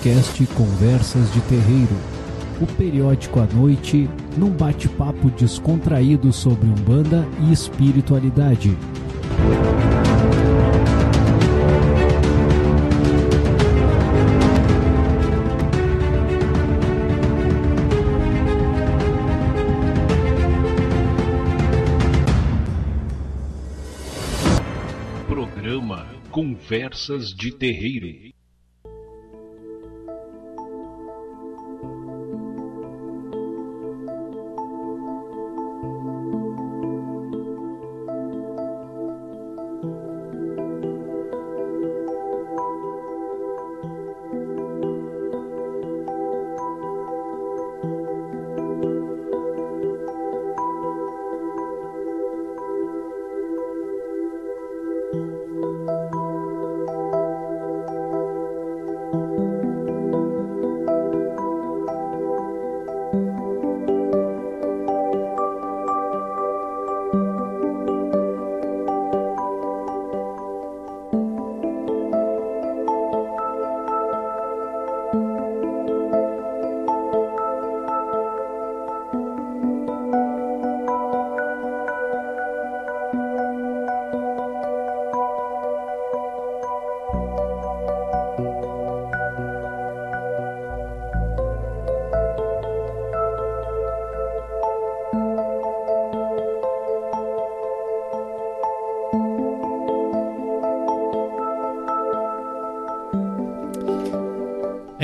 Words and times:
podcast 0.00 0.46
Conversas 0.54 1.30
de 1.30 1.42
Terreiro. 1.42 1.94
O 2.58 2.66
periódico 2.66 3.38
à 3.38 3.44
noite, 3.44 4.08
num 4.34 4.50
bate-papo 4.50 5.30
descontraído 5.30 6.32
sobre 6.32 6.66
Umbanda 6.66 7.28
e 7.46 7.52
espiritualidade. 7.52 8.74
Programa 25.28 26.06
Conversas 26.30 27.34
de 27.34 27.52
Terreiro. 27.52 28.39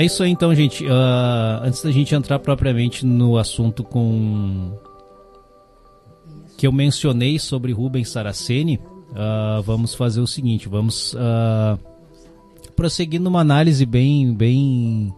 Isso 0.07 0.23
aí 0.23 0.31
então, 0.31 0.53
gente. 0.55 0.83
Uh, 0.83 1.63
antes 1.63 1.83
da 1.83 1.91
gente 1.91 2.15
entrar 2.15 2.39
propriamente 2.39 3.05
no 3.05 3.37
assunto 3.37 3.83
com 3.83 4.71
que 6.57 6.65
eu 6.65 6.71
mencionei 6.71 7.37
sobre 7.37 7.71
Rubens 7.71 8.09
Saraceni, 8.09 8.77
uh, 9.11 9.61
vamos 9.61 9.93
fazer 9.93 10.19
o 10.19 10.27
seguinte, 10.27 10.67
vamos 10.67 11.13
uh, 11.13 11.77
prosseguir 12.75 13.21
numa 13.21 13.41
análise 13.41 13.85
bem, 13.85 14.33
bem, 14.33 15.13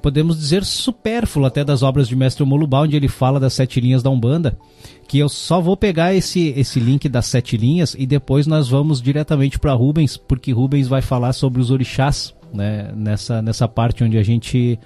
podemos 0.00 0.38
dizer 0.38 0.64
supérflua 0.64 1.48
até 1.48 1.62
das 1.62 1.82
obras 1.82 2.08
de 2.08 2.16
Mestre 2.16 2.46
Molubá, 2.46 2.80
onde 2.80 2.96
ele 2.96 3.08
fala 3.08 3.38
das 3.38 3.52
sete 3.52 3.78
linhas 3.78 4.02
da 4.02 4.08
Umbanda, 4.08 4.58
que 5.06 5.18
eu 5.18 5.28
só 5.28 5.60
vou 5.60 5.76
pegar 5.76 6.14
esse, 6.14 6.54
esse 6.56 6.80
link 6.80 7.10
das 7.10 7.26
sete 7.26 7.58
linhas 7.58 7.94
e 7.98 8.06
depois 8.06 8.46
nós 8.46 8.70
vamos 8.70 9.02
diretamente 9.02 9.58
para 9.58 9.74
Rubens, 9.74 10.16
porque 10.16 10.50
Rubens 10.50 10.88
vai 10.88 11.02
falar 11.02 11.34
sobre 11.34 11.60
os 11.60 11.70
orixás 11.70 12.34
né, 12.52 12.92
nessa, 12.94 13.40
nessa 13.40 13.66
parte 13.66 14.04
onde 14.04 14.18
a 14.18 14.22
gente 14.22 14.78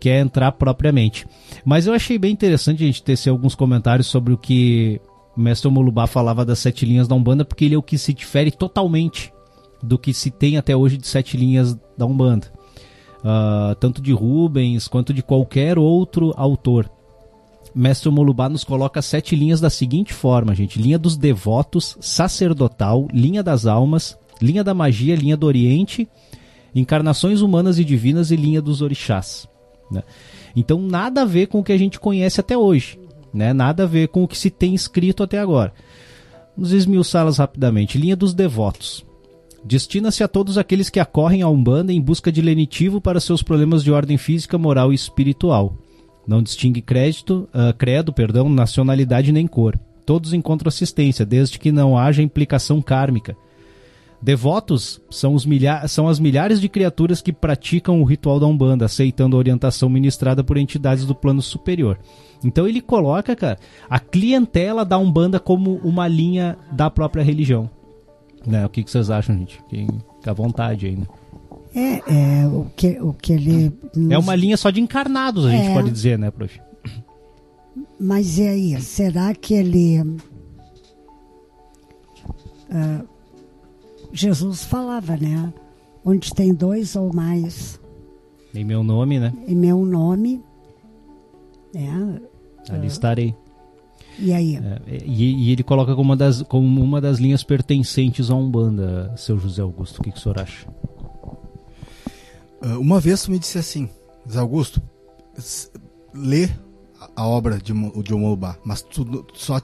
quer 0.00 0.20
entrar 0.20 0.52
propriamente. 0.52 1.26
Mas 1.64 1.86
eu 1.86 1.92
achei 1.92 2.18
bem 2.18 2.32
interessante 2.32 2.82
a 2.82 2.86
gente 2.86 3.02
tecer 3.02 3.30
alguns 3.30 3.54
comentários 3.54 4.06
sobre 4.06 4.32
o 4.32 4.38
que 4.38 5.00
o 5.36 5.40
mestre 5.40 5.70
Molubá 5.70 6.06
falava 6.06 6.44
das 6.44 6.58
sete 6.58 6.86
linhas 6.86 7.06
da 7.06 7.14
Umbanda, 7.14 7.44
porque 7.44 7.66
ele 7.66 7.74
é 7.74 7.78
o 7.78 7.82
que 7.82 7.98
se 7.98 8.14
difere 8.14 8.50
totalmente 8.50 9.32
do 9.82 9.98
que 9.98 10.12
se 10.12 10.30
tem 10.30 10.56
até 10.56 10.74
hoje 10.74 10.96
de 10.96 11.06
sete 11.06 11.36
linhas 11.36 11.78
da 11.96 12.06
Umbanda. 12.06 12.50
Uh, 13.18 13.74
tanto 13.74 14.00
de 14.00 14.12
Rubens 14.12 14.88
quanto 14.88 15.12
de 15.12 15.22
qualquer 15.22 15.78
outro 15.78 16.32
autor. 16.36 16.90
Mestre 17.74 18.10
Molubá 18.10 18.48
nos 18.48 18.64
coloca 18.64 19.02
sete 19.02 19.36
linhas 19.36 19.60
da 19.60 19.70
seguinte 19.70 20.12
forma, 20.12 20.54
gente: 20.54 20.80
linha 20.80 20.98
dos 20.98 21.16
devotos, 21.16 21.96
sacerdotal, 22.00 23.06
linha 23.12 23.42
das 23.42 23.66
almas, 23.66 24.18
linha 24.40 24.64
da 24.64 24.74
magia, 24.74 25.14
linha 25.14 25.36
do 25.36 25.46
Oriente 25.46 26.08
encarnações 26.74 27.40
humanas 27.40 27.78
e 27.78 27.84
divinas 27.84 28.30
e 28.30 28.36
linha 28.36 28.62
dos 28.62 28.82
orixás. 28.82 29.48
Né? 29.90 30.02
Então 30.54 30.80
nada 30.80 31.22
a 31.22 31.24
ver 31.24 31.46
com 31.46 31.60
o 31.60 31.64
que 31.64 31.72
a 31.72 31.78
gente 31.78 31.98
conhece 31.98 32.40
até 32.40 32.56
hoje, 32.56 32.98
né? 33.32 33.52
nada 33.52 33.84
a 33.84 33.86
ver 33.86 34.08
com 34.08 34.22
o 34.22 34.28
que 34.28 34.38
se 34.38 34.50
tem 34.50 34.74
escrito 34.74 35.22
até 35.22 35.38
agora. 35.38 35.72
Vamos 36.56 36.72
esmiuçá-las 36.72 37.38
rapidamente. 37.38 37.96
Linha 37.96 38.16
dos 38.16 38.34
devotos. 38.34 39.04
Destina-se 39.64 40.22
a 40.22 40.28
todos 40.28 40.58
aqueles 40.58 40.90
que 40.90 41.00
acorrem 41.00 41.42
à 41.42 41.48
Umbanda 41.48 41.92
em 41.92 42.00
busca 42.00 42.32
de 42.32 42.40
lenitivo 42.40 43.00
para 43.00 43.20
seus 43.20 43.42
problemas 43.42 43.84
de 43.84 43.92
ordem 43.92 44.16
física, 44.16 44.58
moral 44.58 44.92
e 44.92 44.94
espiritual. 44.94 45.74
Não 46.26 46.42
distingue 46.42 46.80
crédito, 46.80 47.48
uh, 47.54 47.74
credo, 47.76 48.12
perdão, 48.12 48.48
nacionalidade 48.48 49.32
nem 49.32 49.46
cor. 49.46 49.78
Todos 50.04 50.32
encontram 50.32 50.68
assistência, 50.68 51.26
desde 51.26 51.58
que 51.58 51.70
não 51.70 51.96
haja 51.96 52.22
implicação 52.22 52.80
kármica 52.80 53.36
Devotos 54.22 55.00
são, 55.10 55.34
os 55.34 55.46
milha 55.46 55.88
são 55.88 56.06
as 56.06 56.20
milhares 56.20 56.60
de 56.60 56.68
criaturas 56.68 57.22
que 57.22 57.32
praticam 57.32 58.02
o 58.02 58.04
ritual 58.04 58.38
da 58.38 58.46
Umbanda, 58.46 58.84
aceitando 58.84 59.34
a 59.34 59.38
orientação 59.38 59.88
ministrada 59.88 60.44
por 60.44 60.58
entidades 60.58 61.06
do 61.06 61.14
plano 61.14 61.40
superior. 61.40 61.98
Então 62.44 62.68
ele 62.68 62.82
coloca, 62.82 63.34
cara, 63.34 63.58
a 63.88 63.98
clientela 63.98 64.84
da 64.84 64.98
Umbanda 64.98 65.40
como 65.40 65.76
uma 65.82 66.06
linha 66.06 66.58
da 66.70 66.90
própria 66.90 67.22
religião. 67.22 67.70
Né? 68.46 68.64
O 68.66 68.68
que, 68.68 68.82
que 68.82 68.90
vocês 68.90 69.10
acham, 69.10 69.36
gente? 69.36 69.58
Fica 69.68 70.30
à 70.30 70.34
vontade 70.34 70.86
aí, 70.86 70.96
né? 70.96 71.06
É, 71.74 72.42
é 72.42 72.46
o, 72.46 72.66
que, 72.76 73.00
o 73.00 73.12
que 73.14 73.32
ele. 73.32 73.72
Nos... 73.94 74.10
É 74.10 74.18
uma 74.18 74.34
linha 74.34 74.56
só 74.56 74.70
de 74.70 74.80
encarnados, 74.80 75.46
a 75.46 75.50
gente 75.50 75.68
é, 75.68 75.74
pode 75.74 75.90
dizer, 75.90 76.18
né, 76.18 76.30
prof? 76.30 76.60
Mas 77.98 78.38
e 78.38 78.48
aí? 78.48 78.80
Será 78.80 79.34
que 79.34 79.54
ele. 79.54 80.00
Uh, 82.70 83.06
Jesus 84.12 84.64
falava, 84.64 85.16
né? 85.16 85.52
Onde 86.04 86.32
tem 86.34 86.54
dois 86.54 86.96
ou 86.96 87.12
mais. 87.12 87.80
Em 88.54 88.64
meu 88.64 88.82
nome, 88.82 89.20
né? 89.20 89.32
Em 89.46 89.54
meu 89.54 89.84
nome. 89.84 90.42
Né? 91.74 92.20
Ali 92.68 92.86
estarei. 92.86 93.34
E 94.18 94.32
aí? 94.32 94.56
É, 94.56 94.80
e, 95.06 95.48
e, 95.48 95.52
ele 95.52 95.62
coloca 95.62 95.94
como 95.94 96.10
uma, 96.10 96.16
das, 96.16 96.42
como 96.42 96.82
uma 96.82 97.00
das 97.00 97.18
linhas 97.18 97.42
pertencentes 97.42 98.30
à 98.30 98.34
Umbanda, 98.34 99.14
seu 99.16 99.38
José 99.38 99.62
Augusto. 99.62 99.98
O 99.98 100.02
que, 100.02 100.10
que 100.10 100.18
o 100.18 100.20
senhor 100.20 100.38
acha? 100.38 100.66
Uh, 102.62 102.78
uma 102.78 103.00
vez 103.00 103.22
tu 103.22 103.30
me 103.30 103.38
disse 103.38 103.58
assim, 103.58 103.88
José 104.26 104.38
Augusto, 104.38 104.82
lê 106.12 106.50
a 107.16 107.26
obra 107.26 107.58
de, 107.58 107.72
de 108.02 108.14
Omolubá, 108.14 108.58
mas 108.64 108.82
tu 108.82 109.24
só 109.32 109.60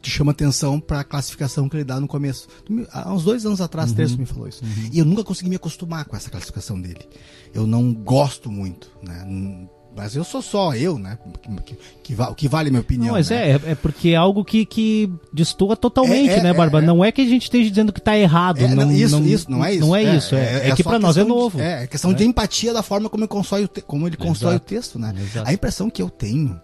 te 0.00 0.10
chama 0.10 0.32
atenção 0.32 0.80
para 0.80 1.00
a 1.00 1.04
classificação 1.04 1.68
que 1.68 1.76
ele 1.76 1.84
dá 1.84 2.00
no 2.00 2.08
começo. 2.08 2.48
Há 2.90 3.12
uns 3.12 3.24
dois 3.24 3.46
anos 3.46 3.60
atrás, 3.60 3.90
uhum. 3.90 4.06
tu 4.06 4.18
me 4.18 4.26
falou 4.26 4.48
isso. 4.48 4.64
Uhum. 4.64 4.90
E 4.92 4.98
eu 4.98 5.04
nunca 5.04 5.24
consegui 5.24 5.48
me 5.48 5.56
acostumar 5.56 6.04
com 6.04 6.16
essa 6.16 6.30
classificação 6.30 6.80
dele. 6.80 7.08
Eu 7.54 7.66
não 7.66 7.92
gosto 7.92 8.50
muito, 8.50 8.90
né? 9.02 9.68
Mas 9.94 10.16
eu 10.16 10.24
sou 10.24 10.40
só 10.40 10.74
eu, 10.74 10.98
né? 10.98 11.18
Que, 11.42 11.74
que, 12.02 12.14
que, 12.14 12.34
que 12.34 12.48
vale 12.48 12.68
a 12.68 12.70
minha 12.70 12.80
opinião. 12.80 13.08
Não, 13.08 13.14
mas 13.14 13.28
né? 13.28 13.50
é, 13.50 13.60
é 13.72 13.74
porque 13.74 14.10
é 14.10 14.16
algo 14.16 14.42
que, 14.42 14.64
que 14.64 15.10
destoa 15.32 15.76
totalmente, 15.76 16.30
é, 16.30 16.38
é, 16.38 16.42
né, 16.42 16.54
Barba? 16.54 16.78
É, 16.78 16.82
não 16.82 17.04
é 17.04 17.12
que 17.12 17.20
a 17.20 17.26
gente 17.26 17.42
esteja 17.42 17.68
dizendo 17.68 17.92
que 17.92 17.98
está 17.98 18.16
errado. 18.16 18.60
É, 18.60 18.68
não, 18.68 18.90
isso, 18.90 19.20
não, 19.20 19.26
isso, 19.26 19.50
não 19.50 19.64
é 19.64 19.74
isso. 19.74 19.86
Não 19.86 19.96
é, 19.96 20.16
isso. 20.16 20.34
É, 20.34 20.70
é 20.70 20.74
que 20.74 20.82
para 20.82 20.98
nós 20.98 21.16
é 21.18 21.24
novo. 21.24 21.58
De, 21.58 21.64
é, 21.64 21.86
questão 21.86 22.12
de 22.14 22.24
empatia 22.24 22.72
da 22.72 22.82
forma 22.82 23.10
como, 23.10 23.28
constrói 23.28 23.64
o 23.64 23.68
te, 23.68 23.82
como 23.82 24.06
ele 24.06 24.16
constrói 24.16 24.54
Exato. 24.54 24.64
o 24.64 24.68
texto, 24.68 24.98
né? 24.98 25.14
Exato. 25.16 25.48
A 25.48 25.52
impressão 25.52 25.90
que 25.90 26.00
eu 26.00 26.08
tenho 26.08 26.58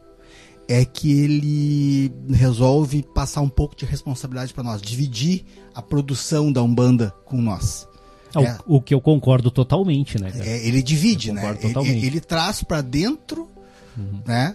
é 0.69 0.85
que 0.85 1.11
ele 1.11 2.13
resolve 2.31 3.03
passar 3.03 3.41
um 3.41 3.49
pouco 3.49 3.75
de 3.75 3.87
responsabilidade 3.87 4.53
para 4.53 4.63
nós, 4.63 4.83
dividir 4.83 5.45
a 5.75 5.81
produção 5.81 6.53
da 6.53 6.63
Umbanda 6.63 7.11
com 7.25 7.41
nós. 7.41 7.89
É, 8.37 8.43
é, 8.43 8.59
o, 8.67 8.81
que 8.81 8.93
eu 8.93 9.01
concordo 9.01 9.51
totalmente, 9.51 10.21
né? 10.21 10.31
É, 10.35 10.67
ele 10.67 10.83
divide, 10.83 11.33
né? 11.33 11.59
Ele, 11.63 12.07
ele, 12.07 12.21
traz 12.21 12.63
para 12.63 12.83
dentro 12.83 13.49
uhum. 13.97 14.21
né, 14.27 14.55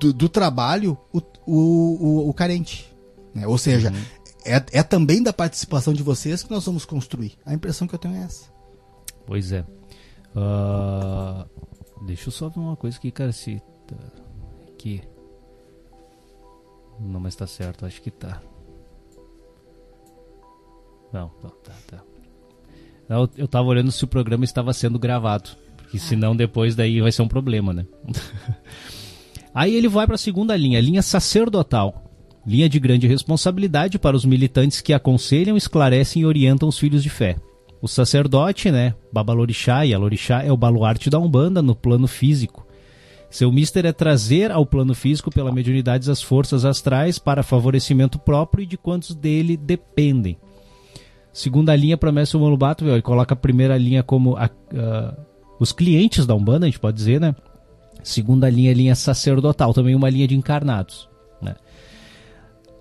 do, 0.00 0.12
do 0.12 0.28
trabalho 0.28 0.98
o, 1.12 1.22
o, 1.46 1.54
o, 1.54 2.28
o 2.30 2.34
carente. 2.34 2.92
Né? 3.32 3.46
Ou 3.46 3.56
seja, 3.56 3.92
uhum. 3.92 4.02
é, 4.44 4.64
é 4.72 4.82
também 4.82 5.22
da 5.22 5.32
participação 5.32 5.94
de 5.94 6.02
vocês 6.02 6.42
que 6.42 6.50
nós 6.50 6.66
vamos 6.66 6.84
construir. 6.84 7.38
A 7.46 7.54
impressão 7.54 7.86
que 7.86 7.94
eu 7.94 7.98
tenho 7.98 8.16
é 8.16 8.24
essa. 8.24 8.46
Pois 9.24 9.52
é. 9.52 9.64
Ah, 10.34 11.46
deixa 12.04 12.28
eu 12.28 12.32
só 12.32 12.48
ver 12.48 12.58
uma 12.58 12.76
coisa 12.76 12.96
aqui, 12.96 13.12
cara. 13.12 13.30
Se. 13.30 13.62
tá- 13.86 14.24
Aqui. 14.68 15.00
Não, 17.00 17.20
mas 17.20 17.34
tá 17.34 17.46
certo, 17.46 17.86
acho 17.86 18.00
que 18.00 18.10
tá. 18.10 18.40
Não, 21.12 21.30
não, 21.42 21.50
tá, 21.50 21.72
tá. 21.86 22.02
Eu, 23.08 23.28
eu 23.36 23.48
tava 23.48 23.68
olhando 23.68 23.92
se 23.92 24.02
o 24.04 24.08
programa 24.08 24.44
estava 24.44 24.72
sendo 24.72 24.98
gravado. 24.98 25.50
Porque 25.76 25.98
senão 25.98 26.34
depois 26.34 26.74
daí 26.74 27.00
vai 27.00 27.12
ser 27.12 27.22
um 27.22 27.28
problema, 27.28 27.72
né? 27.72 27.86
Aí 29.54 29.76
ele 29.76 29.88
vai 29.88 30.06
para 30.06 30.16
a 30.16 30.18
segunda 30.18 30.56
linha, 30.56 30.80
linha 30.80 31.02
sacerdotal. 31.02 32.10
Linha 32.44 32.68
de 32.68 32.80
grande 32.80 33.06
responsabilidade 33.06 33.98
para 33.98 34.16
os 34.16 34.24
militantes 34.24 34.80
que 34.80 34.92
aconselham, 34.92 35.56
esclarecem 35.56 36.22
e 36.22 36.26
orientam 36.26 36.68
os 36.68 36.78
filhos 36.78 37.02
de 37.02 37.08
fé. 37.08 37.36
O 37.80 37.86
sacerdote, 37.86 38.70
né, 38.70 38.94
Babalorixá 39.12 39.86
e 39.86 39.94
Alorixá 39.94 40.42
é 40.42 40.50
o 40.50 40.56
baluarte 40.56 41.08
da 41.08 41.18
Umbanda 41.18 41.62
no 41.62 41.74
plano 41.74 42.08
físico. 42.08 42.63
Seu 43.34 43.50
mister 43.50 43.84
é 43.84 43.92
trazer 43.92 44.52
ao 44.52 44.64
plano 44.64 44.94
físico 44.94 45.28
pela 45.28 45.50
mediunidade 45.50 46.08
as 46.08 46.22
forças 46.22 46.64
astrais 46.64 47.18
para 47.18 47.42
favorecimento 47.42 48.16
próprio 48.16 48.62
e 48.62 48.66
de 48.66 48.76
quantos 48.78 49.12
dele 49.12 49.56
dependem. 49.56 50.38
Segunda 51.32 51.74
linha, 51.74 51.96
promessa 51.96 52.36
o 52.36 52.40
Molubato, 52.40 52.86
ele 52.86 53.02
coloca 53.02 53.34
a 53.34 53.36
primeira 53.36 53.76
linha 53.76 54.04
como 54.04 54.36
a- 54.36 54.44
a- 54.72 55.14
os 55.58 55.72
clientes 55.72 56.26
da 56.26 56.32
Umbanda, 56.36 56.66
a 56.66 56.68
gente 56.68 56.78
pode 56.78 56.96
dizer, 56.96 57.20
né? 57.20 57.34
Segunda 58.04 58.48
linha, 58.48 58.72
linha 58.72 58.94
sacerdotal, 58.94 59.74
também 59.74 59.96
uma 59.96 60.08
linha 60.08 60.28
de 60.28 60.36
encarnados. 60.36 61.08
Né? 61.42 61.56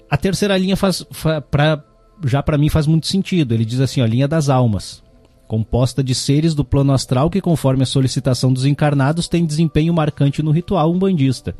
A 0.08 0.18
terceira 0.18 0.56
linha 0.56 0.78
faz, 0.78 1.04
fa- 1.10 1.42
pra, 1.42 1.84
já 2.26 2.44
para 2.44 2.60
mim 2.60 2.70
faz 2.70 2.86
muito 2.86 3.08
sentido. 3.08 3.56
Ele 3.56 3.66
diz 3.66 3.80
assim, 3.80 4.02
ó, 4.04 4.06
linha 4.06 4.28
das 4.28 4.50
almas, 4.50 5.02
composta 5.48 6.04
de 6.04 6.16
seres 6.16 6.56
do 6.56 6.64
plano 6.66 6.94
astral 6.94 7.30
que, 7.30 7.42
conforme 7.42 7.84
a 7.84 7.88
solicitação 7.88 8.52
dos 8.52 8.66
encarnados, 8.66 9.28
tem 9.28 9.46
desempenho 9.46 9.94
marcante 9.94 10.42
no 10.42 10.52
ritual 10.52 10.92
umbandista. 10.92 11.56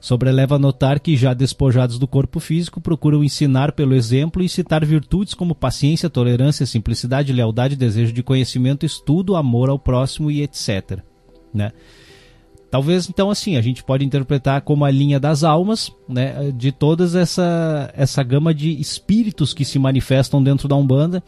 Sobreleva 0.00 0.58
notar 0.58 1.00
que, 1.00 1.16
já 1.16 1.34
despojados 1.34 1.98
do 1.98 2.06
corpo 2.06 2.38
físico, 2.38 2.80
procuram 2.80 3.24
ensinar 3.24 3.72
pelo 3.72 3.94
exemplo 3.94 4.42
e 4.42 4.48
citar 4.48 4.84
virtudes 4.84 5.34
como 5.34 5.54
paciência, 5.54 6.10
tolerância, 6.10 6.66
simplicidade, 6.66 7.32
lealdade, 7.32 7.74
desejo 7.74 8.12
de 8.12 8.22
conhecimento, 8.22 8.86
estudo, 8.86 9.34
amor 9.34 9.68
ao 9.68 9.78
próximo 9.78 10.30
e 10.30 10.42
etc. 10.42 11.00
Né? 11.52 11.72
Talvez 12.70 13.08
então 13.08 13.30
assim 13.30 13.56
a 13.56 13.62
gente 13.62 13.82
pode 13.82 14.04
interpretar 14.04 14.60
como 14.60 14.84
a 14.84 14.90
linha 14.90 15.18
das 15.18 15.44
almas, 15.44 15.90
né, 16.08 16.52
de 16.52 16.72
todas 16.72 17.14
essa 17.14 17.90
essa 17.94 18.22
gama 18.22 18.52
de 18.52 18.80
espíritos 18.80 19.54
que 19.54 19.64
se 19.64 19.78
manifestam 19.78 20.42
dentro 20.42 20.68
da 20.68 20.76
umbanda, 20.76 21.22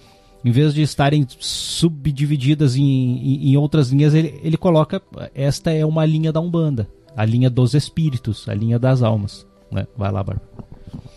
em 0.45 0.51
vez 0.51 0.73
de 0.75 0.83
estarem 0.83 1.27
subdivididas 1.39 2.77
em, 2.77 2.83
em, 2.83 3.51
em 3.53 3.57
outras 3.57 3.91
linhas, 3.91 4.15
ele, 4.15 4.39
ele 4.43 4.57
coloca 4.57 5.03
esta 5.35 5.71
é 5.73 5.85
uma 5.85 6.05
linha 6.05 6.33
da 6.33 6.41
umbanda, 6.41 6.89
a 7.17 7.25
linha 7.25 7.49
dos 7.51 7.75
espíritos, 7.75 8.49
a 8.49 8.55
linha 8.55 8.79
das 8.79 9.03
almas, 9.03 9.47
né? 9.71 9.87
Vai 9.97 10.11
lá, 10.13 10.23
Bárbara. 10.23 10.49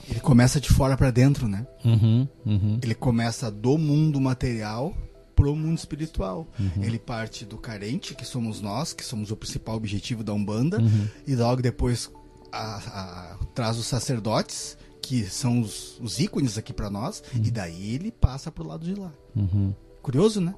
Ele 0.09 0.19
começa 0.19 0.59
de 0.59 0.69
fora 0.69 0.97
pra 0.97 1.09
dentro, 1.11 1.47
né? 1.47 1.65
Uhum, 1.85 2.27
uhum, 2.45 2.79
Ele 2.83 2.93
começa 2.95 3.49
do 3.49 3.77
mundo 3.77 4.19
material 4.19 4.93
pro 5.35 5.55
mundo 5.55 5.77
espiritual. 5.77 6.47
Uhum. 6.59 6.83
Ele 6.83 6.99
parte 6.99 7.45
do 7.45 7.57
carente, 7.57 8.13
que 8.13 8.25
somos 8.25 8.59
nós, 8.61 8.91
que 8.91 9.05
somos 9.05 9.31
o 9.31 9.37
principal 9.37 9.75
objetivo 9.77 10.23
da 10.23 10.33
Umbanda, 10.33 10.79
Uhum. 10.81 11.07
e 11.25 11.35
logo 11.35 11.61
depois 11.61 12.11
a- 12.51 12.75
a- 12.77 13.37
traz 13.55 13.77
os 13.77 13.85
sacerdotes, 13.85 14.77
que 15.01 15.23
são 15.25 15.59
os, 15.61 15.97
os 15.99 16.19
ícones 16.19 16.57
aqui 16.57 16.71
pra 16.71 16.89
nós, 16.89 17.23
e 17.33 17.49
daí 17.51 17.95
ele 17.95 18.11
passa 18.11 18.51
pro 18.51 18.65
lado 18.67 18.85
de 18.85 18.93
lá. 18.99 19.11
uhum. 19.35 19.73
Curioso, 20.01 20.39
né? 20.41 20.53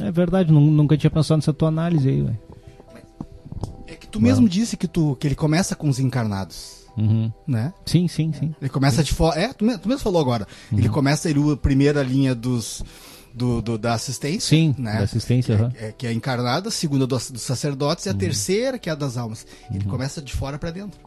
É 0.00 0.10
verdade, 0.10 0.50
nu- 0.52 0.60
nunca 0.70 0.96
tinha 0.96 1.10
pensado 1.10 1.38
nessa 1.38 1.52
tua 1.52 1.68
análise 1.68 2.08
aí, 2.08 2.22
velho. 2.22 2.38
É 3.86 3.94
que 3.94 4.06
tu 4.08 4.20
mesmo 4.20 4.48
disse 4.48 4.76
que, 4.76 4.88
tu, 4.88 5.14
que 5.16 5.26
ele 5.26 5.34
começa 5.34 5.76
com 5.76 5.88
os 5.88 5.98
encarnados, 5.98 6.84
Uhum. 6.96 7.30
né? 7.46 7.72
Sim, 7.84 8.08
sim, 8.08 8.32
sim. 8.32 8.54
Ele 8.60 8.70
começa 8.70 9.02
de 9.04 9.12
fora. 9.12 9.38
É, 9.40 9.52
tu, 9.52 9.64
me- 9.64 9.76
tu 9.78 9.88
mesmo 9.88 10.02
falou 10.02 10.20
agora. 10.20 10.46
Ele 10.72 10.88
começa 10.88 11.28
ele, 11.28 11.40
a 11.52 11.56
primeira 11.56 12.02
linha 12.02 12.34
dos, 12.34 12.82
do, 13.34 13.60
do- 13.60 13.76
da 13.78 13.94
assistência. 13.94 14.48
Sim, 14.48 14.74
né? 14.78 14.98
da 14.98 15.04
assistência, 15.04 15.54
aham. 15.56 15.72
É, 15.76 15.92
que 15.92 16.06
é 16.06 16.12
encarnada, 16.12 16.68
a 16.68 16.72
segunda 16.72 17.06
dos, 17.06 17.30
dos 17.30 17.42
sacerdotes 17.42 18.06
e 18.06 18.08
a 18.08 18.14
terceira 18.14 18.78
que 18.78 18.88
é 18.88 18.92
a 18.92 18.96
das 18.96 19.16
almas. 19.16 19.46
Ele 19.72 19.84
começa 19.84 20.22
de 20.22 20.32
fora 20.32 20.58
pra 20.58 20.70
dentro. 20.70 20.98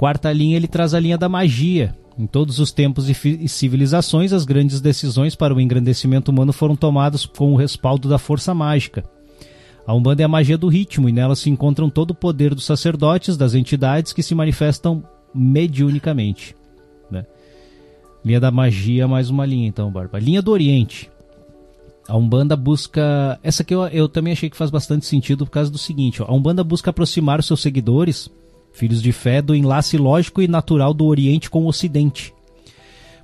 Quarta 0.00 0.32
linha, 0.32 0.56
ele 0.56 0.66
traz 0.66 0.94
a 0.94 0.98
linha 0.98 1.18
da 1.18 1.28
magia. 1.28 1.94
Em 2.18 2.26
todos 2.26 2.58
os 2.58 2.72
tempos 2.72 3.06
e, 3.06 3.46
civilizações, 3.46 4.32
as 4.32 4.46
grandes 4.46 4.80
decisões 4.80 5.34
para 5.34 5.54
o 5.54 5.60
engrandecimento 5.60 6.30
humano 6.30 6.54
foram 6.54 6.74
tomadas 6.74 7.26
com 7.26 7.52
o 7.52 7.56
respaldo 7.56 8.08
da 8.08 8.16
força 8.16 8.54
mágica. 8.54 9.04
A 9.86 9.92
Umbanda 9.92 10.22
é 10.22 10.24
a 10.24 10.28
magia 10.28 10.56
do 10.56 10.68
ritmo 10.68 11.06
e 11.06 11.12
nela 11.12 11.36
se 11.36 11.50
encontram 11.50 11.90
todo 11.90 12.12
o 12.12 12.14
poder 12.14 12.54
dos 12.54 12.64
sacerdotes, 12.64 13.36
das 13.36 13.52
entidades 13.52 14.14
que 14.14 14.22
se 14.22 14.34
manifestam 14.34 15.04
mediunicamente. 15.34 16.56
né? 17.10 17.26
Linha 18.24 18.40
da 18.40 18.50
magia, 18.50 19.06
mais 19.06 19.28
uma 19.28 19.44
linha 19.44 19.68
então, 19.68 19.92
Barba. 19.92 20.18
Linha 20.18 20.40
do 20.40 20.50
Oriente. 20.50 21.10
A 22.08 22.16
Umbanda 22.16 22.56
busca. 22.56 23.38
Essa 23.42 23.62
aqui 23.62 23.74
eu, 23.74 23.86
eu 23.88 24.08
também 24.08 24.32
achei 24.32 24.48
que 24.48 24.56
faz 24.56 24.70
bastante 24.70 25.04
sentido 25.04 25.44
por 25.44 25.52
causa 25.52 25.70
do 25.70 25.76
seguinte: 25.76 26.22
ó. 26.22 26.26
a 26.26 26.34
Umbanda 26.34 26.64
busca 26.64 26.88
aproximar 26.88 27.38
os 27.38 27.44
seus 27.44 27.60
seguidores, 27.60 28.30
filhos 28.72 29.02
de 29.02 29.12
fé, 29.12 29.42
do 29.42 29.54
enlace 29.54 29.96
lógico 29.96 30.40
e 30.42 30.48
natural 30.48 30.94
do 30.94 31.06
Oriente 31.06 31.50
com 31.50 31.64
o 31.64 31.68
Ocidente. 31.68 32.32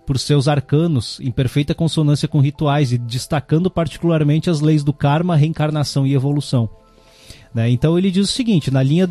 Por 0.07 0.19
seus 0.19 0.47
arcanos, 0.47 1.19
em 1.21 1.31
perfeita 1.33 1.75
consonância 1.75 2.29
com 2.29 2.41
rituais 2.41 2.93
e 2.93 2.99
destacando 2.99 3.71
particularmente 3.71 4.49
as 4.49 4.61
leis 4.61 4.85
do 4.85 4.93
karma, 4.93 5.37
reencarnação 5.37 6.07
e 6.07 6.15
evolução. 6.15 6.69
Né? 7.53 7.71
Então 7.71 7.99
ele 7.99 8.11
diz 8.11 8.29
o 8.29 8.33
seguinte: 8.33 8.71
na 8.71 8.83
linha 8.83 9.11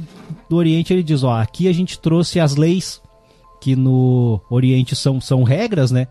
do 0.50 0.56
Oriente, 0.56 0.94
ele 0.94 1.04
diz: 1.04 1.24
ó, 1.24 1.34
aqui 1.34 1.68
a 1.68 1.74
gente 1.74 2.00
trouxe 2.00 2.40
as 2.40 2.56
leis 2.56 3.02
que 3.60 3.76
no 3.76 4.40
Oriente 4.50 4.96
são, 4.96 5.20
são 5.20 5.44
regras, 5.44 5.92
né? 5.92 6.08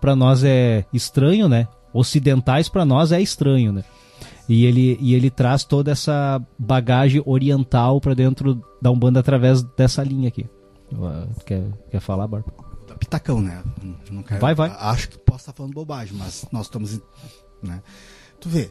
para 0.00 0.14
nós 0.14 0.44
é 0.44 0.84
estranho, 0.92 1.48
né? 1.48 1.66
Ocidentais 1.92 2.68
para 2.68 2.84
nós 2.84 3.10
é 3.10 3.20
estranho, 3.20 3.72
né? 3.72 3.84
E 4.48 4.64
ele, 4.66 4.98
e 5.00 5.14
ele 5.14 5.30
traz 5.30 5.64
toda 5.64 5.90
essa 5.92 6.40
bagagem 6.58 7.22
oriental 7.24 8.00
para 8.00 8.14
dentro 8.14 8.62
da 8.80 8.90
Umbanda 8.90 9.20
através 9.20 9.62
dessa 9.62 10.02
linha 10.02 10.28
aqui. 10.28 10.46
Quer, 11.46 11.64
quer 11.90 12.00
falar, 12.00 12.26
Bárbara? 12.28 12.54
Da 12.86 12.94
pitacão, 12.94 13.40
né? 13.40 13.62
Não- 14.10 14.22
quero, 14.22 14.40
Vai, 14.40 14.54
vai. 14.54 14.70
Acho 14.78 15.08
que 15.08 15.18
posso 15.18 15.40
estar 15.40 15.52
falando 15.54 15.72
bobagem, 15.72 16.14
mas 16.16 16.46
nós 16.52 16.66
estamos. 16.66 17.00
Né? 17.62 17.82
Tu 18.38 18.48
vê. 18.48 18.70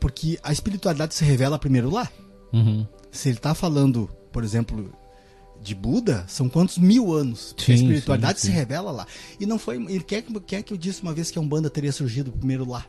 Porque 0.00 0.38
a 0.42 0.52
espiritualidade 0.52 1.14
se 1.14 1.24
revela 1.24 1.58
primeiro 1.58 1.90
lá. 1.90 2.08
Uhum. 2.52 2.86
Se 3.10 3.28
ele 3.28 3.38
tá 3.38 3.54
falando, 3.54 4.10
por 4.32 4.42
exemplo, 4.44 4.92
de 5.62 5.74
Buda, 5.74 6.24
são 6.28 6.48
quantos 6.48 6.76
mil 6.78 7.12
anos? 7.12 7.54
Sim, 7.56 7.72
a 7.72 7.74
espiritualidade 7.76 8.40
sim, 8.40 8.48
se 8.48 8.52
sim. 8.52 8.58
revela 8.58 8.90
lá. 8.90 9.06
E 9.40 9.46
não 9.46 9.58
foi. 9.58 9.76
Ele 9.76 10.02
quer, 10.02 10.22
que- 10.22 10.40
quer 10.40 10.62
que 10.62 10.72
eu 10.72 10.76
disse 10.76 11.00
uma 11.02 11.14
vez 11.14 11.30
que 11.30 11.38
a 11.38 11.42
Umbanda 11.42 11.70
teria 11.70 11.92
surgido 11.92 12.32
primeiro 12.32 12.68
lá. 12.68 12.84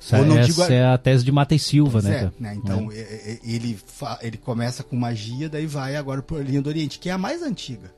Essa, 0.00 0.24
não 0.24 0.38
essa 0.38 0.46
digo 0.48 0.62
a- 0.62 0.72
é 0.72 0.84
a 0.86 0.96
tese 0.98 1.24
de 1.24 1.32
Mata 1.32 1.54
e 1.54 1.58
Silva, 1.58 2.00
né? 2.02 2.30
é, 2.38 2.42
né? 2.42 2.54
Então, 2.54 2.90
e- 2.92 3.40
e- 3.44 3.54
ele, 3.54 3.78
fa- 3.86 4.18
ele 4.22 4.36
começa 4.36 4.82
com 4.82 4.94
magia, 4.96 5.48
daí 5.48 5.66
vai 5.66 5.96
agora 5.96 6.22
por 6.22 6.44
linha 6.44 6.62
do 6.62 6.68
Oriente, 6.68 6.98
que 6.98 7.08
é 7.08 7.12
a 7.12 7.18
mais 7.18 7.42
antiga. 7.42 7.92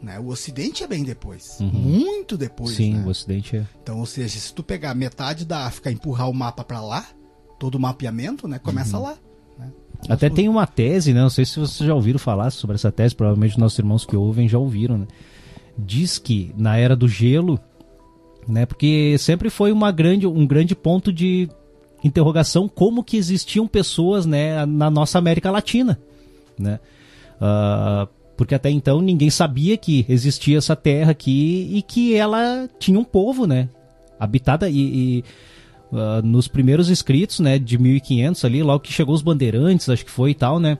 Né? 0.00 0.18
O 0.18 0.28
Ocidente 0.28 0.82
é 0.82 0.86
bem 0.86 1.02
depois. 1.04 1.58
Muito 1.60 2.38
depois. 2.38 2.70
Uhum. 2.70 2.76
Sim, 2.76 2.94
né? 2.94 3.04
o 3.04 3.08
Ocidente 3.08 3.56
é. 3.56 3.66
Então, 3.82 3.98
ou 3.98 4.06
seja, 4.06 4.38
se 4.38 4.54
tu 4.54 4.62
pegar 4.62 4.94
metade 4.94 5.44
da 5.44 5.66
África 5.66 5.90
e 5.90 5.94
empurrar 5.94 6.30
o 6.30 6.34
mapa 6.34 6.64
pra 6.64 6.80
lá, 6.80 7.04
todo 7.58 7.74
o 7.74 7.80
mapeamento, 7.80 8.48
né? 8.48 8.58
Começa 8.58 8.96
Uhum. 8.96 9.02
lá. 9.02 9.16
né? 9.58 9.70
Até 10.08 10.30
tem 10.30 10.48
uma 10.48 10.66
tese, 10.66 11.12
né? 11.12 11.20
Não 11.20 11.28
sei 11.28 11.44
se 11.44 11.58
vocês 11.60 11.86
já 11.86 11.94
ouviram 11.94 12.18
falar 12.18 12.50
sobre 12.50 12.76
essa 12.76 12.90
tese, 12.90 13.14
provavelmente 13.14 13.58
nossos 13.60 13.78
irmãos 13.78 14.06
que 14.06 14.16
ouvem 14.16 14.48
já 14.48 14.58
ouviram, 14.58 14.96
né? 14.96 15.06
Diz 15.76 16.18
que 16.18 16.54
na 16.56 16.78
era 16.78 16.96
do 16.96 17.06
gelo, 17.08 17.58
né? 18.48 18.66
Porque 18.66 19.16
sempre 19.18 19.50
foi 19.50 19.72
uma 19.72 19.90
grande, 19.90 20.26
um 20.26 20.46
grande 20.46 20.74
ponto 20.74 21.12
de 21.12 21.48
interrogação 22.02 22.68
como 22.68 23.04
que 23.04 23.16
existiam 23.16 23.66
pessoas, 23.66 24.24
né, 24.26 24.64
na 24.66 24.90
nossa 24.90 25.18
América 25.18 25.50
Latina, 25.50 25.98
né? 26.58 26.80
Ah, 27.40 28.08
porque 28.36 28.54
até 28.54 28.70
então 28.70 29.00
ninguém 29.00 29.30
sabia 29.30 29.76
que 29.76 30.04
existia 30.08 30.58
essa 30.58 30.74
terra 30.74 31.10
aqui 31.10 31.70
e 31.72 31.82
que 31.82 32.14
ela 32.14 32.68
tinha 32.78 32.98
um 32.98 33.04
povo, 33.04 33.46
né? 33.46 33.68
Habitada 34.18 34.68
e, 34.68 34.78
e, 34.78 35.24
ah, 35.92 36.20
nos 36.22 36.48
primeiros 36.48 36.88
escritos, 36.88 37.40
né, 37.40 37.58
de 37.58 37.78
1500 37.78 38.44
ali, 38.44 38.62
logo 38.62 38.80
que 38.80 38.92
chegou 38.92 39.14
os 39.14 39.22
bandeirantes, 39.22 39.88
acho 39.88 40.04
que 40.04 40.10
foi 40.10 40.30
e 40.30 40.34
tal, 40.34 40.58
né? 40.58 40.78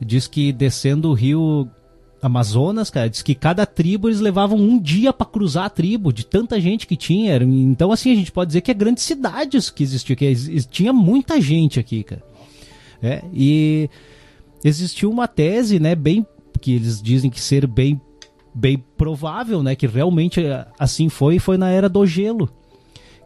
Diz 0.00 0.26
que 0.26 0.52
descendo 0.52 1.10
o 1.10 1.14
rio 1.14 1.68
Amazonas, 2.22 2.88
cara, 2.88 3.10
diz 3.10 3.20
que 3.20 3.34
cada 3.34 3.66
tribo 3.66 4.08
eles 4.08 4.20
levavam 4.20 4.56
um 4.56 4.78
dia 4.78 5.12
pra 5.12 5.26
cruzar 5.26 5.64
a 5.64 5.70
tribo, 5.70 6.12
de 6.12 6.24
tanta 6.24 6.60
gente 6.60 6.86
que 6.86 6.96
tinha. 6.96 7.36
Então, 7.42 7.90
assim, 7.90 8.12
a 8.12 8.14
gente 8.14 8.30
pode 8.30 8.50
dizer 8.50 8.60
que 8.60 8.70
é 8.70 8.74
grandes 8.74 9.02
cidades 9.02 9.70
que 9.70 9.82
existiam, 9.82 10.16
que 10.16 10.34
tinha 10.70 10.92
muita 10.92 11.40
gente 11.40 11.80
aqui, 11.80 12.04
cara. 12.04 12.22
É, 13.02 13.24
e 13.34 13.90
existiu 14.62 15.10
uma 15.10 15.26
tese, 15.26 15.80
né, 15.80 15.96
bem 15.96 16.24
que 16.60 16.72
eles 16.72 17.02
dizem 17.02 17.28
que 17.28 17.40
ser 17.40 17.66
bem 17.66 18.00
bem 18.54 18.78
provável, 18.96 19.62
né, 19.62 19.74
que 19.74 19.86
realmente 19.86 20.44
eh, 20.44 20.66
assim 20.78 21.08
foi, 21.08 21.38
foi 21.38 21.56
na 21.56 21.70
era 21.70 21.88
do 21.88 22.06
gelo, 22.06 22.48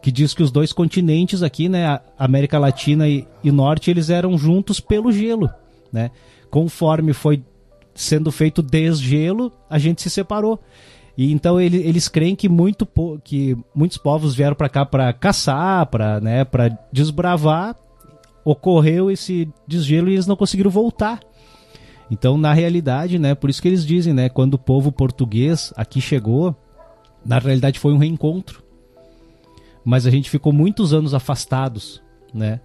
que 0.01 0.09
diz 0.09 0.33
que 0.33 0.41
os 0.41 0.51
dois 0.51 0.71
continentes 0.71 1.43
aqui, 1.43 1.67
né, 1.67 1.99
América 2.17 2.57
Latina 2.57 3.07
e, 3.07 3.27
e 3.43 3.51
Norte, 3.51 3.91
eles 3.91 4.09
eram 4.09 4.37
juntos 4.37 4.79
pelo 4.79 5.11
gelo, 5.11 5.49
né? 5.91 6.11
Conforme 6.49 7.11
foi 7.11 7.43
sendo 7.97 8.31
feito 8.31 8.61
desgelo, 8.61 9.51
a 9.67 9.79
gente 9.79 10.03
se 10.03 10.09
separou. 10.09 10.59
E 11.17 11.33
então 11.33 11.59
ele, 11.59 11.77
eles 11.77 12.07
creem 12.07 12.35
que, 12.35 12.47
muito, 12.47 12.87
que 13.23 13.57
muitos 13.73 13.97
povos 13.97 14.35
vieram 14.35 14.55
para 14.55 14.69
cá 14.69 14.85
para 14.85 15.11
caçar, 15.11 15.87
para 15.87 16.21
né, 16.21 16.45
pra 16.45 16.69
desbravar. 16.91 17.75
Ocorreu 18.45 19.09
esse 19.09 19.49
desgelo 19.67 20.09
e 20.09 20.13
eles 20.13 20.27
não 20.27 20.35
conseguiram 20.35 20.69
voltar. 20.69 21.19
Então, 22.09 22.37
na 22.37 22.53
realidade, 22.53 23.19
né, 23.19 23.35
por 23.35 23.49
isso 23.49 23.61
que 23.61 23.67
eles 23.67 23.85
dizem, 23.85 24.13
né, 24.13 24.29
quando 24.29 24.53
o 24.53 24.59
povo 24.59 24.91
português 24.91 25.73
aqui 25.75 25.99
chegou, 25.99 26.55
na 27.25 27.39
realidade 27.39 27.79
foi 27.79 27.93
um 27.93 27.97
reencontro. 27.97 28.63
Mas 29.83 30.05
a 30.05 30.11
gente 30.11 30.29
ficou 30.29 30.53
muitos 30.53 30.93
anos 30.93 31.13
afastados, 31.13 32.01
né? 32.33 32.61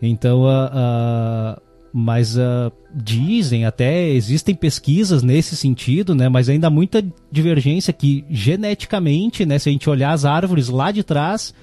Então, 0.00 0.46
ah, 0.46 0.70
ah, 0.72 1.62
mas 1.98 2.38
ah, 2.38 2.70
dizem 2.94 3.64
até 3.64 4.10
existem 4.10 4.54
pesquisas 4.54 5.22
nesse 5.22 5.56
sentido, 5.56 6.14
né? 6.14 6.28
Mas 6.28 6.46
ainda 6.46 6.66
há 6.66 6.70
muita 6.70 7.02
divergência 7.32 7.90
que 7.90 8.22
geneticamente, 8.28 9.46
né? 9.46 9.58
Se 9.58 9.70
a 9.70 9.72
gente 9.72 9.88
olhar 9.88 10.12
as 10.12 10.26
árvores 10.26 10.68
lá 10.68 10.92
de 10.92 11.02
trás, 11.02 11.54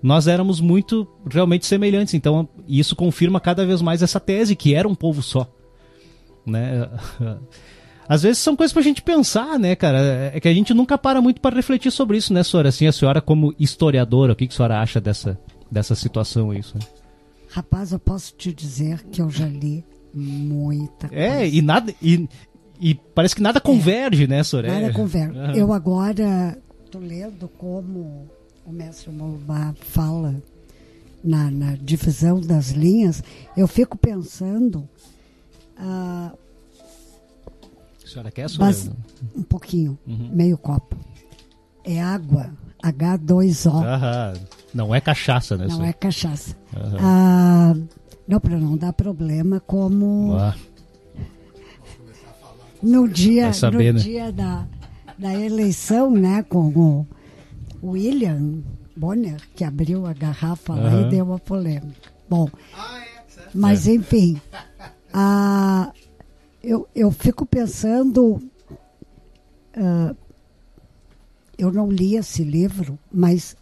nós 0.00 0.28
éramos 0.28 0.60
muito 0.60 1.08
realmente 1.28 1.66
semelhantes. 1.66 2.14
Então 2.14 2.48
isso 2.68 2.94
confirma 2.94 3.40
cada 3.40 3.66
vez 3.66 3.82
mais 3.82 4.00
essa 4.00 4.20
tese 4.20 4.54
que 4.54 4.76
era 4.76 4.86
um 4.86 4.94
povo 4.94 5.22
só, 5.22 5.52
né? 6.46 6.88
Às 8.08 8.22
vezes 8.22 8.38
são 8.38 8.54
coisas 8.54 8.72
pra 8.72 8.82
gente 8.82 9.02
pensar, 9.02 9.58
né, 9.58 9.74
cara? 9.74 10.30
É 10.32 10.38
que 10.38 10.46
a 10.46 10.54
gente 10.54 10.72
nunca 10.72 10.96
para 10.96 11.20
muito 11.20 11.40
para 11.40 11.56
refletir 11.56 11.90
sobre 11.90 12.16
isso, 12.16 12.32
né, 12.32 12.44
senhora? 12.44 12.68
Assim, 12.68 12.86
a 12.86 12.92
senhora 12.92 13.20
como 13.20 13.52
historiadora, 13.58 14.34
o 14.34 14.36
que, 14.36 14.46
que 14.46 14.54
a 14.54 14.56
senhora 14.56 14.80
acha 14.80 15.00
dessa, 15.00 15.36
dessa 15.68 15.96
situação 15.96 16.52
aí? 16.52 16.62
senhora? 16.62 16.99
Rapaz, 17.50 17.92
eu 17.92 17.98
posso 17.98 18.34
te 18.34 18.52
dizer 18.52 19.02
que 19.10 19.20
eu 19.20 19.28
já 19.30 19.46
li 19.46 19.84
muita 20.14 21.08
coisa. 21.08 21.22
É, 21.22 21.48
e 21.48 21.60
nada. 21.62 21.92
E, 22.00 22.28
e 22.80 22.94
parece 22.94 23.34
que 23.34 23.42
nada 23.42 23.60
converge, 23.60 24.26
né, 24.26 24.42
senhora? 24.44 24.68
Nada 24.72 24.86
É. 24.86 24.92
conversa. 24.92 25.38
Aham. 25.38 25.54
Eu 25.56 25.72
agora 25.72 26.56
tô 26.90 26.98
lendo 26.98 27.48
como 27.58 28.28
o 28.64 28.72
mestre 28.72 29.10
Molubá 29.10 29.74
fala 29.80 30.40
na, 31.24 31.50
na 31.50 31.74
divisão 31.76 32.40
das 32.40 32.70
linhas, 32.70 33.22
eu 33.56 33.66
fico 33.68 33.96
pensando 33.98 34.88
ah, 35.76 36.32
A 38.04 38.08
senhora 38.08 38.30
quer? 38.30 38.46
Mas- 38.58 38.90
um 39.36 39.42
pouquinho, 39.42 39.98
Uhum. 40.06 40.30
meio 40.32 40.56
copo. 40.58 40.96
É 41.84 42.00
água, 42.00 42.50
H2O, 42.82 43.84
Aham. 43.84 44.32
Não 44.72 44.94
é 44.94 45.00
cachaça, 45.00 45.56
né, 45.56 45.64
não 45.64 45.70
senhora? 45.70 45.88
é 45.90 45.92
cachaça. 45.92 46.56
Aham. 46.76 46.98
Ah, 47.00 47.39
não, 48.30 48.38
para 48.40 48.56
não 48.58 48.76
dar 48.76 48.92
problema, 48.92 49.58
como 49.60 50.34
Ah, 50.34 50.56
no 52.80 53.08
dia, 53.08 53.52
saber, 53.52 53.92
no 53.92 53.98
né? 53.98 54.04
dia 54.04 54.30
da, 54.32 54.66
da 55.18 55.34
eleição, 55.34 56.10
né, 56.12 56.42
com 56.44 56.68
o 57.82 57.90
William 57.90 58.62
Bonner, 58.96 59.36
que 59.56 59.64
abriu 59.64 60.06
a 60.06 60.12
garrafa 60.12 60.74
lá 60.74 60.88
Aham. 60.90 61.06
e 61.08 61.10
deu 61.10 61.24
uma 61.24 61.38
polêmica. 61.40 62.10
Bom, 62.28 62.48
mas 63.52 63.88
enfim, 63.88 64.40
a, 65.12 65.92
eu, 66.62 66.88
eu 66.94 67.10
fico 67.10 67.44
pensando, 67.44 68.40
ah, 69.74 70.14
eu 71.58 71.72
não 71.72 71.90
li 71.90 72.14
esse 72.16 72.44
livro, 72.44 72.96
mas 73.12 73.56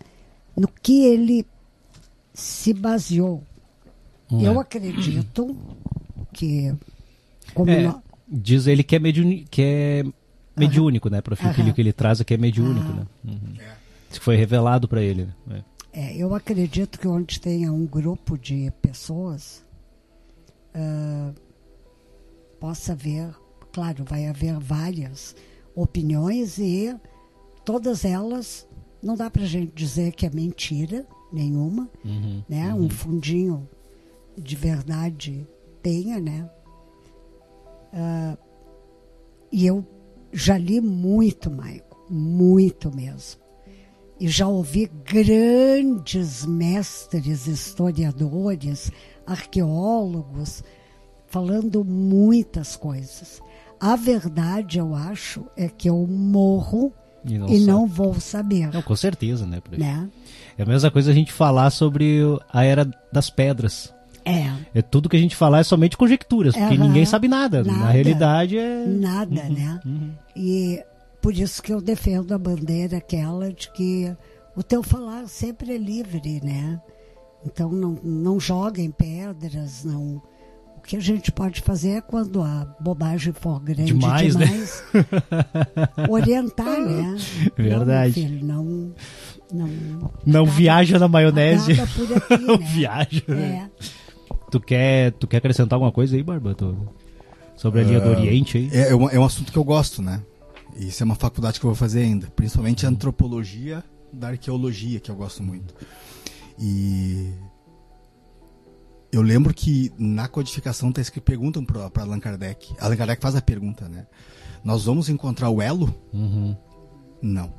no 0.54 0.68
que 0.68 1.04
ele 1.04 1.46
se 2.34 2.74
baseou. 2.74 3.42
Eu 4.30 4.60
acredito 4.60 5.56
que, 6.32 6.74
É, 7.66 7.94
diz 8.28 8.66
ele 8.66 8.82
que 8.82 8.94
é, 8.96 8.98
mediuni, 8.98 9.46
que 9.50 9.62
é 9.62 10.04
mediúnico, 10.56 11.08
né? 11.08 11.22
Ele, 11.22 11.48
Aham. 11.62 11.72
que 11.72 11.80
ele 11.80 11.92
traz 11.92 12.20
aqui 12.20 12.34
é 12.34 12.36
mediúnico, 12.36 12.86
Ah. 12.90 12.94
né? 12.94 13.06
Uhum. 13.24 13.54
Isso 14.10 14.20
foi 14.20 14.36
revelado 14.36 14.86
para 14.88 15.02
ele. 15.02 15.28
Né? 15.46 15.64
É, 15.92 16.14
eu 16.16 16.34
acredito 16.34 16.98
que 16.98 17.08
onde 17.08 17.40
tenha 17.40 17.72
um 17.72 17.86
grupo 17.86 18.36
de 18.38 18.70
pessoas, 18.82 19.64
ah, 20.74 21.32
possa 22.60 22.92
haver, 22.92 23.30
claro, 23.72 24.04
vai 24.04 24.26
haver 24.26 24.58
várias 24.58 25.34
opiniões 25.74 26.58
e 26.58 26.94
todas 27.64 28.04
elas, 28.04 28.66
não 29.02 29.14
dá 29.16 29.30
para 29.30 29.44
gente 29.46 29.72
dizer 29.74 30.12
que 30.12 30.26
é 30.26 30.30
mentira 30.30 31.06
nenhuma, 31.32 31.88
Uhum. 32.04 32.42
né? 32.48 32.74
Um 32.74 32.88
fundinho 32.90 33.68
de 34.38 34.56
verdade 34.56 35.46
tenha, 35.82 36.20
né? 36.20 36.48
Ah, 37.92 38.36
e 39.50 39.66
eu 39.66 39.84
já 40.32 40.58
li 40.58 40.80
muito, 40.80 41.50
Maico, 41.50 42.04
muito 42.10 42.94
mesmo. 42.94 43.40
E 44.20 44.28
já 44.28 44.48
ouvi 44.48 44.90
grandes 45.04 46.44
mestres 46.44 47.46
historiadores, 47.46 48.90
arqueólogos, 49.26 50.64
falando 51.26 51.84
muitas 51.84 52.74
coisas. 52.74 53.40
A 53.80 53.94
verdade, 53.94 54.78
eu 54.78 54.92
acho, 54.94 55.46
é 55.56 55.68
que 55.68 55.88
eu 55.88 56.04
morro 56.06 56.92
E 57.24 57.38
não, 57.38 57.48
e 57.48 57.60
não 57.60 57.86
vou 57.86 58.18
saber. 58.18 58.72
Não, 58.72 58.82
com 58.82 58.96
certeza, 58.96 59.46
né? 59.46 59.62
Né? 59.78 60.10
É 60.56 60.62
a 60.64 60.66
mesma 60.66 60.90
coisa 60.90 61.12
a 61.12 61.14
gente 61.14 61.32
falar 61.32 61.70
sobre 61.70 62.20
a 62.52 62.64
era 62.64 62.90
das 63.12 63.30
pedras. 63.30 63.94
É, 64.30 64.52
É 64.74 64.82
tudo 64.82 65.08
que 65.08 65.16
a 65.16 65.20
gente 65.20 65.34
falar 65.36 65.60
é 65.60 65.62
somente 65.62 65.96
conjecturas, 65.96 66.54
porque 66.56 66.76
ninguém 66.78 67.04
sabe 67.04 67.28
nada. 67.28 67.62
Na 67.64 67.72
Nada. 67.72 67.90
realidade 67.92 68.56
é. 68.58 68.84
nada, 68.86 69.42
né? 69.48 69.80
Uhum. 69.84 70.10
E 70.36 70.82
por 71.20 71.34
isso 71.34 71.62
que 71.62 71.72
eu 71.72 71.80
defendo 71.80 72.32
a 72.32 72.38
bandeira 72.38 72.98
aquela 72.98 73.52
de 73.52 73.70
que 73.72 74.14
o 74.56 74.62
teu 74.62 74.82
falar 74.82 75.26
sempre 75.28 75.72
é 75.74 75.78
livre, 75.78 76.40
né? 76.42 76.80
Então 77.46 77.70
não, 77.70 77.98
não 78.02 78.40
joguem 78.40 78.90
pedras, 78.90 79.84
não. 79.84 80.20
O 80.76 80.80
que 80.88 80.96
a 80.96 81.00
gente 81.00 81.30
pode 81.30 81.60
fazer 81.60 81.90
é 81.90 82.00
quando 82.00 82.40
a 82.42 82.66
bobagem 82.80 83.32
for 83.32 83.60
grande 83.60 83.92
Demais, 83.92 84.34
né? 84.36 84.46
demais, 84.46 84.82
orientar, 86.08 86.80
né? 86.80 87.16
Verdade. 87.56 88.20
Não, 88.22 88.28
filho, 88.28 88.46
não, 88.46 88.94
não, 89.52 90.10
Não 90.24 90.46
viaja 90.46 90.98
na 90.98 91.08
maionese. 91.08 91.72
acaba 91.72 91.88
por 91.92 92.16
aqui, 92.16 92.38
Não 92.46 92.58
né? 92.58 92.66
viaja. 92.66 93.22
É. 93.28 93.68
Tu 94.50 94.60
quer, 94.60 95.12
tu 95.12 95.26
quer 95.26 95.38
acrescentar 95.38 95.76
alguma 95.76 95.92
coisa 95.92 96.16
aí, 96.16 96.22
Barba? 96.22 96.56
Sobre 97.56 97.80
a 97.80 97.84
linha 97.84 98.00
do 98.00 98.08
Ah, 98.08 98.12
Oriente 98.12 98.56
aí? 98.56 98.70
É, 98.72 98.90
é 98.90 98.94
um, 98.94 99.08
é 99.10 99.18
um 99.18 99.24
assunto 99.24 99.52
que 99.52 99.58
eu 99.58 99.64
gosto, 99.64 100.00
né? 100.00 100.22
Isso 100.76 101.02
é 101.02 101.04
uma 101.04 101.14
faculdade 101.14 101.58
que 101.58 101.66
eu 101.66 101.70
vou 101.70 101.76
fazer 101.76 102.02
ainda. 102.02 102.28
Principalmente 102.36 102.86
a 102.86 102.88
antropologia 102.88 103.82
da 104.12 104.28
arqueologia, 104.28 105.00
que 105.00 105.10
eu 105.10 105.16
gosto 105.16 105.42
muito. 105.42 105.74
E 106.58 107.32
eu 109.12 109.22
lembro 109.22 109.52
que 109.52 109.92
na 109.98 110.28
codificação 110.28 110.92
tá 110.92 111.00
escrito 111.00 111.24
perguntam 111.24 111.64
para 111.64 111.90
Allan 112.02 112.20
Kardec. 112.20 112.74
Allan 112.78 112.96
Kardec 112.96 113.20
faz 113.20 113.34
a 113.34 113.42
pergunta, 113.42 113.88
né? 113.88 114.06
Nós 114.62 114.84
vamos 114.84 115.08
encontrar 115.08 115.50
o 115.50 115.62
elo? 115.62 115.94
Uhum. 116.12 116.56
Não. 117.22 117.52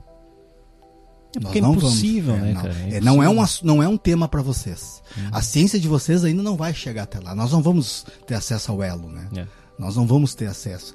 É 1.35 1.39
Nós 1.39 1.55
é 1.55 1.61
não 1.61 1.75
impossível, 1.75 2.33
vamos. 2.33 2.45
né, 2.45 2.51
É, 2.51 2.53
não. 2.53 2.61
cara? 2.61 2.73
É 2.73 2.95
É, 2.95 3.01
não, 3.01 3.23
é 3.23 3.29
um, 3.29 3.45
não 3.63 3.83
é 3.83 3.87
um 3.87 3.97
tema 3.97 4.27
para 4.27 4.41
vocês. 4.41 5.01
Uhum. 5.15 5.29
A 5.31 5.41
ciência 5.41 5.79
de 5.79 5.87
vocês 5.87 6.23
ainda 6.23 6.41
não 6.41 6.57
vai 6.57 6.73
chegar 6.73 7.03
até 7.03 7.19
lá. 7.19 7.35
Nós 7.35 7.51
não 7.51 7.61
vamos 7.61 8.05
ter 8.25 8.35
acesso 8.35 8.71
ao 8.71 8.81
elo, 8.81 9.09
né? 9.09 9.27
É. 9.35 9.47
Nós 9.77 9.95
não 9.95 10.07
vamos 10.07 10.33
ter 10.33 10.47
acesso. 10.47 10.93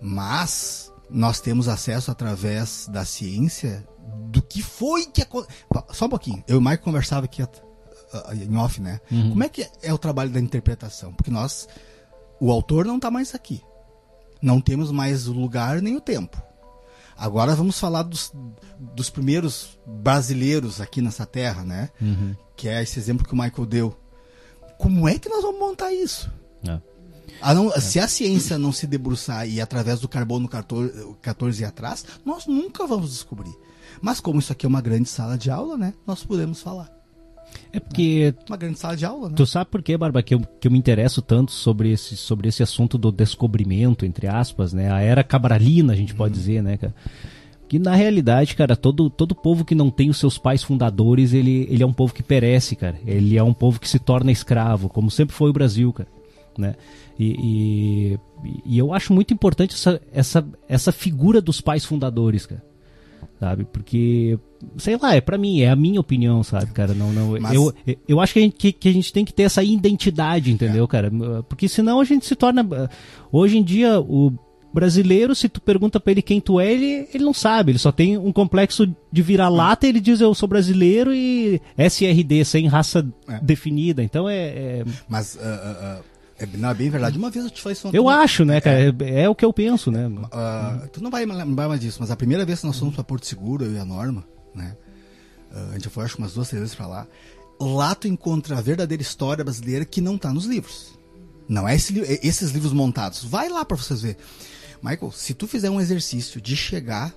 Mas 0.00 0.90
nós 1.10 1.40
temos 1.40 1.68
acesso 1.68 2.10
através 2.10 2.88
da 2.90 3.04
ciência 3.04 3.86
do 4.30 4.40
que 4.42 4.62
foi 4.62 5.06
que 5.06 5.22
aconteceu. 5.22 5.54
Só 5.92 6.06
um 6.06 6.08
pouquinho. 6.10 6.42
Eu 6.48 6.56
e 6.56 6.58
o 6.58 6.62
Mike 6.62 6.82
conversava 6.82 7.26
aqui 7.26 7.42
em 8.32 8.56
off, 8.56 8.80
né? 8.80 9.00
Uhum. 9.10 9.30
Como 9.30 9.44
é 9.44 9.48
que 9.48 9.68
é 9.82 9.92
o 9.92 9.98
trabalho 9.98 10.30
da 10.30 10.40
interpretação? 10.40 11.12
Porque 11.12 11.30
nós, 11.30 11.68
o 12.40 12.50
autor 12.50 12.84
não 12.84 12.96
está 12.96 13.10
mais 13.10 13.34
aqui. 13.34 13.60
Não 14.40 14.60
temos 14.60 14.90
mais 14.90 15.26
o 15.28 15.32
lugar 15.32 15.80
nem 15.80 15.96
o 15.96 16.00
tempo. 16.00 16.40
Agora 17.16 17.54
vamos 17.54 17.78
falar 17.78 18.02
dos, 18.02 18.32
dos 18.94 19.08
primeiros 19.10 19.78
brasileiros 19.86 20.80
aqui 20.80 21.00
nessa 21.00 21.24
terra, 21.24 21.64
né? 21.64 21.90
Uhum. 22.00 22.34
Que 22.56 22.68
é 22.68 22.82
esse 22.82 22.98
exemplo 22.98 23.26
que 23.26 23.32
o 23.32 23.36
Michael 23.36 23.66
deu. 23.66 23.96
Como 24.78 25.08
é 25.08 25.18
que 25.18 25.28
nós 25.28 25.42
vamos 25.42 25.60
montar 25.60 25.92
isso? 25.92 26.30
É. 26.66 26.80
Não- 27.54 27.70
Se 27.80 28.00
a 28.00 28.08
ciência 28.08 28.58
não 28.58 28.72
se 28.72 28.86
debruçar 28.86 29.48
e 29.48 29.60
através 29.60 30.00
do 30.00 30.08
carbono 30.08 30.48
14, 30.48 31.14
14 31.22 31.62
e 31.62 31.64
atrás, 31.64 32.04
nós 32.24 32.46
nunca 32.46 32.86
vamos 32.86 33.10
descobrir. 33.10 33.54
Mas 34.00 34.20
como 34.20 34.38
isso 34.38 34.52
aqui 34.52 34.66
é 34.66 34.68
uma 34.68 34.80
grande 34.80 35.08
sala 35.08 35.36
de 35.38 35.50
aula, 35.50 35.76
né? 35.76 35.94
Nós 36.06 36.24
podemos 36.24 36.60
falar. 36.60 36.90
É 37.74 37.80
porque 37.80 38.32
Uma 38.48 38.56
grande 38.56 38.78
sala 38.78 38.96
de 38.96 39.04
aula, 39.04 39.28
né? 39.28 39.34
Tu 39.36 39.44
sabe 39.46 39.68
por 39.68 39.82
que, 39.82 39.96
Barba, 39.96 40.22
que 40.22 40.34
eu, 40.34 40.40
que 40.60 40.68
eu 40.68 40.70
me 40.70 40.78
interesso 40.78 41.20
tanto 41.20 41.50
sobre 41.50 41.90
esse, 41.90 42.16
sobre 42.16 42.48
esse 42.48 42.62
assunto 42.62 42.96
do 42.96 43.10
descobrimento, 43.10 44.06
entre 44.06 44.28
aspas, 44.28 44.72
né? 44.72 44.92
A 44.92 45.00
era 45.00 45.24
cabralina, 45.24 45.92
a 45.92 45.96
gente 45.96 46.14
pode 46.14 46.34
dizer, 46.34 46.62
né, 46.62 46.76
cara? 46.76 46.94
que 47.68 47.78
na 47.78 47.94
realidade, 47.94 48.54
cara, 48.54 48.76
todo, 48.76 49.10
todo 49.10 49.34
povo 49.34 49.64
que 49.64 49.74
não 49.74 49.90
tem 49.90 50.08
os 50.10 50.18
seus 50.18 50.38
pais 50.38 50.62
fundadores, 50.62 51.32
ele, 51.32 51.66
ele 51.70 51.82
é 51.82 51.86
um 51.86 51.92
povo 51.92 52.14
que 52.14 52.22
perece, 52.22 52.76
cara. 52.76 52.96
Ele 53.06 53.36
é 53.36 53.42
um 53.42 53.54
povo 53.54 53.80
que 53.80 53.88
se 53.88 53.98
torna 53.98 54.30
escravo, 54.30 54.88
como 54.88 55.10
sempre 55.10 55.34
foi 55.34 55.50
o 55.50 55.52
Brasil, 55.52 55.92
cara. 55.92 56.08
Né? 56.56 56.76
E, 57.18 58.18
e, 58.44 58.60
e 58.64 58.78
eu 58.78 58.92
acho 58.92 59.12
muito 59.12 59.34
importante 59.34 59.74
essa, 59.74 60.00
essa, 60.12 60.46
essa 60.68 60.92
figura 60.92 61.40
dos 61.40 61.60
pais 61.60 61.84
fundadores, 61.84 62.46
cara. 62.46 62.62
Sabe? 63.40 63.64
Porque, 63.64 64.38
sei 64.78 64.96
lá, 64.96 65.14
é 65.14 65.20
para 65.20 65.36
mim, 65.36 65.60
é 65.60 65.70
a 65.70 65.76
minha 65.76 66.00
opinião, 66.00 66.42
sabe, 66.42 66.72
cara? 66.72 66.94
Não, 66.94 67.12
não, 67.12 67.40
Mas... 67.40 67.54
eu, 67.54 67.74
eu 68.08 68.20
acho 68.20 68.32
que 68.32 68.38
a, 68.38 68.42
gente, 68.42 68.56
que, 68.56 68.72
que, 68.72 68.88
a 68.88 68.92
gente 68.92 69.12
tem 69.12 69.24
que 69.24 69.34
ter 69.34 69.42
essa 69.42 69.62
identidade, 69.62 70.52
entendeu, 70.52 70.84
é. 70.84 70.88
cara? 70.88 71.12
Porque 71.48 71.68
senão 71.68 72.00
a 72.00 72.04
gente 72.04 72.24
se 72.24 72.34
torna. 72.34 72.66
Hoje 73.32 73.58
em 73.58 73.62
dia, 73.62 74.00
o 74.00 74.32
brasileiro, 74.74 75.36
se 75.36 75.48
tu 75.48 75.60
pergunta 75.60 76.00
pra 76.00 76.10
ele 76.10 76.20
quem 76.20 76.40
tu 76.40 76.58
é, 76.58 76.72
ele, 76.72 77.08
ele 77.14 77.24
não 77.24 77.32
sabe. 77.32 77.70
Ele 77.70 77.78
só 77.78 77.92
tem 77.92 78.18
um 78.18 78.32
complexo 78.32 78.92
de 79.12 79.22
vira-lata, 79.22 79.86
ele 79.86 80.00
diz 80.00 80.20
eu 80.20 80.34
sou 80.34 80.48
brasileiro 80.48 81.14
e 81.14 81.60
SRD, 81.78 82.44
sem 82.44 82.66
raça 82.66 83.06
é. 83.28 83.38
definida. 83.40 84.02
Então 84.02 84.28
é. 84.28 84.36
é... 84.36 84.84
Mas. 85.08 85.36
Uh, 85.36 86.00
uh, 86.00 86.13
é, 86.44 86.56
não, 86.56 86.70
é 86.70 86.74
bem 86.74 86.90
verdade. 86.90 87.18
Uma 87.18 87.30
vez 87.30 87.44
eu 87.44 87.50
te 87.50 87.60
falei 87.60 87.74
isso. 87.74 87.88
Eu 87.92 88.08
acho, 88.08 88.44
né, 88.44 88.60
cara? 88.60 88.78
É, 88.80 89.22
é, 89.22 89.28
o 89.28 89.34
que 89.34 89.44
eu 89.44 89.52
penso, 89.52 89.90
né? 89.90 90.06
Uh, 90.06 90.88
tu 90.88 91.02
não 91.02 91.10
vai 91.10 91.24
lembrar 91.24 91.68
mais 91.68 91.80
disso, 91.80 91.98
mas 92.00 92.10
a 92.10 92.16
primeira 92.16 92.44
vez 92.44 92.60
que 92.60 92.66
nós 92.66 92.78
fomos 92.78 92.94
pra 92.94 93.04
Porto 93.04 93.26
Seguro, 93.26 93.64
eu 93.64 93.72
e 93.72 93.78
a 93.78 93.84
Norma, 93.84 94.24
né? 94.54 94.76
a 95.70 95.74
gente 95.74 95.88
foi 95.88 96.04
acho 96.04 96.18
umas 96.18 96.34
duas, 96.34 96.48
três 96.48 96.60
vezes 96.60 96.74
pra 96.74 96.86
lá. 96.86 97.06
Lá 97.60 97.94
tu 97.94 98.08
encontra 98.08 98.58
a 98.58 98.60
verdadeira 98.60 99.02
história 99.02 99.44
brasileira 99.44 99.84
que 99.84 100.00
não 100.00 100.18
tá 100.18 100.32
nos 100.32 100.46
livros. 100.46 100.98
Não 101.48 101.68
é 101.68 101.74
esse, 101.74 101.98
esses 102.22 102.50
livros 102.50 102.72
montados. 102.72 103.22
Vai 103.24 103.48
lá 103.48 103.64
para 103.64 103.76
vocês 103.76 104.02
ver. 104.02 104.16
Michael, 104.82 105.12
se 105.12 105.34
tu 105.34 105.46
fizer 105.46 105.70
um 105.70 105.80
exercício 105.80 106.40
de 106.40 106.56
chegar 106.56 107.14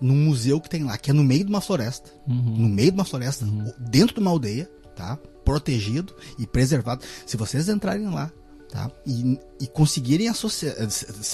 num 0.00 0.16
museu 0.16 0.60
que 0.60 0.68
tem 0.68 0.84
lá, 0.84 0.96
que 0.98 1.10
é 1.10 1.14
no 1.14 1.24
meio 1.24 1.44
de 1.44 1.50
uma 1.50 1.60
floresta, 1.60 2.10
uhum. 2.26 2.56
no 2.56 2.68
meio 2.68 2.90
de 2.90 2.98
uma 2.98 3.04
floresta, 3.04 3.44
uhum. 3.44 3.72
dentro 3.78 4.14
de 4.14 4.20
uma 4.20 4.30
aldeia, 4.30 4.70
tá? 4.94 5.16
Protegido 5.44 6.14
e 6.38 6.46
preservado. 6.46 7.04
Se 7.24 7.36
vocês 7.36 7.68
entrarem 7.68 8.08
lá, 8.08 8.32
tá? 8.70 8.90
E, 9.06 9.38
e 9.60 9.66
conseguirem 9.66 10.28
associar, 10.28 10.74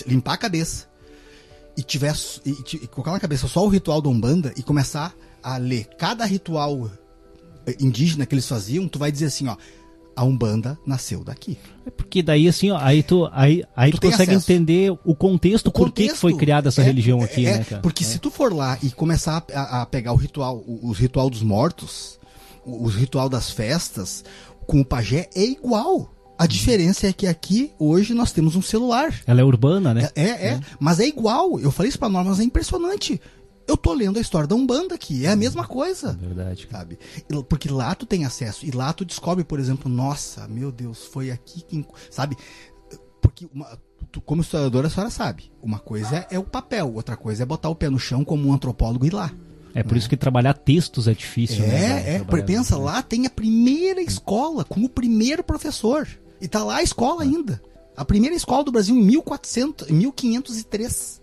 limpar 0.06 0.34
a 0.34 0.38
cabeça 0.38 0.86
e 1.76 1.82
tiver 1.82 2.14
e, 2.44 2.50
e, 2.50 2.86
colocar 2.86 3.12
na 3.12 3.20
cabeça 3.20 3.48
só 3.48 3.64
o 3.64 3.68
ritual 3.68 4.00
da 4.00 4.08
Umbanda 4.08 4.52
e 4.56 4.62
começar 4.62 5.14
a 5.42 5.56
ler 5.56 5.88
cada 5.98 6.24
ritual 6.24 6.90
eh, 7.66 7.76
indígena 7.80 8.26
que 8.26 8.34
eles 8.34 8.46
faziam, 8.46 8.86
tu 8.86 8.98
vai 8.98 9.10
dizer 9.10 9.26
assim, 9.26 9.48
ó, 9.48 9.56
a 10.14 10.24
Umbanda 10.24 10.78
nasceu 10.86 11.24
daqui. 11.24 11.58
É 11.86 11.90
porque 11.90 12.22
daí 12.22 12.46
assim, 12.46 12.70
ó, 12.70 12.78
aí 12.78 13.02
tu, 13.02 13.28
aí, 13.32 13.64
aí 13.74 13.90
tu, 13.90 13.98
tu 13.98 14.06
consegue 14.06 14.32
acesso. 14.32 14.52
entender 14.52 14.92
o 15.04 15.14
contexto, 15.14 15.68
o 15.68 15.72
por 15.72 15.90
que 15.90 16.14
foi 16.14 16.34
criada 16.34 16.68
essa 16.68 16.82
é, 16.82 16.84
religião 16.84 17.20
é, 17.20 17.24
aqui, 17.24 17.46
é, 17.46 17.58
né, 17.58 17.64
cara? 17.64 17.82
Porque 17.82 18.04
é. 18.04 18.06
se 18.06 18.18
tu 18.18 18.30
for 18.30 18.52
lá 18.52 18.78
e 18.82 18.90
começar 18.90 19.44
a, 19.52 19.82
a 19.82 19.86
pegar 19.86 20.12
o 20.12 20.16
ritual, 20.16 20.58
o, 20.66 20.88
o, 20.88 20.92
ritual 20.92 21.30
dos 21.30 21.42
mortos, 21.42 22.18
o, 22.64 22.84
o, 22.84 22.88
ritual 22.88 23.28
das 23.28 23.50
festas, 23.50 24.24
com 24.66 24.80
o 24.80 24.84
pajé 24.84 25.28
é 25.34 25.42
igual. 25.42 26.12
A 26.42 26.46
diferença 26.46 27.06
é 27.06 27.12
que 27.12 27.26
aqui, 27.26 27.72
hoje, 27.78 28.14
nós 28.14 28.32
temos 28.32 28.56
um 28.56 28.62
celular. 28.62 29.14
Ela 29.26 29.40
é 29.40 29.44
urbana, 29.44 29.94
né? 29.94 30.10
É, 30.14 30.22
é, 30.22 30.46
é. 30.48 30.60
mas 30.80 30.98
é 30.98 31.06
igual. 31.06 31.60
Eu 31.60 31.70
falei 31.70 31.88
isso 31.88 31.98
pra 31.98 32.08
nós, 32.08 32.26
mas 32.26 32.40
é 32.40 32.44
impressionante 32.44 33.20
eu 33.66 33.76
tô 33.76 33.92
lendo 33.94 34.18
a 34.18 34.20
história 34.20 34.46
da 34.46 34.54
Umbanda 34.54 34.94
aqui, 34.94 35.24
é 35.24 35.30
a 35.30 35.36
mesma 35.36 35.66
coisa. 35.66 36.12
Verdade. 36.20 36.68
Sabe? 36.70 36.98
Porque 37.48 37.70
lá 37.70 37.94
tu 37.94 38.04
tem 38.04 38.24
acesso, 38.24 38.66
e 38.66 38.70
lá 38.70 38.92
tu 38.92 39.04
descobre, 39.04 39.44
por 39.44 39.58
exemplo, 39.58 39.90
nossa, 39.90 40.46
meu 40.48 40.72
Deus, 40.72 41.06
foi 41.06 41.30
aqui 41.30 41.62
que. 41.62 41.84
Sabe? 42.10 42.36
Porque, 43.20 43.48
uma, 43.54 43.78
tu, 44.10 44.20
como 44.20 44.42
historiadora, 44.42 44.88
a 44.88 44.90
senhora 44.90 45.10
sabe, 45.10 45.52
uma 45.62 45.78
coisa 45.78 46.26
é, 46.30 46.38
o 46.38 46.42
papel, 46.42 46.92
outra 46.92 47.16
coisa 47.16 47.44
é 47.44 47.46
botar 47.46 47.68
o 47.68 47.74
pé 47.74 47.88
no 47.88 47.98
chão 47.98 48.24
como 48.24 48.48
um 48.48 48.52
antropólogo 48.52 49.04
e 49.04 49.08
ir 49.08 49.14
lá. 49.14 49.32
É 49.74 49.82
por 49.82 49.96
isso 49.96 50.08
que 50.08 50.16
trabalhar 50.16 50.52
textos 50.52 51.08
é 51.08 51.14
difícil, 51.14 51.64
é, 51.64 51.68
né? 51.68 52.16
É, 52.16 52.42
pensa, 52.42 52.76
lá 52.76 53.00
tem 53.00 53.26
a 53.26 53.30
primeira 53.30 54.02
escola 54.02 54.64
com 54.64 54.84
o 54.84 54.88
primeiro 54.88 55.42
professor. 55.42 56.06
E 56.42 56.48
tá 56.48 56.64
lá 56.64 56.76
a 56.78 56.82
escola 56.82 57.22
ainda. 57.22 57.62
A 57.96 58.04
primeira 58.04 58.34
escola 58.34 58.64
do 58.64 58.72
Brasil 58.72 58.96
em 58.96 59.04
1400, 59.04 59.88
1503. 59.88 61.22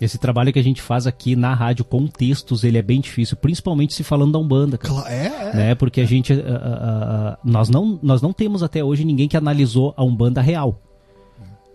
Esse 0.00 0.18
trabalho 0.18 0.52
que 0.52 0.58
a 0.58 0.62
gente 0.62 0.80
faz 0.80 1.06
aqui 1.06 1.36
na 1.36 1.54
rádio 1.54 1.84
com 1.84 2.06
textos, 2.06 2.64
ele 2.64 2.78
é 2.78 2.82
bem 2.82 3.00
difícil, 3.00 3.36
principalmente 3.36 3.92
se 3.92 4.02
falando 4.02 4.32
da 4.32 4.38
Umbanda. 4.38 4.78
Cara. 4.78 5.12
É, 5.12 5.26
é. 5.26 5.56
Né? 5.56 5.74
Porque 5.74 6.00
a 6.00 6.06
gente. 6.06 6.32
Uh, 6.32 6.38
uh, 6.38 6.40
uh, 6.40 7.36
nós, 7.44 7.68
não, 7.68 8.00
nós 8.02 8.22
não 8.22 8.32
temos 8.32 8.62
até 8.62 8.82
hoje 8.82 9.04
ninguém 9.04 9.28
que 9.28 9.36
analisou 9.36 9.92
a 9.96 10.02
Umbanda 10.02 10.40
real. 10.40 10.80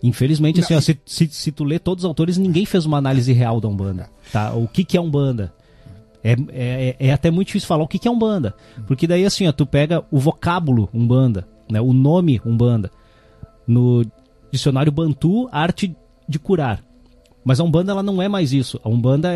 Infelizmente, 0.02 0.60
assim, 0.60 0.74
ó, 0.74 0.80
se, 0.80 0.98
se, 1.06 1.28
se, 1.28 1.52
tu 1.52 1.64
lê 1.64 1.78
todos 1.78 2.04
os 2.04 2.08
autores, 2.08 2.36
ninguém 2.36 2.66
fez 2.66 2.84
uma 2.84 2.98
análise 2.98 3.32
real 3.32 3.60
da 3.60 3.68
Umbanda. 3.68 4.10
Tá? 4.32 4.52
O 4.52 4.66
que, 4.68 4.84
que 4.84 4.96
é 4.96 5.00
Umbanda? 5.00 5.54
É, 6.22 6.36
é, 6.50 6.96
é 6.98 7.12
até 7.12 7.30
muito 7.30 7.48
difícil 7.48 7.68
falar 7.68 7.84
o 7.84 7.88
que, 7.88 7.98
que 7.98 8.08
é 8.08 8.10
Umbanda. 8.10 8.54
Porque 8.86 9.06
daí, 9.06 9.24
assim, 9.24 9.46
ó, 9.46 9.52
tu 9.52 9.64
pega 9.64 10.04
o 10.10 10.18
vocábulo 10.18 10.88
Umbanda, 10.92 11.48
né? 11.70 11.80
o 11.80 11.92
nome 11.92 12.40
Umbanda. 12.44 12.90
No 13.66 14.04
dicionário 14.50 14.90
Bantu, 14.90 15.48
arte 15.52 15.94
de 16.28 16.38
curar. 16.38 16.82
Mas 17.44 17.60
a 17.60 17.64
Umbanda 17.64 17.92
ela 17.92 18.02
não 18.02 18.20
é 18.20 18.28
mais 18.28 18.52
isso. 18.52 18.80
A 18.82 18.88
Umbanda 18.88 19.30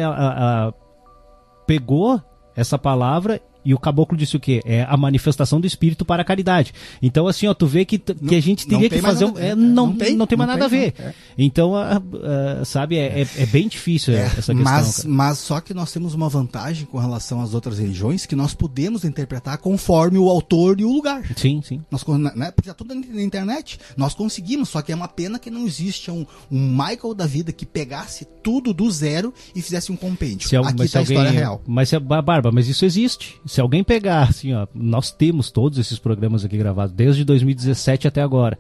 pegou 1.67 2.21
essa 2.55 2.79
palavra 2.79 3.41
e 3.65 3.73
o 3.75 3.79
caboclo 3.79 4.17
disse 4.17 4.37
o 4.37 4.41
quê? 4.41 4.61
É 4.65 4.83
a 4.89 4.97
manifestação 4.97 5.61
do 5.61 5.67
espírito 5.67 6.05
para 6.05 6.23
a 6.23 6.25
caridade. 6.25 6.73
Então, 7.01 7.27
assim, 7.27 7.47
ó, 7.47 7.55
tu 7.55 7.67
vê 7.67 7.85
que, 7.85 8.01
não, 8.21 8.29
que 8.29 8.35
a 8.35 8.41
gente 8.41 8.67
teria 8.67 8.89
que 8.89 8.99
fazer. 8.99 9.25
Um, 9.25 9.39
é, 9.39 9.55
não, 9.55 9.87
não, 9.87 9.97
tem, 9.97 10.17
não 10.17 10.27
tem 10.27 10.37
mais 10.37 10.49
nada 10.51 10.69
tem, 10.69 10.79
a 10.79 10.83
ver. 10.83 10.95
É. 10.99 11.15
Então, 11.39 11.73
uh, 11.73 11.99
uh, 11.99 12.65
sabe, 12.65 12.97
é, 12.97 13.23
é, 13.23 13.27
é, 13.37 13.47
bem 13.47 13.69
difícil 13.69 14.15
é, 14.15 14.23
essa 14.23 14.55
questão. 14.55 14.65
Mas, 14.65 15.05
mas 15.05 15.39
só 15.39 15.61
que 15.61 15.73
nós 15.73 15.93
temos 15.93 16.15
uma 16.15 16.29
vantagem 16.29 16.87
com 16.87 16.99
relação 16.99 17.41
às 17.41 17.55
outras 17.55 17.79
religiões 17.79 18.27
que 18.27 18.35
nós 18.35 18.55
podemos 18.55 19.05
interpretar 19.05 19.59
conforme 19.59 20.19
o 20.19 20.29
autor 20.29 20.81
e 20.81 20.85
o 20.85 20.93
lugar. 20.93 21.23
Sim, 21.37 21.63
sim. 21.63 21.83
Nós, 21.91 22.05
né, 22.35 22.51
porque 22.51 22.69
tá 22.69 22.75
tudo 22.75 22.95
na 22.95 23.23
internet. 23.23 23.79
Nós 23.97 24.15
conseguimos, 24.15 24.69
só 24.69 24.83
que 24.83 24.93
é 24.93 24.95
uma 24.95 25.09
pena 25.09 25.39
que 25.39 25.51
não 25.51 25.67
existe 25.67 26.11
um, 26.11 26.27
um 26.51 26.69
Michael 26.71 27.15
da 27.15 27.27
vida 27.27 27.53
que 27.53 27.65
pegasse 27.65 28.27
tudo 28.43 28.75
do 28.75 28.91
zero 28.91 29.33
e 29.55 29.63
fizesse 29.63 29.93
um 29.93 29.97
compêndio. 29.97 30.49
Se, 30.49 30.57
Aqui 30.57 30.83
está 30.83 31.01
a 31.01 31.03
história 31.03 31.31
real. 31.31 31.63
Mas, 31.67 31.93
Barba, 31.93 32.51
mas 32.53 32.69
isso 32.69 32.85
existe 32.85 33.41
se 33.53 33.61
alguém 33.61 33.85
pegar, 33.85 34.31
assim, 34.31 34.55
ó, 34.55 34.67
nós 34.75 35.11
temos 35.11 35.51
todos 35.51 35.79
esses 35.79 35.99
programas 35.99 36.43
aqui 36.43 36.57
gravados, 36.57 36.95
desde 36.95 37.23
2017 37.23 38.09
até 38.09 38.23
agora. 38.23 38.59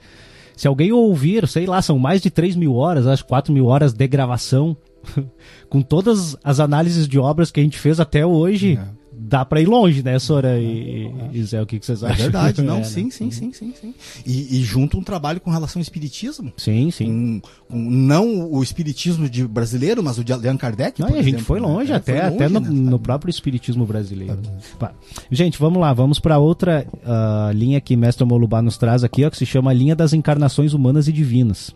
Se 0.54 0.68
alguém 0.68 0.92
ouvir, 0.92 1.48
sei 1.48 1.64
lá, 1.64 1.80
são 1.80 1.98
mais 1.98 2.20
de 2.20 2.30
3 2.30 2.56
mil 2.56 2.74
horas, 2.74 3.06
acho 3.06 3.24
4 3.24 3.54
mil 3.54 3.64
horas 3.68 3.94
de 3.94 4.06
gravação, 4.06 4.76
com 5.70 5.80
todas 5.80 6.36
as 6.44 6.60
análises 6.60 7.08
de 7.08 7.18
obras 7.18 7.50
que 7.50 7.58
a 7.58 7.62
gente 7.62 7.78
fez 7.78 8.00
até 8.00 8.26
hoje. 8.26 8.78
É 8.78 9.01
dá 9.22 9.44
para 9.44 9.60
ir 9.60 9.66
longe, 9.66 10.02
né, 10.02 10.18
Sora 10.18 10.58
e, 10.58 11.10
e 11.32 11.42
Zé? 11.44 11.62
O 11.62 11.66
que, 11.66 11.78
que 11.78 11.86
vocês 11.86 12.02
é 12.02 12.06
acham? 12.06 12.18
É 12.18 12.22
verdade, 12.22 12.62
não, 12.62 12.78
é, 12.80 12.84
sim, 12.84 13.04
né? 13.04 13.10
sim, 13.10 13.30
sim, 13.30 13.52
sim, 13.52 13.72
sim. 13.80 13.94
E, 14.26 14.58
e, 14.58 14.62
junto 14.62 14.98
um 14.98 15.02
trabalho 15.02 15.40
com 15.40 15.50
relação 15.50 15.80
ao 15.80 15.82
espiritismo. 15.82 16.52
Sim, 16.56 16.90
sim. 16.90 17.42
Não 17.70 18.50
o 18.50 18.62
espiritismo 18.62 19.28
de 19.28 19.46
brasileiro, 19.46 20.02
mas 20.02 20.18
o 20.18 20.24
de 20.24 20.32
Allan 20.32 20.56
Kardec. 20.56 21.00
Não, 21.00 21.08
a 21.08 21.10
gente 21.12 21.28
exemplo, 21.28 21.44
foi 21.44 21.60
né? 21.60 21.66
longe, 21.66 21.90
né? 21.90 21.96
até, 21.96 22.12
foi 22.12 22.30
longe, 22.30 22.36
até 22.36 22.48
no, 22.48 22.60
né? 22.60 22.90
no, 22.90 22.98
próprio 22.98 23.30
espiritismo 23.30 23.86
brasileiro. 23.86 24.38
Tá. 24.78 24.92
Gente, 25.30 25.58
vamos 25.58 25.80
lá, 25.80 25.92
vamos 25.92 26.18
para 26.18 26.38
outra 26.38 26.86
uh, 26.92 27.52
linha 27.52 27.80
que 27.80 27.96
Mestre 27.96 28.24
Molubá 28.24 28.60
nos 28.60 28.76
traz 28.76 29.04
aqui, 29.04 29.24
ó, 29.24 29.30
que 29.30 29.36
se 29.36 29.46
chama 29.46 29.72
linha 29.72 29.94
das 29.94 30.12
encarnações 30.12 30.72
humanas 30.72 31.08
e 31.08 31.12
divinas 31.12 31.74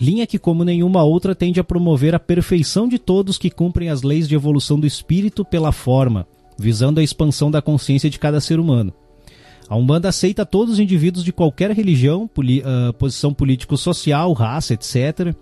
linha 0.00 0.26
que, 0.26 0.38
como 0.38 0.64
nenhuma 0.64 1.04
outra, 1.04 1.34
tende 1.34 1.60
a 1.60 1.64
promover 1.64 2.14
a 2.14 2.18
perfeição 2.18 2.88
de 2.88 2.98
todos 2.98 3.36
que 3.36 3.50
cumprem 3.50 3.90
as 3.90 4.02
leis 4.02 4.26
de 4.26 4.34
evolução 4.34 4.80
do 4.80 4.86
espírito 4.86 5.44
pela 5.44 5.72
forma, 5.72 6.26
visando 6.58 7.00
a 7.00 7.02
expansão 7.02 7.50
da 7.50 7.60
consciência 7.60 8.08
de 8.08 8.18
cada 8.18 8.40
ser 8.40 8.58
humano. 8.58 8.92
A 9.68 9.76
Umbanda 9.76 10.08
aceita 10.08 10.46
todos 10.46 10.74
os 10.74 10.80
indivíduos 10.80 11.24
de 11.24 11.32
qualquer 11.32 11.70
religião, 11.70 12.24
uh, 12.24 12.92
posição 12.94 13.32
político-social, 13.32 14.32
raça, 14.32 14.74
etc., 14.74 15.34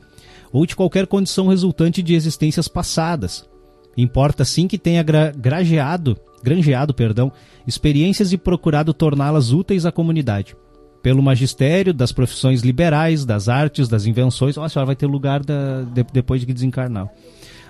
ou 0.52 0.66
de 0.66 0.74
qualquer 0.74 1.06
condição 1.06 1.46
resultante 1.46 2.02
de 2.02 2.14
existências 2.14 2.68
passadas. 2.68 3.48
Importa 3.96 4.44
sim 4.44 4.66
que 4.66 4.78
tenha 4.78 5.02
gra 5.02 5.32
grageado, 5.36 6.16
granjeado 6.42 6.92
perdão, 6.94 7.32
experiências 7.66 8.32
e 8.32 8.38
procurado 8.38 8.92
torná-las 8.92 9.50
úteis 9.50 9.86
à 9.86 9.92
comunidade 9.92 10.54
pelo 11.08 11.22
magistério, 11.22 11.94
das 11.94 12.12
profissões 12.12 12.60
liberais, 12.60 13.24
das 13.24 13.48
artes, 13.48 13.88
das 13.88 14.04
invenções. 14.04 14.58
Olha, 14.58 14.66
a 14.66 14.68
senhora 14.68 14.88
vai 14.88 14.94
ter 14.94 15.06
lugar 15.06 15.42
da, 15.42 15.80
de, 15.80 16.04
depois 16.12 16.42
de 16.42 16.52
desencarnar. 16.52 17.08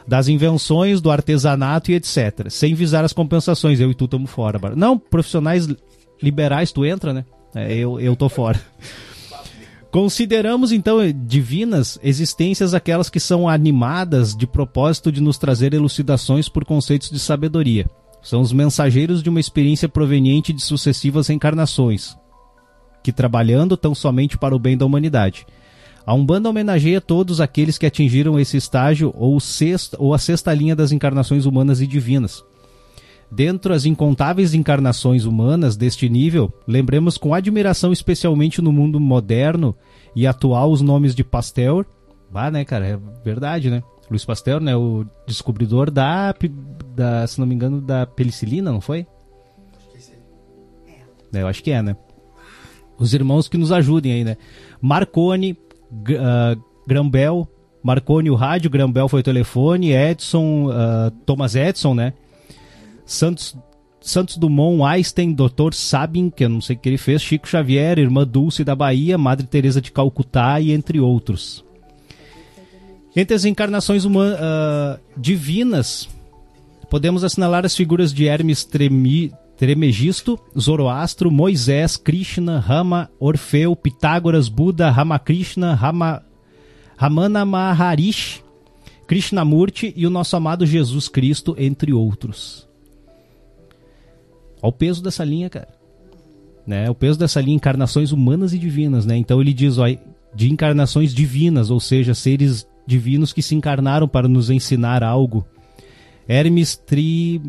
Das 0.08 0.26
invenções, 0.26 1.00
do 1.00 1.08
artesanato 1.08 1.92
e 1.92 1.94
etc. 1.94 2.48
Sem 2.50 2.74
visar 2.74 3.04
as 3.04 3.12
compensações. 3.12 3.78
Eu 3.78 3.92
e 3.92 3.94
tu 3.94 4.06
estamos 4.06 4.28
fora. 4.28 4.58
Não, 4.74 4.98
profissionais 4.98 5.68
liberais, 6.20 6.72
tu 6.72 6.84
entra, 6.84 7.12
né? 7.12 7.24
É, 7.54 7.72
eu, 7.76 8.00
eu 8.00 8.16
tô 8.16 8.28
fora. 8.28 8.60
Consideramos 9.92 10.72
então 10.72 10.98
divinas 11.24 11.96
existências 12.02 12.74
aquelas 12.74 13.08
que 13.08 13.20
são 13.20 13.48
animadas 13.48 14.34
de 14.34 14.48
propósito 14.48 15.12
de 15.12 15.20
nos 15.20 15.38
trazer 15.38 15.72
elucidações 15.74 16.48
por 16.48 16.64
conceitos 16.64 17.08
de 17.08 17.20
sabedoria. 17.20 17.88
São 18.20 18.40
os 18.40 18.52
mensageiros 18.52 19.22
de 19.22 19.30
uma 19.30 19.38
experiência 19.38 19.88
proveniente 19.88 20.52
de 20.52 20.60
sucessivas 20.60 21.28
reencarnações, 21.28 22.16
que 23.02 23.12
trabalhando 23.12 23.76
tão 23.76 23.94
somente 23.94 24.36
para 24.36 24.54
o 24.54 24.58
bem 24.58 24.76
da 24.76 24.86
humanidade. 24.86 25.46
A 26.08 26.14
Umbanda 26.14 26.48
homenageia 26.48 27.00
todos 27.00 27.40
aqueles 27.40 27.76
que 27.76 27.84
atingiram 27.84 28.40
esse 28.40 28.56
estágio 28.56 29.12
ou, 29.14 29.38
sexta, 29.38 29.96
ou 30.00 30.14
a 30.14 30.18
sexta 30.18 30.54
linha 30.54 30.74
das 30.74 30.90
encarnações 30.90 31.44
humanas 31.44 31.82
e 31.82 31.86
divinas. 31.86 32.42
Dentro 33.30 33.74
as 33.74 33.84
incontáveis 33.84 34.54
encarnações 34.54 35.26
humanas 35.26 35.76
deste 35.76 36.08
nível, 36.08 36.50
lembremos 36.66 37.18
com 37.18 37.34
admiração, 37.34 37.92
especialmente 37.92 38.62
no 38.62 38.72
mundo 38.72 38.98
moderno 38.98 39.76
e 40.16 40.26
atual, 40.26 40.72
os 40.72 40.80
nomes 40.80 41.14
de 41.14 41.22
Pasteur. 41.22 41.84
Ah, 42.32 42.50
né, 42.50 42.64
cara? 42.64 42.86
É 42.86 42.98
verdade, 43.22 43.68
né? 43.68 43.82
Luiz 44.10 44.24
Pasteur, 44.24 44.62
né? 44.62 44.74
O 44.74 45.04
descobridor 45.26 45.90
da, 45.90 46.34
da 46.94 47.26
se 47.26 47.38
não 47.38 47.46
me 47.46 47.54
engano, 47.54 47.82
da 47.82 48.06
penicilina, 48.06 48.72
não 48.72 48.80
foi? 48.80 49.06
É, 51.34 51.42
eu 51.42 51.46
acho 51.46 51.62
que 51.62 51.70
é, 51.70 51.82
né? 51.82 51.94
Os 52.98 53.14
irmãos 53.14 53.48
que 53.48 53.56
nos 53.56 53.70
ajudem 53.70 54.12
aí, 54.12 54.24
né? 54.24 54.36
Marconi, 54.80 55.52
uh, 55.52 56.60
Grambel, 56.86 57.48
Marconi 57.82 58.30
o 58.30 58.34
rádio, 58.34 58.70
Grambel 58.70 59.08
foi 59.08 59.20
o 59.20 59.22
telefone, 59.22 59.92
Edson, 59.92 60.66
uh, 60.66 61.10
Thomas 61.24 61.54
Edison, 61.54 61.94
né? 61.94 62.12
Santos, 63.06 63.56
Santos 64.00 64.36
Dumont, 64.36 64.82
Einstein, 64.82 65.32
Dr. 65.32 65.72
Sabin, 65.72 66.30
que 66.30 66.44
eu 66.44 66.48
não 66.48 66.60
sei 66.60 66.76
o 66.76 66.78
que 66.78 66.88
ele 66.88 66.98
fez, 66.98 67.22
Chico 67.22 67.48
Xavier, 67.48 67.98
Irmã 67.98 68.26
Dulce 68.26 68.64
da 68.64 68.74
Bahia, 68.74 69.16
Madre 69.16 69.46
Teresa 69.46 69.80
de 69.80 69.92
Calcutá 69.92 70.60
e 70.60 70.72
entre 70.72 71.00
outros. 71.00 71.64
Entre 73.14 73.34
as 73.34 73.44
encarnações 73.44 74.04
uh, 74.04 74.10
divinas, 75.16 76.08
podemos 76.90 77.24
assinalar 77.24 77.64
as 77.64 77.74
figuras 77.74 78.12
de 78.12 78.26
Hermes 78.26 78.64
Tremi, 78.64 79.32
Tremegisto, 79.58 80.38
Zoroastro, 80.56 81.32
Moisés, 81.32 81.96
Krishna, 81.96 82.60
Rama, 82.60 83.10
Orfeu, 83.18 83.74
Pitágoras, 83.74 84.48
Buda, 84.48 84.88
Ramakrishna, 84.88 85.74
Rama, 85.74 86.22
Ramana 86.96 87.44
Maharishi, 87.44 88.40
Krishnamurti 89.08 89.92
e 89.96 90.06
o 90.06 90.10
nosso 90.10 90.36
amado 90.36 90.64
Jesus 90.64 91.08
Cristo, 91.08 91.56
entre 91.58 91.92
outros. 91.92 92.68
Olha 94.62 94.70
o 94.70 94.72
peso 94.72 95.02
dessa 95.02 95.24
linha, 95.24 95.50
cara. 95.50 95.68
Né? 96.64 96.88
O 96.88 96.94
peso 96.94 97.18
dessa 97.18 97.40
linha, 97.40 97.56
encarnações 97.56 98.12
humanas 98.12 98.52
e 98.52 98.58
divinas, 98.58 99.04
né? 99.06 99.16
Então 99.16 99.40
ele 99.40 99.52
diz, 99.52 99.76
ó, 99.78 99.86
de 100.34 100.52
encarnações 100.52 101.12
divinas, 101.12 101.68
ou 101.68 101.80
seja, 101.80 102.14
seres 102.14 102.64
divinos 102.86 103.32
que 103.32 103.42
se 103.42 103.56
encarnaram 103.56 104.06
para 104.06 104.28
nos 104.28 104.50
ensinar 104.50 105.02
algo. 105.02 105.44
Hermes 106.28 106.76
Tri, 106.76 107.42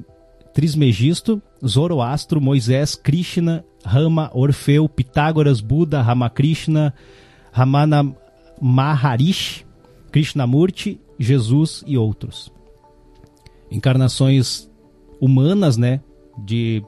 Trismegisto, 0.53 1.41
Zoroastro, 1.65 2.41
Moisés, 2.41 2.95
Krishna, 2.95 3.63
Rama, 3.83 4.29
Orfeu, 4.33 4.89
Pitágoras, 4.89 5.61
Buda, 5.61 6.01
Ramakrishna, 6.01 6.93
Ramana 7.51 8.15
Maharishi, 8.61 9.65
Krishnamurti, 10.11 10.99
Jesus 11.17 11.83
e 11.85 11.97
outros. 11.97 12.51
Encarnações 13.71 14.69
humanas, 15.19 15.77
né, 15.77 16.01
de 16.37 16.83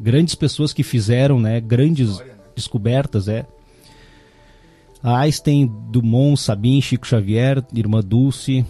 grandes 0.00 0.34
pessoas 0.34 0.72
que 0.72 0.82
fizeram, 0.82 1.38
né, 1.38 1.60
grandes 1.60 2.10
História, 2.10 2.34
né? 2.34 2.40
descobertas, 2.54 3.28
é. 3.28 3.46
Einstein, 5.02 5.70
Dumont, 5.90 6.40
Sabin, 6.40 6.80
Chico 6.80 7.06
Xavier, 7.06 7.62
Irmã 7.74 8.00
Dulce. 8.00 8.64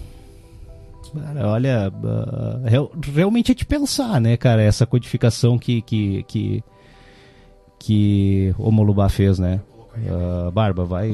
Olha, 1.45 1.91
uh, 1.91 2.91
realmente 3.13 3.53
é 3.53 3.55
de 3.55 3.65
pensar, 3.65 4.21
né, 4.21 4.37
cara, 4.37 4.63
essa 4.63 4.87
codificação 4.87 5.59
que 5.59 5.83
que 5.83 6.23
que, 6.25 6.65
que 7.79 8.55
o 8.59 8.71
Molubá 8.71 9.09
fez, 9.09 9.39
né? 9.39 9.61
Uh, 9.97 10.51
Barba, 10.51 10.85
vai. 10.85 11.11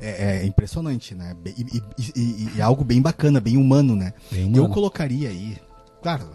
É, 0.00 0.40
é, 0.40 0.46
impressionante, 0.46 1.14
né? 1.14 1.34
E, 1.44 1.82
e, 2.14 2.50
e, 2.56 2.60
algo 2.60 2.84
bem 2.84 3.00
bacana, 3.00 3.40
bem 3.40 3.56
humano, 3.56 3.96
né? 3.96 4.12
Bem 4.30 4.44
humano. 4.44 4.64
Eu 4.64 4.68
colocaria 4.68 5.30
aí, 5.30 5.56
claro, 6.02 6.26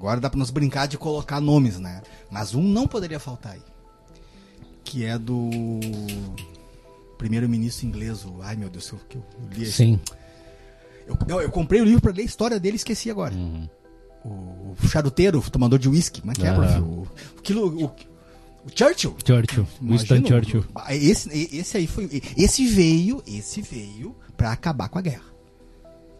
Agora 0.00 0.18
dá 0.18 0.30
para 0.30 0.38
nos 0.38 0.50
brincar 0.50 0.88
de 0.88 0.96
colocar 0.96 1.42
nomes, 1.42 1.78
né? 1.78 2.00
Mas 2.30 2.54
um 2.54 2.62
não 2.62 2.86
poderia 2.86 3.20
faltar 3.20 3.52
aí. 3.52 3.62
Que 4.82 5.04
é 5.04 5.18
do 5.18 5.38
primeiro-ministro 7.18 7.86
inglês, 7.86 8.24
o... 8.24 8.40
ai 8.40 8.56
meu 8.56 8.70
Deus, 8.70 8.90
eu, 8.90 8.98
eu 9.14 9.22
li 9.52 9.64
esse. 9.64 10.00
Eu, 11.10 11.26
não, 11.26 11.40
eu 11.40 11.50
comprei 11.50 11.80
o 11.80 11.84
livro 11.84 12.00
para 12.00 12.12
ler 12.12 12.22
a 12.22 12.26
história 12.26 12.60
dele 12.60 12.74
e 12.74 12.76
esqueci 12.76 13.10
agora. 13.10 13.34
Uhum. 13.34 13.68
O, 14.24 14.76
o 14.82 14.88
charuteiro, 14.88 15.38
o 15.38 15.50
tomador 15.50 15.78
de 15.78 15.88
uísque, 15.88 16.20
como 16.20 16.32
é 16.32 16.34
que 16.34 16.46
é, 16.46 16.52
prof? 16.52 16.78
O, 16.80 17.06
aquilo, 17.38 17.84
o, 17.84 17.86
o 17.86 18.70
Churchill. 18.74 19.16
Churchill. 19.24 19.66
Winston 19.80 20.26
Churchill. 20.26 20.64
Esse, 20.90 21.56
esse 21.56 21.76
aí 21.76 21.86
foi. 21.86 22.22
Esse 22.36 22.66
veio, 22.66 23.22
esse 23.26 23.62
veio 23.62 24.14
para 24.36 24.52
acabar 24.52 24.88
com 24.88 24.98
a 24.98 25.02
guerra. 25.02 25.24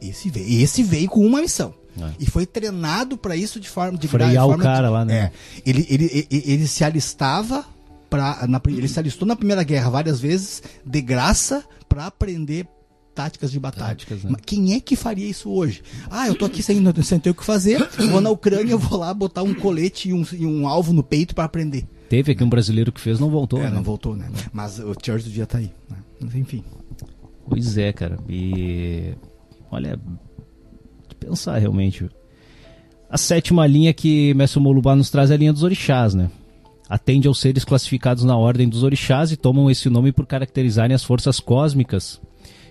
Esse 0.01 0.31
veio, 0.31 0.63
esse 0.63 0.83
veio 0.83 1.09
com 1.09 1.25
uma 1.25 1.41
missão. 1.41 1.75
É. 1.99 2.13
E 2.21 2.27
foi 2.27 2.47
treinado 2.47 3.19
para 3.19 3.37
isso 3.37 3.61
de 3.61 3.69
forma 3.69 3.99
de 3.99 4.09
frear 4.09 4.47
o 4.47 4.57
cara 4.57 4.87
de, 4.87 4.93
lá, 4.93 5.05
né? 5.05 5.15
É, 5.15 5.33
ele, 5.67 5.87
ele, 5.91 6.27
ele, 6.31 6.45
ele, 6.47 6.67
se 6.69 6.85
alistava 6.85 7.65
para 8.09 8.49
ele 8.69 8.89
se 8.89 8.99
alistou 8.99 9.27
na 9.27 9.37
Primeira 9.37 9.63
Guerra 9.63 9.91
várias 9.91 10.21
vezes 10.21 10.63
de 10.85 11.01
graça 11.01 11.65
para 11.89 12.07
aprender 12.07 12.67
táticas 13.15 13.51
de 13.51 13.61
batalha. 13.61 13.89
Táticas, 13.89 14.25
né? 14.25 14.37
Quem 14.45 14.75
é 14.75 14.81
que 14.81 14.97
faria 14.97 15.27
isso 15.27 15.51
hoje? 15.51 15.83
Ah, 16.11 16.29
eu 16.29 16.35
tô 16.35 16.45
aqui 16.45 16.63
sem, 16.63 16.83
sem 17.03 17.19
ter 17.19 17.31
o 17.31 17.35
que 17.35 17.45
fazer, 17.45 17.87
vou 18.11 18.21
na 18.21 18.31
Ucrânia, 18.31 18.77
vou 18.77 18.99
lá 18.99 19.13
botar 19.13 19.43
um 19.43 19.55
colete 19.55 20.09
e 20.09 20.13
um, 20.13 20.25
e 20.33 20.47
um 20.47 20.67
alvo 20.67 20.93
no 20.93 21.03
peito 21.03 21.35
para 21.35 21.45
aprender. 21.45 21.87
Teve 22.09 22.33
aqui 22.33 22.43
um 22.43 22.49
brasileiro 22.49 22.91
que 22.91 23.01
fez, 23.01 23.21
não 23.21 23.31
voltou. 23.31 23.61
É, 23.61 23.65
né? 23.65 23.71
não 23.71 23.83
voltou, 23.83 24.17
né? 24.17 24.29
Mas 24.53 24.79
o 24.79 24.95
Churchill 24.95 25.33
dia 25.33 25.47
tá 25.47 25.59
aí. 25.59 25.71
Né? 25.89 25.97
Mas 26.21 26.35
enfim. 26.35 26.65
Pois 27.49 27.79
é, 27.79 27.93
cara. 27.93 28.19
E 28.29 29.15
olha, 29.71 29.99
pensar 31.19 31.59
realmente. 31.59 32.09
A 33.09 33.19
sétima 33.19 33.67
linha 33.67 33.93
que 33.93 34.33
Mestre 34.35 34.61
Molubá 34.61 34.95
nos 34.97 35.11
traz 35.11 35.31
é 35.31 35.35
a 35.35 35.37
linha 35.37 35.53
dos 35.53 35.63
orixás, 35.63 36.15
né? 36.15 36.31
Atende 36.89 37.29
aos 37.29 37.41
seres 37.41 37.65
classificados 37.65 38.25
na 38.25 38.37
ordem 38.37 38.69
dos 38.69 38.83
orixás 38.83 39.31
e 39.31 39.37
tomam 39.37 39.71
esse 39.71 39.89
nome 39.89 40.11
por 40.11 40.27
caracterizarem 40.27 40.95
as 40.95 41.05
forças 41.05 41.39
cósmicas 41.39 42.21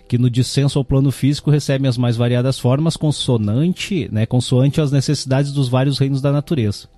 que 0.10 0.17
no 0.17 0.28
dissenso 0.28 0.80
ao 0.80 0.84
plano 0.84 1.12
físico 1.12 1.52
recebem 1.52 1.88
as 1.88 1.95
mais 1.95 2.17
variadas 2.17 2.58
formas 2.58 2.98
consonante, 2.98 4.10
né, 4.12 4.26
consoante 4.26 4.82
às 4.82 4.91
necessidades 4.91 5.52
dos 5.52 5.69
vários 5.69 6.00
reinos 6.00 6.19
da 6.19 6.32
natureza. 6.32 6.89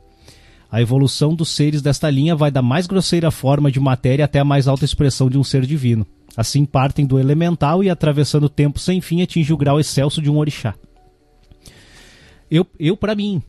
A 0.72 0.82
evolução 0.82 1.36
dos 1.36 1.50
seres 1.50 1.82
desta 1.82 2.10
linha 2.10 2.34
vai 2.38 2.50
da 2.50 2.62
mais 2.62 2.88
grosseira 2.88 3.30
forma 3.30 3.70
de 3.70 3.82
matéria 3.82 4.24
até 4.24 4.40
a 4.40 4.46
mais 4.46 4.66
alta 4.66 4.86
expressão 4.86 5.30
de 5.30 5.38
um 5.38 5.44
ser 5.44 5.66
divino. 5.66 6.08
Assim 6.38 6.64
partem 6.64 7.06
do 7.06 7.20
elemental 7.20 7.84
e 7.84 7.90
atravessando 7.90 8.46
o 8.46 8.50
tempo 8.50 8.80
sem 8.80 9.02
fim 9.02 9.22
atinge 9.22 9.52
o 9.52 9.58
grau 9.58 9.78
excelso 9.78 10.22
de 10.22 10.32
um 10.32 10.38
orixá. 10.38 10.74
Eu, 12.50 12.66
eu 12.80 12.96
para 12.96 13.14
mim, 13.14 13.44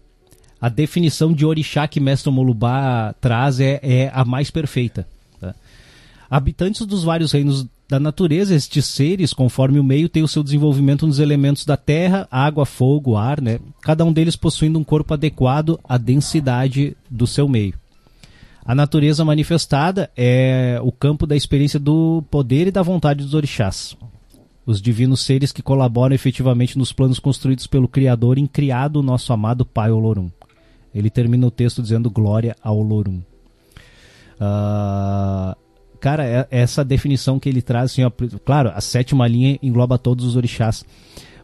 a 0.60 0.68
definição 0.68 1.32
de 1.32 1.46
orixá 1.46 1.86
que 1.86 2.00
Mestre 2.00 2.32
Molubá 2.32 3.14
traz 3.20 3.60
é, 3.60 3.78
é 3.80 4.10
a 4.12 4.24
mais 4.24 4.50
perfeita. 4.50 5.06
Tá? 5.40 5.54
Habitantes 6.28 6.84
dos 6.84 7.04
vários 7.04 7.30
reinos 7.30 7.64
da 7.92 8.00
natureza, 8.00 8.54
estes 8.54 8.86
seres, 8.86 9.34
conforme 9.34 9.78
o 9.78 9.84
meio, 9.84 10.08
têm 10.08 10.22
o 10.22 10.28
seu 10.28 10.42
desenvolvimento 10.42 11.06
nos 11.06 11.18
elementos 11.18 11.66
da 11.66 11.76
terra, 11.76 12.26
água, 12.30 12.64
fogo, 12.64 13.18
ar, 13.18 13.38
né? 13.38 13.58
cada 13.82 14.02
um 14.02 14.10
deles 14.10 14.34
possuindo 14.34 14.78
um 14.78 14.84
corpo 14.84 15.12
adequado 15.12 15.78
à 15.86 15.98
densidade 15.98 16.96
do 17.10 17.26
seu 17.26 17.46
meio. 17.46 17.74
A 18.64 18.74
natureza 18.74 19.26
manifestada 19.26 20.10
é 20.16 20.80
o 20.82 20.90
campo 20.90 21.26
da 21.26 21.36
experiência 21.36 21.78
do 21.78 22.24
poder 22.30 22.66
e 22.66 22.70
da 22.70 22.80
vontade 22.80 23.24
dos 23.24 23.34
orixás 23.34 23.94
os 24.64 24.80
divinos 24.80 25.20
seres 25.20 25.50
que 25.50 25.60
colaboram 25.60 26.14
efetivamente 26.14 26.78
nos 26.78 26.92
planos 26.92 27.18
construídos 27.18 27.66
pelo 27.66 27.88
Criador 27.88 28.38
em 28.38 28.46
criado 28.46 29.00
o 29.00 29.02
nosso 29.02 29.32
amado 29.32 29.66
Pai 29.66 29.90
Olorum. 29.90 30.30
Ele 30.94 31.10
termina 31.10 31.48
o 31.48 31.50
texto 31.50 31.82
dizendo 31.82 32.08
glória 32.08 32.56
ao 32.62 32.78
Olorum. 32.78 33.20
Uh, 34.40 35.56
cara, 36.02 36.26
é, 36.26 36.48
essa 36.50 36.84
definição 36.84 37.38
que 37.38 37.48
ele 37.48 37.62
traz, 37.62 37.92
assim, 37.92 38.02
ó, 38.02 38.10
claro, 38.44 38.72
a 38.74 38.80
sétima 38.80 39.28
linha 39.28 39.56
engloba 39.62 39.96
todos 39.96 40.26
os 40.26 40.34
orixás, 40.34 40.84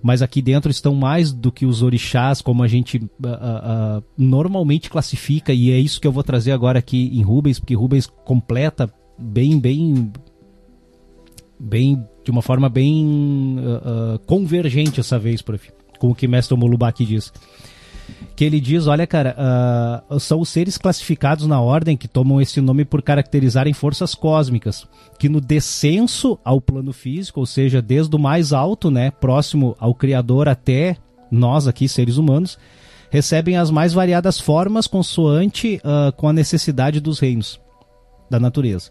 mas 0.02 0.20
aqui 0.20 0.42
dentro 0.42 0.68
estão 0.68 0.96
mais 0.96 1.32
do 1.32 1.52
que 1.52 1.64
os 1.64 1.80
orixás, 1.80 2.42
como 2.42 2.64
a 2.64 2.66
gente 2.66 2.98
uh, 2.98 2.98
uh, 2.98 4.04
normalmente 4.16 4.90
classifica, 4.90 5.52
e 5.52 5.70
é 5.70 5.78
isso 5.78 6.00
que 6.00 6.08
eu 6.08 6.12
vou 6.12 6.24
trazer 6.24 6.50
agora 6.50 6.80
aqui 6.80 7.08
em 7.16 7.22
Rubens, 7.22 7.60
porque 7.60 7.76
Rubens 7.76 8.08
completa 8.24 8.92
bem, 9.16 9.60
bem, 9.60 10.12
bem 11.58 12.04
de 12.24 12.30
uma 12.32 12.42
forma 12.42 12.68
bem 12.68 13.58
uh, 13.60 14.18
convergente 14.26 14.98
essa 14.98 15.20
vez, 15.20 15.40
prof, 15.40 15.70
com 16.00 16.10
o 16.10 16.14
que 16.16 16.26
Mestre 16.26 16.56
Molubaki 16.56 17.04
diz. 17.04 17.32
Que 18.34 18.44
ele 18.44 18.60
diz, 18.60 18.86
olha 18.86 19.06
cara, 19.06 19.36
uh, 20.08 20.20
são 20.20 20.40
os 20.40 20.48
seres 20.48 20.78
classificados 20.78 21.46
na 21.46 21.60
ordem 21.60 21.96
que 21.96 22.06
tomam 22.06 22.40
esse 22.40 22.60
nome 22.60 22.84
por 22.84 23.02
caracterizarem 23.02 23.72
forças 23.72 24.14
cósmicas, 24.14 24.86
que 25.18 25.28
no 25.28 25.40
descenso 25.40 26.38
ao 26.44 26.60
plano 26.60 26.92
físico, 26.92 27.40
ou 27.40 27.46
seja, 27.46 27.82
desde 27.82 28.14
o 28.14 28.18
mais 28.18 28.52
alto, 28.52 28.90
né, 28.90 29.10
próximo 29.10 29.76
ao 29.80 29.94
Criador 29.94 30.48
até 30.48 30.96
nós 31.30 31.66
aqui, 31.66 31.88
seres 31.88 32.16
humanos, 32.16 32.58
recebem 33.10 33.56
as 33.56 33.70
mais 33.70 33.92
variadas 33.92 34.38
formas 34.38 34.86
consoante 34.86 35.80
uh, 35.84 36.12
com 36.12 36.28
a 36.28 36.32
necessidade 36.32 37.00
dos 37.00 37.18
reinos 37.18 37.60
da 38.30 38.38
natureza. 38.38 38.90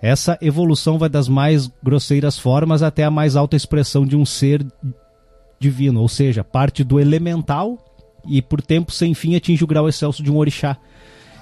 Essa 0.00 0.38
evolução 0.42 0.98
vai 0.98 1.08
das 1.08 1.28
mais 1.28 1.70
grosseiras 1.82 2.38
formas 2.38 2.82
até 2.82 3.04
a 3.04 3.10
mais 3.10 3.34
alta 3.34 3.56
expressão 3.56 4.06
de 4.06 4.16
um 4.16 4.26
ser 4.26 4.64
divino, 5.58 6.02
ou 6.02 6.08
seja, 6.08 6.44
parte 6.44 6.84
do 6.84 7.00
elemental 7.00 7.78
e 8.28 8.42
por 8.42 8.60
tempo 8.60 8.92
sem 8.92 9.14
fim 9.14 9.34
atinge 9.34 9.64
o 9.64 9.66
grau 9.66 9.88
excelso 9.88 10.22
de 10.22 10.30
um 10.30 10.36
orixá, 10.36 10.76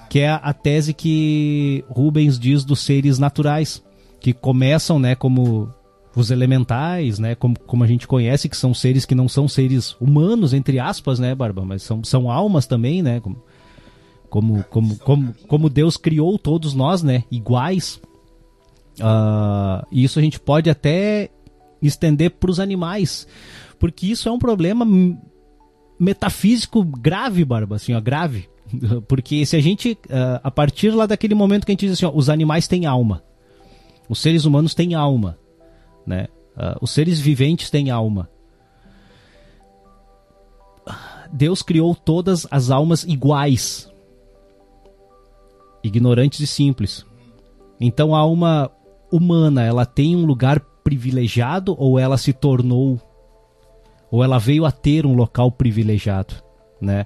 que 0.09 0.19
é 0.19 0.29
a 0.29 0.53
tese 0.53 0.93
que 0.93 1.83
Rubens 1.89 2.39
diz 2.39 2.63
dos 2.63 2.79
seres 2.79 3.19
naturais, 3.19 3.83
que 4.19 4.33
começam, 4.33 4.99
né, 4.99 5.15
como 5.15 5.69
os 6.15 6.31
elementais, 6.31 7.19
né, 7.19 7.35
como, 7.35 7.59
como 7.59 7.83
a 7.83 7.87
gente 7.87 8.07
conhece, 8.07 8.47
que 8.47 8.55
são 8.55 8.73
seres 8.73 9.05
que 9.05 9.13
não 9.13 9.27
são 9.27 9.47
seres 9.47 9.95
humanos, 9.99 10.53
entre 10.53 10.79
aspas, 10.79 11.19
né, 11.19 11.35
Barba, 11.35 11.63
mas 11.65 11.83
são, 11.83 12.03
são 12.03 12.31
almas 12.31 12.65
também, 12.65 13.01
né, 13.03 13.19
como, 13.19 13.43
como, 14.29 14.63
como, 14.63 14.97
como, 14.97 15.35
como 15.47 15.69
Deus 15.69 15.97
criou 15.97 16.39
todos 16.39 16.73
nós, 16.73 17.03
né, 17.03 17.23
iguais. 17.29 17.99
Uh, 18.99 19.85
e 19.91 20.03
isso 20.05 20.17
a 20.17 20.21
gente 20.21 20.39
pode 20.39 20.69
até 20.69 21.29
estender 21.81 22.31
para 22.31 22.49
os 22.49 22.59
animais, 22.59 23.27
porque 23.77 24.07
isso 24.07 24.29
é 24.29 24.31
um 24.31 24.39
problema 24.39 24.85
metafísico 25.99 26.83
grave, 26.83 27.43
Barba, 27.45 27.75
assim, 27.75 27.93
ó, 27.93 28.01
grave. 28.01 28.49
Porque 29.07 29.45
se 29.45 29.55
a 29.55 29.61
gente, 29.61 29.93
uh, 30.05 30.39
a 30.43 30.51
partir 30.51 30.89
lá 30.89 31.05
daquele 31.05 31.35
momento 31.35 31.65
que 31.65 31.71
a 31.71 31.73
gente 31.73 31.85
diz 31.85 31.93
assim, 31.93 32.05
ó, 32.05 32.11
os 32.13 32.29
animais 32.29 32.67
têm 32.67 32.85
alma, 32.85 33.23
os 34.09 34.19
seres 34.19 34.45
humanos 34.45 34.73
têm 34.73 34.93
alma, 34.93 35.37
né? 36.05 36.27
Uh, 36.55 36.77
os 36.81 36.91
seres 36.91 37.19
viventes 37.19 37.69
têm 37.69 37.89
alma. 37.89 38.29
Deus 41.31 41.61
criou 41.61 41.93
todas 41.95 42.47
as 42.49 42.69
almas 42.69 43.03
iguais, 43.03 43.91
ignorantes 45.83 46.39
e 46.39 46.47
simples. 46.47 47.05
Então 47.79 48.15
a 48.15 48.19
alma 48.19 48.71
humana, 49.11 49.63
ela 49.63 49.85
tem 49.85 50.15
um 50.15 50.25
lugar 50.25 50.59
privilegiado 50.83 51.75
ou 51.77 51.99
ela 51.99 52.17
se 52.17 52.31
tornou 52.31 52.99
ou 54.11 54.23
ela 54.23 54.37
veio 54.37 54.65
a 54.65 54.71
ter 54.71 55.05
um 55.05 55.15
local 55.15 55.51
privilegiado, 55.51 56.35
né? 56.81 57.05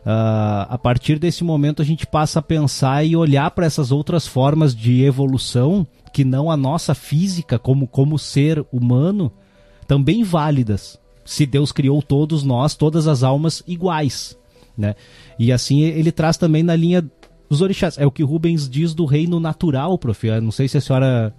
Uh, 0.00 0.64
a 0.70 0.78
partir 0.82 1.18
desse 1.18 1.44
momento 1.44 1.82
a 1.82 1.84
gente 1.84 2.06
passa 2.06 2.38
a 2.38 2.42
pensar 2.42 3.04
e 3.04 3.14
olhar 3.14 3.50
para 3.50 3.66
essas 3.66 3.92
outras 3.92 4.26
formas 4.26 4.74
de 4.74 5.02
evolução 5.04 5.86
que 6.10 6.24
não 6.24 6.50
a 6.50 6.56
nossa 6.56 6.94
física 6.94 7.58
como 7.58 7.86
como 7.86 8.18
ser 8.18 8.64
humano 8.72 9.30
também 9.86 10.24
válidas 10.24 10.98
se 11.22 11.44
Deus 11.44 11.70
criou 11.70 12.00
todos 12.00 12.42
nós 12.42 12.74
todas 12.74 13.06
as 13.06 13.22
almas 13.22 13.62
iguais 13.66 14.38
né? 14.80 14.94
E 15.38 15.52
assim 15.52 15.82
ele 15.82 16.10
traz 16.10 16.36
também 16.36 16.62
na 16.62 16.74
linha 16.74 17.04
dos 17.48 17.60
orixás. 17.60 17.98
É 17.98 18.06
o 18.06 18.10
que 18.10 18.22
Rubens 18.22 18.68
diz 18.68 18.94
do 18.94 19.04
reino 19.04 19.38
natural 19.38 19.98
prof 19.98 20.26
Eu 20.26 20.40
não 20.40 20.50
sei 20.50 20.68
se 20.68 20.78
a 20.78 20.80
senhora 20.80 21.34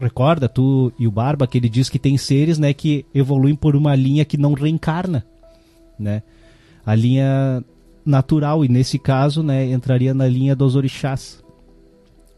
recorda 0.00 0.48
tu 0.48 0.92
e 0.98 1.06
o 1.06 1.10
Barba 1.10 1.46
que 1.46 1.58
ele 1.58 1.68
diz 1.68 1.88
que 1.88 1.98
tem 1.98 2.16
seres 2.16 2.58
né 2.58 2.72
que 2.72 3.04
evoluem 3.14 3.54
por 3.54 3.74
uma 3.74 3.94
linha 3.94 4.24
que 4.24 4.36
não 4.36 4.54
reencarna 4.54 5.24
né? 5.98 6.22
A 6.86 6.94
linha 6.94 7.62
natural 8.04 8.64
e 8.64 8.68
nesse 8.68 8.98
caso 8.98 9.42
né 9.42 9.70
entraria 9.70 10.14
na 10.14 10.26
linha 10.26 10.54
dos 10.54 10.76
orixás. 10.76 11.42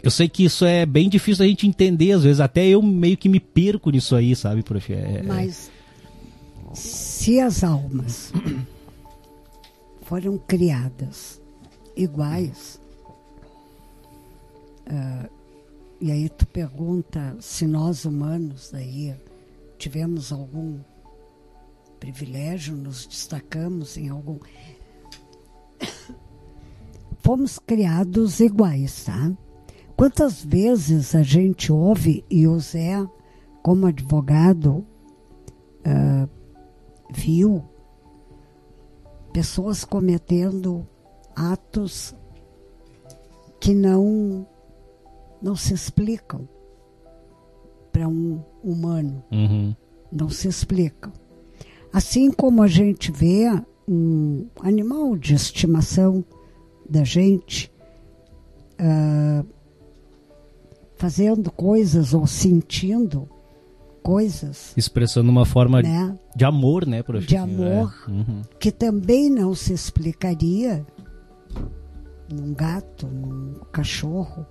Eu 0.02 0.10
sei 0.10 0.28
que 0.28 0.44
isso 0.44 0.64
é 0.64 0.86
bem 0.86 1.08
difícil 1.08 1.44
a 1.44 1.48
gente 1.48 1.66
entender 1.66 2.12
às 2.12 2.24
vezes 2.24 2.40
até 2.40 2.66
eu 2.66 2.80
meio 2.80 3.16
que 3.16 3.28
me 3.28 3.38
perco 3.38 3.90
nisso 3.90 4.16
aí 4.16 4.34
sabe 4.34 4.62
prof? 4.62 4.92
É, 4.92 5.18
é... 5.18 5.22
mas 5.22 5.70
se 6.72 7.38
as 7.38 7.62
almas 7.62 8.32
foram 10.02 10.38
criadas 10.38 11.40
iguais 11.94 12.80
uh, 14.86 15.39
e 16.00 16.10
aí 16.10 16.28
tu 16.28 16.46
pergunta 16.46 17.36
se 17.40 17.66
nós 17.66 18.04
humanos 18.04 18.70
daí 18.72 19.14
tivemos 19.78 20.32
algum 20.32 20.78
privilégio, 21.98 22.74
nos 22.74 23.06
destacamos 23.06 23.96
em 23.98 24.08
algum. 24.08 24.38
Fomos 27.18 27.58
criados 27.58 28.40
iguais, 28.40 29.04
tá? 29.04 29.30
Quantas 29.94 30.42
vezes 30.42 31.14
a 31.14 31.22
gente 31.22 31.70
ouve, 31.70 32.24
e 32.30 32.48
o 32.48 32.58
Zé, 32.58 33.06
como 33.62 33.86
advogado, 33.86 34.86
uh, 35.84 36.28
viu 37.12 37.62
pessoas 39.30 39.84
cometendo 39.84 40.88
atos 41.36 42.14
que 43.60 43.74
não 43.74 44.46
não 45.42 45.56
se 45.56 45.74
explicam 45.74 46.48
para 47.92 48.06
um 48.08 48.42
humano. 48.62 49.22
Uhum. 49.30 49.74
Não 50.10 50.28
se 50.28 50.48
explicam. 50.48 51.12
Assim 51.92 52.30
como 52.30 52.62
a 52.62 52.68
gente 52.68 53.10
vê 53.10 53.46
um 53.88 54.46
animal 54.60 55.16
de 55.16 55.34
estimação 55.34 56.24
da 56.88 57.04
gente 57.04 57.72
uh, 58.80 59.46
fazendo 60.96 61.50
coisas 61.50 62.14
ou 62.14 62.26
sentindo 62.26 63.28
coisas. 64.02 64.72
Expressando 64.76 65.30
uma 65.30 65.44
forma 65.44 65.82
né? 65.82 66.16
de 66.34 66.44
amor, 66.44 66.86
né, 66.86 67.02
professor? 67.02 67.28
De 67.28 67.36
amor, 67.36 67.94
é. 68.06 68.10
uhum. 68.10 68.42
que 68.58 68.70
também 68.70 69.30
não 69.30 69.54
se 69.54 69.72
explicaria 69.72 70.86
num 72.30 72.54
gato, 72.54 73.06
num 73.06 73.54
cachorro, 73.72 74.46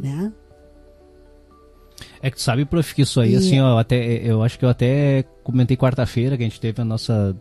né? 0.00 0.32
É 2.22 2.30
que 2.30 2.36
tu 2.36 2.42
sabe, 2.42 2.64
prof, 2.64 2.94
que 2.94 3.02
isso 3.02 3.20
aí, 3.20 3.32
e... 3.32 3.36
assim, 3.36 3.60
ó, 3.60 3.78
até, 3.78 3.96
eu 4.26 4.42
acho 4.42 4.58
que 4.58 4.64
eu 4.64 4.68
até 4.68 5.24
comentei 5.42 5.76
quarta-feira 5.76 6.36
que 6.36 6.42
a 6.42 6.46
gente 6.46 6.60
teve 6.60 6.80
a 6.80 6.84
nossa 6.84 7.36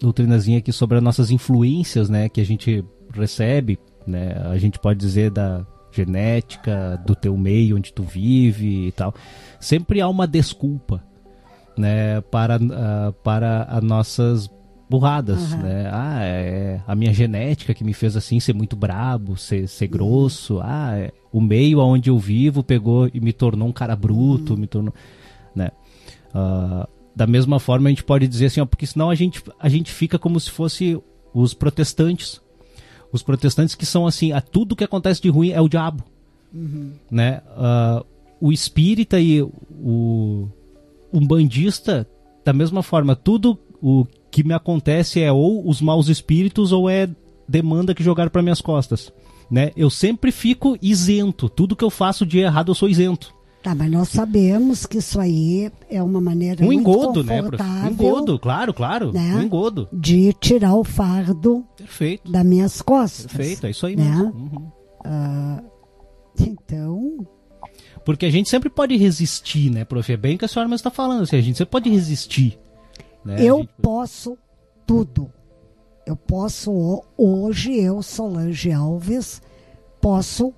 doutrinazinha 0.00 0.58
aqui 0.58 0.72
sobre 0.72 0.96
as 0.98 1.02
nossas 1.02 1.30
influências, 1.30 2.08
né, 2.08 2.28
que 2.28 2.40
a 2.40 2.44
gente 2.44 2.84
recebe, 3.12 3.78
né, 4.06 4.32
a 4.50 4.56
gente 4.58 4.78
pode 4.78 4.98
dizer 4.98 5.30
da 5.30 5.66
genética, 5.92 7.02
do 7.04 7.14
teu 7.14 7.36
meio 7.36 7.76
onde 7.76 7.92
tu 7.92 8.02
vive 8.02 8.88
e 8.88 8.92
tal. 8.92 9.14
Sempre 9.58 10.00
há 10.00 10.08
uma 10.08 10.26
desculpa, 10.26 11.02
né, 11.76 12.20
para, 12.22 12.56
uh, 12.56 13.12
para 13.24 13.64
as 13.64 13.82
nossas 13.82 14.50
burradas, 14.90 15.52
uhum. 15.52 15.58
né? 15.62 15.88
Ah, 15.92 16.24
é 16.24 16.80
a 16.84 16.96
minha 16.96 17.12
genética 17.12 17.72
que 17.72 17.84
me 17.84 17.94
fez 17.94 18.16
assim 18.16 18.40
ser 18.40 18.52
muito 18.52 18.74
brabo, 18.74 19.36
ser, 19.36 19.68
ser 19.68 19.84
uhum. 19.84 19.90
grosso. 19.92 20.58
Ah, 20.60 20.98
é, 20.98 21.12
o 21.32 21.40
meio 21.40 21.78
onde 21.78 22.10
eu 22.10 22.18
vivo 22.18 22.64
pegou 22.64 23.08
e 23.14 23.20
me 23.20 23.32
tornou 23.32 23.68
um 23.68 23.72
cara 23.72 23.94
bruto, 23.94 24.54
uhum. 24.54 24.58
me 24.58 24.66
tornou, 24.66 24.92
né? 25.54 25.70
Uh, 26.34 26.88
da 27.14 27.24
mesma 27.24 27.60
forma 27.60 27.88
a 27.88 27.90
gente 27.90 28.02
pode 28.02 28.26
dizer 28.26 28.46
assim, 28.46 28.60
ó, 28.60 28.66
porque 28.66 28.84
senão 28.84 29.10
a 29.10 29.14
gente, 29.14 29.40
a 29.60 29.68
gente 29.68 29.92
fica 29.92 30.18
como 30.18 30.40
se 30.40 30.50
fosse 30.50 31.00
os 31.32 31.54
protestantes. 31.54 32.40
Os 33.12 33.22
protestantes 33.22 33.76
que 33.76 33.86
são 33.86 34.06
assim, 34.06 34.32
a 34.32 34.40
tudo 34.40 34.74
que 34.74 34.84
acontece 34.84 35.22
de 35.22 35.28
ruim 35.28 35.50
é 35.50 35.60
o 35.60 35.68
diabo, 35.68 36.02
uhum. 36.52 36.92
né? 37.08 37.42
Uh, 37.56 38.04
o 38.40 38.52
espírita 38.52 39.20
e 39.20 39.40
o 39.42 40.48
umbandista 41.12 42.08
da 42.44 42.52
mesma 42.52 42.82
forma, 42.82 43.14
tudo 43.14 43.58
o 43.82 44.06
que 44.30 44.44
me 44.44 44.54
acontece 44.54 45.20
é 45.20 45.32
ou 45.32 45.68
os 45.68 45.80
maus 45.80 46.08
espíritos 46.08 46.72
ou 46.72 46.88
é 46.88 47.08
demanda 47.48 47.94
que 47.94 48.02
jogaram 48.02 48.30
para 48.30 48.42
minhas 48.42 48.60
costas. 48.60 49.12
Né? 49.50 49.72
Eu 49.76 49.90
sempre 49.90 50.30
fico 50.30 50.78
isento. 50.80 51.48
Tudo 51.48 51.74
que 51.74 51.84
eu 51.84 51.90
faço 51.90 52.24
de 52.24 52.38
errado 52.38 52.70
eu 52.70 52.74
sou 52.74 52.88
isento. 52.88 53.34
Tá, 53.62 53.74
mas 53.74 53.90
nós 53.90 54.08
sabemos 54.08 54.86
que 54.86 54.98
isso 54.98 55.20
aí 55.20 55.70
é 55.90 56.02
uma 56.02 56.20
maneira 56.20 56.64
um 56.64 56.72
engodo, 56.72 57.22
né, 57.22 57.42
Um 57.42 57.88
engodo, 57.90 58.38
claro, 58.38 58.72
claro, 58.72 59.12
né? 59.12 59.34
um 59.36 59.42
engodo 59.42 59.86
de 59.92 60.32
tirar 60.32 60.74
o 60.74 60.82
fardo 60.82 61.62
Perfeito. 61.76 62.30
das 62.32 62.46
minhas 62.46 62.80
costas. 62.80 63.26
Perfeito, 63.26 63.66
é 63.66 63.70
isso 63.70 63.84
aí 63.84 63.96
né? 63.96 64.04
mesmo. 64.04 64.24
Uhum. 64.24 64.70
Uh, 65.04 65.70
então, 66.40 67.26
porque 68.02 68.24
a 68.24 68.30
gente 68.30 68.48
sempre 68.48 68.70
pode 68.70 68.96
resistir, 68.96 69.70
né, 69.70 69.84
prof? 69.84 70.10
É 70.10 70.16
bem 70.16 70.38
que 70.38 70.44
a 70.46 70.48
senhora 70.48 70.74
está 70.74 70.90
falando, 70.90 71.22
assim, 71.22 71.36
a 71.36 71.42
gente 71.42 71.58
sempre 71.58 71.72
pode 71.72 71.90
resistir. 71.90 72.58
Né? 73.24 73.42
Eu 73.42 73.58
gente... 73.58 73.72
posso 73.80 74.38
tudo. 74.86 75.32
Eu 76.06 76.16
posso, 76.16 77.04
hoje, 77.16 77.78
eu, 77.78 78.02
Solange 78.02 78.72
Alves, 78.72 79.40
posso 80.00 80.52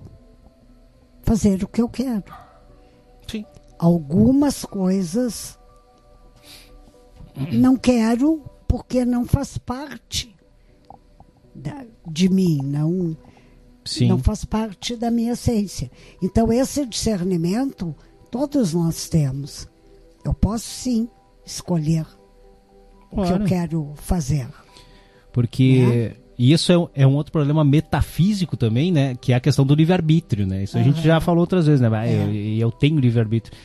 fazer 1.21 1.63
o 1.63 1.67
que 1.67 1.81
eu 1.81 1.89
quero. 1.89 2.33
Sim. 3.29 3.45
Algumas 3.77 4.65
coisas 4.65 5.59
não 7.51 7.75
quero 7.75 8.43
porque 8.67 9.05
não 9.05 9.25
faz 9.25 9.57
parte 9.57 10.35
da, 11.53 11.85
de 12.07 12.29
mim, 12.29 12.59
não, 12.63 13.15
Sim. 13.85 14.07
não 14.07 14.17
faz 14.17 14.45
parte 14.45 14.95
da 14.95 15.11
minha 15.11 15.33
essência. 15.33 15.91
Então, 16.21 16.51
esse 16.51 16.85
discernimento 16.85 17.95
todos 18.31 18.73
nós 18.73 19.07
temos. 19.07 19.67
Eu 20.25 20.33
posso 20.33 20.65
sim 20.65 21.07
escolher 21.45 22.07
o 23.21 23.25
que 23.25 23.31
eu 23.33 23.45
quero 23.45 23.91
fazer. 23.95 24.47
Porque. 25.31 25.79
Né? 25.85 26.11
e 26.37 26.51
isso 26.51 26.71
é, 26.71 26.77
um- 26.77 26.87
é 26.95 27.05
um 27.07 27.13
outro 27.15 27.31
problema 27.31 27.63
metafísico 27.63 28.57
também, 28.57 28.91
né? 28.91 29.15
Que 29.19 29.33
é 29.33 29.35
a 29.35 29.39
questão 29.39 29.63
do 29.65 29.75
livre-arbítrio, 29.75 30.47
né? 30.47 30.63
Isso 30.63 30.77
a 30.77 30.81
gente 30.83 30.99
já 31.01 31.19
falou 31.19 31.41
outras 31.41 31.65
vezes, 31.67 31.79
né? 31.79 31.89
Ah, 31.93 32.07
É. 32.07 32.15
eu, 32.23 32.33
e 32.33 32.59
eu 32.59 32.71
tenho 32.71 32.99
livre-arbítrio. 32.99 33.55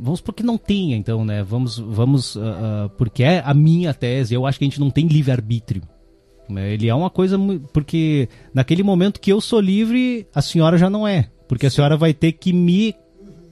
Vamos 0.00 0.20
porque 0.20 0.42
não 0.44 0.56
tenha, 0.56 0.96
então, 0.96 1.24
né? 1.24 1.42
Vamos, 1.42 1.78
vamos 1.78 2.36
ah, 2.36 2.84
ah, 2.86 2.88
porque 2.96 3.22
é 3.24 3.42
a 3.44 3.52
minha 3.52 3.92
tese. 3.92 4.32
Eu 4.34 4.46
acho 4.46 4.58
que 4.58 4.64
a 4.64 4.68
gente 4.68 4.80
não 4.80 4.90
tem 4.90 5.06
livre-arbítrio. 5.06 5.82
né? 6.48 6.72
Ele 6.72 6.88
é 6.88 6.94
uma 6.94 7.10
coisa 7.10 7.36
porque 7.72 8.28
naquele 8.54 8.82
momento 8.82 9.20
que 9.20 9.30
eu 9.32 9.40
sou 9.40 9.60
livre, 9.60 10.26
a 10.34 10.40
senhora 10.40 10.78
já 10.78 10.88
não 10.88 11.06
é, 11.06 11.28
porque 11.46 11.66
a 11.66 11.70
senhora 11.70 11.94
vai 11.96 12.14
ter 12.14 12.32
que 12.32 12.52
me 12.54 12.94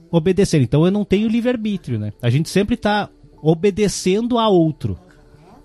obedecer. 0.09 0.61
Então 0.61 0.83
eu 0.85 0.91
não 0.91 1.03
tenho 1.05 1.27
livre-arbítrio, 1.27 1.99
né? 1.99 2.11
A 2.21 2.29
gente 2.29 2.49
sempre 2.49 2.73
está 2.75 3.09
obedecendo 3.51 4.37
a 4.37 4.49
outro, 4.49 4.97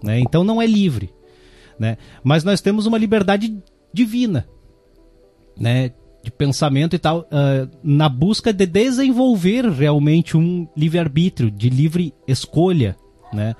né? 0.02 0.20
Então 0.20 0.44
não 0.44 0.62
é 0.62 0.66
livre, 0.66 1.12
né? 1.78 1.96
Mas 2.22 2.44
nós 2.44 2.60
temos 2.60 2.86
uma 2.86 2.96
liberdade 2.98 3.56
divina, 3.92 4.46
né? 5.58 5.90
De 6.22 6.30
pensamento 6.30 6.94
e 6.94 6.98
tal, 7.00 7.26
ah, 7.32 7.66
na 7.82 8.08
busca 8.08 8.52
de 8.52 8.64
desenvolver 8.64 9.68
realmente 9.68 10.36
um 10.36 10.68
livre-arbítrio, 10.76 11.50
de 11.50 11.68
livre 11.68 12.14
escolha, 12.28 12.96
né? 13.32 13.56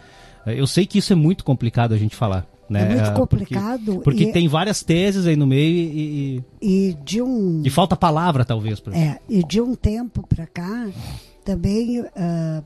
Eu 0.46 0.66
sei 0.66 0.86
que 0.86 0.98
isso 0.98 1.12
é 1.12 1.16
muito 1.16 1.42
complicado 1.44 1.92
a 1.92 1.98
gente 1.98 2.14
falar, 2.14 2.46
né? 2.70 2.82
É 2.82 2.88
muito 2.94 3.00
Ah, 3.00 3.12
porque- 3.12 3.20
complicado 3.46 4.00
Porque, 4.04 4.24
e- 4.24 4.32
tem 4.32 4.46
várias 4.46 4.82
teses 4.84 5.26
aí 5.26 5.34
no 5.34 5.46
meio 5.48 5.74
e, 5.76 6.42
e- 6.62 6.88
E 6.90 6.94
de 7.04 7.20
um 7.20 7.62
e 7.64 7.70
falta 7.70 7.96
palavra, 7.96 8.44
talvez. 8.44 8.78
Pra... 8.78 8.96
É, 8.96 9.18
e 9.28 9.42
de 9.44 9.60
um 9.60 9.74
tempo 9.74 10.24
para 10.28 10.46
cá, 10.46 10.88
também 11.44 12.04
ah, 12.16 12.62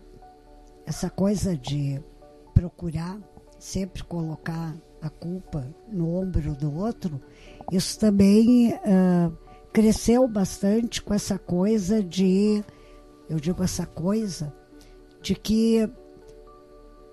essa 0.87 1.11
coisa 1.11 1.57
de 1.57 2.01
procurar 2.55 3.19
sempre 3.59 4.03
colocar 4.05 4.75
a 5.03 5.11
culpa 5.11 5.67
no 5.91 6.15
ombro 6.15 6.55
do 6.55 6.75
outro, 6.75 7.21
isso 7.73 7.99
também 7.99 8.73
ah, 8.85 9.31
cresceu 9.73 10.27
bastante 10.29 11.03
com 11.03 11.13
essa 11.13 11.39
coisa 11.39 12.03
de, 12.03 12.63
eu 13.29 13.39
digo 13.41 13.63
essa 13.63 13.85
coisa, 13.87 14.53
de 15.23 15.35
que 15.35 15.89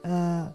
ah, 0.03 0.51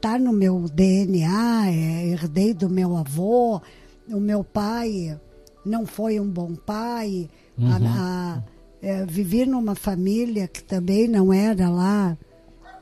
tá 0.00 0.18
no 0.18 0.32
meu 0.32 0.60
DNA, 0.68 1.66
é, 1.70 2.06
herdei 2.08 2.54
do 2.54 2.68
meu 2.68 2.96
avô, 2.96 3.60
o 4.08 4.20
meu 4.20 4.44
pai 4.44 5.18
não 5.64 5.84
foi 5.86 6.20
um 6.20 6.28
bom 6.30 6.54
pai, 6.54 7.28
a- 7.60 7.76
a- 7.98 8.42
é, 8.82 9.04
vivi 9.06 9.44
numa 9.46 9.74
família 9.74 10.46
que 10.48 10.62
também 10.62 11.08
não 11.08 11.32
era 11.32 11.68
lá 11.68 12.16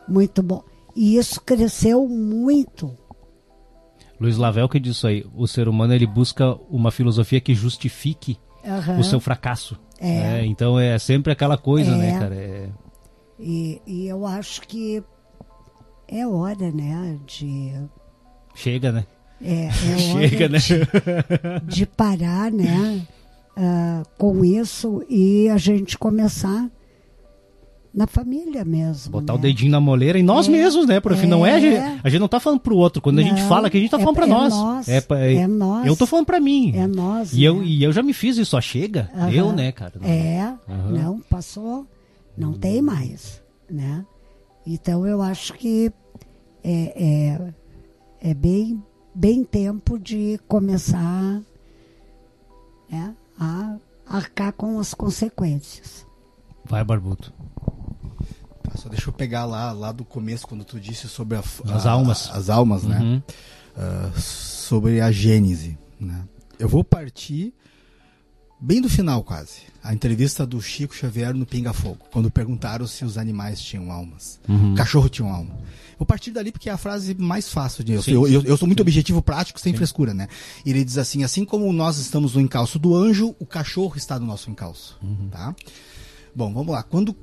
muito 0.08 0.42
bom. 0.42 0.62
E 0.94 1.16
isso 1.16 1.40
cresceu 1.40 2.06
muito. 2.08 2.96
Luiz 4.20 4.36
Lavel 4.36 4.68
que 4.68 4.78
diz 4.78 4.96
isso 4.96 5.06
aí. 5.06 5.26
O 5.34 5.46
ser 5.46 5.68
humano 5.68 5.92
ele 5.94 6.06
busca 6.06 6.54
uma 6.70 6.90
filosofia 6.90 7.40
que 7.40 7.54
justifique 7.54 8.38
Aham. 8.64 8.98
o 8.98 9.04
seu 9.04 9.18
fracasso. 9.20 9.78
É. 9.98 10.06
né? 10.06 10.46
Então 10.46 10.78
é 10.78 10.98
sempre 10.98 11.32
aquela 11.32 11.56
coisa, 11.56 11.92
É. 11.92 11.96
né, 11.96 12.18
cara? 12.18 12.34
É- 12.34 12.68
E, 13.38 13.80
e 13.86 14.06
eu 14.06 14.24
acho 14.26 14.60
que 14.62 15.02
é 16.06 16.26
hora, 16.26 16.70
né, 16.70 17.18
de 17.26 17.72
Chega, 18.54 18.92
né? 18.92 19.04
é, 19.42 19.66
é 19.66 19.70
Chega, 19.98 20.48
né? 20.48 20.58
de 21.66 21.84
parar, 21.86 22.52
né, 22.52 23.02
ah, 23.56 24.02
com 24.18 24.44
isso 24.44 25.02
e 25.08 25.48
a 25.48 25.56
gente 25.56 25.96
começar 25.98 26.70
na 27.92 28.08
família 28.08 28.64
mesmo. 28.64 29.12
Botar 29.12 29.34
né? 29.34 29.38
o 29.38 29.42
dedinho 29.42 29.70
na 29.70 29.80
moleira 29.80 30.18
em 30.18 30.22
nós 30.22 30.48
É. 30.48 30.50
mesmos, 30.50 30.84
né, 30.86 30.98
prof? 30.98 31.24
Não 31.28 31.46
é 31.46 31.54
a 31.54 31.60
gente, 31.60 32.00
a 32.02 32.08
gente 32.08 32.20
não 32.20 32.26
tá 32.26 32.40
falando 32.40 32.58
pro 32.60 32.76
outro. 32.76 33.00
Quando 33.00 33.20
a 33.20 33.22
gente 33.22 33.40
Não, 33.40 33.48
fala 33.48 33.70
que 33.70 33.76
a 33.76 33.80
gente 33.80 33.90
tá 33.90 33.96
é- 33.98 34.00
falando 34.00 34.16
pra 34.16 34.26
é 34.26 34.28
nós. 34.28 34.52
nós, 34.52 34.88
É, 34.88 35.04
é 35.36 35.46
nós. 35.46 35.86
Eu 35.86 35.96
tô 35.96 36.04
falando 36.04 36.26
pra 36.26 36.40
mim. 36.40 36.72
É 36.76 36.86
nós. 36.88 37.32
E 37.32 37.44
eu, 37.44 37.58
né? 37.58 37.64
e 37.64 37.84
eu 37.84 37.92
já 37.92 38.02
me 38.02 38.12
fiz 38.12 38.36
isso, 38.36 38.50
só 38.50 38.60
chega. 38.60 39.08
Aham. 39.14 39.30
Eu, 39.30 39.52
né, 39.52 39.70
cara? 39.70 39.92
É, 40.02 40.40
Aham. 40.68 40.90
não, 40.90 41.20
passou, 41.20 41.86
não 42.36 42.52
tem 42.54 42.82
mais, 42.82 43.40
né? 43.70 44.04
Então 44.66 45.06
eu 45.06 45.22
acho 45.22 45.54
que 45.54 45.92
é, 46.64 47.38
é, 48.20 48.30
é 48.30 48.34
bem, 48.34 48.82
bem 49.14 49.44
tempo 49.44 49.98
de 50.00 50.40
começar 50.48 51.40
né, 52.90 53.14
a 53.44 54.16
arcar 54.16 54.52
com 54.52 54.78
as 54.78 54.94
consequências. 54.94 56.06
Vai, 56.64 56.82
Barbuto. 56.84 57.32
Tá, 58.62 58.76
Só 58.76 58.88
deixa 58.88 59.08
eu 59.08 59.12
pegar 59.12 59.44
lá, 59.44 59.72
lá 59.72 59.92
do 59.92 60.04
começo, 60.04 60.46
quando 60.46 60.64
tu 60.64 60.80
disse 60.80 61.08
sobre 61.08 61.36
a, 61.36 61.40
As 61.72 61.86
a- 61.86 61.90
almas. 61.90 62.30
As 62.32 62.48
almas, 62.48 62.82
né? 62.84 62.98
Uhum. 62.98 63.22
Ah, 63.76 64.10
sobre 64.18 65.00
a 65.00 65.10
Gênese. 65.12 65.78
Né? 66.00 66.24
Eu 66.58 66.68
vou 66.68 66.82
partir 66.84 67.52
bem 68.64 68.80
do 68.80 68.88
final, 68.88 69.22
quase. 69.22 69.62
A 69.82 69.92
entrevista 69.92 70.46
do 70.46 70.60
Chico 70.60 70.94
Xavier 70.94 71.34
no 71.34 71.44
Pinga 71.44 71.74
Fogo, 71.74 71.98
quando 72.10 72.30
perguntaram 72.30 72.86
se 72.86 73.04
os 73.04 73.18
animais 73.18 73.60
tinham 73.60 73.92
almas. 73.92 74.40
Uhum. 74.48 74.72
O 74.72 74.74
cachorro 74.74 75.08
tinha 75.10 75.26
uma 75.26 75.36
alma. 75.36 75.58
Vou 75.98 76.06
partir 76.06 76.30
dali 76.30 76.50
porque 76.50 76.70
é 76.70 76.72
a 76.72 76.78
frase 76.78 77.14
mais 77.14 77.50
fácil 77.50 77.84
de. 77.84 77.92
Eu, 77.92 78.02
Sim, 78.02 78.12
eu, 78.12 78.26
eu, 78.26 78.40
sim, 78.40 78.48
eu 78.48 78.56
sou 78.56 78.66
muito 78.66 78.80
objetivo 78.80 79.20
prático, 79.20 79.60
sem 79.60 79.74
frescura, 79.74 80.14
né? 80.14 80.28
Ele 80.64 80.82
diz 80.82 80.96
assim: 80.96 81.22
assim 81.22 81.44
como 81.44 81.70
nós 81.72 81.98
estamos 81.98 82.34
no 82.34 82.40
encalço 82.40 82.78
do 82.78 82.96
anjo, 82.96 83.36
o 83.38 83.44
cachorro 83.44 83.96
está 83.96 84.18
no 84.18 84.26
nosso 84.26 84.50
encalço. 84.50 84.98
Tá? 85.30 85.54
Bom, 86.34 86.52
vamos 86.52 86.72
lá. 86.72 86.82
Quando 86.82 87.14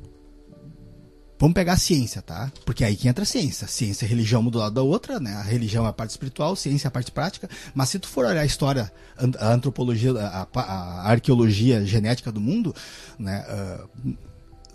Vamos 1.42 1.56
pegar 1.56 1.74
a 1.74 1.78
ciência, 1.78 2.22
tá? 2.22 2.52
Porque 2.64 2.84
é 2.84 2.88
aí 2.88 2.96
que 2.96 3.08
entra 3.08 3.24
a 3.24 3.26
ciência. 3.26 3.66
Ciência 3.68 4.06
e 4.06 4.08
religião 4.08 4.42
uma 4.42 4.52
do 4.52 4.60
lado 4.60 4.76
da 4.76 4.84
outra, 4.84 5.20
né? 5.20 5.34
A 5.34 5.42
religião 5.42 5.88
é 5.88 5.90
a 5.90 5.94
parte 5.94 6.12
espiritual, 6.12 6.56
ciência 6.56 6.86
é 6.86 6.90
a 6.90 6.92
parte 6.92 7.12
prática. 7.12 7.50
Mas 7.74 7.90
se 7.90 7.98
tu 7.98 8.08
for 8.08 8.26
olhar 8.26 8.42
a 8.42 8.46
história, 8.46 8.92
a 9.40 9.52
antropologia, 9.52 10.12
a, 10.20 10.48
a- 10.54 10.62
a 10.62 11.10
arqueologia 11.10 11.84
genética 11.84 12.32
do 12.32 12.40
mundo, 12.40 12.76
né? 13.18 13.44
ah, 13.50 13.88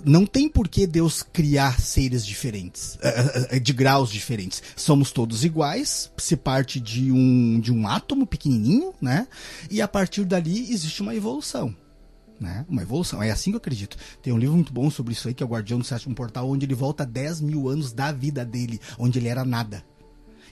não 0.04 0.26
tem 0.26 0.48
por 0.48 0.66
que 0.66 0.88
Deus 0.88 1.22
criar 1.22 1.80
seres 1.80 2.26
diferentes, 2.26 2.98
ah, 3.00 3.10
ah, 3.10 3.46
ah, 3.52 3.58
de 3.60 3.72
graus 3.72 4.10
diferentes. 4.10 4.60
Somos 4.74 5.12
todos 5.12 5.44
iguais, 5.44 6.10
se 6.18 6.36
parte 6.36 6.80
de 6.80 7.12
um, 7.12 7.60
de 7.60 7.72
um 7.72 7.86
átomo 7.86 8.26
pequenininho, 8.26 8.92
né? 9.00 9.28
E 9.70 9.80
a 9.80 9.86
partir 9.86 10.24
dali 10.24 10.72
existe 10.72 11.00
uma 11.00 11.14
evolução 11.14 11.72
né? 12.40 12.64
Uma 12.68 12.82
evolução. 12.82 13.22
É 13.22 13.30
assim 13.30 13.50
que 13.50 13.54
eu 13.56 13.58
acredito. 13.58 13.96
Tem 14.22 14.32
um 14.32 14.38
livro 14.38 14.54
muito 14.54 14.72
bom 14.72 14.90
sobre 14.90 15.12
isso 15.12 15.28
aí, 15.28 15.34
que 15.34 15.42
é 15.42 15.46
o 15.46 15.48
Guardião 15.48 15.78
do 15.78 15.84
Sétimo 15.84 16.14
Portal, 16.14 16.48
onde 16.50 16.64
ele 16.66 16.74
volta 16.74 17.04
10 17.06 17.40
mil 17.40 17.68
anos 17.68 17.92
da 17.92 18.12
vida 18.12 18.44
dele, 18.44 18.80
onde 18.98 19.18
ele 19.18 19.28
era 19.28 19.44
nada. 19.44 19.84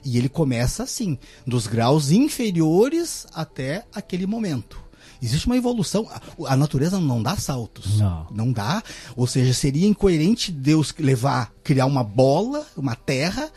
E 0.05 0.19
ele 0.19 0.29
começa 0.29 0.83
assim, 0.83 1.19
dos 1.47 1.67
graus 1.67 2.11
inferiores 2.11 3.27
até 3.35 3.87
aquele 3.95 4.27
momento. 4.27 4.83
Existe 5.23 5.47
uma 5.47 5.57
evolução. 5.57 6.07
A- 6.47 6.57
natureza 6.57 7.01
não 7.01 7.23
dá 7.23 7.37
saltos. 7.37 7.99
Não. 7.99 8.27
Não 8.31 8.53
dá. 8.53 8.83
Ou 9.17 9.27
seja, 9.27 9.55
seria 9.55 9.87
incoerente 9.87 10.53
Deus 10.53 10.93
levar, 10.99 11.51
criar 11.63 11.87
uma 11.87 12.05
bola, 12.05 12.67
uma 12.77 12.95
terra, 12.95 13.51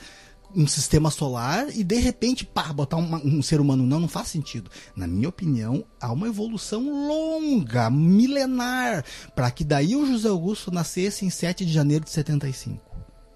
um 0.58 0.66
sistema 0.66 1.12
solar 1.12 1.68
e 1.76 1.84
de 1.84 1.98
repente, 2.00 2.44
pá, 2.44 2.74
botar 2.74 2.98
uma- 2.98 3.24
um 3.24 3.42
ser 3.44 3.62
humano. 3.62 3.86
Não, 3.86 4.00
não 4.00 4.08
faz 4.08 4.28
sentido. 4.30 4.72
Na 4.96 5.06
minha 5.06 5.30
opinião, 5.30 5.86
há 6.02 6.12
uma 6.12 6.28
evolução 6.28 6.82
longa, 7.08 7.90
milenar, 7.92 9.06
para 9.36 9.52
que 9.52 9.64
daí 9.64 9.96
o 9.96 10.06
José 10.08 10.28
Augusto 10.30 10.72
nascesse 10.72 11.24
em 11.26 11.30
7 11.30 11.64
de 11.64 11.72
janeiro 11.72 12.04
de 12.04 12.10
75. 12.10 12.82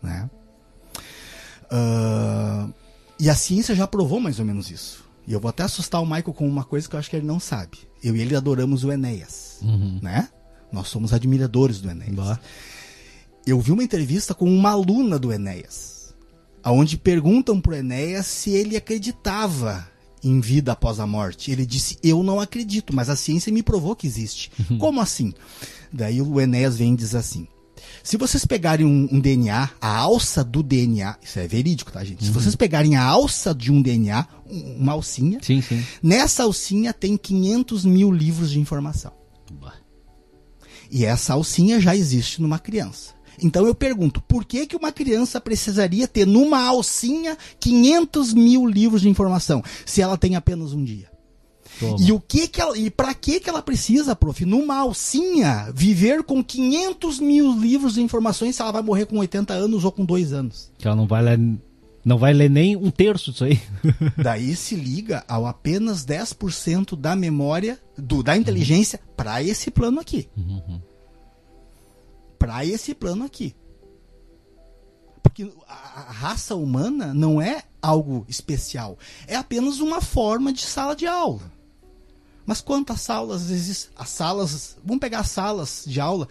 Né? 0.01 0.27
Ah, 1.69 2.67
e 3.19 3.29
a 3.29 3.35
ciência 3.35 3.75
já 3.75 3.87
provou 3.87 4.19
mais 4.19 4.39
ou 4.39 4.45
menos 4.45 4.69
isso. 4.71 5.05
E 5.27 5.33
eu 5.33 5.39
vou 5.39 5.49
até 5.49 5.63
assustar 5.63 6.01
o 6.01 6.05
Michael 6.05 6.33
com 6.33 6.47
uma 6.47 6.63
coisa 6.63 6.89
que 6.89 6.95
eu 6.95 6.99
acho 6.99 7.09
que 7.09 7.15
ele 7.15 7.25
não 7.27 7.39
sabe. 7.39 7.77
Eu 8.03 8.15
e 8.15 8.21
ele 8.21 8.35
adoramos 8.35 8.83
o 8.83 8.91
Enéas, 8.91 9.59
né? 10.01 10.27
Nós 10.71 10.87
somos 10.87 11.13
admiradores 11.13 11.79
do 11.79 11.89
Enéas. 11.89 12.15
Bah. 12.15 12.39
Eu 13.45 13.59
vi 13.59 13.71
uma 13.71 13.83
entrevista 13.83 14.33
com 14.33 14.45
uma 14.51 14.71
aluna 14.71 15.19
do 15.19 15.31
Enéas, 15.31 16.00
aonde 16.63 16.97
perguntam 16.97 17.59
pro 17.59 17.75
Enéas 17.75 18.25
se 18.27 18.49
ele 18.51 18.75
acreditava 18.77 19.87
em 20.23 20.39
vida 20.39 20.71
após 20.71 20.99
a 20.99 21.07
morte. 21.07 21.51
Ele 21.51 21.65
disse: 21.65 21.97
"Eu 22.03 22.21
não 22.23 22.39
acredito, 22.39 22.95
mas 22.95 23.09
a 23.09 23.15
ciência 23.15 23.51
me 23.51 23.63
provou 23.63 23.95
que 23.95 24.05
existe". 24.07 24.51
Como 24.79 25.01
assim? 25.01 25.33
Daí 25.91 26.21
o 26.21 26.39
Enéas 26.39 26.77
vem 26.77 26.93
e 26.93 26.97
diz 26.97 27.15
assim: 27.15 27.47
se 28.03 28.15
vocês 28.17 28.45
pegarem 28.45 28.85
um, 28.85 29.07
um 29.11 29.19
DNA, 29.19 29.69
a 29.81 29.97
alça 29.97 30.43
do 30.43 30.61
DNA, 30.63 31.17
isso 31.21 31.39
é 31.39 31.47
verídico, 31.47 31.91
tá, 31.91 32.03
gente? 32.03 32.23
Se 32.23 32.31
vocês 32.31 32.55
pegarem 32.55 32.95
a 32.95 33.03
alça 33.03 33.53
de 33.53 33.71
um 33.71 33.81
DNA, 33.81 34.25
um- 34.49 34.77
uma 34.77 34.91
alcinha, 34.93 35.39
Sim, 35.41 35.61
sim. 35.61 35.83
nessa 36.01 36.43
alcinha 36.43 36.93
tem 36.93 37.17
500 37.17 37.83
mil 37.85 38.11
livros 38.11 38.51
de 38.51 38.59
informação. 38.59 39.11
Bah. 39.59 39.73
E 40.89 41.05
essa 41.05 41.33
alcinha 41.33 41.79
já 41.79 41.95
existe 41.95 42.41
numa 42.41 42.59
criança. 42.59 43.13
Então 43.41 43.65
eu 43.65 43.73
pergunto, 43.73 44.21
por 44.21 44.45
que, 44.45 44.67
que 44.67 44.75
uma 44.75 44.91
criança 44.91 45.41
precisaria 45.41 46.07
ter 46.07 46.27
numa 46.27 46.63
alcinha 46.63 47.37
500 47.59 48.33
mil 48.33 48.67
livros 48.67 49.01
de 49.01 49.09
informação, 49.09 49.63
se 49.85 50.01
ela 50.01 50.17
tem 50.17 50.35
apenas 50.35 50.73
um 50.73 50.83
dia? 50.83 51.09
Toma. 51.79 51.97
E 51.99 52.11
o 52.11 52.19
que 52.19 52.47
que 52.47 52.61
ela, 52.61 52.77
e 52.77 52.91
para 52.91 53.13
que 53.13 53.39
que 53.39 53.49
ela 53.49 53.61
precisa, 53.61 54.15
prof, 54.15 54.45
numa 54.45 54.77
alcinha, 54.77 55.71
viver 55.73 56.21
com 56.23 56.43
500 56.43 57.19
mil 57.19 57.57
livros 57.57 57.95
de 57.95 58.01
informações 58.01 58.55
se 58.55 58.61
ela 58.61 58.71
vai 58.71 58.83
morrer 58.83 59.05
com 59.07 59.17
80 59.17 59.53
anos 59.53 59.83
ou 59.83 59.91
com 59.91 60.05
2 60.05 60.31
anos? 60.31 60.71
Que 60.77 60.87
ela 60.87 60.95
não 60.95 61.07
vai 61.07 61.23
lá 61.23 61.31
Não 62.05 62.17
vai 62.19 62.33
ler 62.33 62.49
nem 62.49 62.75
um 62.75 62.91
terço 62.91 63.31
disso 63.31 63.45
aí. 63.45 63.59
Daí 64.15 64.55
se 64.55 64.75
liga 64.75 65.23
ao 65.27 65.47
apenas 65.47 66.05
10% 66.05 66.95
da 66.95 67.15
memória, 67.15 67.79
do, 67.97 68.21
da 68.21 68.37
inteligência 68.37 68.99
para 69.17 69.41
esse 69.41 69.71
plano 69.71 69.99
aqui. 69.99 70.27
Para 72.51 72.65
esse 72.65 72.93
plano 72.93 73.23
aqui. 73.23 73.55
Porque 75.23 75.49
a, 75.67 76.11
raça 76.11 76.53
humana 76.55 77.13
não 77.13 77.41
é 77.41 77.63
algo 77.81 78.25
especial. 78.27 78.97
É 79.25 79.35
apenas 79.37 79.79
uma 79.79 80.01
forma 80.01 80.51
de 80.51 80.61
sala 80.61 80.93
de 80.95 81.07
aula. 81.07 81.41
Mas 82.45 82.59
quantas 82.59 82.99
salas 83.01 83.49
existem? 83.49 83.91
As 83.95 84.09
salas. 84.09 84.77
Vamos 84.83 84.99
pegar 84.99 85.19
as 85.19 85.29
salas 85.29 85.83
de 85.87 86.01
aula 86.01 86.27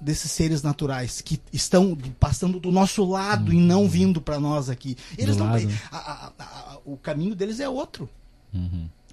desses 0.00 0.30
seres 0.30 0.62
naturais 0.62 1.20
que 1.20 1.40
estão 1.52 1.96
passando 2.20 2.60
do 2.60 2.70
nosso 2.70 3.04
lado 3.04 3.52
e 3.52 3.56
não 3.56 3.88
vindo 3.88 4.20
para 4.20 4.38
nós 4.38 4.68
aqui. 4.70 4.96
Eles 5.18 5.36
Do 5.36 5.44
não. 5.44 5.52
lado. 5.52 5.68
a- 5.90 5.96
a- 5.98 6.32
a- 6.38 6.78
o 6.84 6.96
caminho 6.96 7.34
deles 7.34 7.58
é 7.58 7.68
outro. 7.68 8.08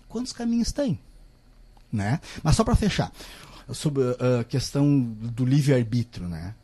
Quantos 0.08 0.34
caminhos 0.34 0.72
tem? 0.72 1.00
Né? 1.92 2.20
Mas 2.44 2.56
só 2.56 2.64
para 2.64 2.76
fechar, 2.76 3.12
sobre 3.74 4.04
a 4.40 4.44
questão 4.44 5.02
do 5.02 5.46
livre-arbítrio, 5.46 6.28
né? 6.28 6.56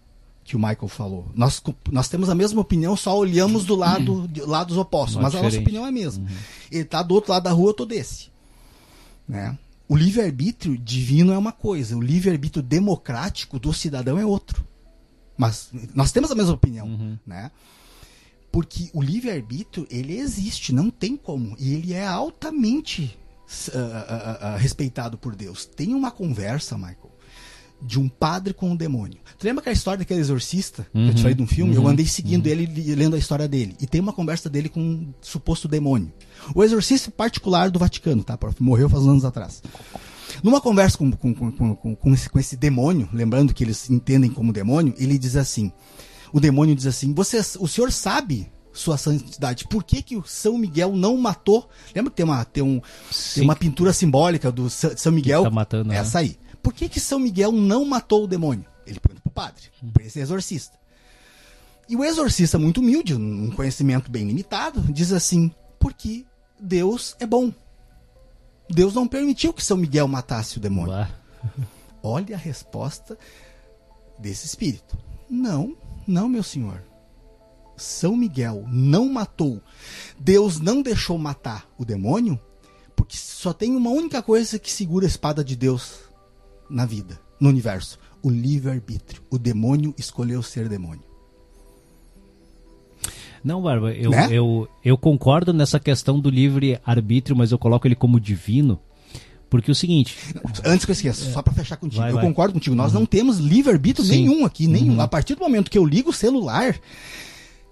Que 0.43 0.55
o 0.55 0.59
Michael 0.59 0.87
falou. 0.87 1.31
Nós, 1.33 1.61
nós 1.91 2.07
temos 2.07 2.29
a 2.29 2.35
mesma 2.35 2.61
opinião, 2.61 2.95
só 2.95 3.17
olhamos 3.17 3.65
do 3.65 3.75
lado 3.75 4.27
de 4.29 4.41
lados 4.41 4.77
opostos. 4.77 5.21
Mas 5.21 5.33
a 5.33 5.41
nossa 5.41 5.59
opinião 5.59 5.85
é 5.85 5.89
a 5.89 5.91
mesma. 5.91 6.27
Ele 6.71 6.85
tá 6.85 7.01
do 7.01 7.15
outro 7.15 7.31
lado 7.31 7.43
da 7.43 7.51
rua, 7.51 7.69
eu 7.69 7.73
tô 7.73 7.85
desse. 7.85 8.29
Né? 9.27 9.57
O 9.87 9.95
livre-arbítrio 9.95 10.77
divino 10.77 11.31
é 11.31 11.37
uma 11.37 11.51
coisa, 11.51 11.95
o 11.95 12.01
livre-arbítrio 12.01 12.63
democrático 12.63 13.59
do 13.59 13.73
cidadão 13.73 14.17
é 14.19 14.25
outro. 14.25 14.65
Mas 15.37 15.69
nós 15.93 16.11
temos 16.11 16.31
a 16.31 16.35
mesma 16.35 16.53
opinião, 16.53 17.19
né? 17.25 17.51
Porque 18.51 18.89
o 18.93 19.01
livre-arbítrio, 19.01 19.85
ele 19.91 20.17
existe, 20.17 20.73
não 20.73 20.89
tem 20.89 21.17
como. 21.17 21.55
E 21.59 21.73
ele 21.73 21.93
é 21.93 22.07
altamente 22.07 23.17
ah, 23.73 24.05
ah, 24.09 24.47
ah, 24.53 24.57
respeitado 24.57 25.17
por 25.17 25.35
Deus. 25.35 25.65
Tem 25.65 25.93
uma 25.93 26.11
conversa, 26.11 26.77
Michael, 26.77 27.11
de 27.81 27.99
um 27.99 28.07
padre 28.09 28.53
com 28.53 28.71
um 28.71 28.75
demônio. 28.75 29.19
Tu 29.37 29.45
lembra 29.45 29.61
aquela 29.61 29.73
história 29.73 29.99
daquele 29.99 30.19
exorcista 30.21 30.87
que 30.91 30.97
eu 31.09 31.13
te 31.13 31.21
falei 31.21 31.35
de 31.35 31.43
um 31.43 31.47
filme? 31.47 31.75
Eu 31.75 31.87
andei 31.87 32.05
seguindo 32.07 32.47
ele, 32.47 32.65
li- 32.65 32.95
lendo 32.95 33.15
a 33.15 33.19
história 33.19 33.47
dele. 33.47 33.75
E 33.81 33.85
tem 33.85 33.99
uma 34.01 34.13
conversa 34.13 34.49
dele 34.49 34.69
com 34.69 34.79
um 34.79 35.13
suposto 35.21 35.67
demônio. 35.67 36.11
O 36.55 36.63
exorcista 36.63 37.11
particular 37.11 37.69
do 37.69 37.77
Vaticano, 37.77 38.23
tá? 38.23 38.37
prof? 38.37 38.61
Morreu 38.63 38.89
faz 38.89 39.03
uns 39.03 39.09
anos 39.09 39.25
atrás. 39.25 39.61
Numa 40.41 40.59
conversa 40.61 40.97
com, 40.97 41.11
com, 41.11 41.33
com- 41.75 41.95
com 41.95 42.13
esse, 42.13 42.29
com 42.29 42.39
esse 42.39 42.55
demônio, 42.57 43.07
lembrando 43.13 43.53
que 43.53 43.63
eles 43.63 43.89
entendem 43.89 44.29
como 44.31 44.51
demônio, 44.51 44.93
ele 44.97 45.17
diz 45.17 45.35
assim: 45.35 45.71
o 46.33 46.39
demônio 46.39 46.75
diz 46.75 46.85
assim: 46.87 47.13
você, 47.13 47.39
o 47.59 47.67
senhor 47.67 47.91
sabe, 47.91 48.49
sua 48.75 48.97
santidade, 48.97 49.67
por 49.67 49.83
que, 49.83 50.01
que 50.01 50.15
o 50.15 50.23
São 50.25 50.57
Miguel 50.57 50.95
não 50.95 51.17
matou? 51.17 51.69
Lembra 51.95 52.11
que 52.11 52.17
tem 52.17 52.25
uma, 52.25 52.45
tem 52.45 52.63
um, 52.63 52.81
Sim. 53.09 53.35
tem 53.35 53.43
uma 53.43 53.55
pintura 53.55 53.93
simbólica 53.93 54.51
do 54.51 54.69
São 54.69 55.11
Miguel? 55.11 55.43
tá 55.43 55.49
matando, 55.49 55.89
né? 55.89 55.97
essa 55.97 56.19
aí. 56.19 56.37
Por 56.61 56.73
que, 56.73 56.89
que 56.89 56.99
São 56.99 57.19
Miguel 57.19 57.51
não 57.51 57.85
matou 57.85 58.23
o 58.23 58.27
demônio? 58.27 58.65
Ele 58.85 58.99
pergunta 58.99 59.21
pro 59.21 59.31
padre, 59.31 59.63
pra 59.93 60.03
esse 60.03 60.19
exorcista. 60.19 60.77
E 61.87 61.95
o 61.95 62.03
exorcista, 62.03 62.57
muito 62.57 62.79
humilde, 62.81 63.13
um 63.13 63.51
conhecimento 63.51 64.09
bem 64.09 64.25
limitado, 64.25 64.81
diz 64.91 65.11
assim: 65.11 65.51
porque 65.79 66.25
Deus 66.59 67.15
é 67.19 67.25
bom. 67.25 67.53
Deus 68.69 68.95
não 68.95 69.07
permitiu 69.07 69.53
que 69.53 69.63
São 69.63 69.77
Miguel 69.77 70.07
matasse 70.07 70.57
o 70.57 70.59
demônio. 70.59 71.07
Olha 72.01 72.35
a 72.35 72.39
resposta 72.39 73.17
desse 74.17 74.47
espírito. 74.47 74.97
Não, 75.29 75.75
não, 76.07 76.27
meu 76.27 76.43
senhor. 76.43 76.81
São 77.77 78.15
Miguel 78.15 78.65
não 78.67 79.09
matou. 79.11 79.61
Deus 80.19 80.59
não 80.59 80.81
deixou 80.81 81.17
matar 81.17 81.67
o 81.77 81.83
demônio, 81.85 82.39
porque 82.95 83.17
só 83.17 83.51
tem 83.53 83.75
uma 83.75 83.89
única 83.89 84.21
coisa 84.21 84.57
que 84.59 84.71
segura 84.71 85.05
a 85.05 85.07
espada 85.09 85.43
de 85.43 85.55
Deus 85.55 85.99
na 86.69 86.85
vida, 86.85 87.19
no 87.39 87.49
universo: 87.49 87.99
o 88.23 88.29
livre-arbítrio. 88.29 89.21
O 89.29 89.37
demônio 89.37 89.93
escolheu 89.97 90.41
ser 90.41 90.69
demônio. 90.69 91.03
Não, 93.43 93.61
Barba, 93.61 93.91
eu, 93.91 94.09
Né? 94.09 94.27
eu, 94.31 94.67
eu 94.83 94.97
concordo 94.97 95.53
nessa 95.53 95.79
questão 95.79 96.19
do 96.19 96.31
livre-arbítrio, 96.31 97.35
mas 97.37 97.51
eu 97.51 97.59
coloco 97.59 97.87
ele 97.87 97.95
como 97.95 98.19
divino. 98.19 98.79
Porque 99.47 99.69
é 99.69 99.73
o 99.73 99.75
seguinte, 99.75 100.17
Antes 100.65 100.85
que 100.85 100.91
eu 100.91 100.93
esqueça, 100.93 101.31
só 101.31 101.41
pra 101.43 101.53
fechar 101.53 101.77
contigo, 101.77 102.01
Vai, 102.01 102.09
eu 102.09 102.15
vai. 102.15 102.25
concordo 102.25 102.53
contigo. 102.55 102.75
Nós 102.75 102.91
não 102.91 103.05
temos 103.05 103.37
livre-arbítrio 103.37 104.05
nenhum 104.07 104.43
aqui, 104.43 104.65
nenhum. 104.67 104.99
A 104.99 105.07
partir 105.07 105.35
do 105.35 105.41
momento 105.41 105.69
que 105.69 105.77
eu 105.77 105.85
ligo 105.85 106.09
o 106.09 106.13
celular 106.13 106.75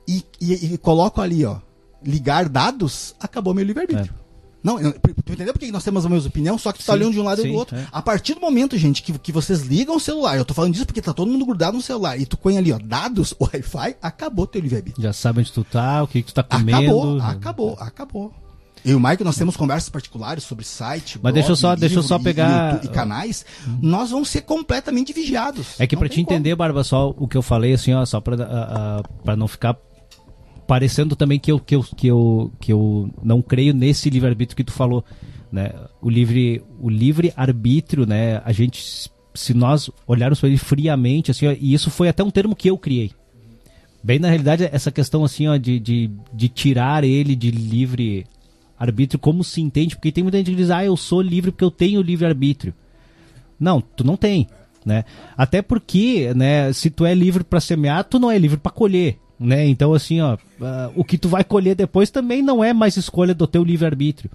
e, 0.08 0.24
e- 0.41 0.74
e 0.74 0.78
coloco 0.78 1.22
ali, 1.22 1.45
ó, 1.45 1.58
ligar 2.04 2.49
dados, 2.49 3.16
acabou 3.20 3.54
meu 3.54 3.64
livre-arbítrio. 3.66 4.14
Não, 4.64 4.80
eu- 4.80 4.93
tu 4.93 5.34
entendeu 5.34 5.51
por 5.54 5.60
que 5.60 5.70
nós 5.74 5.84
temos 5.84 6.06
a 6.06 6.10
mesma 6.10 6.30
opinião? 6.30 6.58
Só 6.58 6.72
que 6.72 6.80
tu 6.80 6.86
tá 6.86 6.93
olhando 6.93 7.12
de 7.12 7.20
um 7.20 7.24
lado 7.24 7.39
e 7.41 7.43
sim, 7.43 7.51
do 7.51 7.58
outro. 7.58 7.76
é. 7.76 7.86
A 7.91 8.01
partir 8.01 8.34
do 8.34 8.39
momento, 8.39 8.78
gente, 8.78 9.04
que, 9.04 9.12
que 9.20 9.32
vocês 9.32 9.62
ligam 9.64 9.97
o 9.97 9.99
celular, 9.99 10.38
eu 10.38 10.45
tô 10.45 10.54
falando 10.54 10.72
disso 10.72 10.86
porque 10.86 11.01
tá 11.01 11.12
todo 11.14 11.30
mundo 11.30 11.45
grudado 11.45 11.76
no 11.76 11.84
celular, 11.84 12.18
e 12.18 12.26
tu 12.26 12.38
põe 12.38 12.58
ali, 12.58 12.72
ó, 12.72 12.80
dados, 12.82 13.36
Wi-Fi, 13.39 13.97
acabou 14.01 14.47
teu 14.47 14.62
livre-arbítrio. 14.62 15.04
já 15.04 15.12
sabe 15.12 15.41
onde 15.41 15.51
tu 15.51 15.66
tá, 15.66 16.01
o 16.04 16.08
que, 16.08 16.22
que 16.22 16.28
tu 16.32 16.34
tá 16.36 16.43
comendo. 16.43 16.78
Acabou, 16.78 17.20
acabou, 17.20 17.78
acabou. 17.78 18.34
Eu 18.86 18.91
e 18.93 18.95
o 18.95 18.99
Mike, 19.01 19.24
nós 19.24 19.36
temos 19.38 19.56
conversas 19.58 19.89
particulares 19.89 20.43
sobre 20.45 20.64
site, 20.66 21.18
Mas 21.22 21.34
deixa 21.34 21.51
eu 21.51 21.56
só- 21.58 21.74
deixa 21.76 21.99
eu 21.99 22.04
só 22.04 22.18
e- 22.18 22.22
e 22.22 22.24
pegar- 22.24 22.74
YouTube 22.74 22.86
e 22.86 22.93
canais. 22.93 23.45
Nós 23.82 24.12
vamos 24.12 24.30
ser 24.30 24.41
completamente 24.41 25.12
vigiados. 25.14 25.80
É 25.80 25.88
que 25.88 25.95
Não 25.95 25.99
pra 26.01 26.10
tem 26.10 26.16
te 26.18 26.22
entender, 26.22 26.54
Barba, 26.56 26.84
só 26.86 27.14
o 27.18 27.26
que 27.28 27.36
eu 27.38 27.41
falei, 27.41 27.74
assim, 27.74 27.93
ó, 27.93 28.06
só 28.06 28.20
pra, 28.22 28.36
ah, 28.43 28.47
ah, 28.99 29.04
pra 29.24 29.36
não 29.38 29.47
ficar 29.47 29.78
parecendo 30.68 31.16
também 31.16 31.39
que 31.39 31.51
eu, 31.51 31.59
que, 31.59 31.76
eu, 31.76 31.84
que, 31.84 32.07
eu, 32.07 32.51
que 32.59 32.74
eu 32.74 33.09
não 33.24 33.41
creio 33.41 33.74
nesse 33.74 34.09
livre-arbítrio 34.09 34.55
que 34.55 34.64
tu 34.64 34.72
falou, 34.72 35.03
né? 35.51 35.72
O 36.01 36.09
livre, 36.09 36.64
o 36.80 36.89
livre 36.89 37.34
arbítrio, 37.36 38.05
né? 38.05 38.41
A 38.43 38.51
gente, 38.51 39.11
se 39.34 39.53
nós 39.53 39.89
olharmos 40.07 40.39
para 40.39 40.49
ele 40.49 40.57
friamente, 40.57 41.32
assim, 41.32 41.47
ó, 41.47 41.51
e 41.51 41.74
isso 41.74 41.91
foi 41.91 42.09
até 42.09 42.24
um 42.24 42.32
termo 42.32 42.55
que 42.55 42.70
eu 42.70 42.78
criei. 42.78 43.11
Bem, 44.03 44.20
na 44.20 44.28
realidade, 44.28 44.68
essa 44.72 44.91
questão, 44.91 45.24
assim, 45.24 45.47
ó, 45.47 45.55
de, 45.55 45.80
de, 45.80 46.11
de 46.34 46.49
tirar 46.49 47.03
ele 47.03 47.36
de 47.36 47.51
livre 47.51 48.26
arbítrio, 48.78 49.20
como 49.20 49.43
se 49.43 49.61
entende, 49.61 49.95
porque 49.95 50.11
tem 50.11 50.24
muita 50.24 50.38
gente 50.38 50.51
que 50.51 50.57
diz, 50.57 50.70
ah, 50.70 50.84
eu 50.84 50.97
sou 50.97 51.22
livre 51.22 51.51
porque 51.51 51.64
eu 51.64 51.72
tenho 51.72 52.01
livre 52.01 52.26
arbítrio. 52.26 52.74
Não, 53.59 53.80
tu 53.80 54.03
não 54.03 54.18
tem, 54.18 54.47
né? 54.86 55.05
Até 55.38 55.61
porque, 55.61 56.34
né, 56.34 56.74
se 56.74 56.89
tu 56.89 57.05
é 57.05 57.14
livre 57.14 57.43
para 57.43 57.61
semear, 57.61 58.03
tu 58.03 58.20
não 58.20 58.30
é 58.30 58.38
livre 58.38 58.57
para 58.57 58.72
colher, 58.72 59.18
né? 59.43 59.67
Então 59.67 59.93
assim, 59.93 60.21
ó, 60.21 60.37
ah, 60.61 60.91
o 60.95 61.03
que 61.03 61.17
tu 61.17 61.27
vai 61.27 61.43
colher 61.43 61.75
depois 61.75 62.09
também 62.09 62.41
não 62.41 62.63
é 62.63 62.73
mais 62.73 62.97
escolha 62.97 63.33
do 63.33 63.45
teu 63.45 63.63
livre 63.63 63.85
arbítrio. 63.85 64.31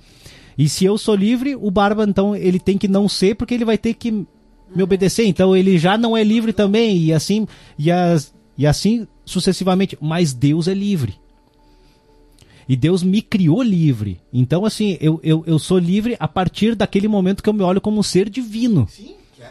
E 0.56 0.68
se 0.68 0.84
eu 0.84 0.98
sou 0.98 1.14
livre, 1.14 1.56
o 1.56 1.70
Barba 1.70 2.04
então 2.04 2.34
ele 2.34 2.58
tem 2.58 2.76
que 2.76 2.88
não 2.88 3.08
ser 3.08 3.34
porque 3.36 3.54
ele 3.54 3.64
vai 3.64 3.78
ter 3.78 3.94
que 3.94 4.10
me 4.10 4.82
obedecer. 4.82 5.24
Então 5.24 5.56
ele 5.56 5.78
já 5.78 5.96
não 5.96 6.16
é 6.16 6.22
livre 6.22 6.52
também 6.52 6.96
e 6.98 7.12
assim 7.12 7.46
e, 7.78 7.90
as, 7.90 8.34
e 8.56 8.66
assim 8.66 9.06
sucessivamente. 9.24 9.96
Mas 10.00 10.32
Deus 10.32 10.68
é 10.68 10.74
livre. 10.74 11.14
E 12.68 12.76
Deus 12.76 13.02
me 13.02 13.22
criou 13.22 13.62
livre. 13.62 14.20
Então, 14.30 14.66
assim, 14.66 14.98
eu, 15.00 15.18
eu, 15.22 15.42
eu 15.46 15.58
sou 15.58 15.78
livre 15.78 16.16
a 16.20 16.28
partir 16.28 16.74
daquele 16.74 17.08
momento 17.08 17.42
que 17.42 17.48
eu 17.48 17.54
me 17.54 17.62
olho 17.62 17.80
como 17.80 17.98
um 17.98 18.02
ser 18.02 18.28
divino. 18.28 18.86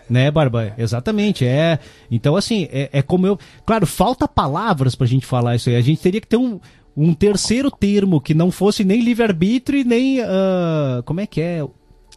Né, 0.09 0.29
Barba? 0.31 0.73
Exatamente. 0.77 1.45
É. 1.45 1.79
Então, 2.09 2.35
assim, 2.35 2.67
é, 2.71 2.89
é 2.91 3.01
como 3.01 3.27
eu. 3.27 3.37
Claro, 3.65 3.85
falta 3.85 4.27
palavras 4.27 4.95
pra 4.95 5.07
gente 5.07 5.25
falar 5.25 5.55
isso 5.55 5.69
aí. 5.69 5.75
A 5.75 5.81
gente 5.81 6.01
teria 6.01 6.21
que 6.21 6.27
ter 6.27 6.37
um, 6.37 6.59
um 6.95 7.13
terceiro 7.13 7.69
termo 7.69 8.21
que 8.21 8.33
não 8.33 8.51
fosse 8.51 8.83
nem 8.83 9.01
livre-arbítrio 9.01 9.81
e 9.81 9.83
nem. 9.83 10.21
ah, 10.21 11.01
como 11.05 11.19
é 11.19 11.27
que 11.27 11.41
é? 11.41 11.65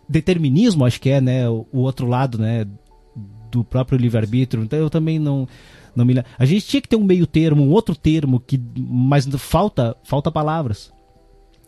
Determinismo, 0.09 0.85
acho 0.85 1.01
que 1.01 1.11
é, 1.11 1.21
né? 1.21 1.49
O, 1.49 1.67
o 1.73 1.79
outro 1.79 2.07
lado, 2.07 2.39
né? 2.39 2.67
Do 3.51 3.65
próprio 3.65 3.99
livre-arbítrio. 3.99 4.63
Então, 4.63 4.79
eu 4.79 4.91
também 4.91 5.19
não. 5.19 5.47
Não 5.95 6.05
me... 6.05 6.23
A 6.39 6.45
gente 6.45 6.67
tinha 6.67 6.81
que 6.81 6.89
ter 6.89 6.95
um 6.95 7.03
meio 7.03 7.27
termo, 7.27 7.65
um 7.65 7.71
outro 7.71 7.97
termo, 7.97 8.39
que 8.39 8.61
mas 8.77 9.27
falta, 9.27 9.97
falta 10.05 10.31
palavras. 10.31 10.93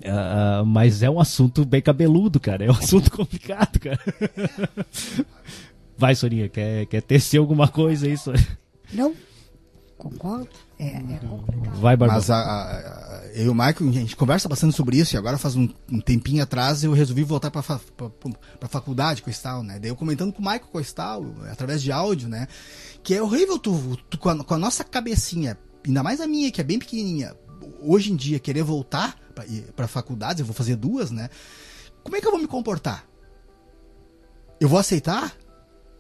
Ah, 0.05 0.63
mas 0.67 1.03
é 1.03 1.11
um 1.11 1.21
assunto 1.21 1.65
bem 1.65 1.81
cabeludo, 1.81 2.41
cara. 2.41 2.65
É 2.65 2.69
um 2.69 2.75
assunto 2.75 3.11
complicado, 3.13 3.79
cara. 3.79 4.01
Vai, 6.03 6.17
Sorinha, 6.17 6.49
quer, 6.49 6.87
quer 6.87 7.01
tecer 7.01 7.39
alguma 7.39 7.69
coisa 7.69 8.07
aí, 8.07 8.19
Sorinha? 8.19 8.59
Não? 8.93 9.15
Concordo? 9.97 10.49
É, 10.81 10.97
é 10.97 11.19
complicado. 11.29 11.75
Vai, 11.81 11.97
Barba. 11.97 12.15
Mas 12.17 12.29
a, 12.29 12.35
a- 12.37 13.19
a- 13.19 13.23
eu 13.35 13.45
e 13.47 13.49
o 13.49 13.55
Michael, 13.55 13.89
a 13.89 13.93
gente 13.93 14.17
conversa 14.17 14.49
bastante 14.49 14.75
sobre 14.75 14.97
isso 14.99 15.15
e 15.15 15.17
agora 15.17 15.39
faz 15.39 15.55
um, 15.55 15.69
um 15.89 16.01
tempinho 16.01 16.43
atrás 16.43 16.83
eu 16.83 16.93
resolvi 16.93 17.23
voltar 17.23 17.53
para 17.53 17.63
fa, 17.63 17.81
pra, 17.97 18.11
pra 18.59 18.69
faculdade 18.69 19.23
com 19.23 19.31
o 19.31 19.33
Stal, 19.33 19.63
né? 19.63 19.79
Daí 19.79 19.91
eu 19.91 19.95
comentando 19.97 20.33
com 20.33 20.41
o 20.41 20.45
Michael 20.45 20.67
com 20.73 20.79
o 20.79 20.81
Stal, 20.81 21.25
através 21.49 21.81
de 21.81 21.93
áudio, 21.93 22.29
né? 22.29 22.49
Que 23.05 23.15
é 23.15 23.23
horrível 23.23 23.61
tu, 23.61 23.97
tu 24.11 24.19
com, 24.19 24.29
a, 24.31 24.43
com 24.45 24.55
a 24.55 24.59
nossa 24.59 24.83
cabecinha, 24.83 25.57
ainda 25.87 26.03
mais 26.03 26.21
a 26.21 26.27
minha, 26.27 26.51
que 26.51 26.61
é 26.61 26.65
bem 26.65 26.81
pequenininha, 26.81 27.33
hoje 27.81 28.11
em 28.13 28.17
dia 28.17 28.41
querer 28.41 28.65
voltar 28.65 29.17
pra 29.77 29.87
faculdade, 29.87 30.41
eu 30.41 30.47
vou 30.47 30.55
fazer 30.55 30.75
duas, 30.75 31.13
né? 31.13 31.31
Como 32.03 32.17
é 32.17 32.21
que 32.21 32.27
eu 32.27 32.33
vou 32.33 32.41
me 32.41 32.49
comportar? 32.49 33.05
Eu 34.61 34.69
vou 34.69 34.81
aceitar 34.81 35.33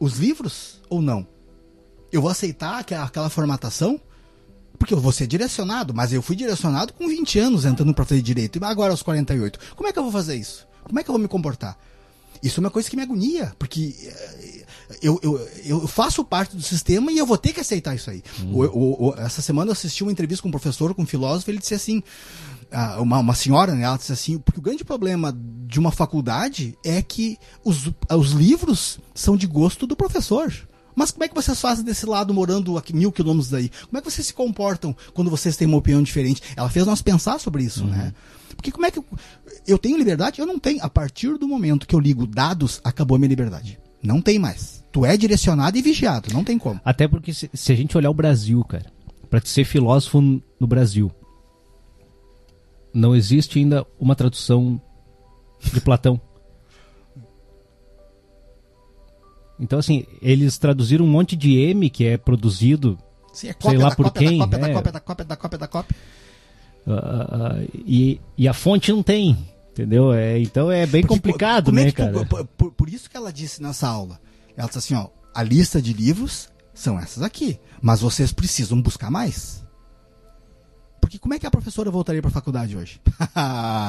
os 0.03 0.19
livros 0.19 0.81
ou 0.91 1.01
não? 1.01 1.27
Eu 2.11 2.21
vou 2.21 2.31
aceitar 2.31 2.81
aquela, 2.81 3.31
formatação? 3.31 4.01
porque 4.79 4.95
eu 4.95 5.01
vou 5.01 5.13
ser 5.13 5.29
direcionado, 5.29 5.95
mas 5.95 6.13
eu 6.13 6.21
fui 6.21 6.35
direcionado 6.35 6.93
com 6.93 7.07
20 7.07 7.39
anos 7.39 7.65
entrando 7.65 7.95
para 7.95 8.05
fazer 8.05 8.21
direito, 8.21 8.59
e 8.59 8.65
agora 8.65 8.91
aos 8.91 9.01
48. 9.01 9.57
Como 9.77 9.89
é 9.89 9.93
que 9.93 9.99
eu 9.99 10.03
vou 10.03 10.11
fazer 10.11 10.35
isso? 10.35 10.67
Como 10.83 10.99
é 10.99 11.05
que 11.05 11.09
eu 11.09 11.13
vou 11.13 11.23
me 11.23 11.29
comportar? 11.29 11.79
Isso 12.43 12.59
é 12.59 12.61
uma 12.63 12.71
coisa 12.71 12.91
que 12.91 12.97
me 12.97 13.03
agonia, 13.03 13.55
porque 13.61 13.95
eh, 14.03 14.65
eu, 15.01 15.21
eu, 15.23 15.49
eu 15.65 15.87
faço 15.87 16.25
parte 16.25 16.57
do 16.57 16.63
sistema 16.63 17.13
e 17.13 17.19
eu 17.19 17.25
vou 17.25 17.39
ter 17.39 17.53
que 17.53 17.61
aceitar 17.61 17.95
isso 17.95 18.11
aí. 18.11 18.25
Uhum. 18.41 18.55
O, 18.55 18.65
o, 18.65 19.09
o, 19.11 19.15
essa 19.19 19.41
semana 19.41 19.69
eu 19.69 19.73
assisti 19.73 20.03
uma 20.03 20.11
entrevista 20.11 20.43
com 20.43 20.49
um 20.49 20.51
professor, 20.51 20.93
com 20.95 21.03
um 21.03 21.07
filósofo, 21.07 21.49
ele 21.49 21.59
disse 21.59 21.75
assim, 21.75 22.03
uma, 23.01 23.19
uma 23.19 23.35
senhora, 23.35 23.75
né, 23.75 23.85
ela 23.85 23.97
disse 23.97 24.13
assim, 24.13 24.39
porque 24.39 24.61
o 24.61 24.63
grande 24.63 24.85
problema 24.85 25.37
de 25.67 25.79
uma 25.79 25.91
faculdade 25.91 26.77
é 26.85 27.01
que 27.03 27.39
os, 27.65 27.91
os 28.11 28.33
livros 28.33 28.99
são 29.15 29.37
de 29.37 29.47
gosto 29.47 29.87
do 29.87 29.97
professor. 29.97 30.53
Mas 30.95 31.11
como 31.11 31.25
é 31.25 31.29
que 31.29 31.35
vocês 31.35 31.59
fazem 31.61 31.85
desse 31.85 32.05
lado, 32.05 32.35
morando 32.35 32.77
a 32.77 32.83
mil 32.93 33.11
quilômetros 33.11 33.51
daí? 33.51 33.71
Como 33.87 33.99
é 33.99 34.01
que 34.01 34.11
vocês 34.11 34.27
se 34.27 34.35
comportam 34.35 34.95
quando 35.15 35.31
vocês 35.31 35.57
têm 35.57 35.67
uma 35.67 35.79
opinião 35.79 36.03
diferente? 36.03 36.43
Ela 36.55 36.69
fez 36.69 36.87
nós 36.87 37.01
pensar 37.01 37.41
sobre 37.41 37.65
isso, 37.65 37.85
uhum. 37.85 37.91
né? 37.91 38.13
Porque 38.55 38.71
como 38.71 38.85
é 38.85 38.91
que 38.91 38.99
eu, 38.99 39.05
eu 39.67 39.79
tenho 39.79 39.97
liberdade? 39.97 40.41
Eu 40.41 40.47
não 40.47 40.59
tenho. 40.59 40.83
A 40.85 40.91
partir 40.91 41.39
do 41.39 41.49
momento 41.49 41.87
que 41.87 41.95
eu 41.95 42.01
ligo 42.01 42.27
dados, 42.27 42.81
acabou 42.85 43.17
a 43.17 43.19
minha 43.19 43.31
liberdade. 43.31 43.79
Não 44.03 44.21
tem 44.21 44.39
mais. 44.39 44.85
Tu 44.93 45.07
é 45.07 45.17
direcionado 45.17 45.79
e 45.79 45.83
vigiado, 45.83 46.33
não 46.33 46.45
tem 46.45 46.59
como. 46.59 46.79
Até 46.85 47.09
porque 47.09 47.33
se, 47.33 47.49
se 47.55 47.73
a 47.73 47.75
gente 47.75 47.97
olhar 47.97 48.11
o 48.11 48.15
Brasil, 48.15 48.63
cara, 48.65 48.93
para 49.31 49.41
ser 49.43 49.65
filósofo 49.65 50.21
no 50.21 50.67
Brasil, 50.67 51.11
não 52.93 53.15
existe 53.15 53.59
ainda 53.59 53.87
uma 53.99 54.15
tradução 54.15 54.81
de 55.61 55.81
Platão. 55.81 56.21
Então, 59.59 59.79
assim, 59.79 60.05
eles 60.21 60.59
traduziram 60.59 61.05
um 61.05 61.09
monte 61.09 61.37
de 61.37 61.57
M 61.57 61.89
que 61.89 62.05
é 62.05 62.17
produzido, 62.17 62.99
Sim, 63.33 63.49
é 63.49 63.57
sei 63.61 63.79
lá 63.79 63.95
por 63.95 64.07
cópia, 64.07 64.29
quem. 64.29 64.39
Da 64.39 64.45
cópia, 64.45 64.57
é. 64.57 64.61
da 64.61 64.73
cópia, 64.75 64.93
da 64.93 65.01
cópia, 65.01 65.25
da 65.25 65.37
cópia, 65.37 65.59
da 65.59 65.69
cópia. 65.69 65.97
Uh, 66.85 66.93
uh, 66.93 67.71
e, 67.87 68.21
e 68.37 68.49
a 68.49 68.53
fonte 68.53 68.91
não 68.91 69.05
tem, 69.05 69.39
entendeu? 69.71 70.13
É, 70.13 70.41
então 70.41 70.71
é 70.71 70.85
bem 70.85 71.03
Porque, 71.03 71.15
complicado, 71.15 71.71
né, 71.71 71.89
é 71.89 71.93
cara? 71.93 72.27
Por, 72.27 72.45
por, 72.45 72.73
por, 72.73 72.89
isso 72.89 73.09
que 73.09 73.17
ela 73.17 73.33
disse 73.33 73.63
nessa 73.63 73.87
aula. 73.87 74.21
Ela 74.57 74.67
disse 74.67 74.79
assim, 74.79 74.95
ó, 74.95 75.09
a 75.33 75.43
lista 75.45 75.81
de 75.81 75.93
livros 75.93 76.49
são 76.75 76.99
essas 76.99 77.23
aqui, 77.23 77.61
mas 77.81 78.01
vocês 78.01 78.33
precisam 78.33 78.83
buscar 78.83 79.13
mais. 79.13 79.62
Porque 81.03 81.19
como 81.19 81.35
é 81.35 81.39
que 81.39 81.47
a 81.47 81.51
professora 81.51 81.91
voltaria 81.91 82.23
para 82.23 82.31
a 82.31 82.33
faculdade 82.33 82.77
hoje? 82.77 83.01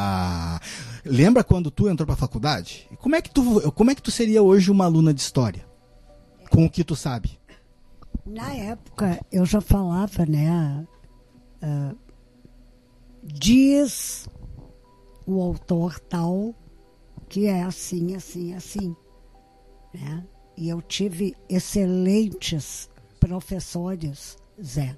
Lembra 1.06 1.44
quando 1.44 1.70
tu 1.70 1.88
entrou 1.88 2.08
para 2.08 2.16
a 2.16 2.18
faculdade? 2.18 2.90
Como 3.00 3.16
é 3.16 3.22
que 3.22 3.30
tu 3.30 3.72
como 3.74 3.92
é 3.92 3.96
que 3.96 4.02
tu 4.02 4.10
seria 4.10 4.42
hoje 4.42 4.72
uma 4.72 4.86
aluna 4.86 5.14
de 5.14 5.22
história? 5.22 5.64
Com 6.50 6.66
o 6.66 6.70
que 6.70 6.84
tu 6.84 6.96
sabe? 6.96 7.40
Na 8.26 8.52
época 8.56 9.24
eu 9.32 9.46
já 9.46 9.62
falava, 9.62 10.26
né? 10.26 10.86
Uh, 11.62 11.96
diz 13.24 14.28
o 15.26 15.40
autor 15.40 16.00
tal 16.00 16.56
que 17.30 17.46
é 17.46 17.62
assim, 17.62 18.16
assim, 18.16 18.56
assim, 18.56 18.96
né? 19.94 20.26
E 20.58 20.68
eu 20.68 20.82
tive 20.82 21.36
excelentes 21.48 22.90
professores, 23.20 24.36
Zé. 24.62 24.98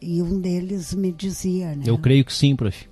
E 0.00 0.22
um 0.22 0.40
deles 0.40 0.92
me 0.94 1.12
dizia, 1.12 1.74
né? 1.74 1.84
Eu 1.86 1.98
creio 1.98 2.24
que 2.24 2.32
sim, 2.32 2.54
prof. 2.54 2.88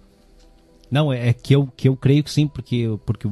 Não, 0.90 1.12
é, 1.12 1.30
é 1.30 1.32
que 1.32 1.54
eu, 1.54 1.66
que 1.74 1.88
eu 1.88 1.96
creio 1.96 2.22
que 2.22 2.30
sim, 2.30 2.46
porque, 2.46 2.86
porque 3.06 3.26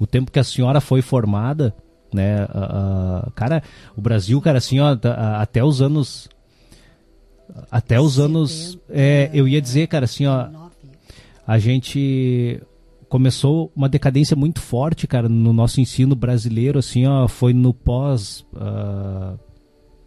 o, 0.00 0.06
tempo 0.06 0.30
que 0.30 0.38
a 0.38 0.44
senhora 0.44 0.80
foi 0.80 1.02
formada, 1.02 1.74
né, 2.12 2.44
uh, 2.44 3.30
cara, 3.32 3.62
o 3.94 4.00
Brasil, 4.00 4.40
cara, 4.40 4.58
assim, 4.58 4.80
ó, 4.80 4.96
até 5.38 5.62
os 5.62 5.82
anos 5.82 6.28
até 7.70 8.00
os 8.00 8.18
anos 8.18 8.78
é, 8.88 9.30
eu 9.34 9.46
ia 9.46 9.60
dizer, 9.60 9.86
cara, 9.88 10.06
assim, 10.06 10.26
ó, 10.26 10.48
a 11.46 11.58
gente 11.58 12.62
começou 13.10 13.70
uma 13.76 13.90
decadência 13.90 14.34
muito 14.34 14.62
forte, 14.62 15.06
cara, 15.06 15.28
no 15.28 15.52
nosso 15.52 15.82
ensino 15.82 16.14
brasileiro, 16.14 16.78
assim, 16.78 17.06
ó, 17.06 17.28
foi 17.28 17.52
no 17.52 17.74
pós 17.74 18.40
uh, 18.54 19.38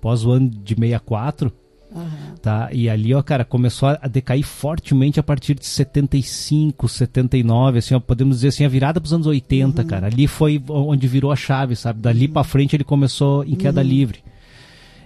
pós 0.02 0.26
o 0.26 0.32
ano 0.32 0.50
de 0.50 0.74
64, 0.74 1.52
Uhum. 1.96 2.36
Tá? 2.42 2.70
E 2.72 2.90
ali, 2.90 3.14
ó, 3.14 3.22
cara, 3.22 3.46
começou 3.46 3.90
a 3.90 4.08
decair 4.08 4.44
fortemente 4.44 5.20
a 5.20 5.24
partir 5.24 5.56
de 5.56 5.66
75, 5.66 6.88
79, 6.88 7.80
assim, 7.80 7.96
ó, 7.96 8.00
podemos 8.00 8.38
dizer 8.38 8.50
assim, 8.50 8.66
a 8.66 8.70
virada 8.70 9.00
para 9.00 9.08
os 9.08 9.14
anos 9.14 9.26
80, 9.26 9.82
uhum. 9.82 9.88
cara. 9.88 10.08
Ali 10.08 10.28
foi 10.28 10.62
onde 10.70 11.08
virou 11.08 11.32
a 11.32 11.36
chave, 11.36 11.76
sabe? 11.76 12.02
Dali 12.02 12.28
uhum. 12.28 12.34
para 12.34 12.44
frente 12.44 12.76
ele 12.76 12.84
começou 12.84 13.44
em 13.44 13.56
queda 13.56 13.82
uhum. 13.82 13.88
livre. 13.88 14.20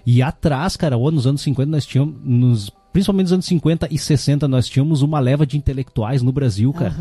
E 0.06 0.22
atrás, 0.22 0.76
cara, 0.76 0.98
ou 0.98 1.12
nos 1.12 1.28
anos 1.28 1.42
50 1.42 1.70
nós 1.70 1.86
tínhamos, 1.86 2.16
nos, 2.24 2.72
principalmente 2.92 3.26
nos 3.26 3.34
anos 3.34 3.46
50 3.46 3.88
e 3.92 3.98
60, 3.98 4.48
nós 4.48 4.68
tínhamos 4.68 5.02
uma 5.02 5.20
leva 5.20 5.46
de 5.46 5.58
intelectuais 5.58 6.22
no 6.22 6.32
Brasil, 6.32 6.74
cara. 6.74 6.96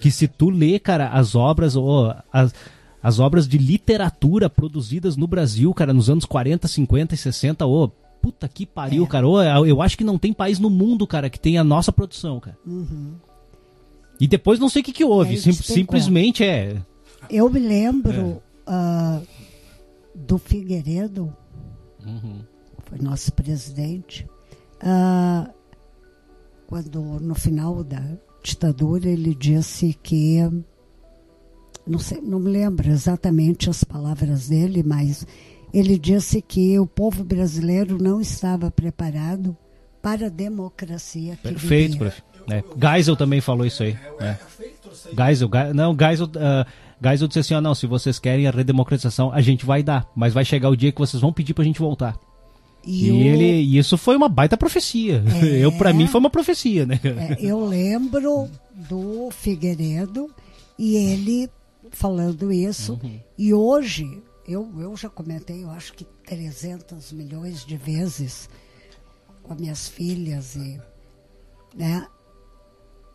Que 0.00 0.10
se 0.10 0.28
tu 0.28 0.48
lê, 0.48 0.78
cara, 0.78 1.08
as 1.08 1.34
obras, 1.34 1.74
ou 1.74 2.14
as, 2.32 2.54
as 3.02 3.18
obras 3.18 3.48
de 3.48 3.58
literatura 3.58 4.48
produzidas 4.48 5.16
no 5.16 5.26
Brasil, 5.26 5.74
cara, 5.74 5.92
nos 5.92 6.08
anos 6.08 6.24
40, 6.24 6.68
50 6.68 7.14
e 7.14 7.18
60, 7.18 7.66
ô, 7.66 7.90
puta 8.22 8.48
que 8.48 8.64
pariu, 8.64 9.02
é. 9.04 9.06
cara. 9.08 9.26
Eu, 9.26 9.66
eu 9.66 9.82
acho 9.82 9.98
que 9.98 10.04
não 10.04 10.16
tem 10.16 10.32
país 10.32 10.60
no 10.60 10.70
mundo, 10.70 11.06
cara, 11.06 11.28
que 11.28 11.40
tenha 11.40 11.60
a 11.60 11.64
nossa 11.64 11.90
produção, 11.90 12.38
cara. 12.38 12.56
Uhum. 12.64 13.16
E 14.20 14.28
depois 14.28 14.60
não 14.60 14.68
sei 14.68 14.80
o 14.80 14.84
que, 14.84 14.92
que 14.92 15.04
houve. 15.04 15.36
Sim, 15.36 15.52
simplesmente 15.52 16.44
é. 16.44 16.80
Eu 17.28 17.50
me 17.50 17.58
lembro 17.58 18.40
é. 18.66 18.70
uh, 18.70 19.26
do 20.14 20.38
Figueiredo, 20.38 21.34
uhum. 22.06 22.40
foi 22.84 22.98
nosso 22.98 23.32
presidente, 23.32 24.24
uh, 24.82 25.52
quando 26.68 27.00
no 27.20 27.34
final 27.34 27.82
da 27.82 28.02
ditadura 28.42 29.08
ele 29.08 29.34
disse 29.34 29.98
que 30.02 30.38
não 31.86 31.98
sei, 31.98 32.20
não 32.20 32.38
me 32.38 32.50
lembro 32.50 32.88
exatamente 32.88 33.68
as 33.68 33.82
palavras 33.82 34.48
dele, 34.48 34.82
mas 34.84 35.26
ele 35.72 35.98
disse 35.98 36.42
que 36.42 36.78
o 36.78 36.86
povo 36.86 37.24
brasileiro 37.24 37.96
não 38.02 38.20
estava 38.20 38.70
preparado 38.70 39.56
para 40.02 40.26
a 40.26 40.30
democracia 40.30 41.36
que 41.36 41.48
Perfeito, 41.48 41.96
prof. 41.96 42.22
É. 42.50 42.62
Geisel 42.76 43.16
também 43.16 43.40
falou 43.40 43.64
isso 43.64 43.82
aí. 43.82 43.96
É. 44.20 44.36
Geisel, 45.16 45.48
Geisel, 45.48 45.74
não, 45.74 45.96
Geisel, 45.96 46.26
uh, 46.26 46.66
Geisel 47.02 47.28
disse 47.28 47.38
assim, 47.38 47.54
oh, 47.54 47.60
não, 47.60 47.74
se 47.74 47.86
vocês 47.86 48.18
querem 48.18 48.46
a 48.46 48.50
redemocratização, 48.50 49.32
a 49.32 49.40
gente 49.40 49.64
vai 49.64 49.82
dar, 49.82 50.08
mas 50.14 50.34
vai 50.34 50.44
chegar 50.44 50.68
o 50.68 50.76
dia 50.76 50.92
que 50.92 50.98
vocês 50.98 51.20
vão 51.20 51.32
pedir 51.32 51.54
para 51.54 51.62
a 51.62 51.66
gente 51.66 51.78
voltar. 51.78 52.18
E, 52.84 53.08
e 53.08 53.28
ele, 53.28 53.44
e 53.44 53.78
isso 53.78 53.96
foi 53.96 54.16
uma 54.16 54.28
baita 54.28 54.56
profecia. 54.56 55.22
É, 55.40 55.58
eu 55.64 55.70
para 55.72 55.92
mim 55.92 56.08
foi 56.08 56.20
uma 56.20 56.30
profecia, 56.30 56.84
né? 56.84 57.00
É, 57.04 57.36
eu 57.40 57.64
lembro 57.64 58.48
do 58.74 59.30
Figueiredo 59.30 60.28
e 60.78 60.96
ele 60.96 61.48
falando 61.92 62.52
isso. 62.52 62.98
Uhum. 63.02 63.20
E 63.38 63.54
hoje 63.54 64.20
eu, 64.46 64.70
eu 64.80 64.96
já 64.96 65.08
comentei, 65.08 65.62
eu 65.62 65.70
acho 65.70 65.92
que 65.94 66.04
300 66.04 67.12
milhões 67.12 67.64
de 67.64 67.76
vezes 67.76 68.48
com 69.42 69.52
as 69.52 69.60
minhas 69.60 69.88
filhas 69.88 70.56
e, 70.56 70.80
né? 71.74 72.06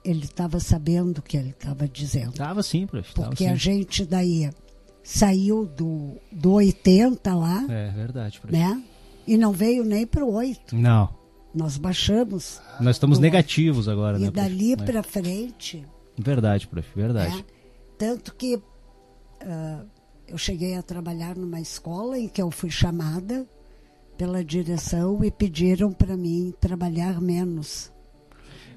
Ele 0.03 0.23
estava 0.23 0.59
sabendo 0.59 1.17
o 1.17 1.21
que 1.21 1.36
ele 1.36 1.49
estava 1.49 1.86
dizendo. 1.88 2.30
Estava 2.30 2.63
sim, 2.63 2.88
prof. 2.88 3.13
Porque 3.13 3.43
sim. 3.43 3.49
a 3.49 3.55
gente 3.55 4.05
daí 4.05 4.49
saiu 5.03 5.65
do, 5.65 6.15
do 6.32 6.53
80 6.53 7.36
lá. 7.36 7.65
É 7.67 7.91
verdade, 7.91 8.39
prof. 8.39 8.55
Né? 8.55 8.82
E 9.25 9.36
não 9.36 9.51
veio 9.51 9.84
nem 9.84 10.07
para 10.07 10.23
o 10.23 10.34
8. 10.34 10.75
Não. 10.75 11.13
Nós 11.53 11.78
baixamos. 11.78 12.61
Nós 12.80 12.95
estamos 12.95 13.19
negativos 13.19 13.88
8. 13.88 13.91
agora, 13.91 14.17
e 14.17 14.21
né? 14.21 14.28
E 14.28 14.32
dali 14.32 14.73
é. 14.73 14.78
para 14.78 15.03
frente. 15.03 15.86
Verdade, 16.17 16.67
prof. 16.67 16.88
Verdade. 16.95 17.36
Né? 17.36 17.45
Tanto 17.97 18.34
que 18.34 18.55
uh, 18.55 19.86
eu 20.28 20.38
cheguei 20.38 20.75
a 20.75 20.84
trabalhar 20.84 21.36
numa 21.36 21.59
escola 21.59 22.19
em 22.19 22.28
que 22.28 22.41
eu 22.41 22.51
fui 22.51 22.69
chamada 22.69 23.47
pela 24.17 24.43
direção 24.43 25.23
e 25.23 25.32
pediram 25.32 25.91
para 25.91 26.17
mim 26.17 26.53
trabalhar 26.59 27.21
menos. 27.21 27.91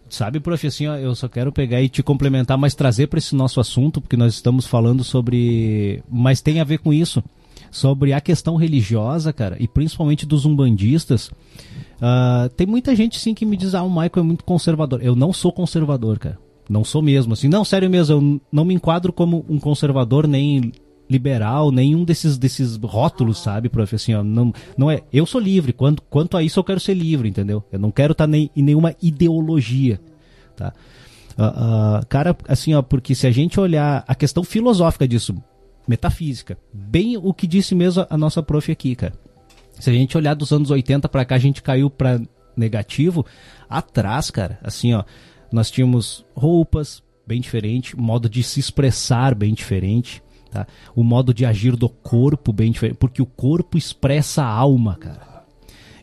Sabe, 0.09 0.41
prof, 0.41 0.67
assim, 0.67 0.87
ó, 0.87 0.97
eu 0.97 1.15
só 1.15 1.29
quero 1.29 1.53
pegar 1.53 1.81
e 1.81 1.89
te 1.89 2.03
complementar, 2.03 2.59
mas 2.59 2.75
trazer 2.75 3.07
para 3.07 3.19
esse 3.19 3.35
nosso 3.35 3.61
assunto, 3.61 4.01
porque 4.01 4.17
nós 4.17 4.35
estamos 4.35 4.67
falando 4.67 5.05
sobre. 5.05 6.03
Mas 6.11 6.41
tem 6.41 6.61
a 6.61 6.65
ver 6.65 6.79
com 6.79 6.93
isso. 6.93 7.23
Sobre 7.71 8.13
a 8.13 8.21
questão 8.21 8.57
religiosa, 8.57 9.33
cara, 9.33 9.57
e 9.61 9.69
principalmente 9.69 10.27
dos 10.27 10.45
umbandistas. 10.45 11.29
Uh, 11.29 12.49
tem 12.57 12.67
muita 12.67 12.97
gente, 12.97 13.21
sim, 13.21 13.33
que 13.33 13.47
me 13.47 13.57
diz: 13.57 13.75
ah, 13.75 13.85
o 13.85 13.89
Michael 13.89 14.11
é 14.17 14.23
muito 14.23 14.45
conservador. 14.45 15.01
Eu 15.01 15.15
não 15.15 15.33
sou 15.33 15.53
conservador, 15.53 16.19
cara. 16.19 16.39
Não 16.69 16.83
sou 16.83 17.01
mesmo, 17.01 17.33
assim. 17.33 17.49
Não, 17.49 17.65
sério 17.65 17.89
mesmo, 17.89 18.15
eu 18.15 18.41
não 18.51 18.65
me 18.65 18.75
enquadro 18.75 19.13
como 19.13 19.45
um 19.49 19.61
conservador 19.61 20.27
nem 20.27 20.73
liberal, 21.11 21.73
nenhum 21.73 22.05
desses, 22.05 22.39
desses 22.39 22.77
rótulos, 22.77 23.39
sabe, 23.39 23.69
prof? 23.69 23.95
Assim, 23.95 24.15
ó, 24.15 24.23
não, 24.23 24.53
não 24.79 24.91
é. 24.91 25.03
Eu 25.13 25.27
sou 25.27 25.41
livre. 25.41 25.73
Quanto, 25.73 26.03
quanto 26.03 26.37
a 26.37 26.43
isso, 26.43 26.61
eu 26.61 26.65
quero 26.65 26.79
ser 26.79 26.95
livre, 26.95 27.29
entendeu? 27.29 27.65
Eu 27.73 27.79
não 27.81 27.91
quero 27.91 28.13
estar 28.13 28.25
tá 28.25 28.29
nem, 28.29 28.51
em 28.55 28.63
nenhuma 28.63 28.95
ideologia, 29.03 30.01
tá? 30.57 30.73
Uh, 31.37 32.01
uh, 32.03 32.07
cara, 32.07 32.37
assim, 32.47 32.75
ó, 32.75 32.83
porque 32.83 33.15
se 33.15 33.27
a 33.27 33.31
gente 33.31 33.59
olhar 33.59 34.05
a 34.07 34.15
questão 34.15 34.45
filosófica 34.45 35.09
disso, 35.09 35.35
metafísica, 35.89 36.57
bem 36.73 37.17
o 37.17 37.35
que 37.35 37.47
disse 37.47 37.75
mesmo 37.75 38.07
a 38.09 38.17
nossa 38.17 38.43
prof 38.43 38.71
aqui, 38.71 38.95
cara. 38.95 39.15
Se 39.79 39.91
a 39.91 39.93
gente 39.93 40.17
olhar 40.17 40.35
dos 40.35 40.53
anos 40.53 40.71
80 40.71 41.09
para 41.09 41.25
cá, 41.25 41.35
a 41.35 41.39
gente 41.39 41.63
caiu 41.63 41.91
para 41.91 42.21
negativo, 42.57 43.25
atrás, 43.69 44.31
cara, 44.31 44.59
assim, 44.63 44.93
ó, 44.93 45.03
nós 45.51 45.71
tínhamos 45.71 46.25
roupas 46.35 47.03
bem 47.27 47.41
diferente, 47.41 47.97
modo 47.97 48.29
de 48.29 48.43
se 48.43 48.61
expressar 48.61 49.35
bem 49.35 49.55
diferente, 49.55 50.23
tá? 50.51 50.67
O 50.95 51.03
modo 51.03 51.33
de 51.33 51.47
agir 51.47 51.77
do 51.77 51.89
corpo 51.89 52.53
bem 52.53 52.73
diferente, 52.73 52.97
porque 52.97 53.23
o 53.23 53.27
corpo 53.27 53.79
expressa 53.79 54.43
a 54.43 54.49
alma, 54.49 54.97
cara. 54.97 55.45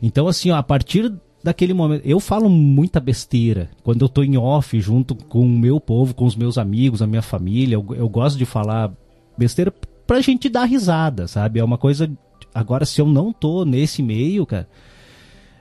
Então, 0.02 0.28
assim, 0.28 0.52
ó, 0.52 0.56
a 0.56 0.64
partir 0.64 1.12
daquele 1.44 1.74
momento. 1.74 2.06
Eu 2.06 2.20
falo 2.20 2.50
muita 2.50 3.00
besteira 3.00 3.70
quando 3.84 4.02
eu 4.02 4.10
tô 4.10 4.24
em 4.24 4.38
off 4.38 4.80
junto 4.82 5.16
com 5.16 5.42
o 5.42 5.50
meu 5.50 5.80
povo, 5.80 6.14
com 6.14 6.26
os 6.26 6.36
meus 6.36 6.58
amigos, 6.58 7.02
a 7.02 7.08
minha 7.08 7.22
família. 7.22 7.76
Eu, 7.76 7.86
eu 7.96 8.10
gosto 8.10 8.38
de 8.38 8.46
falar 8.46 8.92
besteira 9.38 9.74
pra 10.06 10.22
gente 10.22 10.50
dar 10.50 10.66
risada, 10.66 11.28
sabe? 11.28 11.60
É 11.60 11.64
uma 11.64 11.78
coisa. 11.78 12.10
Agora, 12.54 12.86
se 12.86 13.00
eu 13.00 13.08
não 13.08 13.32
tô 13.32 13.64
nesse 13.64 14.04
meio, 14.04 14.46
cara. 14.46 14.68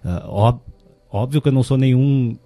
Uh, 0.04 0.26
ó, 0.26 0.58
óbvio 1.10 1.40
que 1.40 1.48
eu 1.48 1.52
não 1.52 1.62
sou 1.62 1.76
nenhum 1.76 2.36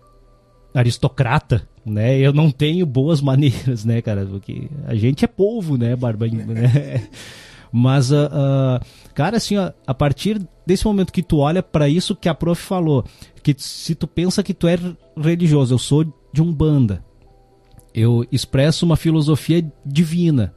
aristocrata, 0.75 1.69
né? 1.85 2.19
Eu 2.19 2.33
não 2.33 2.51
tenho 2.51 2.85
boas 2.87 3.21
maneiras, 3.23 3.85
né, 3.85 4.01
cara? 4.03 4.27
Porque 4.27 4.69
a 4.87 4.95
gente 4.95 5.25
é 5.25 5.29
povo, 5.29 5.77
né, 5.77 5.97
Barba? 5.97 6.27
Né? 6.27 7.03
Mas, 7.73 8.11
uh, 8.11 8.27
uh, 8.27 8.85
cara, 9.15 9.37
assim, 9.37 9.57
ó, 9.57 9.71
a 9.87 9.95
partir 9.95 10.41
desse 10.67 10.85
momento 10.85 11.13
que 11.13 11.23
tu 11.23 11.39
olha 11.39 11.63
para 11.63 11.89
isso 11.89 12.17
que 12.17 12.29
a 12.29 12.35
prof 12.35 12.61
falou, 12.61 13.05
que 13.43 13.55
se 13.57 13.95
tu 13.95 14.07
pensa 14.09 14.43
que 14.43 14.53
tu 14.53 14.67
é 14.67 14.77
religioso, 15.17 15.75
eu 15.75 15.79
sou 15.79 16.05
de 16.33 16.43
um 16.43 16.53
banda, 16.53 17.05
eu 17.95 18.27
expresso 18.33 18.85
uma 18.85 18.97
filosofia 18.97 19.65
divina. 19.87 20.53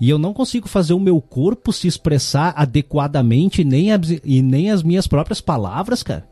E 0.00 0.10
eu 0.10 0.18
não 0.18 0.32
consigo 0.32 0.68
fazer 0.68 0.94
o 0.94 1.00
meu 1.00 1.20
corpo 1.20 1.72
se 1.72 1.86
expressar 1.86 2.52
adequadamente, 2.56 3.62
nem, 3.62 3.86
e 4.24 4.42
nem 4.42 4.68
as 4.68 4.82
minhas 4.82 5.06
próprias 5.06 5.40
palavras, 5.40 6.02
cara. 6.02 6.26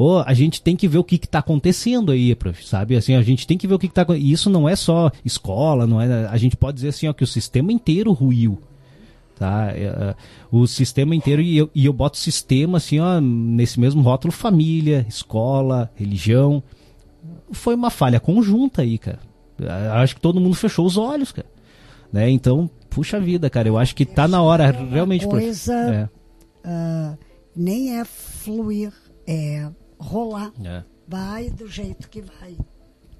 Oh, 0.00 0.22
a 0.24 0.32
gente 0.32 0.62
tem 0.62 0.76
que 0.76 0.86
ver 0.86 0.98
o 0.98 1.02
que 1.02 1.16
está 1.16 1.40
acontecendo 1.40 2.12
aí, 2.12 2.32
prof, 2.36 2.64
sabe? 2.64 2.94
Assim, 2.94 3.16
a 3.16 3.22
gente 3.22 3.44
tem 3.48 3.58
que 3.58 3.66
ver 3.66 3.74
o 3.74 3.78
que 3.80 3.86
está 3.86 4.02
acontecendo. 4.02 4.28
E 4.28 4.32
isso 4.32 4.48
não 4.48 4.68
é 4.68 4.76
só 4.76 5.10
escola, 5.24 5.88
não 5.88 6.00
é. 6.00 6.26
A 6.26 6.36
gente 6.36 6.56
pode 6.56 6.76
dizer 6.76 6.90
assim, 6.90 7.08
ó, 7.08 7.12
que 7.12 7.24
o 7.24 7.26
sistema 7.26 7.72
inteiro 7.72 8.12
ruiu 8.12 8.60
tá? 9.38 9.72
É, 9.72 9.84
é, 9.84 10.14
o 10.50 10.66
sistema 10.66 11.14
inteiro 11.14 11.40
e 11.40 11.56
eu, 11.56 11.70
e 11.74 11.86
eu 11.86 11.92
boto 11.92 12.16
sistema 12.16 12.78
assim, 12.78 12.98
ó, 12.98 13.20
nesse 13.20 13.78
mesmo 13.78 14.02
rótulo 14.02 14.32
família, 14.32 15.06
escola, 15.08 15.90
religião. 15.94 16.62
Foi 17.52 17.74
uma 17.74 17.90
falha 17.90 18.20
conjunta 18.20 18.82
aí, 18.82 18.98
cara. 18.98 19.20
Acho 19.94 20.16
que 20.16 20.20
todo 20.20 20.40
mundo 20.40 20.54
fechou 20.54 20.84
os 20.84 20.96
olhos, 20.96 21.32
cara. 21.32 21.48
Né? 22.12 22.30
Então, 22.30 22.68
puxa 22.90 23.20
vida, 23.20 23.48
cara, 23.48 23.68
eu 23.68 23.78
acho 23.78 23.94
que 23.94 24.04
tá 24.04 24.26
na 24.26 24.42
hora 24.42 24.70
realmente 24.70 25.26
coisa 25.26 25.74
é. 25.74 26.08
uh, 26.68 27.18
nem 27.54 27.98
é 27.98 28.04
fluir, 28.04 28.92
é 29.26 29.68
rolar. 29.98 30.52
É. 30.64 30.82
Vai 31.06 31.50
do 31.50 31.66
jeito 31.66 32.08
que 32.08 32.20
vai. 32.20 32.56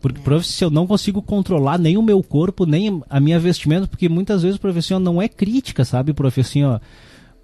Porque, 0.01 0.20
prof, 0.20 0.47
se 0.47 0.64
eu 0.64 0.70
não 0.70 0.87
consigo 0.87 1.20
controlar 1.20 1.79
nem 1.79 1.97
o 1.97 2.03
meu 2.03 2.22
corpo, 2.22 2.64
nem 2.64 3.03
a 3.11 3.18
minha 3.18 3.39
vestimenta, 3.39 3.89
porque 3.89 4.09
muitas 4.09 4.43
vezes, 4.43 4.59
professor, 4.59 4.99
não 4.99 5.20
é 5.20 5.29
crítica, 5.29 5.85
sabe, 5.85 6.12
professor? 6.12 6.81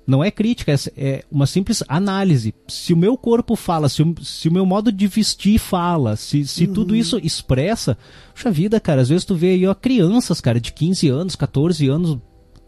Não 0.06 0.22
é 0.22 0.30
crítica, 0.30 0.72
é, 0.72 0.76
é 0.96 1.24
uma 1.32 1.46
simples 1.46 1.82
análise. 1.88 2.54
Se 2.68 2.92
o 2.92 2.96
meu 2.96 3.16
corpo 3.16 3.56
fala, 3.56 3.88
se 3.88 4.02
o, 4.02 4.14
se 4.22 4.48
o 4.48 4.52
meu 4.52 4.64
modo 4.64 4.92
de 4.92 5.06
vestir 5.06 5.58
fala, 5.58 6.14
se, 6.14 6.46
se 6.46 6.66
uhum. 6.66 6.74
tudo 6.74 6.94
isso 6.94 7.18
expressa, 7.22 7.96
puxa 8.34 8.50
vida, 8.50 8.78
cara, 8.78 9.00
às 9.00 9.08
vezes 9.08 9.24
tu 9.24 9.34
vê 9.34 9.50
aí, 9.50 9.66
ó, 9.66 9.74
crianças, 9.74 10.40
cara, 10.40 10.60
de 10.60 10.72
15 10.72 11.08
anos, 11.08 11.34
14 11.34 11.88
anos 11.88 12.18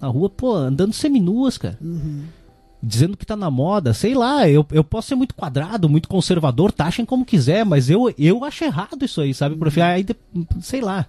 na 0.01 0.09
rua, 0.09 0.31
pô, 0.31 0.55
andando 0.55 0.95
seminuas, 0.95 1.59
cara. 1.59 1.79
Uhum 1.81 2.25
dizendo 2.83 3.17
que 3.17 3.27
tá 3.27 3.37
na 3.37 3.51
moda, 3.51 3.95
sei 3.95 4.15
lá, 4.15 4.49
eu, 4.49 4.65
eu 4.71 4.85
posso 4.85 5.09
ser 5.09 5.15
muito 5.15 5.35
quadrado, 5.35 5.89
muito 5.89 6.09
conservador, 6.09 6.71
taxem 6.71 7.05
como 7.05 7.25
quiser, 7.25 7.65
mas 7.65 7.91
eu, 7.91 8.13
eu 8.19 8.45
acho 8.45 8.65
errado 8.65 9.05
isso 9.05 9.21
aí, 9.21 9.35
sabe, 9.35 9.57
prof? 9.57 9.81
Aí, 9.81 10.07
sei 10.61 10.81
lá. 10.81 11.07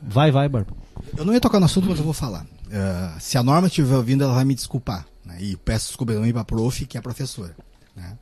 Vai, 0.00 0.30
vai, 0.30 0.48
Barba. 0.48 0.72
Eu 1.16 1.24
não 1.24 1.32
ia 1.32 1.40
tocar 1.40 1.58
no 1.58 1.66
assunto, 1.66 1.88
mas 1.88 1.98
eu 1.98 2.04
vou 2.04 2.12
falar. 2.12 2.44
Uh, 2.44 3.20
se 3.20 3.38
a 3.38 3.42
Norma 3.42 3.68
estiver 3.68 3.96
ouvindo, 3.96 4.24
ela 4.24 4.34
vai 4.34 4.44
me 4.44 4.54
desculpar. 4.54 5.06
Né? 5.24 5.38
E 5.40 5.56
peço 5.56 5.88
desculpa 5.88 6.12
também 6.12 6.32
pra 6.32 6.44
prof, 6.44 6.84
que 6.86 6.96
é 6.96 7.00
a 7.00 7.02
professora. 7.02 7.56
Né? 7.96 8.18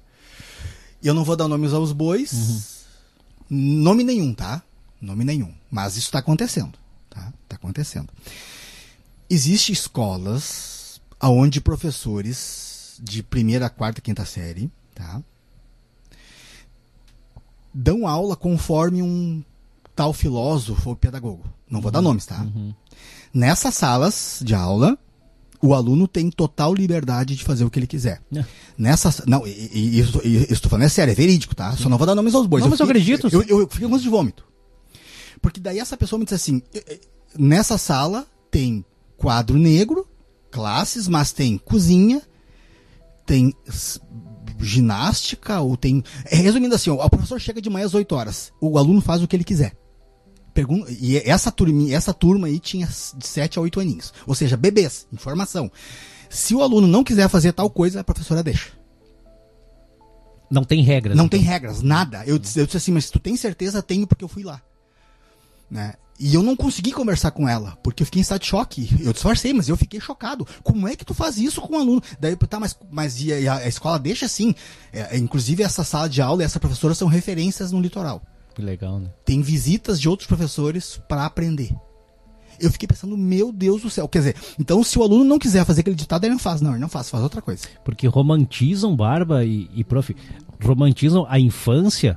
Eu 1.03 1.15
não 1.15 1.25
vou 1.25 1.37
dar 1.37 1.49
nomes 1.49 1.73
aos 1.73 1.93
bois. 1.93 2.33
Uhum. 3.51 3.83
Nome 3.83 4.05
nenhum, 4.05 4.33
tá? 4.33 4.63
Nome 5.01 5.25
nenhum. 5.25 5.53
Mas 5.71 5.97
isso 5.97 6.07
está 6.07 6.21
acontecendo. 6.21 6.73
Tá? 7.11 7.33
Tá 7.49 7.57
acontecendo. 7.57 8.09
Existem 9.29 9.73
escolas 9.73 10.82
aonde 11.23 11.61
professores 11.61 12.97
de 13.01 13.23
primeira, 13.23 13.71
quarta, 13.71 14.01
quinta 14.01 14.25
série, 14.25 14.69
tá? 14.93 15.23
Dão 17.73 18.09
aula 18.09 18.35
conforme 18.35 19.03
um 19.03 19.43
tal 19.95 20.13
filósofo 20.13 20.91
ou 20.91 20.97
pedagogo. 20.97 21.45
Não 21.71 21.81
vou 21.81 21.89
uhum, 21.89 21.93
dar 21.93 22.03
nomes, 22.03 22.27
tá? 22.27 22.43
Uhum. 22.43 22.75
Nessas 23.33 23.75
salas 23.75 24.41
de 24.45 24.53
aula, 24.53 24.99
o 25.63 25.73
aluno 25.75 26.09
tem 26.09 26.29
total 26.29 26.75
liberdade 26.75 27.37
de 27.37 27.45
fazer 27.45 27.65
o 27.65 27.71
que 27.71 27.79
ele 27.79 27.87
quiser. 27.87 28.21
É. 28.35 28.45
Nessa, 28.77 29.23
não, 29.27 29.47
isso, 29.47 30.21
estou 30.25 30.69
falando 30.69 30.87
é 30.87 30.89
sério, 30.89 31.13
é 31.13 31.15
verídico, 31.15 31.55
tá? 31.55 31.75
Só 31.77 31.89
não 31.89 31.97
vou 31.99 32.07
dar 32.07 32.17
nomes 32.17 32.35
aos 32.35 32.47
bois. 32.47 32.63
Não, 32.63 32.67
eu 32.67 32.71
mas 32.71 32.81
eu 32.81 32.85
acredito. 32.85 33.29
Eu, 33.33 33.43
eu, 33.43 33.61
eu 33.61 33.69
fico 33.69 33.89
com 33.89 33.97
de 33.97 34.09
vômito. 34.09 34.45
Porque 35.41 35.61
daí 35.61 35.79
essa 35.79 35.97
pessoa 35.97 36.19
me 36.19 36.25
diz 36.25 36.35
assim, 36.35 36.61
nessa 37.39 37.79
sala 37.79 38.27
tem 38.51 38.85
quadro 39.17 39.57
negro, 39.57 40.07
classes, 40.53 41.09
mas 41.09 41.33
tem 41.33 41.59
cozinha, 41.59 42.23
tem 43.27 43.53
ginástica, 44.61 45.61
ou 45.61 45.77
tem. 45.77 46.05
É, 46.27 46.37
resumindo 46.37 46.75
assim, 46.75 46.91
o 46.91 47.11
professor 47.11 47.41
chega 47.41 47.61
de 47.61 47.71
manhã 47.71 47.87
às 47.87 47.95
8 47.95 48.15
horas, 48.15 48.53
o 48.61 48.79
aluno 48.79 49.01
faz 49.01 49.23
o 49.23 49.27
que 49.27 49.35
ele 49.35 49.43
quiser. 49.43 49.75
Pergunta, 50.55 50.91
e 50.91 51.17
essa 51.17 51.51
turma, 51.51 51.91
essa 51.91 52.13
turma 52.13 52.47
aí 52.47 52.61
tinha 52.61 52.87
de 52.87 53.27
7 53.27 53.59
a 53.59 53.63
8 53.63 53.81
aninhos. 53.81 54.13
Ou 54.27 54.35
seja, 54.35 54.57
bebês, 54.57 55.07
informação. 55.11 55.73
Se 56.29 56.55
o 56.55 56.63
aluno 56.63 56.87
não 56.87 57.03
quiser 57.03 57.29
fazer 57.29 57.53
tal 57.53 57.71
coisa, 57.71 58.01
a 58.01 58.05
professora 58.05 58.43
deixa. 58.43 58.71
Não 60.51 60.65
tem 60.65 60.83
regras. 60.83 61.17
Não 61.17 61.25
então. 61.25 61.39
tem 61.39 61.49
regras, 61.49 61.81
nada. 61.81 62.23
Eu, 62.27 62.35
eu 62.35 62.39
disse 62.67 62.77
assim, 62.77 62.93
mas 62.93 63.11
tu 63.11 63.19
tem 63.19 63.35
certeza? 63.37 63.83
Tenho 63.83 64.07
porque 64.07 64.23
eu 64.23 64.29
fui 64.29 64.43
lá. 64.43 64.61
Né? 65.71 65.95
E 66.19 66.35
eu 66.35 66.43
não 66.43 66.55
consegui 66.55 66.93
conversar 66.93 67.31
com 67.33 67.49
ela, 67.49 67.77
porque 67.83 68.03
eu 68.03 68.07
fiquei 68.07 68.21
em 68.21 68.23
estado 68.23 68.41
de 68.41 68.47
choque. 68.47 68.89
Eu 69.01 69.13
disfarcei, 69.13 69.53
mas 69.53 69.69
eu 69.69 69.77
fiquei 69.77 70.01
chocado. 70.01 70.47
Como 70.63 70.87
é 70.87 70.95
que 70.95 71.05
tu 71.05 71.15
faz 71.15 71.37
isso 71.37 71.61
com 71.61 71.75
um 71.75 71.81
aluno? 71.81 72.03
Daí, 72.21 72.37
tá, 72.37 72.61
mas, 72.61 72.77
mas 72.91 73.21
e 73.21 73.49
a, 73.49 73.57
a 73.57 73.69
escola 73.69 73.99
deixa 73.99 74.27
assim. 74.27 74.55
É, 74.93 75.17
inclusive, 75.17 75.63
essa 75.63 75.83
sala 75.83 76.09
de 76.09 76.23
aula 76.23 76.43
e 76.43 76.45
essa 76.45 76.61
professora 76.61 76.95
são 76.95 77.09
referências 77.09 77.73
no 77.73 77.81
litoral. 77.81 78.23
Que 78.55 78.63
legal, 78.63 79.01
né? 79.01 79.11
Tem 79.25 79.41
visitas 79.41 80.01
de 80.01 80.09
outros 80.09 80.27
professores 80.27 81.01
para 81.09 81.25
aprender. 81.25 81.75
Eu 82.61 82.71
fiquei 82.71 82.87
pensando, 82.87 83.17
meu 83.17 83.51
Deus 83.51 83.83
do 83.83 83.91
céu. 83.91 84.07
Quer 84.07 84.19
dizer, 84.19 84.37
então 84.59 84.85
se 84.85 84.99
o 84.99 85.03
aluno 85.03 85.25
não 85.25 85.39
quiser 85.39 85.65
fazer 85.65 85.81
aquele 85.81 85.97
ditado, 85.97 86.25
ele 86.25 86.35
não 86.35 86.39
faz. 86.39 86.61
Não, 86.61 86.71
ele 86.71 86.81
não 86.81 86.89
faz, 86.89 87.11
faz 87.11 87.23
outra 87.23 87.43
coisa. 87.43 87.67
Porque 87.85 88.07
romantizam, 88.07 88.95
Barba 88.95 89.45
e, 89.45 89.69
e 89.75 89.83
prof, 89.83 90.15
romantizam 90.63 91.27
a 91.29 91.41
infância 91.41 92.17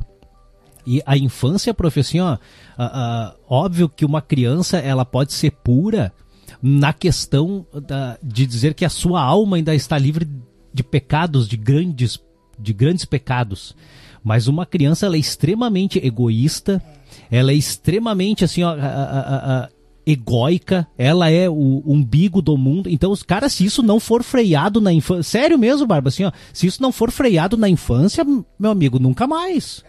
e 0.85 1.01
a 1.05 1.17
infância, 1.17 1.73
professor, 1.73 2.39
assim, 2.77 3.39
óbvio 3.47 3.89
que 3.89 4.05
uma 4.05 4.21
criança 4.21 4.77
ela 4.77 5.03
pode 5.03 5.33
ser 5.33 5.51
pura 5.51 6.13
na 6.61 6.93
questão 6.93 7.65
da, 7.87 8.17
de 8.23 8.45
dizer 8.45 8.73
que 8.73 8.85
a 8.85 8.89
sua 8.89 9.21
alma 9.21 9.57
ainda 9.57 9.73
está 9.73 9.97
livre 9.97 10.27
de 10.73 10.83
pecados, 10.83 11.47
de 11.47 11.57
grandes, 11.57 12.19
de 12.59 12.73
grandes 12.73 13.05
pecados. 13.05 13.75
Mas 14.23 14.47
uma 14.47 14.65
criança 14.65 15.05
ela 15.05 15.15
é 15.15 15.19
extremamente 15.19 15.99
egoísta, 16.03 16.81
ela 17.29 17.51
é 17.51 17.55
extremamente 17.55 18.43
assim, 18.43 18.63
ó, 18.63 18.71
a, 18.71 19.63
a, 19.63 19.69
egóica, 20.05 20.87
ela 20.97 21.29
é 21.29 21.49
o 21.49 21.81
umbigo 21.85 22.41
do 22.41 22.55
mundo. 22.57 22.89
Então, 22.89 23.11
os 23.11 23.23
caras, 23.23 23.53
se 23.53 23.65
isso 23.65 23.81
não 23.81 23.99
for 23.99 24.23
freado 24.23 24.79
na 24.79 24.93
infância, 24.93 25.23
sério 25.23 25.57
mesmo, 25.57 25.87
Barba, 25.87 26.09
assim, 26.09 26.23
ó, 26.23 26.31
se 26.53 26.67
isso 26.67 26.81
não 26.81 26.91
for 26.91 27.11
freado 27.11 27.57
na 27.57 27.67
infância, 27.67 28.23
meu 28.59 28.71
amigo, 28.71 28.99
nunca 28.99 29.25
mais. 29.25 29.83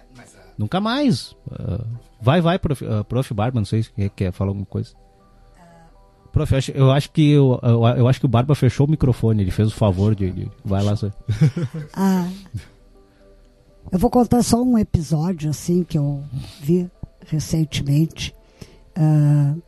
Nunca 0.56 0.80
mais. 0.80 1.32
Uh, 1.46 1.86
vai, 2.20 2.40
vai, 2.40 2.58
prof, 2.58 2.84
uh, 2.84 3.04
prof 3.04 3.34
Barba, 3.34 3.60
não 3.60 3.64
sei 3.66 3.82
se 3.82 3.92
quer, 3.92 4.10
quer 4.10 4.32
falar 4.32 4.50
alguma 4.50 4.66
coisa. 4.66 4.94
Prof, 6.32 6.52
eu 6.52 6.58
acho, 6.58 6.70
eu 6.72 6.90
acho 6.90 7.10
que 7.10 7.30
eu, 7.30 7.58
eu, 7.62 7.86
eu, 7.86 8.08
acho 8.08 8.20
que 8.20 8.26
o 8.26 8.28
Barba 8.28 8.54
fechou 8.54 8.86
o 8.86 8.90
microfone, 8.90 9.42
ele 9.42 9.50
fez 9.50 9.68
o 9.68 9.74
favor 9.74 10.14
de. 10.14 10.30
de 10.30 10.50
vai 10.64 10.82
lá, 10.82 10.96
só. 10.96 11.10
ah, 11.94 12.28
eu 13.90 13.98
vou 13.98 14.10
contar 14.10 14.42
só 14.42 14.62
um 14.62 14.76
episódio 14.78 15.50
assim 15.50 15.84
que 15.84 15.96
eu 15.96 16.24
vi 16.60 16.90
recentemente 17.26 18.34
uh, 18.98 19.62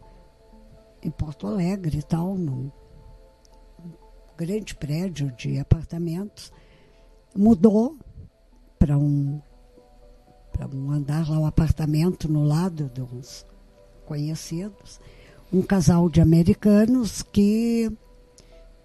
em 1.03 1.11
Porto 1.11 1.47
Alegre 1.47 1.99
e 1.99 2.03
tal, 2.03 2.35
num 2.35 2.71
grande 4.37 4.75
prédio 4.75 5.33
de 5.33 5.59
apartamentos. 5.59 6.53
Mudou 7.37 7.97
para 8.79 8.97
um 8.97 9.41
para 10.67 10.77
um 10.77 10.91
andar 10.91 11.29
lá, 11.31 11.39
um 11.39 11.47
apartamento 11.47 12.29
no 12.31 12.45
lado 12.45 12.91
de 12.93 13.01
uns 13.01 13.47
conhecidos, 14.07 15.01
um 15.53 15.63
casal 15.63 16.09
de 16.11 16.21
americanos 16.21 17.23
que 17.23 17.91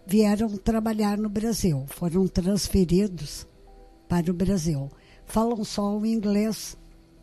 vieram 0.05 0.49
trabalhar 0.57 1.17
no 1.17 1.29
Brasil, 1.29 1.85
foram 1.87 2.27
transferidos 2.27 3.47
para 4.07 4.29
o 4.29 4.33
Brasil. 4.33 4.89
falam 5.25 5.63
só 5.63 5.97
o 5.97 6.05
inglês. 6.05 6.77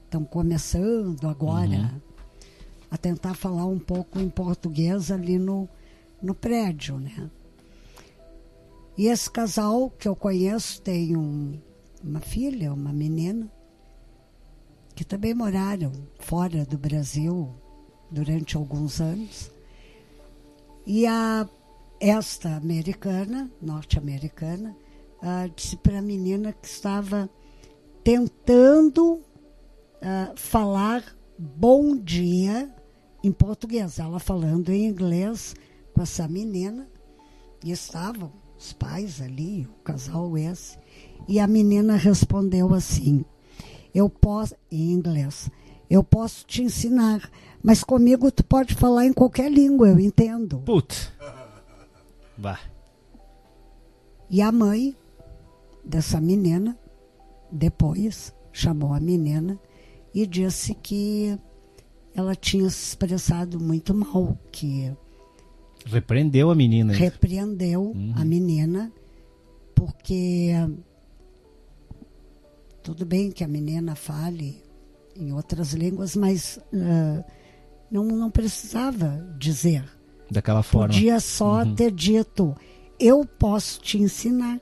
Estão 0.06 0.24
começando 0.24 1.28
agora 1.28 1.68
Uhum. 1.68 2.00
a 2.90 2.96
tentar 2.96 3.34
falar 3.34 3.66
um 3.66 3.78
pouco 3.78 4.18
em 4.18 4.28
português 4.28 5.10
ali 5.12 5.38
no, 5.38 5.68
no 6.20 6.34
prédio, 6.34 6.98
né? 6.98 7.30
E 8.96 9.06
esse 9.06 9.30
casal 9.30 9.90
que 9.90 10.08
eu 10.08 10.16
conheço 10.16 10.80
tem 10.82 11.14
um- 11.16 11.58
uma 12.02 12.20
filha, 12.20 12.72
uma 12.72 12.92
menina, 12.92 13.48
que 15.00 15.04
também 15.06 15.32
moraram 15.32 15.92
fora 16.18 16.66
do 16.66 16.76
Brasil 16.76 17.48
durante 18.10 18.54
alguns 18.54 19.00
anos. 19.00 19.50
E 20.84 21.06
a, 21.06 21.48
esta 21.98 22.54
americana, 22.56 23.50
norte-americana, 23.62 24.76
ah, 25.22 25.48
disse 25.56 25.78
para 25.78 26.00
a 26.00 26.02
menina 26.02 26.52
que 26.52 26.68
estava 26.68 27.30
tentando 28.04 29.22
ah, 30.02 30.34
falar 30.36 31.02
bom 31.38 31.96
dia 31.96 32.70
em 33.24 33.32
português. 33.32 33.98
Ela 33.98 34.18
falando 34.18 34.68
em 34.68 34.86
inglês 34.86 35.54
com 35.94 36.02
essa 36.02 36.28
menina. 36.28 36.86
E 37.64 37.72
estavam 37.72 38.30
os 38.58 38.74
pais 38.74 39.22
ali, 39.22 39.64
o 39.64 39.82
casal 39.82 40.36
esse. 40.36 40.76
E 41.26 41.40
a 41.40 41.46
menina 41.46 41.96
respondeu 41.96 42.74
assim: 42.74 43.24
Eu 43.94 44.08
posso, 44.08 44.54
em 44.70 44.92
inglês, 44.92 45.50
eu 45.88 46.04
posso 46.04 46.44
te 46.46 46.62
ensinar, 46.62 47.30
mas 47.62 47.82
comigo 47.82 48.30
tu 48.30 48.44
pode 48.44 48.74
falar 48.74 49.06
em 49.06 49.12
qualquer 49.12 49.50
língua, 49.50 49.88
eu 49.88 49.98
entendo. 49.98 50.58
Putz. 50.60 51.12
Vá. 52.38 52.58
E 54.30 54.40
a 54.40 54.52
mãe 54.52 54.96
dessa 55.84 56.20
menina, 56.20 56.78
depois, 57.50 58.32
chamou 58.52 58.92
a 58.94 59.00
menina 59.00 59.58
e 60.14 60.26
disse 60.26 60.74
que 60.74 61.36
ela 62.14 62.34
tinha 62.34 62.68
se 62.70 62.90
expressado 62.90 63.58
muito 63.58 63.94
mal, 63.94 64.38
que 64.52 64.92
Repreendeu 65.86 66.50
a 66.50 66.54
menina. 66.54 66.92
hein? 66.92 66.98
repreendeu 66.98 67.94
a 68.14 68.24
menina, 68.24 68.92
porque 69.74 70.52
tudo 72.82 73.04
bem 73.06 73.30
que 73.30 73.44
a 73.44 73.48
menina 73.48 73.94
fale 73.94 74.62
em 75.16 75.32
outras 75.32 75.72
línguas, 75.72 76.16
mas 76.16 76.58
ah, 76.74 77.24
não, 77.90 78.04
não 78.04 78.30
precisava 78.30 79.26
dizer. 79.38 79.84
Daquela 80.30 80.62
forma. 80.62 80.88
Podia 80.94 81.18
só 81.20 81.64
ter 81.74 81.90
dito, 81.90 82.56
eu 82.98 83.24
posso 83.24 83.80
te 83.80 83.98
ensinar. 83.98 84.60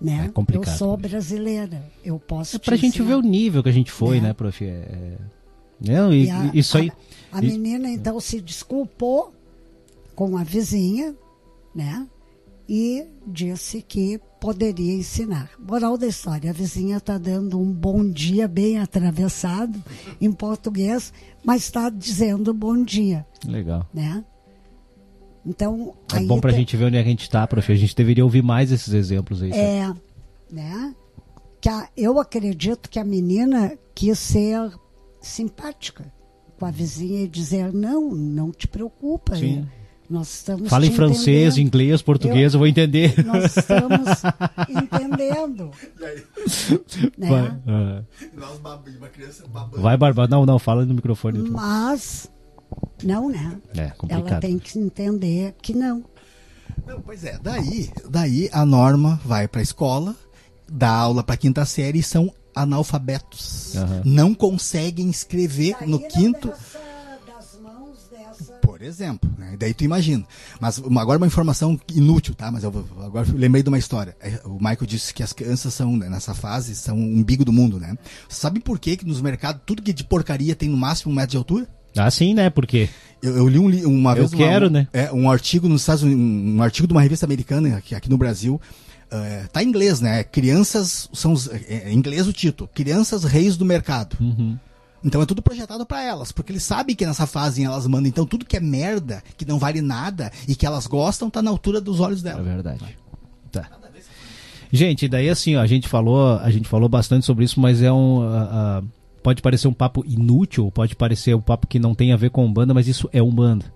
Né? 0.00 0.26
É 0.26 0.28
complicado, 0.30 0.72
Eu 0.72 0.78
sou 0.78 0.96
brasileira, 0.96 1.82
eu 2.04 2.18
posso 2.18 2.56
É 2.56 2.58
te 2.58 2.64
pra 2.64 2.76
gente 2.76 2.94
ensinar. 3.00 3.06
ver 3.08 3.14
o 3.14 3.20
nível 3.20 3.62
que 3.62 3.68
a 3.68 3.72
gente 3.72 3.92
foi, 3.92 4.20
Né? 4.20 4.28
né, 4.28 4.32
prof? 4.34 4.64
É, 4.64 4.68
é... 4.68 5.18
Não, 5.80 6.12
e, 6.12 6.24
E 6.26 6.30
a- 6.30 6.50
isso 6.54 6.76
aí. 6.78 6.90
A, 7.30 7.38
a 7.38 7.42
e- 7.44 7.46
menina 7.46 7.88
então 7.90 8.18
se 8.20 8.40
desculpou 8.40 9.32
com 10.14 10.36
a 10.36 10.42
vizinha, 10.44 11.14
né? 11.74 12.06
E 12.68 13.04
disse 13.26 13.82
que 13.82 14.20
poderia 14.42 14.92
ensinar. 14.94 15.50
Moral 15.56 15.96
da 15.96 16.08
história: 16.08 16.50
a 16.50 16.52
vizinha 16.52 16.96
está 16.96 17.16
dando 17.16 17.60
um 17.60 17.72
bom 17.72 18.04
dia 18.10 18.48
bem 18.48 18.78
atravessado 18.80 19.80
em 20.20 20.32
português, 20.32 21.12
mas 21.44 21.62
está 21.62 21.88
dizendo 21.88 22.52
bom 22.52 22.82
dia, 22.82 23.24
Legal. 23.46 23.86
né? 23.94 24.24
Então, 25.46 25.94
É 26.12 26.20
bom 26.24 26.40
pra 26.40 26.52
te- 26.52 26.56
gente 26.56 26.76
ver 26.76 26.86
onde 26.86 26.96
a 26.98 27.02
gente 27.04 27.30
tá, 27.30 27.46
prof. 27.46 27.70
A 27.72 27.76
gente 27.76 27.94
deveria 27.94 28.24
ouvir 28.24 28.42
mais 28.42 28.72
esses 28.72 28.92
exemplos 28.92 29.42
aí. 29.42 29.52
É, 29.52 29.92
né? 30.50 30.92
Que 31.60 31.68
a- 31.68 31.88
eu 31.96 32.18
acredito 32.18 32.90
que 32.90 32.98
a 32.98 33.04
menina 33.04 33.76
quis 33.94 34.18
ser 34.18 34.72
simpática 35.20 36.12
com 36.58 36.66
a 36.66 36.70
vizinha 36.70 37.22
e 37.22 37.28
dizer 37.28 37.72
não, 37.72 38.10
não 38.12 38.50
te 38.50 38.66
preocupa. 38.66 39.36
Sim. 39.36 39.66
Nós 40.12 40.34
estamos 40.34 40.68
Fala 40.68 40.84
em 40.84 40.92
francês, 40.92 41.54
entendendo. 41.54 41.66
inglês, 41.66 42.02
português, 42.02 42.52
eu, 42.52 42.58
vou 42.58 42.66
entender. 42.68 43.14
Nós 43.24 43.56
estamos 43.56 44.22
entendendo. 44.68 45.70
né? 47.16 47.28
Vai. 47.28 48.04
Nós, 48.36 48.58
uma 48.58 49.08
criança 49.08 49.44
babando. 49.48 49.82
Vai, 49.82 49.96
Barba. 49.96 50.28
Não, 50.28 50.44
não, 50.44 50.58
fala 50.58 50.84
no 50.84 50.92
microfone. 50.92 51.38
Mas 51.48 52.30
não, 53.02 53.30
né? 53.30 53.56
É 53.74 53.80
Ela 53.80 53.90
complicado. 53.92 54.40
tem 54.42 54.58
que 54.58 54.78
entender 54.78 55.54
que 55.62 55.72
não. 55.74 56.04
Não, 56.86 57.00
pois 57.00 57.24
é, 57.24 57.38
daí, 57.42 57.90
daí 58.08 58.50
a 58.52 58.64
norma 58.66 59.18
vai 59.24 59.48
pra 59.48 59.62
escola, 59.62 60.14
dá 60.70 60.90
aula 60.90 61.22
pra 61.22 61.36
quinta 61.36 61.64
série 61.64 62.00
e 62.00 62.02
são 62.02 62.30
analfabetos. 62.54 63.74
Aham. 63.76 64.02
Não 64.04 64.34
conseguem 64.34 65.08
escrever 65.08 65.76
no 65.86 65.98
quinto. 65.98 66.48
dessa 66.48 66.71
Por 68.62 68.80
exemplo, 68.80 69.30
né? 69.38 69.54
daí 69.58 69.74
tu 69.74 69.84
imagina. 69.84 70.24
Mas 70.60 70.78
uma- 70.78 71.02
agora 71.02 71.18
uma 71.18 71.26
informação 71.26 71.78
inútil, 71.94 72.34
tá? 72.34 72.50
Mas 72.50 72.64
eu 72.64 72.70
vou- 72.70 72.86
agora 73.04 73.28
eu 73.28 73.36
lembrei 73.36 73.62
de 73.62 73.68
uma 73.68 73.78
história. 73.78 74.16
É, 74.20 74.40
O 74.44 74.54
Michael 74.54 74.86
disse 74.86 75.12
que 75.12 75.22
as 75.22 75.32
crianças 75.32 75.74
são, 75.74 75.96
né, 75.96 76.08
nessa 76.08 76.32
fase, 76.34 76.74
são 76.74 76.96
o 76.96 77.00
umbigo 77.02 77.44
do 77.44 77.52
mundo, 77.52 77.78
né? 77.78 77.94
Sabe 78.28 78.60
por 78.60 78.78
que 78.78 78.96
que 78.96 79.04
nos 79.06 79.20
mercados 79.20 79.60
tudo 79.66 79.82
que 79.82 79.90
é 79.90 79.94
de 79.94 80.04
porcaria 80.04 80.54
tem 80.56 80.68
no 80.68 80.76
máximo 80.76 81.12
um 81.12 81.14
metro 81.14 81.32
de 81.32 81.36
altura? 81.36 81.68
Ah, 81.96 82.10
sim, 82.10 82.32
né? 82.34 82.48
Porque 82.48 82.88
Eu, 83.22 83.36
eu 83.36 83.48
li 83.48 83.58
um, 83.58 83.68
uma 83.86 84.12
Eu 84.12 84.16
vez 84.16 84.32
uma- 84.32 84.38
quero, 84.38 84.66
um, 84.66 84.70
né? 84.70 84.88
É, 84.92 85.12
um 85.12 85.30
artigo 85.30 85.68
nos 85.68 85.82
Estados 85.82 86.02
Unidos, 86.02 86.20
um, 86.24 86.62
artigo 86.62 86.88
de 86.88 86.92
uma 86.94 87.02
revista 87.02 87.24
americana 87.26 87.76
aqui, 87.76 87.94
aqui 87.94 88.08
no 88.10 88.16
Brasil. 88.18 88.60
eh, 89.14 89.44
tá 89.52 89.62
em 89.62 89.68
inglês, 89.68 90.00
né? 90.00 90.24
Crianças 90.24 91.06
são 91.12 91.34
os, 91.34 91.46
é, 91.46 91.60
é 91.68 91.92
em 91.92 91.94
inglês 91.96 92.26
o 92.26 92.32
título. 92.32 92.68
Crianças 92.72 93.24
reis 93.24 93.58
do 93.58 93.64
mercado. 93.66 94.16
Uhum. 94.18 94.58
Então 95.04 95.20
é 95.20 95.26
tudo 95.26 95.42
projetado 95.42 95.84
pra 95.84 96.02
elas, 96.02 96.30
porque 96.30 96.52
eles 96.52 96.62
sabem 96.62 96.94
que 96.94 97.04
nessa 97.04 97.26
fase 97.26 97.64
elas 97.64 97.86
mandam. 97.86 98.08
Então 98.08 98.24
tudo 98.24 98.44
que 98.44 98.56
é 98.56 98.60
merda, 98.60 99.22
que 99.36 99.44
não 99.44 99.58
vale 99.58 99.80
nada 99.80 100.30
e 100.46 100.54
que 100.54 100.64
elas 100.64 100.86
gostam, 100.86 101.28
tá 101.28 101.42
na 101.42 101.50
altura 101.50 101.80
dos 101.80 102.00
olhos 102.00 102.20
é 102.20 102.30
delas. 102.30 102.44
verdade. 102.44 102.98
Tá. 103.50 103.68
Gente, 104.70 105.06
daí 105.06 105.28
assim, 105.28 105.56
ó, 105.56 105.60
a 105.60 105.66
gente 105.66 105.86
falou, 105.86 106.38
a 106.38 106.50
gente 106.50 106.66
falou 106.66 106.88
bastante 106.88 107.26
sobre 107.26 107.44
isso, 107.44 107.60
mas 107.60 107.82
é 107.82 107.92
um 107.92 108.22
ah, 108.22 108.48
ah, 108.50 108.82
pode 109.22 109.42
parecer 109.42 109.68
um 109.68 109.72
papo 109.72 110.02
inútil, 110.06 110.70
pode 110.70 110.96
parecer 110.96 111.34
um 111.34 111.40
papo 111.40 111.66
que 111.66 111.78
não 111.78 111.94
tem 111.94 112.12
a 112.12 112.16
ver 112.16 112.30
com 112.30 112.50
banda, 112.50 112.72
mas 112.72 112.88
isso 112.88 113.08
é 113.12 113.22
umbanda. 113.22 113.66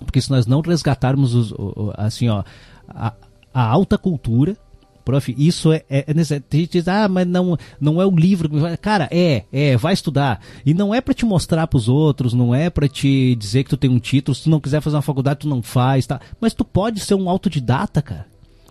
Porque 0.00 0.20
se 0.20 0.30
nós 0.30 0.46
não 0.46 0.60
resgatarmos 0.60 1.34
os, 1.34 1.54
assim, 1.96 2.28
ó, 2.28 2.42
a, 2.88 3.12
a 3.52 3.62
alta 3.64 3.96
cultura, 3.96 4.56
prof, 5.04 5.34
isso 5.36 5.72
é, 5.72 5.82
é, 5.88 6.04
é. 6.08 6.40
Tem 6.40 6.60
gente 6.60 6.70
que 6.70 6.78
diz, 6.78 6.88
ah, 6.88 7.08
mas 7.08 7.26
não, 7.26 7.56
não 7.80 8.00
é 8.00 8.06
o 8.06 8.10
livro. 8.10 8.48
que 8.48 8.56
vai-" 8.56 8.76
Cara, 8.76 9.08
é, 9.10 9.44
é, 9.52 9.76
vai 9.76 9.92
estudar. 9.92 10.40
E 10.64 10.72
não 10.72 10.94
é 10.94 11.00
pra 11.00 11.14
te 11.14 11.24
mostrar 11.24 11.66
pros 11.66 11.88
outros, 11.88 12.32
não 12.32 12.54
é 12.54 12.70
pra 12.70 12.88
te 12.88 13.34
dizer 13.34 13.64
que 13.64 13.70
tu 13.70 13.76
tem 13.76 13.90
um 13.90 13.98
título. 13.98 14.34
Se 14.34 14.44
tu 14.44 14.50
não 14.50 14.60
quiser 14.60 14.80
fazer 14.80 14.96
uma 14.96 15.02
faculdade, 15.02 15.40
tu 15.40 15.48
não 15.48 15.62
faz, 15.62 16.06
tá? 16.06 16.20
Mas 16.40 16.54
tu 16.54 16.64
pode 16.64 17.00
ser 17.00 17.14
um 17.14 17.28
autodidata, 17.28 18.00
cara. 18.00 18.26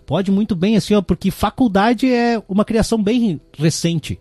Pode 0.06 0.30
muito 0.30 0.54
bem, 0.54 0.76
assim, 0.76 0.94
ó, 0.94 1.00
porque 1.00 1.30
faculdade 1.30 2.06
é 2.06 2.42
uma 2.48 2.64
criação 2.64 3.02
bem 3.02 3.40
recente 3.56 4.20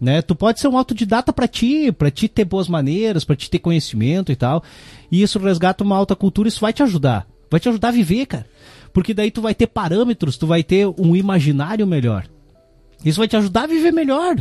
né? 0.00 0.22
Tu 0.22 0.34
pode 0.34 0.58
ser 0.58 0.68
um 0.68 0.78
autodidata 0.78 1.32
pra 1.32 1.46
ti, 1.46 1.92
pra 1.92 2.10
ti 2.10 2.26
ter 2.26 2.44
boas 2.44 2.68
maneiras, 2.68 3.24
pra 3.24 3.36
ti 3.36 3.50
ter 3.50 3.58
conhecimento 3.58 4.32
e 4.32 4.36
tal. 4.36 4.64
E 5.12 5.20
isso 5.20 5.38
resgata 5.38 5.84
uma 5.84 5.96
alta 5.96 6.16
cultura, 6.16 6.48
isso 6.48 6.60
vai 6.60 6.72
te 6.72 6.82
ajudar. 6.82 7.26
Vai 7.50 7.60
te 7.60 7.68
ajudar 7.68 7.88
a 7.88 7.92
viver, 7.92 8.26
cara. 8.26 8.46
Porque 8.92 9.14
daí 9.14 9.30
tu 9.30 9.40
vai 9.40 9.54
ter 9.54 9.66
parâmetros, 9.66 10.36
tu 10.36 10.46
vai 10.46 10.62
ter 10.62 10.86
um 10.86 11.14
imaginário 11.14 11.86
melhor. 11.86 12.28
Isso 13.04 13.18
vai 13.18 13.28
te 13.28 13.36
ajudar 13.36 13.62
a 13.64 13.66
viver 13.66 13.92
melhor. 13.92 14.36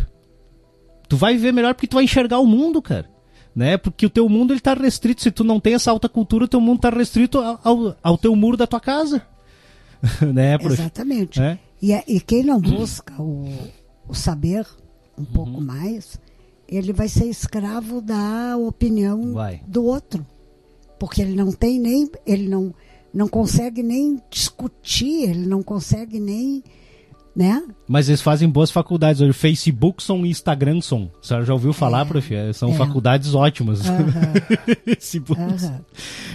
Tu 1.08 1.16
vai 1.18 1.34
viver 1.34 1.52
melhor 1.52 1.74
porque 1.74 1.88
tu 1.88 1.96
vai 1.96 2.04
enxergar 2.04 2.40
o 2.40 2.46
mundo, 2.46 2.82
cara. 2.82 3.10
Né? 3.56 3.78
Porque 3.78 4.06
o 4.06 4.10
teu 4.10 4.28
mundo 4.30 4.54
ele 4.54 4.60
tá 4.60 4.74
restrito. 4.74 5.22
Se 5.22 5.32
tu 5.32 5.44
não 5.44 5.60
tem 5.60 5.74
essa 5.74 5.92
alta 5.92 6.08
cultura, 6.10 6.46
o 6.46 6.48
teu 6.48 6.62
mundo 6.62 6.80
tá 6.82 6.90
restrito 6.90 7.40
ao, 7.40 7.96
ao, 8.02 8.18
teu 8.18 8.36
muro 8.36 8.58
da 8.58 8.68
tua 8.68 8.80
casa. 8.80 9.22
né, 10.34 10.58
prof? 10.58 10.74
Exatamente. 10.74 11.42
É? 11.42 11.58
E, 11.82 11.94
é- 11.94 12.04
e 12.08 12.20
quem 12.20 12.44
não 12.44 12.60
busca 12.60 13.20
o, 13.22 13.48
o 14.08 14.14
saber 14.14 14.66
um 15.18 15.22
Uhum. 15.22 15.26
pouco 15.34 15.62
mais, 15.62 16.18
ele 16.68 16.94
vai 16.94 17.10
ser 17.10 17.26
escravo 17.26 18.02
da 18.02 18.56
opinião 18.58 19.34
Vai. 19.34 19.62
do 19.68 19.84
outro. 19.84 20.26
Porque 20.98 21.22
ele 21.22 21.36
não 21.36 21.52
tem 21.52 21.80
nem. 21.80 22.10
Ele 22.26 22.48
não, 22.48 22.74
não 23.14 23.28
consegue 23.28 23.82
nem 23.84 24.20
discutir, 24.30 25.30
ele 25.30 25.46
não 25.46 25.62
consegue 25.64 26.20
nem. 26.20 26.64
Né? 27.36 27.64
Mas 27.88 28.10
eles 28.10 28.22
fazem 28.22 28.50
boas 28.50 28.70
faculdades 28.70 29.22
hoje. 29.22 29.32
Facebook 29.32 30.04
são 30.04 30.26
e 30.26 30.30
Instagram 30.30 30.82
são. 30.82 31.10
A 31.22 31.26
senhora 31.26 31.46
já 31.46 31.54
ouviu 31.54 31.72
falar, 31.72 32.02
É, 32.02 32.06
prof? 32.06 32.36
É, 32.36 32.52
São 32.52 32.72
é. 32.72 32.74
faculdades 32.74 33.34
ótimas. 33.34 33.82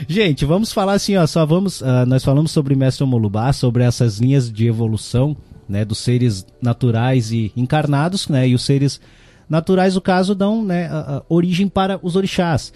Gente, 0.08 0.44
vamos 0.44 0.72
falar 0.72 0.94
assim, 0.94 1.16
ó, 1.16 1.26
só 1.26 1.44
vamos, 1.44 1.82
ah, 1.82 2.06
nós 2.06 2.24
falamos 2.24 2.50
sobre 2.52 2.74
Mestre 2.74 3.04
Molubá, 3.06 3.52
sobre 3.52 3.84
essas 3.84 4.18
linhas 4.18 4.50
de 4.50 4.66
evolução, 4.66 5.36
né, 5.68 5.84
dos 5.84 5.98
seres 5.98 6.46
naturais 6.62 7.32
e 7.32 7.52
encarnados, 7.56 8.28
né, 8.28 8.48
e 8.48 8.54
os 8.54 8.62
seres 8.62 9.00
naturais, 9.48 9.94
no 9.94 10.00
caso, 10.00 10.34
dão, 10.34 10.64
né, 10.64 10.86
a- 10.86 11.18
a 11.18 11.22
origem 11.28 11.68
para 11.68 11.98
os 12.02 12.16
orixás. 12.16 12.72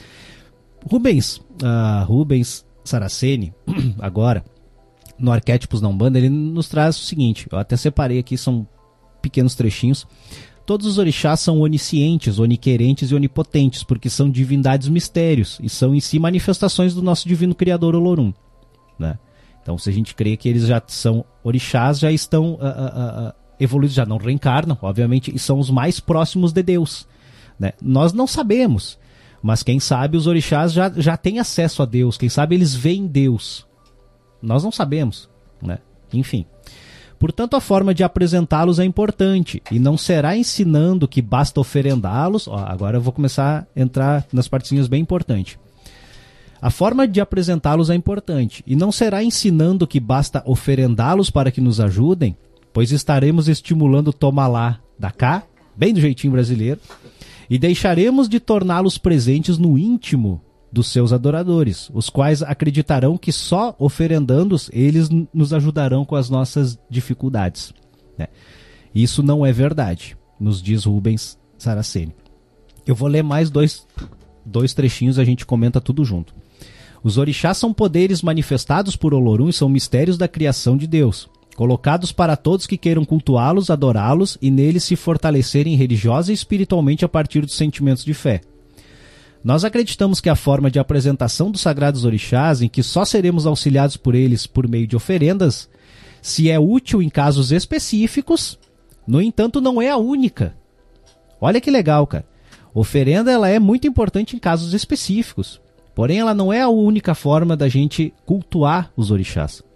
Rubens, 0.90 1.40
ah, 1.62 2.04
Rubens 2.06 2.64
Saraceni, 2.88 3.54
agora, 3.98 4.44
no 5.18 5.32
Arquétipos 5.32 5.80
da 5.80 5.88
Umbanda, 5.88 6.18
ele 6.18 6.28
nos 6.28 6.68
traz 6.68 6.96
o 6.96 7.02
seguinte, 7.02 7.46
eu 7.50 7.58
até 7.58 7.76
separei 7.76 8.18
aqui, 8.18 8.36
são 8.36 8.66
pequenos 9.20 9.54
trechinhos, 9.54 10.06
todos 10.64 10.86
os 10.86 10.98
orixás 10.98 11.40
são 11.40 11.60
oniscientes, 11.60 12.38
oniquerentes 12.38 13.10
e 13.10 13.14
onipotentes, 13.14 13.82
porque 13.82 14.10
são 14.10 14.30
divindades 14.30 14.88
mistérios 14.88 15.58
e 15.62 15.68
são 15.68 15.94
em 15.94 16.00
si 16.00 16.18
manifestações 16.18 16.94
do 16.94 17.02
nosso 17.02 17.26
divino 17.26 17.54
criador 17.54 17.94
Olorum, 17.94 18.32
né? 18.98 19.18
Então, 19.62 19.76
se 19.76 19.90
a 19.90 19.92
gente 19.92 20.14
crê 20.14 20.34
que 20.34 20.48
eles 20.48 20.66
já 20.66 20.82
são 20.86 21.22
orixás, 21.44 21.98
já 21.98 22.10
estão 22.10 22.54
uh, 22.54 22.56
uh, 22.56 23.28
uh, 23.28 23.32
evoluídos, 23.60 23.94
já 23.94 24.06
não 24.06 24.16
reencarnam, 24.16 24.78
obviamente, 24.80 25.30
e 25.34 25.38
são 25.38 25.58
os 25.58 25.68
mais 25.68 26.00
próximos 26.00 26.54
de 26.54 26.62
Deus. 26.62 27.06
Né? 27.58 27.72
Nós 27.82 28.14
não 28.14 28.26
sabemos, 28.26 28.98
mas 29.42 29.62
quem 29.62 29.78
sabe 29.78 30.16
os 30.16 30.26
orixás 30.26 30.72
já, 30.72 30.90
já 30.96 31.16
têm 31.16 31.38
acesso 31.38 31.82
a 31.82 31.86
Deus, 31.86 32.16
quem 32.16 32.28
sabe 32.28 32.54
eles 32.54 32.74
veem 32.74 33.06
Deus. 33.06 33.66
Nós 34.42 34.62
não 34.62 34.72
sabemos, 34.72 35.28
né? 35.62 35.78
Enfim. 36.12 36.46
Portanto, 37.18 37.56
a 37.56 37.60
forma 37.60 37.92
de 37.92 38.04
apresentá-los 38.04 38.78
é 38.78 38.84
importante 38.84 39.60
e 39.72 39.78
não 39.80 39.96
será 39.96 40.36
ensinando 40.36 41.08
que 41.08 41.20
basta 41.20 41.60
oferendá-los. 41.60 42.46
Agora 42.48 42.96
eu 42.96 43.00
vou 43.00 43.12
começar 43.12 43.66
a 43.74 43.80
entrar 43.80 44.24
nas 44.32 44.46
partezinhas 44.46 44.86
bem 44.86 45.02
importantes. 45.02 45.58
A 46.60 46.70
forma 46.70 47.06
de 47.06 47.20
apresentá-los 47.20 47.88
é 47.88 47.94
importante, 47.94 48.64
e 48.66 48.74
não 48.74 48.90
será 48.90 49.22
ensinando 49.22 49.86
que 49.86 50.00
basta 50.00 50.42
oferendá-los 50.44 51.30
para 51.30 51.52
que 51.52 51.60
nos 51.60 51.78
ajudem, 51.80 52.36
pois 52.72 52.90
estaremos 52.90 53.48
estimulando 53.48 54.12
tomar 54.12 54.48
lá, 54.48 54.80
da 54.98 55.12
cá, 55.12 55.44
bem 55.76 55.94
do 55.94 56.00
jeitinho 56.00 56.32
brasileiro, 56.32 56.80
e 57.48 57.58
deixaremos 57.58 58.28
de 58.28 58.38
torná-los 58.38 58.98
presentes 58.98 59.58
no 59.58 59.78
íntimo 59.78 60.42
dos 60.70 60.88
seus 60.88 61.12
adoradores, 61.12 61.90
os 61.94 62.10
quais 62.10 62.42
acreditarão 62.42 63.16
que 63.16 63.32
só 63.32 63.74
oferendando-os 63.78 64.70
eles 64.72 65.08
nos 65.32 65.54
ajudarão 65.54 66.04
com 66.04 66.14
as 66.14 66.28
nossas 66.28 66.78
dificuldades. 66.90 67.72
Né? 68.18 68.26
Isso 68.94 69.22
não 69.22 69.44
é 69.46 69.52
verdade, 69.52 70.16
nos 70.38 70.62
diz 70.62 70.84
Rubens 70.84 71.38
Saraceni. 71.56 72.14
Eu 72.86 72.94
vou 72.94 73.08
ler 73.08 73.22
mais 73.22 73.50
dois, 73.50 73.86
dois 74.44 74.74
trechinhos, 74.74 75.18
a 75.18 75.24
gente 75.24 75.46
comenta 75.46 75.80
tudo 75.80 76.04
junto. 76.04 76.34
Os 77.02 77.16
orixás 77.16 77.56
são 77.56 77.72
poderes 77.72 78.22
manifestados 78.22 78.96
por 78.96 79.14
Olorum 79.14 79.48
e 79.48 79.52
são 79.52 79.68
mistérios 79.68 80.18
da 80.18 80.28
criação 80.28 80.76
de 80.76 80.86
Deus, 80.86 81.28
colocados 81.58 82.12
para 82.12 82.36
todos 82.36 82.68
que 82.68 82.76
queiram 82.76 83.04
cultuá-los, 83.04 83.68
adorá-los 83.68 84.38
e 84.40 84.48
neles 84.48 84.84
se 84.84 84.94
fortalecerem 84.94 85.74
religiosa 85.74 86.30
e 86.30 86.34
espiritualmente 86.34 87.04
a 87.04 87.08
partir 87.08 87.40
dos 87.40 87.56
sentimentos 87.56 88.04
de 88.04 88.14
fé. 88.14 88.42
Nós 89.42 89.64
acreditamos 89.64 90.20
que 90.20 90.28
a 90.28 90.36
forma 90.36 90.70
de 90.70 90.78
apresentação 90.78 91.50
dos 91.50 91.60
sagrados 91.60 92.04
orixás, 92.04 92.62
em 92.62 92.68
que 92.68 92.80
só 92.80 93.04
seremos 93.04 93.44
auxiliados 93.44 93.96
por 93.96 94.14
eles 94.14 94.46
por 94.46 94.68
meio 94.68 94.86
de 94.86 94.94
oferendas, 94.94 95.68
se 96.22 96.48
é 96.48 96.60
útil 96.60 97.02
em 97.02 97.08
casos 97.08 97.50
específicos, 97.50 98.56
no 99.04 99.20
entanto, 99.20 99.60
não 99.60 99.82
é 99.82 99.90
a 99.90 99.96
única. 99.96 100.54
Olha 101.40 101.60
que 101.60 101.72
legal, 101.72 102.06
cara. 102.06 102.24
Oferenda 102.72 103.32
ela 103.32 103.48
é 103.48 103.58
muito 103.58 103.84
importante 103.84 104.36
em 104.36 104.38
casos 104.38 104.74
específicos. 104.74 105.60
Porém, 105.92 106.20
ela 106.20 106.34
não 106.34 106.52
é 106.52 106.60
a 106.60 106.68
única 106.68 107.16
forma 107.16 107.56
da 107.56 107.68
gente 107.68 108.14
cultuar 108.24 108.92
os 108.96 109.10
orixás. 109.10 109.66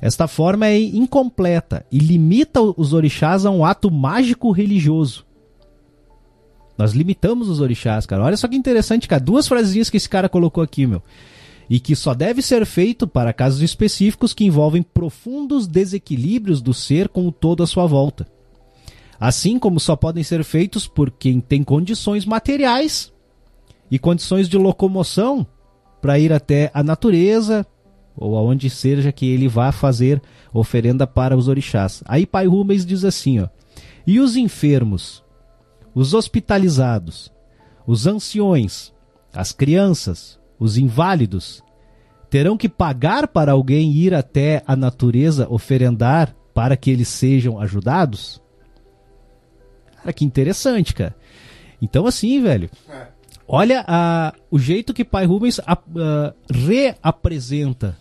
Esta 0.00 0.26
forma 0.26 0.66
é 0.66 0.80
incompleta 0.80 1.84
e 1.92 1.98
limita 1.98 2.60
os 2.60 2.92
orixás 2.92 3.44
a 3.44 3.50
um 3.50 3.64
ato 3.64 3.90
mágico 3.90 4.50
religioso. 4.50 5.26
Nós 6.78 6.92
limitamos 6.92 7.50
os 7.50 7.60
orixás, 7.60 8.06
cara. 8.06 8.24
Olha 8.24 8.36
só 8.36 8.48
que 8.48 8.56
interessante, 8.56 9.06
cara. 9.06 9.22
Duas 9.22 9.46
frasezinhas 9.46 9.90
que 9.90 9.98
esse 9.98 10.08
cara 10.08 10.30
colocou 10.30 10.64
aqui, 10.64 10.86
meu. 10.86 11.02
E 11.68 11.78
que 11.78 11.94
só 11.94 12.14
deve 12.14 12.40
ser 12.40 12.64
feito 12.64 13.06
para 13.06 13.34
casos 13.34 13.60
específicos 13.60 14.32
que 14.32 14.44
envolvem 14.44 14.82
profundos 14.82 15.66
desequilíbrios 15.66 16.62
do 16.62 16.72
ser 16.72 17.10
com 17.10 17.28
o 17.28 17.32
todo 17.32 17.62
à 17.62 17.66
sua 17.66 17.86
volta. 17.86 18.26
Assim 19.20 19.58
como 19.58 19.78
só 19.78 19.94
podem 19.94 20.24
ser 20.24 20.42
feitos 20.42 20.86
por 20.86 21.10
quem 21.10 21.38
tem 21.38 21.62
condições 21.62 22.24
materiais 22.24 23.12
e 23.90 23.98
condições 23.98 24.48
de 24.48 24.56
locomoção 24.56 25.46
para 26.00 26.18
ir 26.18 26.32
até 26.32 26.70
a 26.72 26.82
natureza 26.82 27.66
ou 28.20 28.36
aonde 28.36 28.68
seja 28.68 29.10
que 29.10 29.26
ele 29.26 29.48
vá 29.48 29.72
fazer 29.72 30.20
oferenda 30.52 31.06
para 31.06 31.36
os 31.36 31.48
orixás. 31.48 32.04
Aí 32.06 32.26
Pai 32.26 32.46
Rubens 32.46 32.84
diz 32.84 33.04
assim, 33.04 33.40
ó: 33.40 33.48
"E 34.06 34.20
os 34.20 34.36
enfermos, 34.36 35.24
os 35.94 36.12
hospitalizados, 36.12 37.32
os 37.86 38.06
anciões, 38.06 38.92
as 39.32 39.50
crianças, 39.50 40.38
os 40.58 40.76
inválidos 40.76 41.62
terão 42.28 42.56
que 42.56 42.68
pagar 42.68 43.26
para 43.26 43.52
alguém 43.52 43.90
ir 43.90 44.14
até 44.14 44.62
a 44.66 44.76
natureza 44.76 45.48
oferendar 45.48 46.36
para 46.54 46.76
que 46.76 46.90
eles 46.90 47.08
sejam 47.08 47.58
ajudados?" 47.58 48.40
Cara, 49.96 50.12
que 50.12 50.24
interessante, 50.24 50.94
cara. 50.94 51.16
Então 51.80 52.06
assim, 52.06 52.42
velho, 52.42 52.70
é 52.88 53.20
Olha 53.52 53.84
a, 53.88 54.32
o 54.48 54.60
jeito 54.60 54.94
que 54.94 55.04
Pai 55.04 55.26
Rubens 55.26 55.58
a, 55.66 55.72
a, 55.72 56.32
reapresenta 56.54 57.98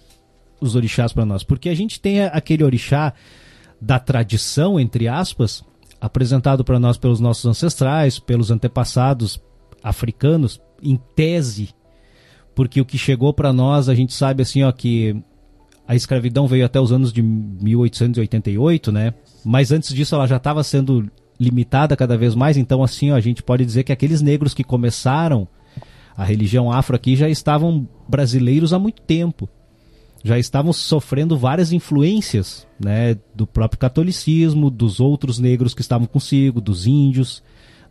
os 0.61 0.75
orixás 0.75 1.13
para 1.13 1.25
nós. 1.25 1.43
Porque 1.43 1.69
a 1.69 1.75
gente 1.75 1.99
tem 1.99 2.21
aquele 2.21 2.63
orixá 2.63 3.13
da 3.81 3.99
tradição, 3.99 4.79
entre 4.79 5.07
aspas, 5.07 5.63
apresentado 6.01 6.63
para 6.63 6.79
nós 6.79 6.97
pelos 6.97 7.19
nossos 7.19 7.45
ancestrais, 7.45 8.19
pelos 8.19 8.51
antepassados 8.51 9.41
africanos, 9.83 10.61
em 10.81 10.99
tese. 11.15 11.69
Porque 12.55 12.81
o 12.81 12.85
que 12.85 12.97
chegou 12.97 13.33
para 13.33 13.53
nós, 13.53 13.89
a 13.89 13.95
gente 13.95 14.13
sabe 14.13 14.43
assim, 14.43 14.63
ó, 14.63 14.71
que 14.71 15.15
a 15.87 15.95
escravidão 15.95 16.47
veio 16.47 16.65
até 16.65 16.79
os 16.79 16.91
anos 16.91 17.11
de 17.11 17.21
1888, 17.21 18.91
né? 18.91 19.13
Mas 19.43 19.71
antes 19.71 19.93
disso 19.93 20.15
ela 20.15 20.27
já 20.27 20.37
estava 20.37 20.63
sendo 20.63 21.09
limitada 21.39 21.95
cada 21.95 22.17
vez 22.17 22.35
mais. 22.35 22.57
Então, 22.57 22.83
assim, 22.83 23.11
ó, 23.11 23.15
a 23.15 23.21
gente 23.21 23.41
pode 23.41 23.65
dizer 23.65 23.83
que 23.83 23.91
aqueles 23.91 24.21
negros 24.21 24.53
que 24.53 24.63
começaram 24.63 25.47
a 26.15 26.23
religião 26.23 26.69
afro 26.71 26.95
aqui 26.95 27.15
já 27.15 27.29
estavam 27.29 27.87
brasileiros 28.07 28.73
há 28.73 28.79
muito 28.79 29.01
tempo. 29.01 29.47
Já 30.23 30.37
estavam 30.37 30.73
sofrendo 30.73 31.37
várias 31.37 31.71
influências 31.71 32.67
né, 32.79 33.17
do 33.33 33.47
próprio 33.47 33.79
catolicismo, 33.79 34.69
dos 34.69 34.99
outros 34.99 35.39
negros 35.39 35.73
que 35.73 35.81
estavam 35.81 36.05
consigo, 36.05 36.59
dos 36.59 36.85
índios. 36.85 37.41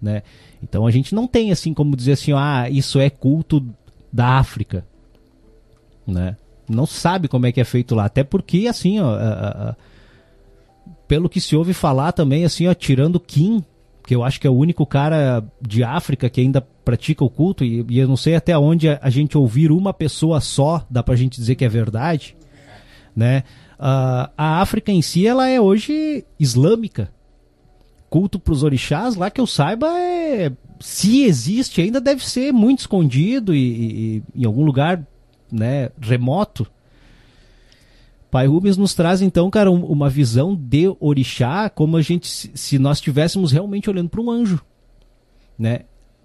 Né? 0.00 0.22
Então 0.62 0.86
a 0.86 0.90
gente 0.90 1.14
não 1.14 1.26
tem 1.26 1.50
assim 1.50 1.72
como 1.72 1.96
dizer 1.96 2.12
assim, 2.12 2.32
ah, 2.32 2.68
isso 2.70 3.00
é 3.00 3.08
culto 3.08 3.64
da 4.12 4.38
África. 4.38 4.84
Né? 6.06 6.36
Não 6.68 6.86
sabe 6.86 7.28
como 7.28 7.46
é 7.46 7.52
que 7.52 7.60
é 7.60 7.64
feito 7.64 7.94
lá. 7.94 8.04
Até 8.04 8.22
porque, 8.22 8.66
assim, 8.68 9.00
ó, 9.00 9.14
a, 9.14 9.70
a, 9.70 9.76
pelo 11.06 11.28
que 11.28 11.40
se 11.40 11.56
ouve 11.56 11.72
falar 11.72 12.12
também, 12.12 12.44
assim, 12.44 12.66
ó, 12.66 12.74
tirando 12.74 13.18
Kim, 13.18 13.64
que 14.06 14.14
eu 14.14 14.22
acho 14.22 14.40
que 14.40 14.46
é 14.46 14.50
o 14.50 14.56
único 14.56 14.84
cara 14.86 15.42
de 15.60 15.82
África 15.82 16.28
que 16.28 16.40
ainda 16.40 16.66
pratica 16.88 17.22
o 17.22 17.28
culto, 17.28 17.62
e, 17.66 17.84
e 17.86 17.98
eu 17.98 18.08
não 18.08 18.16
sei 18.16 18.34
até 18.34 18.56
onde 18.56 18.88
a, 18.88 18.98
a, 19.02 19.10
gente 19.10 19.36
ouvir 19.36 19.70
uma 19.70 19.92
pessoa 19.92 20.40
só, 20.40 20.86
dá 20.88 21.02
pra 21.02 21.16
gente 21.16 21.38
dizer 21.38 21.54
que 21.54 21.62
é 21.62 21.68
verdade, 21.68 22.34
né? 23.14 23.44
Uh, 23.78 24.32
a 24.34 24.62
África 24.62 24.90
em 24.90 25.02
si, 25.02 25.26
ela 25.26 25.46
é 25.46 25.60
hoje 25.60 26.24
islâmica. 26.40 27.12
Culto 28.08 28.38
pros 28.38 28.62
orixás, 28.62 29.16
lá 29.16 29.30
que 29.30 29.38
eu 29.38 29.46
saiba, 29.46 29.86
é, 29.86 30.50
se 30.80 31.24
existe, 31.24 31.82
ainda 31.82 32.00
deve 32.00 32.26
ser 32.26 32.54
muito 32.54 32.78
escondido 32.78 33.54
e, 33.54 33.58
e, 33.58 34.22
e 34.34 34.42
em 34.42 34.46
algum 34.46 34.64
lugar 34.64 35.06
né, 35.52 35.90
remoto. 36.00 36.66
Pai 38.30 38.46
Rubens 38.46 38.78
nos 38.78 38.94
traz 38.94 39.20
então, 39.20 39.50
cara, 39.50 39.70
uma 39.70 40.08
visão 40.08 40.56
de 40.56 40.90
orixá 40.98 41.68
como 41.68 41.98
a 41.98 42.02
gente 42.02 42.26
se 42.26 42.78
nós 42.78 42.96
estivéssemos 42.96 43.52
realmente 43.52 43.90
olhando 43.90 44.08
para 44.08 44.22
um 44.22 44.30
anjo, 44.30 44.64
né? 45.58 45.80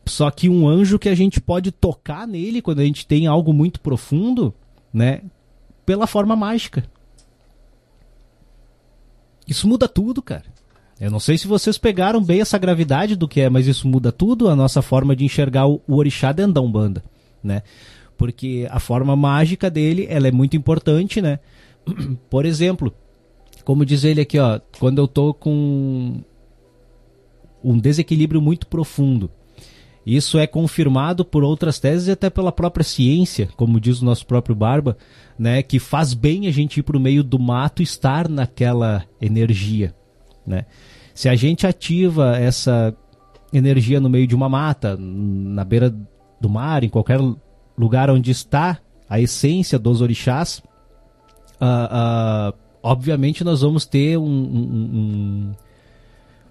Só 0.05 0.29
que 0.29 0.49
um 0.49 0.67
anjo 0.67 0.99
que 0.99 1.09
a 1.09 1.15
gente 1.15 1.39
pode 1.39 1.71
tocar 1.71 2.27
nele 2.27 2.61
quando 2.61 2.79
a 2.79 2.83
gente 2.83 3.07
tem 3.07 3.25
algo 3.25 3.53
muito 3.53 3.79
profundo, 3.79 4.53
né? 4.93 5.21
Pela 5.85 6.07
forma 6.07 6.35
mágica. 6.35 6.83
Isso 9.47 9.67
muda 9.67 9.87
tudo, 9.87 10.21
cara. 10.21 10.45
Eu 10.99 11.11
não 11.11 11.19
sei 11.19 11.37
se 11.37 11.47
vocês 11.47 11.77
pegaram 11.77 12.23
bem 12.23 12.41
essa 12.41 12.57
gravidade 12.57 13.15
do 13.15 13.27
que 13.27 13.41
é, 13.41 13.49
mas 13.49 13.67
isso 13.67 13.87
muda 13.87 14.11
tudo 14.11 14.49
a 14.49 14.55
nossa 14.55 14.81
forma 14.81 15.15
de 15.15 15.25
enxergar 15.25 15.67
o, 15.67 15.81
orixá 15.87 16.31
dentro 16.31 16.53
da 16.53 16.61
né? 17.43 17.61
Porque 18.17 18.67
a 18.69 18.79
forma 18.79 19.15
mágica 19.15 19.69
dele, 19.69 20.05
ela 20.09 20.27
é 20.27 20.31
muito 20.31 20.55
importante, 20.55 21.21
né? 21.21 21.39
Por 22.29 22.45
exemplo, 22.45 22.93
como 23.65 23.85
diz 23.85 24.03
ele 24.03 24.21
aqui, 24.21 24.39
ó, 24.39 24.59
quando 24.79 24.99
eu 24.99 25.07
tô 25.07 25.33
com 25.33 26.21
um 27.63 27.77
desequilíbrio 27.77 28.41
muito 28.41 28.67
profundo. 28.67 29.31
Isso 30.05 30.37
é 30.37 30.45
confirmado 30.45 31.23
por 31.23 31.43
outras 31.43 31.79
teses 31.79 32.07
e 32.07 32.11
até 32.11 32.29
pela 32.29 32.51
própria 32.51 32.83
ciência, 32.83 33.47
como 33.55 33.79
diz 33.79 34.01
o 34.01 34.05
nosso 34.05 34.25
próprio 34.25 34.55
Barba, 34.55 34.97
né, 35.39 35.63
que 35.63 35.79
faz 35.79 36.13
bem 36.13 36.47
a 36.47 36.51
gente 36.51 36.79
ir 36.79 36.83
para 36.83 36.97
o 36.97 36.99
meio 36.99 37.23
do 37.23 37.39
mato 37.39 37.81
estar 37.81 38.27
naquela 38.27 39.05
energia. 39.21 39.95
Né? 40.45 40.65
Se 41.13 41.29
a 41.29 41.35
gente 41.35 41.65
ativa 41.65 42.37
essa 42.37 42.93
energia 43.53 43.99
no 43.99 44.09
meio 44.09 44.27
de 44.27 44.35
uma 44.35 44.49
mata, 44.49 44.97
na 44.99 45.63
beira 45.63 45.95
do 46.41 46.49
mar, 46.49 46.83
em 46.83 46.89
qualquer 46.89 47.19
lugar 47.77 48.09
onde 48.09 48.31
está 48.31 48.79
a 49.09 49.21
essência 49.21 49.79
dos 49.79 50.01
orixás, 50.01 50.61
uh, 51.61 52.51
uh, 52.51 52.57
obviamente 52.81 53.43
nós 53.43 53.61
vamos 53.61 53.85
ter 53.85 54.17
um, 54.17 54.23
um, 54.23 54.91
um, 54.93 55.51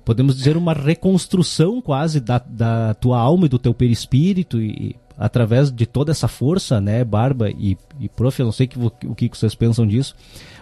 podemos 0.05 0.37
dizer, 0.37 0.57
uma 0.57 0.73
reconstrução 0.73 1.81
quase 1.81 2.21
da, 2.21 2.39
da 2.39 2.95
tua 2.95 3.19
alma 3.19 3.47
e 3.47 3.49
do 3.49 3.59
teu 3.59 3.73
perispírito 3.73 4.61
e 4.61 4.97
através 5.17 5.71
de 5.71 5.87
toda 5.87 6.11
essa 6.11 6.27
força, 6.27 6.81
né, 6.81 7.05
Barba 7.05 7.51
e, 7.51 7.77
e 8.01 8.09
Prof, 8.09 8.41
eu 8.41 8.47
não 8.47 8.53
sei 8.53 8.67
que, 8.67 8.79
o 8.79 9.15
que 9.15 9.29
vocês 9.29 9.55
pensam 9.55 9.87
disso, 9.87 10.15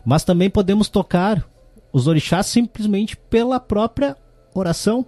mas 0.04 0.24
também 0.24 0.50
podemos 0.50 0.88
tocar 0.88 1.48
os 1.92 2.06
orixás 2.06 2.46
simplesmente 2.46 3.16
pela 3.16 3.58
própria 3.58 4.16
oração. 4.54 5.06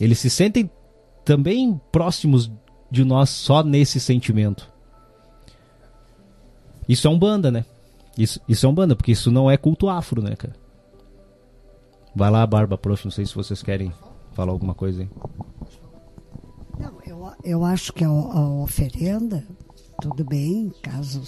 Eles 0.00 0.18
se 0.18 0.28
sentem 0.28 0.70
também 1.24 1.80
próximos 1.90 2.50
de 2.90 3.04
nós 3.04 3.30
só 3.30 3.62
nesse 3.62 4.00
sentimento. 4.00 4.68
Isso 6.88 7.06
é 7.06 7.10
um 7.10 7.18
banda, 7.18 7.50
né? 7.50 7.64
Isso, 8.16 8.40
isso 8.48 8.64
é 8.64 8.68
um 8.68 8.74
banda, 8.74 8.94
porque 8.94 9.12
isso 9.12 9.30
não 9.30 9.50
é 9.50 9.56
culto 9.56 9.88
afro, 9.88 10.22
né, 10.22 10.36
cara? 10.36 10.54
Vai 12.16 12.30
lá, 12.30 12.46
Barba, 12.46 12.78
prof, 12.78 13.04
não 13.04 13.12
sei 13.12 13.26
se 13.26 13.34
vocês 13.34 13.62
querem 13.62 13.92
falar 14.32 14.50
alguma 14.50 14.74
coisa 14.74 15.02
aí. 15.02 15.10
Não, 16.80 16.98
eu, 17.04 17.30
eu 17.44 17.62
acho 17.62 17.92
que 17.92 18.02
a, 18.02 18.08
a 18.08 18.48
oferenda, 18.62 19.46
tudo 20.00 20.24
bem, 20.24 20.72
caso 20.82 21.22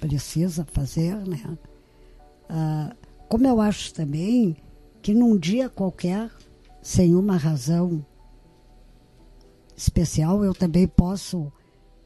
precisa 0.00 0.64
fazer, 0.64 1.14
né? 1.28 1.56
Ah, 2.48 2.92
como 3.28 3.46
eu 3.46 3.60
acho 3.60 3.94
também 3.94 4.56
que 5.00 5.14
num 5.14 5.38
dia 5.38 5.68
qualquer, 5.68 6.28
sem 6.82 7.14
uma 7.14 7.36
razão 7.36 8.04
especial, 9.76 10.44
eu 10.44 10.52
também 10.52 10.88
posso 10.88 11.52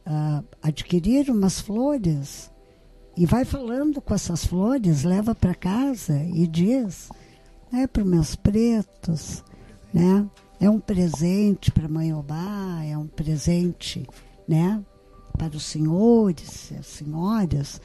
ah, 0.04 0.44
adquirir 0.60 1.30
umas 1.30 1.58
flores 1.58 2.52
e 3.16 3.24
vai 3.24 3.46
falando 3.46 3.98
com 4.02 4.12
essas 4.12 4.44
flores, 4.44 5.04
leva 5.04 5.34
para 5.34 5.54
casa 5.54 6.22
e 6.22 6.46
diz, 6.46 7.08
né, 7.76 7.86
para 7.86 8.02
os 8.02 8.08
meus 8.08 8.34
pretos, 8.34 9.44
né? 9.92 10.26
É 10.58 10.70
um 10.70 10.80
presente 10.80 11.70
para 11.70 11.84
a 11.84 11.88
mãe 11.88 12.14
Obá, 12.14 12.82
é 12.82 12.96
um 12.96 13.06
presente, 13.06 14.08
né? 14.48 14.82
Para 15.36 15.54
os 15.54 15.64
senhores, 15.64 16.72
as 16.72 16.86
senhoras, 16.86 17.80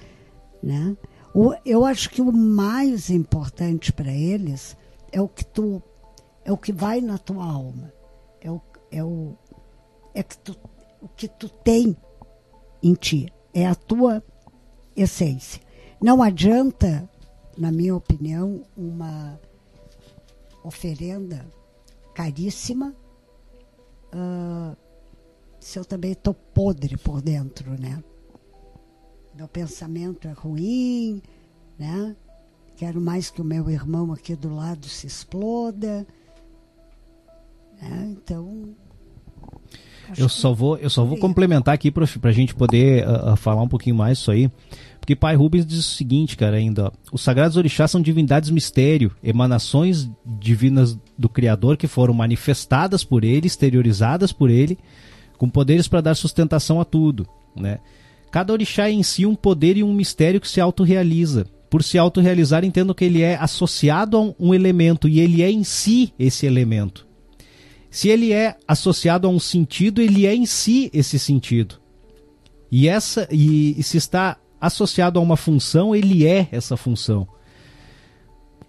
né? 0.63 0.95
O, 1.35 1.53
eu 1.65 1.83
acho 1.83 2.09
que 2.09 2.21
o 2.21 2.31
mais 2.31 3.09
importante 3.09 3.91
para 3.91 4.11
eles 4.11 4.77
é 5.11 5.19
o 5.19 5.27
que 5.27 5.45
tu, 5.45 5.83
é 6.45 6.51
o 6.53 6.57
que 6.57 6.71
vai 6.71 7.01
na 7.01 7.17
tua 7.17 7.43
alma, 7.43 7.91
é 8.39 8.49
o, 8.49 8.61
é 8.89 9.03
o, 9.03 9.35
é 10.13 10.23
que 10.23 10.37
tu, 10.37 10.55
o 11.01 11.09
que 11.09 11.27
tu 11.27 11.49
tem 11.49 11.97
em 12.81 12.93
ti, 12.93 13.27
é 13.53 13.67
a 13.67 13.75
tua 13.75 14.23
essência. 14.95 15.61
Não 16.01 16.23
adianta, 16.23 17.09
na 17.57 17.71
minha 17.71 17.95
opinião, 17.95 18.63
uma 18.75 19.37
oferenda 20.63 21.45
caríssima 22.13 22.95
uh, 24.13 24.75
se 25.59 25.77
eu 25.77 25.85
também 25.85 26.11
estou 26.11 26.33
podre 26.33 26.97
por 26.97 27.21
dentro, 27.21 27.79
né? 27.79 28.03
Meu 29.35 29.47
pensamento 29.47 30.27
é 30.27 30.31
ruim, 30.31 31.21
né? 31.77 32.15
Quero 32.75 32.99
mais 32.99 33.29
que 33.29 33.41
o 33.41 33.45
meu 33.45 33.69
irmão 33.69 34.11
aqui 34.11 34.35
do 34.35 34.53
lado 34.53 34.87
se 34.87 35.05
exploda. 35.05 36.05
Né? 37.79 38.15
Então, 38.17 38.75
eu 40.17 40.27
só 40.27 40.53
vou, 40.53 40.77
eu 40.77 40.89
só 40.89 41.05
vou 41.05 41.17
complementar 41.17 41.73
aqui 41.73 41.91
para 41.91 42.05
a 42.23 42.31
gente 42.31 42.53
poder 42.55 43.05
uh, 43.07 43.35
falar 43.35 43.61
um 43.61 43.67
pouquinho 43.67 43.95
mais 43.95 44.17
isso 44.17 44.31
aí. 44.31 44.51
Porque 45.11 45.19
Pai 45.19 45.35
Rubens 45.35 45.65
diz 45.65 45.79
o 45.79 45.83
seguinte, 45.83 46.37
cara, 46.37 46.55
ainda: 46.55 46.85
ó, 46.85 46.91
os 47.11 47.21
sagrados 47.21 47.57
orixás 47.57 47.91
são 47.91 48.01
divindades 48.01 48.49
mistério, 48.49 49.11
emanações 49.21 50.09
divinas 50.39 50.97
do 51.17 51.27
Criador 51.27 51.75
que 51.75 51.85
foram 51.85 52.13
manifestadas 52.13 53.03
por 53.03 53.25
ele, 53.25 53.45
exteriorizadas 53.45 54.31
por 54.31 54.49
ele, 54.49 54.77
com 55.37 55.49
poderes 55.49 55.85
para 55.85 55.99
dar 55.99 56.15
sustentação 56.15 56.79
a 56.79 56.85
tudo, 56.85 57.27
né? 57.53 57.79
Cada 58.31 58.53
orixá 58.53 58.87
é 58.87 58.93
em 58.93 59.03
si 59.03 59.25
um 59.25 59.35
poder 59.35 59.75
e 59.75 59.83
um 59.83 59.93
mistério 59.93 60.39
que 60.39 60.47
se 60.47 60.61
autorrealiza. 60.61 61.45
Por 61.69 61.83
se 61.83 61.97
autorrealizar, 61.97 62.63
entendo 62.63 62.95
que 62.95 63.03
ele 63.03 63.21
é 63.21 63.35
associado 63.35 64.15
a 64.15 64.33
um 64.39 64.53
elemento 64.53 65.09
e 65.09 65.19
ele 65.19 65.41
é 65.41 65.51
em 65.51 65.65
si 65.65 66.13
esse 66.17 66.45
elemento. 66.45 67.05
Se 67.89 68.07
ele 68.07 68.31
é 68.31 68.55
associado 68.65 69.27
a 69.27 69.29
um 69.29 69.39
sentido, 69.39 70.01
ele 70.01 70.25
é 70.25 70.33
em 70.33 70.45
si 70.45 70.89
esse 70.93 71.19
sentido. 71.19 71.75
E 72.71 72.87
essa 72.87 73.27
e, 73.29 73.77
e 73.77 73.83
se 73.83 73.97
está 73.97 74.37
associado 74.61 75.19
a 75.19 75.21
uma 75.21 75.35
função, 75.35 75.95
ele 75.95 76.25
é 76.25 76.47
essa 76.51 76.77
função. 76.77 77.27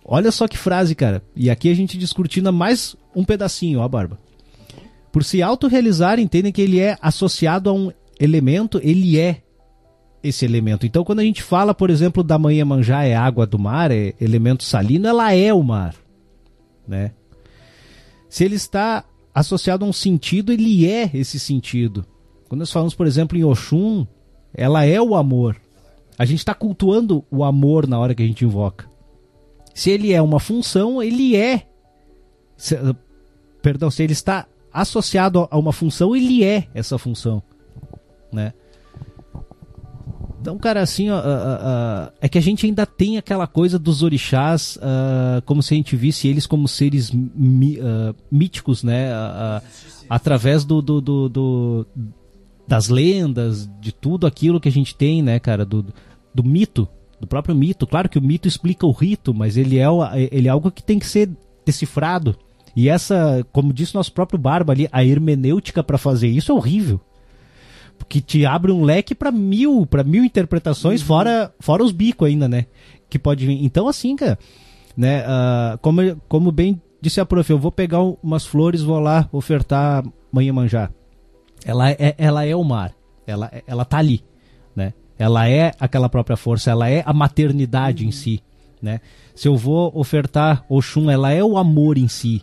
Olha 0.05 0.33
só 0.33 0.49
que 0.49 0.59
frase, 0.59 0.95
cara. 0.95 1.23
E 1.37 1.51
aqui 1.51 1.71
a 1.71 1.75
gente 1.75 1.97
discutindo 1.97 2.53
mais 2.53 2.97
um 3.15 3.25
pedacinho, 3.25 3.81
ó, 3.81 3.89
Barba. 3.89 4.19
Por 5.13 5.23
se 5.23 5.43
autorrealizar, 5.43 6.19
entendem 6.19 6.51
que 6.51 6.63
ele 6.63 6.81
é 6.81 6.97
associado 7.01 7.69
a 7.69 7.73
um 7.73 7.93
elemento, 8.19 8.81
ele 8.83 9.19
é 9.19 9.43
esse 10.23 10.45
elemento. 10.45 10.87
Então, 10.87 11.05
quando 11.05 11.19
a 11.19 11.25
gente 11.25 11.43
fala, 11.43 11.75
por 11.75 11.91
exemplo, 11.91 12.23
da 12.23 12.39
manhã 12.39 12.65
manjar 12.65 13.05
é 13.05 13.15
água 13.15 13.47
do 13.47 13.59
mar, 13.59 13.91
é 13.91 14.15
elemento 14.21 14.65
salino, 14.65 15.07
ela 15.07 15.35
é 15.35 15.53
o 15.53 15.63
mar, 15.63 15.95
né? 16.87 17.13
Se 18.29 18.45
ele 18.45 18.55
está 18.55 19.05
associado 19.35 19.85
a 19.85 19.89
um 19.89 19.93
sentido, 19.93 20.53
ele 20.53 20.87
é 20.89 21.11
esse 21.13 21.39
sentido. 21.39 22.07
Quando 22.49 22.61
nós 22.61 22.73
falamos, 22.73 22.95
por 22.95 23.07
exemplo, 23.07 23.37
em 23.37 23.45
Oxum, 23.45 24.07
ela 24.55 24.85
é 24.85 25.01
o 25.01 25.15
amor. 25.15 25.57
A 26.19 26.25
gente 26.25 26.39
está 26.39 26.55
cultuando 26.55 27.25
o 27.31 27.43
amor 27.43 27.87
na 27.87 27.99
hora 27.99 28.15
que 28.15 28.23
a 28.23 28.27
gente 28.27 28.45
invoca. 28.45 28.87
Se 29.75 29.91
ele 29.91 30.13
é 30.13 30.21
uma 30.21 30.39
função, 30.39 31.03
ele 31.03 31.37
é. 31.37 31.67
Se, 32.57 32.77
perdão, 33.63 33.91
se 33.91 34.03
ele 34.03 34.13
está 34.13 34.47
associado 34.73 35.49
a 35.51 35.59
uma 35.59 35.73
função, 35.73 36.15
ele 36.15 36.45
é 36.45 36.69
essa 36.75 36.99
função. 36.99 37.43
Né? 38.33 38.53
Então, 40.41 40.59
cara, 40.59 40.81
assim, 40.81 41.09
ó, 41.09 41.19
uh, 41.19 41.21
uh, 41.21 42.13
é 42.21 42.29
que 42.29 42.37
a 42.37 42.41
gente 42.41 42.67
ainda 42.67 42.85
tem 42.85 43.17
aquela 43.17 43.47
coisa 43.47 43.79
dos 43.79 44.03
orixás, 44.03 44.77
uh, 44.77 45.41
como 45.45 45.63
se 45.63 45.73
a 45.73 45.77
gente 45.77 45.95
visse 45.95 46.27
eles 46.27 46.49
como 46.49 46.67
seres 46.67 47.13
míticos, 48.31 48.83
né? 48.83 49.11
através 50.11 50.65
do, 50.65 50.83
do, 50.83 51.01
do, 51.01 51.29
do, 51.29 51.87
das 52.73 52.89
lendas, 52.89 53.69
de 53.79 53.93
tudo 53.93 54.27
aquilo 54.27 54.59
que 54.59 54.67
a 54.67 54.73
gente 54.73 54.95
tem, 54.95 55.21
né, 55.21 55.39
cara, 55.39 55.63
do, 55.63 55.85
do 56.35 56.43
mito, 56.43 56.89
do 57.21 57.27
próprio 57.27 57.55
mito. 57.55 57.87
Claro 57.87 58.09
que 58.09 58.19
o 58.19 58.23
mito 58.23 58.49
explica 58.49 58.87
o 58.87 58.93
rito, 58.93 59.35
mas 59.35 59.59
ele 59.59 59.79
é, 59.79 59.85
ele 60.31 60.49
é 60.49 60.51
algo 60.51 60.71
que 60.71 60.83
tem 60.83 60.99
que 60.99 61.05
ser 61.05 61.29
decifrado. 61.67 62.35
E 62.75 62.89
essa, 62.89 63.47
como 63.53 63.75
disse 63.75 63.95
nosso 63.95 64.11
próprio 64.11 64.39
Barba 64.39 64.73
ali, 64.73 64.89
a 64.91 65.05
hermenêutica 65.05 65.85
para 65.85 65.99
fazer 65.99 66.29
isso 66.29 66.51
é 66.51 66.55
horrível 66.55 66.99
que 68.09 68.21
te 68.21 68.45
abre 68.45 68.73
um 68.73 68.83
leque 68.83 69.15
para 69.15 69.31
mil, 69.31 69.87
para 69.87 70.03
mil 70.03 70.25
interpretações, 70.25 71.03
uhum. 71.03 71.07
fora, 71.07 71.55
fora 71.61 71.85
os 71.85 71.93
bicos 71.93 72.27
ainda, 72.27 72.49
né? 72.49 72.67
Que 73.09 73.17
pode 73.17 73.47
vir. 73.47 73.63
Então, 73.65 73.87
assim, 73.87 74.17
cara, 74.17 74.37
né? 74.97 75.23
Uh, 75.23 75.79
como, 75.79 76.01
como 76.29 76.51
bem 76.51 76.83
disse 77.01 77.21
a 77.21 77.27
prof, 77.27 77.49
eu 77.49 77.59
vou 77.59 77.71
pegar 77.71 78.01
umas 78.01 78.45
flores, 78.45 78.83
vou 78.83 78.99
lá 78.99 79.29
ofertar 79.31 80.05
manhã 80.33 80.53
manjar. 80.53 80.91
Ela 81.65 81.91
é, 81.91 82.15
ela 82.19 82.45
é 82.45 82.55
o 82.55 82.65
mar. 82.65 82.93
Ela, 83.27 83.51
ela 83.67 83.85
tá 83.85 83.99
ali, 83.99 84.25
né? 84.75 84.93
Ela 85.19 85.49
é 85.49 85.73
aquela 85.79 86.09
própria 86.09 86.37
força, 86.37 86.71
ela 86.71 86.89
é 86.89 87.03
a 87.07 87.13
maternidade 87.13 88.03
uhum. 88.03 88.09
em 88.09 88.13
si, 88.13 88.43
né? 88.81 89.01
Se 89.35 89.47
eu 89.47 89.57
vou 89.57 89.93
ofertar 89.95 90.65
Oxum, 90.69 91.09
ela 91.11 91.31
é 91.31 91.43
o 91.43 91.57
amor 91.57 91.97
em 91.97 92.09
si, 92.09 92.43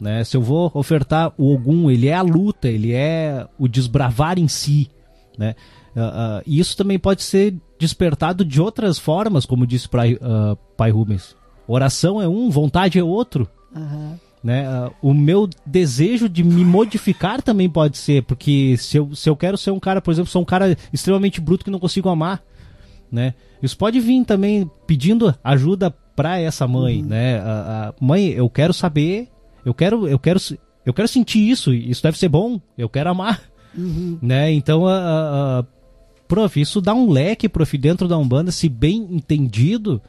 né? 0.00 0.24
Se 0.24 0.36
eu 0.36 0.42
vou 0.42 0.70
ofertar 0.74 1.32
o 1.36 1.52
Ogum, 1.54 1.90
ele 1.90 2.08
é 2.08 2.14
a 2.14 2.22
luta, 2.22 2.68
ele 2.68 2.92
é 2.92 3.46
o 3.58 3.68
desbravar 3.68 4.38
em 4.38 4.48
si. 4.48 4.90
Né? 5.38 5.54
Uh, 5.94 6.00
uh, 6.00 6.42
e 6.46 6.58
isso 6.58 6.76
também 6.76 6.98
pode 6.98 7.22
ser 7.22 7.54
despertado 7.78 8.44
de 8.44 8.60
outras 8.60 8.98
formas, 8.98 9.44
como 9.44 9.66
disse 9.66 9.88
pai, 9.88 10.14
uh, 10.14 10.56
pai 10.76 10.90
Rubens. 10.90 11.36
Oração 11.66 12.20
é 12.20 12.28
um, 12.28 12.50
vontade 12.50 12.98
é 12.98 13.04
outro. 13.04 13.48
Uhum. 13.74 14.18
Né? 14.42 14.64
o 15.02 15.12
meu 15.12 15.46
desejo 15.66 16.26
de 16.26 16.42
me 16.42 16.64
modificar 16.64 17.42
também 17.42 17.68
pode 17.68 17.98
ser, 17.98 18.22
porque 18.22 18.74
se 18.78 18.96
eu, 18.96 19.14
se 19.14 19.28
eu 19.28 19.36
quero 19.36 19.58
ser 19.58 19.70
um 19.70 19.78
cara, 19.78 20.00
por 20.00 20.10
exemplo, 20.10 20.30
sou 20.30 20.40
um 20.40 20.46
cara 20.46 20.78
extremamente 20.90 21.42
bruto 21.42 21.62
que 21.62 21.70
não 21.70 21.78
consigo 21.78 22.08
amar, 22.08 22.42
né? 23.12 23.34
Isso 23.62 23.76
pode 23.76 24.00
vir 24.00 24.24
também 24.24 24.70
pedindo 24.86 25.34
ajuda 25.44 25.90
para 26.16 26.38
essa 26.40 26.66
mãe, 26.66 27.02
uhum. 27.02 27.08
né? 27.08 27.42
mãe, 28.00 28.28
eu 28.28 28.48
quero 28.48 28.72
saber 28.72 29.28
eu 29.64 29.74
quero, 29.74 30.08
eu 30.08 30.18
quero, 30.18 30.38
eu 30.84 30.92
quero 30.92 31.08
sentir 31.08 31.38
isso. 31.38 31.72
Isso 31.72 32.02
deve 32.02 32.18
ser 32.18 32.28
bom. 32.28 32.60
Eu 32.76 32.88
quero 32.88 33.10
amar, 33.10 33.40
uhum. 33.76 34.18
né? 34.20 34.50
Então, 34.52 34.86
a, 34.86 35.64
prof, 36.26 36.60
isso 36.60 36.80
dá 36.80 36.94
um 36.94 37.10
leque, 37.10 37.48
prof, 37.48 37.76
dentro 37.76 38.08
da 38.08 38.16
umbanda, 38.16 38.50
se 38.50 38.68
bem 38.68 39.06
entendido, 39.10 40.00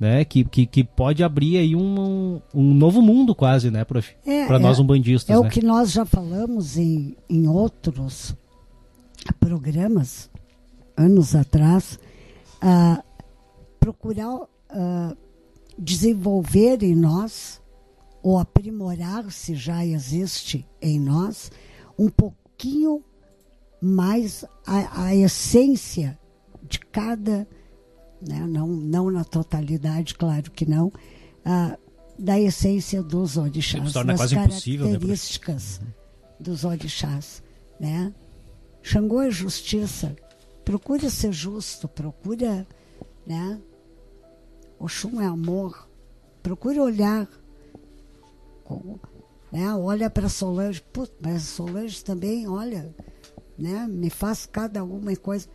né? 0.00 0.24
Que, 0.24 0.42
que, 0.44 0.64
que 0.64 0.82
pode 0.82 1.22
abrir 1.22 1.58
aí 1.58 1.76
um, 1.76 2.40
um 2.54 2.74
novo 2.74 3.02
mundo 3.02 3.34
quase, 3.34 3.70
né, 3.70 3.84
prof? 3.84 4.16
É, 4.24 4.46
Para 4.46 4.58
nós 4.58 4.78
é, 4.78 4.82
umbandistas. 4.82 5.36
É 5.36 5.38
né? 5.38 5.46
o 5.46 5.50
que 5.50 5.62
nós 5.62 5.92
já 5.92 6.06
falamos 6.06 6.78
em, 6.78 7.14
em 7.28 7.46
outros 7.46 8.34
programas 9.38 10.30
anos 10.96 11.34
atrás. 11.34 11.98
Uh, 12.62 13.02
procurar 13.78 14.34
uh, 14.34 15.16
desenvolver 15.78 16.82
em 16.82 16.94
nós 16.94 17.60
ou 18.22 18.38
aprimorar 18.38 19.30
se 19.32 19.54
já 19.54 19.84
existe 19.84 20.66
em 20.80 21.00
nós, 21.00 21.50
um 21.98 22.08
pouquinho 22.08 23.02
mais 23.80 24.44
a, 24.66 25.04
a 25.04 25.16
essência 25.16 26.18
de 26.62 26.78
cada, 26.78 27.48
né, 28.26 28.40
não, 28.46 28.66
não 28.66 29.10
na 29.10 29.24
totalidade, 29.24 30.14
claro 30.14 30.50
que 30.50 30.64
não, 30.68 30.92
ah, 31.44 31.76
da 32.18 32.38
essência 32.38 33.02
dos 33.02 33.36
orixás, 33.36 33.92
das 33.92 34.16
quase 34.16 34.34
né, 34.34 34.46
características 34.46 35.80
dos 36.38 36.64
orixás, 36.64 37.42
né? 37.78 38.12
Xangô 38.82 39.20
é 39.20 39.30
justiça. 39.30 40.14
Procura 40.64 41.10
ser 41.10 41.32
justo, 41.32 41.88
procura, 41.88 42.66
né? 43.26 43.60
Oxum 44.78 45.20
é 45.20 45.26
amor. 45.26 45.88
Procura 46.42 46.82
olhar. 46.82 47.28
com- 48.64 48.98
né? 49.52 49.74
Olha 49.74 50.08
para 50.08 50.28
Solange. 50.28 50.80
Putz, 50.92 51.12
mas 51.20 51.42
Solange 51.42 52.02
também, 52.04 52.48
olha, 52.48 52.94
né? 53.58 53.86
Me 53.86 54.08
faz 54.08 54.46
cada 54.46 54.82
uma 54.84 55.14
coisa. 55.16 55.46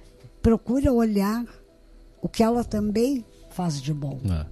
Procura 0.42 0.92
olhar 0.94 1.46
o 2.26 2.28
que 2.28 2.42
ela 2.42 2.64
também 2.64 3.24
faz 3.52 3.80
de 3.80 3.94
bom. 3.94 4.20
É. 4.26 4.48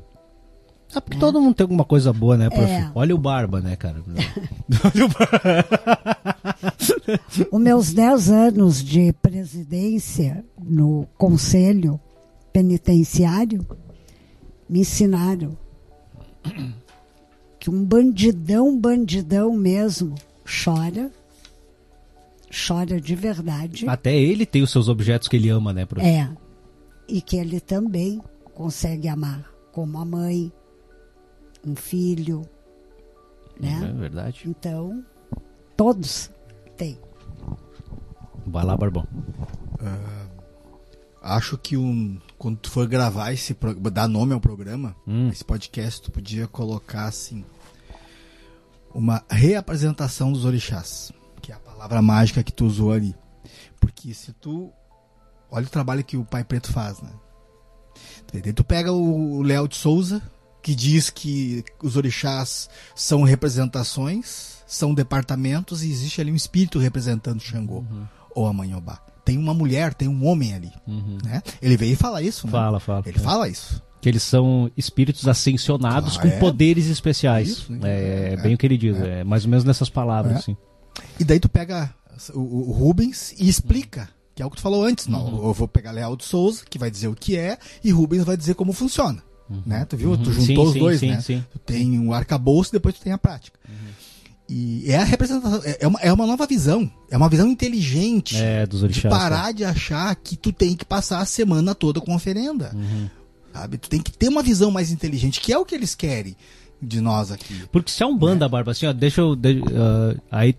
Ah, 0.93 1.01
porque 1.01 1.17
todo 1.17 1.41
mundo 1.41 1.55
tem 1.55 1.63
alguma 1.63 1.84
coisa 1.84 2.13
boa, 2.13 2.38
né, 2.38 2.51
prof? 2.51 2.69
É. 2.69 2.91
Olha 2.93 3.15
o 3.15 3.17
Barba, 3.17 3.61
né, 3.61 3.76
cara? 3.76 4.03
Os 7.51 7.59
meus 7.59 7.91
10 7.91 8.30
anos 8.30 8.84
de 8.84 9.11
presidência 9.13 10.45
no 10.63 11.07
conselho 11.17 11.99
penitenciário 12.51 13.65
me 14.69 14.82
ensinaram 14.82 15.57
que 17.59 17.71
um 17.71 17.84
bandidão, 17.84 18.80
bandidão 18.80 19.57
mesmo, 19.57 20.13
chora, 20.63 21.09
chora 22.67 23.01
de 23.01 23.15
verdade. 23.15 23.89
Até 23.89 24.15
ele 24.15 24.45
tem 24.45 24.61
os 24.61 24.69
seus 24.69 24.88
objetos 24.88 25.28
que 25.28 25.38
ele 25.38 25.49
ama, 25.49 25.74
né, 25.74 25.88
prof? 25.88 26.05
É. 26.05 26.30
E 27.07 27.21
que 27.21 27.35
ele 27.37 27.59
também 27.59 28.21
consegue 28.53 29.07
amar, 29.07 29.49
como 29.71 29.97
a 29.99 30.05
mãe, 30.05 30.51
um 31.65 31.75
filho, 31.75 32.41
né? 33.59 33.89
É 33.89 33.93
verdade. 33.93 34.43
Então, 34.47 35.03
todos 35.75 36.29
têm. 36.77 36.97
Vai 38.45 38.63
lá, 38.65 38.75
Barbão. 38.77 39.07
Acho 41.21 41.57
que 41.57 41.77
um, 41.77 42.19
quando 42.37 42.57
tu 42.57 42.69
for 42.69 42.85
gravar 42.85 43.31
esse 43.31 43.53
pro- 43.53 43.73
dar 43.89 44.07
nome 44.09 44.33
ao 44.33 44.41
programa, 44.41 44.93
Hum. 45.07 45.29
esse 45.29 45.43
podcast, 45.43 46.01
tu 46.01 46.11
podia 46.11 46.47
colocar 46.47 47.05
assim 47.05 47.45
uma 48.93 49.23
reapresentação 49.29 50.33
dos 50.33 50.43
orixás, 50.43 51.11
que 51.41 51.51
é 51.51 51.55
a 51.55 51.59
palavra 51.59 52.01
mágica 52.01 52.43
que 52.43 52.51
tu 52.51 52.65
usou 52.65 52.91
ali. 52.91 53.15
Porque 53.79 54.13
se 54.13 54.33
tu 54.33 54.69
olha 55.53 55.65
o 55.65 55.69
trabalho 55.69 56.03
que 56.03 56.17
o 56.17 56.25
Pai 56.25 56.43
Preto 56.43 56.71
faz, 56.71 57.01
né? 57.01 57.09
Daí 58.33 58.51
tu 58.53 58.63
pega 58.63 58.91
o 58.91 59.41
Léo 59.43 59.67
de 59.67 59.75
Souza, 59.75 60.21
que 60.61 60.73
diz 60.73 61.09
que 61.09 61.63
os 61.81 61.95
orixás 61.95 62.69
são 62.95 63.21
representações, 63.23 64.57
são 64.65 64.93
departamentos 64.93 65.83
e 65.83 65.91
existe 65.91 66.19
ali 66.21 66.31
um 66.31 66.35
espírito 66.35 66.79
representando 66.79 67.39
Xangô 67.41 67.79
Uhum. 67.89 68.05
ou 68.35 68.47
a 68.47 68.53
Mãe 68.53 68.73
Obá. 68.75 68.99
Tem 69.23 69.37
uma 69.37 69.53
mulher, 69.53 69.93
tem 69.93 70.07
um 70.07 70.25
homem 70.25 70.53
ali, 70.53 70.71
né? 71.23 71.41
Ele 71.61 71.77
veio 71.77 71.95
falar 71.95 72.21
isso, 72.21 72.45
né? 72.47 72.51
Fala, 72.51 72.79
fala. 72.79 73.03
Ele 73.05 73.19
fala 73.19 73.47
isso. 73.47 73.81
Que 74.01 74.09
eles 74.09 74.23
são 74.23 74.69
espíritos 74.75 75.27
ascensionados 75.29 76.15
Claro, 76.17 76.29
com 76.29 76.35
é. 76.35 76.39
poderes 76.39 76.87
especiais. 76.87 77.49
Isso, 77.49 77.73
é, 77.83 78.33
é, 78.33 78.37
bem 78.41 78.53
o 78.53 78.57
que 78.57 78.65
ele 78.65 78.77
diz. 78.77 78.97
É. 78.97 79.23
mais 79.23 79.45
ou 79.45 79.49
menos 79.51 79.63
nessas 79.63 79.89
palavras, 79.89 80.33
É. 80.33 80.37
assim. 80.39 80.57
E 81.19 81.23
daí 81.23 81.39
tu 81.39 81.47
pega 81.47 81.93
o, 82.33 82.39
o 82.69 82.71
Rubens 82.73 83.33
e 83.39 83.47
explica, 83.47 84.09
que 84.36 84.41
é 84.41 84.45
o 84.45 84.49
que 84.49 84.55
tu 84.57 84.61
falou 84.61 84.84
antes. 84.84 85.07
Não, 85.07 85.25
Uhum. 85.25 85.47
eu 85.47 85.53
vou 85.53 85.67
pegar 85.67 85.91
Leal 85.91 86.15
de 86.15 86.23
Souza, 86.25 86.63
que 86.69 86.79
vai 86.79 86.89
dizer 86.91 87.07
o 87.07 87.15
que 87.15 87.36
é, 87.38 87.57
e 87.84 87.91
Rubens 87.91 88.23
vai 88.23 88.36
dizer 88.38 88.55
como 88.55 88.73
funciona. 88.73 89.21
Né? 89.65 89.86
Tu 89.86 89.97
viu? 89.97 90.17
Tu 90.17 90.27
Uhum. 90.29 90.34
juntou 90.34 90.65
Sim, 90.65 90.71
os 90.71 90.79
dois, 90.79 90.99
sim, 90.99 91.07
né? 91.11 91.21
sim. 91.21 91.45
Tu 91.51 91.59
tem 91.59 91.99
o 92.07 92.13
arcabouço 92.13 92.71
e 92.71 92.73
depois 92.73 92.95
tu 92.95 93.01
tem 93.01 93.13
a 93.13 93.17
prática. 93.17 93.59
E 94.49 94.84
é 94.91 94.97
a 94.97 95.03
representação, 95.03 95.61
é- 95.63 95.77
é 95.81 95.88
uma, 95.88 95.99
é 96.01 96.11
uma 96.11 96.27
nova 96.27 96.45
visão. 96.45 96.89
É 97.09 97.15
uma 97.17 97.29
visão 97.29 97.47
inteligente. 97.47 98.36
É, 98.38 98.65
dos 98.65 98.79
de 98.79 98.86
orixás. 98.86 99.13
parar 99.13 99.53
de 99.53 99.63
achar 99.63 100.13
que 100.15 100.36
tu 100.36 100.51
tem 100.51 100.75
que 100.75 100.84
passar 100.86 101.19
a 101.19 101.25
semana 101.25 101.73
toda 101.73 102.01
com 102.01 102.13
oferenda. 102.13 102.71
Uhum. 102.75 103.09
Sabe? 103.53 103.77
Tu 103.77 103.89
tem 103.89 104.01
que 104.01 104.11
ter 104.11 104.27
uma 104.29 104.43
visão 104.43 104.69
mais 104.71 104.91
inteligente, 104.91 105.39
que 105.39 105.53
é 105.53 105.57
o 105.57 105.63
que 105.65 105.73
eles 105.75 105.95
querem 105.95 106.36
de 106.81 106.99
nós 106.99 107.31
aqui. 107.31 107.63
Porque 107.71 107.89
se 107.91 108.03
a 108.03 108.07
Umbanda, 108.07 108.49
Barba, 108.49 108.71
assim, 108.71 108.86
ó, 108.86 108.91
deixa 108.93 109.21
eu. 109.21 109.36
de- 109.36 109.61
ah, 109.75 110.15
aí 110.31 110.53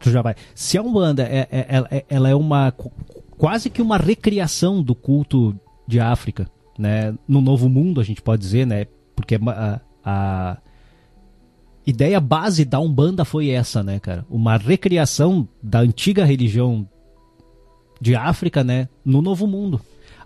tu 0.00 0.10
já 0.10 0.22
vai. 0.22 0.34
Se 0.54 0.76
a 0.78 0.82
Umbanda 0.82 1.22
é, 1.22 1.46
é- 1.50 1.66
ela, 1.68 1.88
é, 1.90 2.04
ela 2.08 2.28
é 2.28 2.34
uma. 2.34 2.70
qu- 2.72 2.90
quase 3.36 3.70
que 3.70 3.80
uma 3.82 3.96
recriação 3.96 4.82
do 4.82 4.94
culto 4.94 5.58
de 5.86 6.00
África, 6.00 6.48
né? 6.78 7.14
No 7.26 7.40
Novo 7.40 7.68
Mundo, 7.68 8.00
a 8.00 8.04
gente 8.04 8.20
pode 8.22 8.40
dizer, 8.42 8.66
né? 8.66 8.86
Porque 9.16 9.36
a, 9.36 9.80
a 10.04 10.56
ideia 11.86 12.20
base 12.20 12.64
da 12.64 12.78
Umbanda 12.80 13.24
foi 13.24 13.48
essa, 13.50 13.82
né, 13.82 13.98
cara? 13.98 14.24
Uma 14.30 14.56
recriação 14.56 15.48
da 15.62 15.80
antiga 15.80 16.24
religião 16.24 16.88
de 18.00 18.14
África, 18.14 18.62
né? 18.62 18.88
No 19.04 19.20
Novo 19.22 19.46
Mundo. 19.46 19.80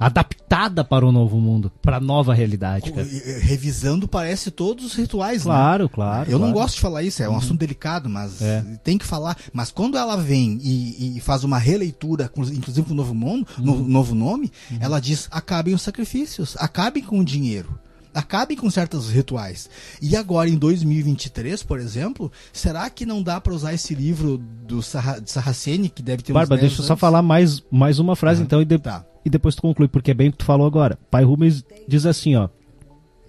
Adaptada 0.06 0.84
para 0.84 1.06
o 1.06 1.12
Novo 1.12 1.38
Mundo, 1.40 1.70
para 1.82 1.96
a 1.96 2.00
nova 2.00 2.34
realidade, 2.34 2.92
cara. 2.92 3.06
Revisando, 3.40 4.06
parece 4.08 4.50
todos 4.50 4.84
os 4.84 4.94
rituais, 4.94 5.38
né? 5.44 5.52
Claro, 5.52 5.88
claro. 5.88 6.30
Eu 6.30 6.38
não 6.38 6.48
claro. 6.52 6.60
gosto 6.60 6.74
de 6.76 6.80
falar 6.80 7.02
isso, 7.02 7.22
é 7.22 7.28
um 7.28 7.36
assunto 7.36 7.58
delicado, 7.60 8.08
mas 8.08 8.40
É. 8.42 8.62
tem 8.84 8.98
que 8.98 9.04
falar. 9.06 9.36
Mas 9.52 9.70
quando 9.70 9.96
ela 9.96 10.16
vem 10.16 10.58
e, 10.62 11.16
e 11.16 11.20
faz 11.20 11.44
uma 11.44 11.58
releitura, 11.58 12.30
inclusive 12.52 12.86
com 12.86 12.92
o 12.92 12.96
novo, 12.96 13.14
mundo, 13.14 13.46
no- 13.58 13.86
novo 13.88 14.14
nome, 14.14 14.50
ela 14.80 15.00
diz: 15.00 15.28
acabem 15.30 15.74
os 15.74 15.82
sacrifícios, 15.82 16.56
acabem 16.58 17.02
com 17.02 17.18
o 17.20 17.24
dinheiro. 17.24 17.78
Acabem 18.14 18.54
com 18.58 18.68
certos 18.68 19.08
rituais. 19.08 19.70
E 20.02 20.14
agora, 20.14 20.46
em 20.46 20.56
2023, 20.58 21.62
por 21.62 21.80
exemplo, 21.80 22.30
será 22.52 22.90
que 22.90 23.06
não 23.06 23.22
dá 23.22 23.40
para 23.40 23.54
usar 23.54 23.72
esse 23.72 23.94
livro 23.94 24.36
do 24.66 24.82
Sarra, 24.82 25.18
de 25.18 25.30
Sarraceni, 25.30 25.88
que 25.88 26.02
deve 26.02 26.22
ter 26.22 26.30
Barba, 26.34 26.56
10 26.56 26.60
deixa 26.68 26.82
eu 26.82 26.86
só 26.86 26.94
falar 26.94 27.22
mais, 27.22 27.62
mais 27.70 27.98
uma 27.98 28.14
frase 28.14 28.42
Ah, 28.42 28.44
então 28.44 28.60
e, 28.60 28.66
de- 28.66 28.78
tá. 28.78 29.02
E 29.24 29.30
depois 29.30 29.54
tu 29.54 29.62
conclui, 29.62 29.88
porque 29.88 30.10
é 30.10 30.14
bem 30.14 30.28
o 30.28 30.32
que 30.32 30.38
tu 30.38 30.44
falou 30.44 30.66
agora. 30.66 30.98
Pai 31.10 31.24
Rubens 31.24 31.64
diz 31.86 32.06
assim, 32.06 32.34
ó. 32.34 32.48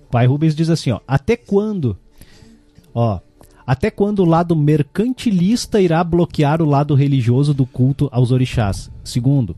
Pai 0.10 0.28
Rubens 0.28 0.56
diz 0.56 0.70
assim, 0.70 0.92
ó. 0.92 1.00
Até 1.08 1.36
quando? 1.36 1.98
Ó. 2.94 3.20
Até 3.66 3.90
quando 3.90 4.20
o 4.20 4.26
lado 4.26 4.56
mercantilista 4.56 5.80
irá 5.80 6.04
bloquear 6.04 6.62
o 6.62 6.66
lado 6.66 6.96
religioso 6.96 7.54
do 7.54 7.66
culto 7.66 8.10
aos 8.12 8.32
orixás? 8.32 8.92
Segundo, 9.04 9.56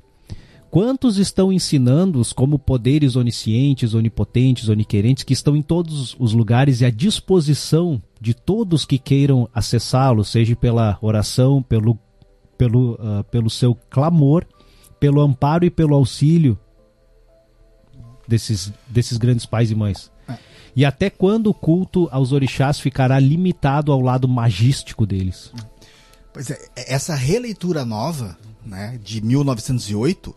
quantos 0.69 1.17
estão 1.17 1.51
ensinando-os 1.51 2.31
como 2.31 2.59
poderes 2.59 3.15
oniscientes, 3.15 3.93
onipotentes, 3.93 4.69
oniquerentes, 4.69 5.23
que 5.23 5.33
estão 5.33 5.55
em 5.55 5.61
todos 5.61 6.15
os 6.19 6.33
lugares 6.33 6.81
e 6.81 6.85
à 6.85 6.91
disposição 6.91 8.01
de 8.21 8.33
todos 8.33 8.85
que 8.85 8.99
queiram 8.99 9.49
acessá-los, 9.53 10.29
seja 10.29 10.55
pela 10.55 10.99
oração, 11.01 11.63
pelo, 11.63 11.97
pelo, 12.57 12.99
ah, 13.01 13.23
pelo 13.23 13.49
seu 13.49 13.73
clamor, 13.89 14.45
pelo 15.05 15.21
amparo 15.21 15.63
e 15.63 15.69
pelo 15.69 15.93
auxílio 15.93 16.57
desses, 18.27 18.71
desses 18.87 19.17
grandes 19.19 19.45
pais 19.45 19.69
e 19.69 19.75
mães. 19.75 20.11
E 20.75 20.83
até 20.83 21.11
quando 21.11 21.47
o 21.47 21.53
culto 21.53 22.09
aos 22.11 22.31
orixás 22.31 22.79
ficará 22.79 23.19
limitado 23.19 23.91
ao 23.91 24.01
lado 24.01 24.27
magístico 24.27 25.05
deles? 25.05 25.51
Pois 26.33 26.49
é, 26.49 26.59
essa 26.75 27.13
releitura 27.13 27.85
nova, 27.85 28.35
né, 28.65 28.99
de 29.03 29.21
1908, 29.21 30.35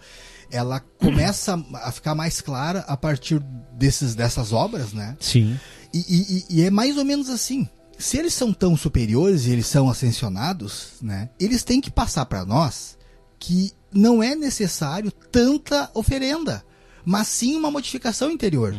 ela 0.50 0.80
começa 0.80 1.58
a 1.82 1.90
ficar 1.90 2.14
mais 2.14 2.42
clara 2.42 2.80
a 2.80 2.96
partir 2.96 3.40
desses, 3.72 4.14
dessas 4.14 4.52
obras, 4.52 4.92
né? 4.92 5.16
Sim. 5.18 5.58
E, 5.94 5.98
e- 5.98 6.36
e- 6.50 6.60
e 6.60 6.64
é 6.64 6.70
mais 6.70 6.98
ou 6.98 7.04
menos 7.06 7.30
assim. 7.30 7.66
Se 7.98 8.18
eles 8.18 8.34
são 8.34 8.52
tão 8.52 8.76
superiores 8.76 9.46
e 9.46 9.50
eles 9.50 9.66
são 9.66 9.88
ascensionados, 9.90 10.92
né? 11.00 11.30
Eles 11.40 11.64
têm 11.64 11.80
que 11.80 11.90
passar 11.90 12.26
para 12.26 12.44
nós 12.44 12.96
que 13.40 13.72
não 13.92 14.22
é 14.22 14.34
necessário 14.34 15.10
tanta 15.10 15.90
oferenda, 15.94 16.64
mas 17.04 17.28
sim 17.28 17.56
uma 17.56 17.70
modificação 17.70 18.30
interior. 18.30 18.74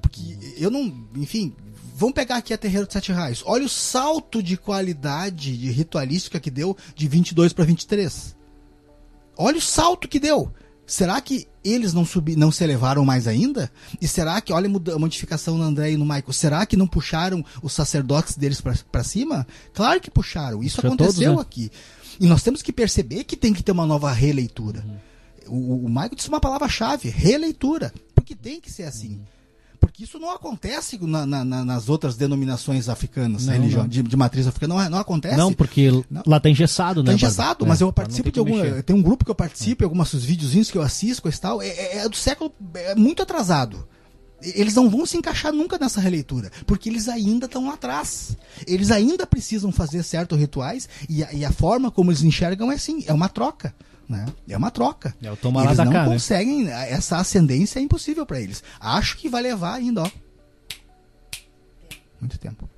Porque 0.00 0.38
eu 0.56 0.70
não, 0.70 0.92
enfim, 1.16 1.54
vamos 1.96 2.14
pegar 2.14 2.36
aqui 2.36 2.52
a 2.52 2.58
Terreiro 2.58 2.86
de 2.86 2.92
Sete 2.92 3.12
Raios. 3.12 3.42
Olha 3.46 3.64
o 3.64 3.68
salto 3.68 4.42
de 4.42 4.56
qualidade 4.56 5.56
de 5.56 5.70
ritualística 5.70 6.40
que 6.40 6.50
deu 6.50 6.76
de 6.94 7.08
22 7.08 7.52
para 7.52 7.64
23. 7.64 8.36
Olha 9.36 9.58
o 9.58 9.62
salto 9.62 10.08
que 10.08 10.20
deu. 10.20 10.52
Será 10.86 11.20
que 11.20 11.46
eles 11.62 11.94
não 11.94 12.04
subi, 12.04 12.34
não 12.34 12.50
se 12.50 12.64
elevaram 12.64 13.04
mais 13.04 13.28
ainda? 13.28 13.70
E 14.00 14.08
será 14.08 14.40
que, 14.40 14.52
olha 14.52 14.66
a 14.66 14.98
modificação 14.98 15.56
no 15.56 15.62
André 15.62 15.92
e 15.92 15.96
no 15.96 16.04
Michael, 16.04 16.32
será 16.32 16.66
que 16.66 16.76
não 16.76 16.86
puxaram 16.86 17.44
os 17.62 17.72
sacerdotes 17.72 18.36
deles 18.36 18.60
para 18.60 19.04
cima? 19.04 19.46
Claro 19.72 20.00
que 20.00 20.10
puxaram. 20.10 20.64
Isso 20.64 20.80
aconteceu 20.80 21.34
todos, 21.34 21.36
né? 21.36 21.40
aqui. 21.40 21.70
E 22.20 22.26
nós 22.26 22.42
temos 22.42 22.60
que 22.62 22.72
perceber 22.72 23.24
que 23.24 23.34
tem 23.36 23.52
que 23.54 23.62
ter 23.62 23.72
uma 23.72 23.86
nova 23.86 24.12
releitura. 24.12 24.84
O, 25.48 25.86
o 25.86 25.88
Michael 25.88 26.14
disse 26.14 26.28
uma 26.28 26.38
palavra-chave: 26.40 27.08
releitura. 27.08 27.92
Porque 28.14 28.34
tem 28.36 28.60
que 28.60 28.70
ser 28.70 28.84
assim. 28.84 29.20
Porque 29.80 30.04
isso 30.04 30.18
não 30.18 30.30
acontece 30.30 30.98
na, 31.02 31.24
na, 31.24 31.42
nas 31.64 31.88
outras 31.88 32.14
denominações 32.14 32.86
africanas, 32.90 33.46
Não, 33.46 33.54
religião, 33.54 33.82
não. 33.84 33.88
De, 33.88 34.02
de 34.02 34.16
matriz 34.16 34.46
africana, 34.46 34.74
não, 34.74 34.82
é- 34.82 34.88
não 34.90 34.98
acontece. 34.98 35.38
Não, 35.38 35.54
porque 35.54 35.88
lá 36.26 36.38
tá 36.38 36.50
engessado, 36.50 37.02
né? 37.02 37.06
Tá 37.08 37.14
engessado, 37.14 37.64
É, 37.64 37.68
mas 37.68 37.80
eu 37.80 37.90
pra 37.90 38.02
não 38.04 38.10
participo 38.10 38.30
de 38.30 38.44
mexer. 38.44 38.82
Tem 38.82 38.94
um 38.94 39.00
grupo 39.00 39.24
que 39.24 39.30
eu 39.30 39.34
participo, 39.34 39.82
alguns 39.82 40.12
videozinhos 40.14 40.70
que 40.70 40.76
eu 40.76 40.82
assisto, 40.82 41.26
e 41.26 41.32
tal. 41.32 41.62
É, 41.62 41.68
é- 41.68 41.96
é 42.04 42.08
do 42.10 42.14
século. 42.16 42.52
É 42.74 42.94
muito 42.94 43.22
atrasado. 43.22 43.88
Eles 44.42 44.74
não 44.74 44.88
vão 44.88 45.04
se 45.04 45.16
encaixar 45.16 45.52
nunca 45.52 45.78
nessa 45.78 46.00
releitura, 46.00 46.50
porque 46.66 46.88
eles 46.88 47.08
ainda 47.08 47.46
estão 47.46 47.66
lá 47.66 47.74
atrás. 47.74 48.36
Eles 48.66 48.90
ainda 48.90 49.26
precisam 49.26 49.70
fazer 49.70 50.02
certos 50.02 50.38
rituais 50.38 50.88
e 51.08 51.22
a, 51.22 51.32
e 51.32 51.44
a 51.44 51.52
forma 51.52 51.90
como 51.90 52.10
eles 52.10 52.22
enxergam 52.22 52.72
é 52.72 52.74
assim, 52.74 53.04
é 53.06 53.12
uma 53.12 53.28
troca. 53.28 53.74
Né? 54.08 54.26
É 54.48 54.56
uma 54.56 54.70
troca. 54.70 55.14
É 55.22 55.30
o 55.30 55.36
toma 55.36 55.60
lá 55.60 55.66
eles 55.66 55.78
não 55.78 55.92
cá, 55.92 56.04
né? 56.04 56.12
conseguem, 56.12 56.68
essa 56.68 57.18
ascendência 57.18 57.78
é 57.78 57.82
impossível 57.82 58.26
para 58.26 58.40
eles. 58.40 58.62
Acho 58.80 59.16
que 59.16 59.28
vai 59.28 59.42
levar 59.42 59.74
ainda, 59.74 60.02
ó. 60.02 60.10
Muito 62.20 62.38
tempo. 62.38 62.68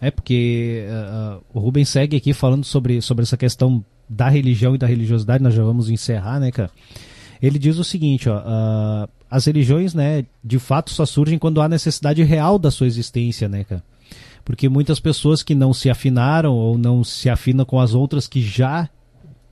É 0.00 0.10
porque 0.10 0.84
ah, 0.90 1.38
o 1.54 1.60
Rubens 1.60 1.88
segue 1.88 2.16
aqui 2.16 2.34
falando 2.34 2.64
sobre, 2.64 3.00
sobre 3.00 3.22
essa 3.22 3.36
questão 3.36 3.84
da 4.08 4.28
religião 4.28 4.74
e 4.74 4.78
da 4.78 4.86
religiosidade, 4.86 5.42
nós 5.42 5.54
já 5.54 5.62
vamos 5.62 5.88
encerrar, 5.88 6.38
né, 6.38 6.50
cara? 6.50 6.70
Ele 7.42 7.58
diz 7.58 7.76
o 7.78 7.84
seguinte, 7.84 8.28
ó, 8.28 8.40
ah, 8.44 9.08
as 9.28 9.46
religiões, 9.46 9.92
né, 9.94 10.24
de 10.44 10.58
fato 10.60 10.90
só 10.90 11.04
surgem 11.04 11.38
quando 11.38 11.60
há 11.60 11.68
necessidade 11.68 12.22
real 12.22 12.56
da 12.58 12.70
sua 12.70 12.86
existência, 12.86 13.48
né, 13.48 13.64
cara? 13.64 13.82
Porque 14.44 14.68
muitas 14.68 15.00
pessoas 15.00 15.42
que 15.42 15.54
não 15.54 15.72
se 15.72 15.90
afinaram 15.90 16.54
ou 16.54 16.78
não 16.78 17.02
se 17.02 17.28
afinam 17.28 17.64
com 17.64 17.80
as 17.80 17.94
outras 17.94 18.26
que 18.28 18.40
já 18.40 18.88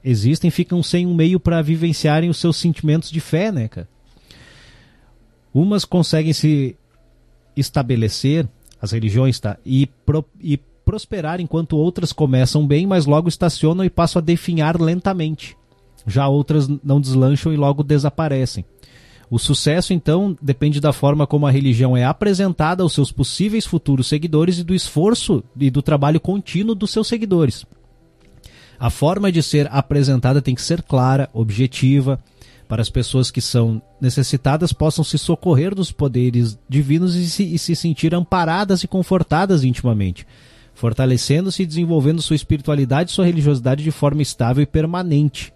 existem 0.04 0.50
ficam 0.50 0.82
sem 0.82 1.06
um 1.06 1.14
meio 1.14 1.38
para 1.40 1.62
vivenciarem 1.62 2.30
os 2.30 2.36
seus 2.38 2.56
sentimentos 2.56 3.10
de 3.10 3.20
fé, 3.20 3.50
né, 3.50 3.68
cara? 3.68 3.88
Umas 5.52 5.84
conseguem 5.84 6.32
se 6.32 6.76
estabelecer, 7.56 8.48
as 8.80 8.92
religiões, 8.92 9.38
tá? 9.40 9.58
E, 9.66 9.86
pro- 10.06 10.24
e 10.40 10.56
prosperar 10.84 11.40
enquanto 11.40 11.76
outras 11.76 12.12
começam 12.12 12.66
bem, 12.66 12.86
mas 12.86 13.04
logo 13.06 13.28
estacionam 13.28 13.84
e 13.84 13.90
passam 13.90 14.20
a 14.20 14.24
definhar 14.24 14.80
lentamente. 14.80 15.56
Já 16.06 16.28
outras 16.28 16.68
não 16.82 17.00
deslancham 17.00 17.52
e 17.52 17.56
logo 17.56 17.82
desaparecem. 17.82 18.64
O 19.30 19.38
sucesso, 19.38 19.92
então, 19.92 20.36
depende 20.42 20.80
da 20.80 20.92
forma 20.92 21.24
como 21.24 21.46
a 21.46 21.50
religião 21.52 21.96
é 21.96 22.04
apresentada 22.04 22.82
aos 22.82 22.92
seus 22.92 23.12
possíveis 23.12 23.64
futuros 23.64 24.08
seguidores 24.08 24.58
e 24.58 24.64
do 24.64 24.74
esforço 24.74 25.44
e 25.56 25.70
do 25.70 25.80
trabalho 25.80 26.18
contínuo 26.18 26.74
dos 26.74 26.90
seus 26.90 27.06
seguidores. 27.06 27.64
A 28.78 28.90
forma 28.90 29.30
de 29.30 29.40
ser 29.40 29.68
apresentada 29.70 30.42
tem 30.42 30.54
que 30.54 30.62
ser 30.62 30.82
clara, 30.82 31.30
objetiva, 31.32 32.18
para 32.66 32.82
as 32.82 32.88
pessoas 32.88 33.30
que 33.30 33.40
são 33.40 33.80
necessitadas 34.00 34.72
possam 34.72 35.04
se 35.04 35.18
socorrer 35.18 35.74
dos 35.74 35.92
poderes 35.92 36.58
divinos 36.68 37.14
e 37.14 37.28
se, 37.28 37.54
e 37.54 37.58
se 37.58 37.76
sentir 37.76 38.14
amparadas 38.14 38.82
e 38.82 38.88
confortadas 38.88 39.64
intimamente, 39.64 40.26
fortalecendo-se 40.72 41.62
e 41.62 41.66
desenvolvendo 41.66 42.22
sua 42.22 42.36
espiritualidade 42.36 43.10
e 43.10 43.12
sua 43.12 43.26
religiosidade 43.26 43.84
de 43.84 43.90
forma 43.90 44.22
estável 44.22 44.62
e 44.62 44.66
permanente. 44.66 45.52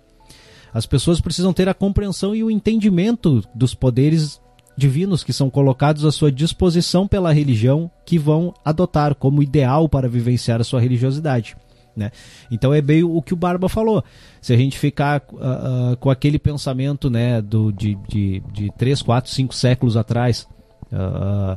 As 0.74 0.86
pessoas 0.86 1.20
precisam 1.20 1.52
ter 1.52 1.68
a 1.68 1.74
compreensão 1.74 2.34
e 2.34 2.42
o 2.42 2.50
entendimento 2.50 3.44
dos 3.54 3.74
poderes 3.74 4.42
divinos 4.76 5.22
que 5.22 5.32
são 5.32 5.48
colocados 5.48 6.04
à 6.04 6.10
sua 6.10 6.32
disposição 6.32 7.06
pela 7.06 7.32
religião 7.32 7.88
que 8.04 8.18
vão 8.18 8.52
adotar 8.64 9.14
como 9.14 9.40
ideal 9.40 9.88
para 9.88 10.08
vivenciar 10.08 10.60
a 10.60 10.64
sua 10.64 10.80
religiosidade. 10.80 11.56
Né? 11.96 12.10
Então 12.50 12.74
é 12.74 12.82
bem 12.82 13.04
o 13.04 13.22
que 13.22 13.32
o 13.32 13.36
Barba 13.36 13.68
falou. 13.68 14.02
Se 14.40 14.52
a 14.52 14.56
gente 14.56 14.76
ficar 14.76 15.22
ah, 15.40 15.92
ah, 15.92 15.96
com 15.96 16.10
aquele 16.10 16.40
pensamento 16.40 17.08
né, 17.08 17.40
do, 17.40 17.70
de, 17.70 17.96
de, 18.08 18.42
de 18.52 18.72
3, 18.76 19.00
4, 19.00 19.30
5 19.30 19.54
séculos 19.54 19.96
atrás, 19.96 20.48
ah, 20.92 21.56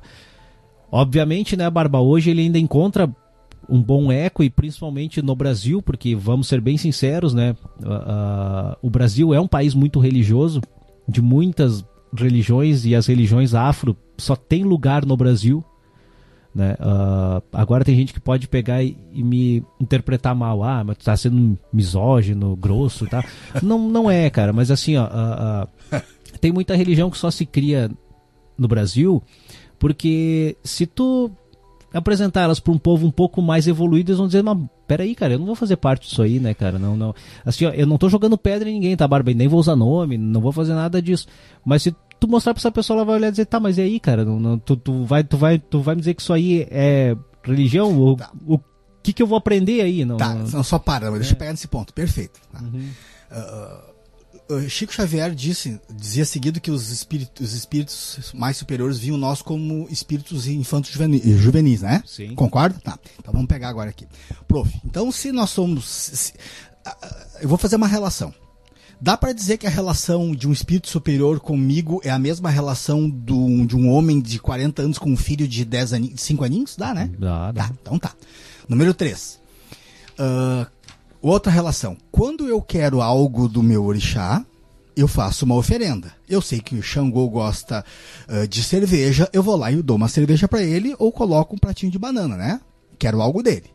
obviamente, 0.91 1.57
né, 1.57 1.68
Barba, 1.72 1.99
hoje 1.99 2.30
ele 2.30 2.41
ainda 2.41 2.60
encontra 2.60 3.10
um 3.69 3.81
bom 3.81 4.11
eco 4.11 4.44
e 4.44 4.49
principalmente 4.49 5.22
no 5.22 5.35
Brasil, 5.35 5.81
porque 5.81 6.15
vamos 6.15 6.48
ser 6.48 6.61
bem 6.61 6.77
sinceros, 6.77 7.34
né, 7.34 7.56
ah, 7.84 8.03
ah, 8.07 8.77
o 8.81 8.89
Brasil 8.89 9.34
é 9.34 9.39
um 9.39 9.48
país 9.48 9.73
muito 9.73 9.99
religioso, 9.99 10.61
de 11.07 11.22
muitas 11.22 11.85
religiões 12.15 12.85
e 12.85 12.95
as 12.95 13.07
religiões 13.07 13.53
afro 13.53 13.95
só 14.18 14.35
tem 14.35 14.64
lugar 14.64 15.06
no 15.06 15.15
Brasil. 15.15 15.64
Né? 16.53 16.76
Ah, 16.80 17.41
agora 17.53 17.85
tem 17.85 17.95
gente 17.95 18.14
que 18.14 18.19
pode 18.19 18.48
pegar 18.48 18.84
e, 18.84 18.98
e 19.14 19.23
me 19.23 19.64
interpretar 19.80 20.35
mal. 20.35 20.64
Ah, 20.64 20.84
mas 20.84 20.98
tu 20.98 21.06
tá 21.06 21.15
sendo 21.15 21.57
misógino, 21.72 22.56
grosso, 22.56 23.06
tá? 23.06 23.23
não, 23.61 23.89
não 23.89 24.10
é, 24.10 24.30
cara. 24.30 24.52
Mas 24.52 24.72
assim, 24.72 24.98
ó, 24.98 25.07
tem 26.41 26.52
muita 26.52 26.76
religião 26.76 27.10
que 27.10 27.18
só 27.18 27.30
se 27.30 27.45
cria 27.45 27.91
no 28.57 28.68
Brasil 28.68 29.22
porque 29.80 30.57
se 30.64 30.85
tu 30.85 31.31
apresentar 31.93 32.41
elas 32.41 32.59
para 32.59 32.73
um 32.73 32.77
povo 32.77 33.05
um 33.07 33.11
pouco 33.11 33.41
mais 33.41 33.68
evoluído, 33.68 34.11
eles 34.11 34.18
vão 34.18 34.27
dizer, 34.27 34.43
mas 34.43 34.57
peraí, 34.88 35.15
cara, 35.15 35.34
eu 35.34 35.39
não 35.39 35.45
vou 35.45 35.55
fazer 35.55 35.77
parte 35.77 36.07
disso 36.07 36.22
aí, 36.22 36.39
né, 36.39 36.53
cara? 36.53 36.77
Não, 36.77 36.95
não. 36.97 37.14
Assim, 37.45 37.65
ó, 37.65 37.69
eu 37.72 37.85
não 37.88 37.97
tô 37.97 38.09
jogando 38.09 38.38
pedra 38.38 38.69
em 38.69 38.73
ninguém, 38.73 38.95
tá, 38.95 39.07
Barba? 39.07 39.34
Nem 39.34 39.47
vou 39.47 39.59
usar 39.59 39.76
nome, 39.76 40.18
não 40.18 40.41
vou 40.41 40.51
fazer 40.51 40.73
nada 40.73 41.01
disso. 41.01 41.27
Mas 41.65 41.84
se 41.84 41.95
tu 42.19 42.27
mostrar 42.27 42.53
pra 42.53 42.59
essa 42.61 42.72
pessoa, 42.72 42.97
ela 42.97 43.05
vai 43.05 43.15
olhar 43.15 43.27
e 43.30 43.31
dizer, 43.31 43.45
tá, 43.45 43.59
mas 43.59 43.77
e 43.77 43.81
aí, 43.81 43.99
cara? 43.99 44.23
Não, 44.26 44.39
não- 44.39 44.57
tu, 44.59 44.76
tu, 44.76 45.03
vai, 45.05 45.23
tu, 45.23 45.38
vai, 45.38 45.57
tu 45.59 45.80
vai 45.81 45.95
me 45.95 46.01
dizer 46.01 46.14
que 46.14 46.22
isso 46.22 46.34
aí 46.34 46.68
é 46.69 47.15
religião? 47.43 47.97
O, 47.99 48.15
Tá. 48.15 48.31
o 48.45 48.59
que 49.01 49.14
que 49.14 49.22
eu 49.23 49.27
vou 49.27 49.38
aprender 49.38 49.81
aí? 49.81 50.03
Não, 50.03 50.18
Tá, 50.18 50.34
não- 50.34 50.64
só 50.64 50.77
para, 50.77 51.09
mas 51.09 51.19
deixa 51.22 51.34
eu 51.34 51.38
pegar 51.38 51.51
nesse 51.51 51.68
ponto. 51.68 51.93
Perfeito. 51.93 52.39
tá. 52.51 52.59
Uhum. 52.61 52.89
Ah, 53.31 53.81
Chico 54.69 54.93
Xavier 54.93 55.33
disse, 55.35 55.79
dizia 55.93 56.25
seguido 56.25 56.61
que 56.61 56.71
os 56.71 56.89
espíritos, 56.89 57.47
os 57.49 57.53
espíritos 57.53 58.31
mais 58.33 58.55
superiores 58.57 58.97
viam 58.97 59.17
nós 59.17 59.41
como 59.41 59.87
espíritos 59.89 60.47
infantos 60.47 60.91
juveni- 60.91 61.21
juvenis, 61.37 61.81
né? 61.81 62.01
Sim. 62.05 62.33
Concorda? 62.35 62.79
Tá. 62.83 62.97
Então 63.19 63.33
vamos 63.33 63.47
pegar 63.47 63.69
agora 63.69 63.89
aqui. 63.89 64.07
Prof, 64.47 64.71
então 64.85 65.11
se 65.11 65.31
nós 65.31 65.49
somos. 65.49 65.85
se- 65.85 66.33
ah, 66.85 66.95
ah, 67.01 67.25
eu 67.41 67.49
vou 67.49 67.57
fazer 67.57 67.75
uma 67.75 67.87
relação. 67.87 68.33
Dá 68.99 69.15
pra 69.15 69.31
dizer 69.31 69.57
que 69.57 69.67
a 69.67 69.69
relação 69.69 70.33
de 70.33 70.47
um 70.47 70.51
espírito 70.51 70.87
superior 70.89 71.39
comigo 71.39 72.01
é 72.03 72.09
a 72.09 72.17
mesma 72.17 72.49
relação 72.49 73.07
do, 73.07 73.63
de 73.65 73.75
um 73.75 73.89
homem 73.91 74.19
de 74.19 74.39
40 74.39 74.81
anos 74.81 74.97
com 74.97 75.11
um 75.11 75.17
filho 75.17 75.47
de 75.47 75.63
10 75.63 75.93
aninhos, 75.93 76.15
de 76.15 76.21
5 76.21 76.43
aninhos? 76.43 76.75
Dá, 76.75 76.93
né? 76.95 77.11
Dá, 77.19 77.51
dá. 77.51 77.63
Tá, 77.67 77.73
então 77.79 77.99
tá. 77.99 78.13
Número 78.67 78.93
3. 78.95 79.39
Outra 81.29 81.51
relação. 81.51 81.97
Quando 82.11 82.47
eu 82.47 82.61
quero 82.61 83.01
algo 83.01 83.47
do 83.47 83.61
meu 83.63 83.83
orixá, 83.85 84.45
eu 84.95 85.07
faço 85.07 85.45
uma 85.45 85.55
oferenda. 85.55 86.11
Eu 86.27 86.41
sei 86.41 86.59
que 86.59 86.75
o 86.75 86.81
Xangô 86.83 87.27
gosta 87.29 87.83
ah, 88.27 88.45
de 88.47 88.63
cerveja, 88.63 89.29
eu 89.31 89.43
vou 89.43 89.55
lá 89.55 89.71
e 89.71 89.81
dou 89.81 89.95
uma 89.95 90.07
cerveja 90.07 90.47
pra 90.47 90.61
ele 90.63 90.95
ou 90.97 91.11
coloco 91.11 91.55
um 91.55 91.59
pratinho 91.59 91.91
de 91.91 91.99
banana, 91.99 92.35
né? 92.35 92.59
Quero 92.97 93.21
algo 93.21 93.43
dele. 93.43 93.65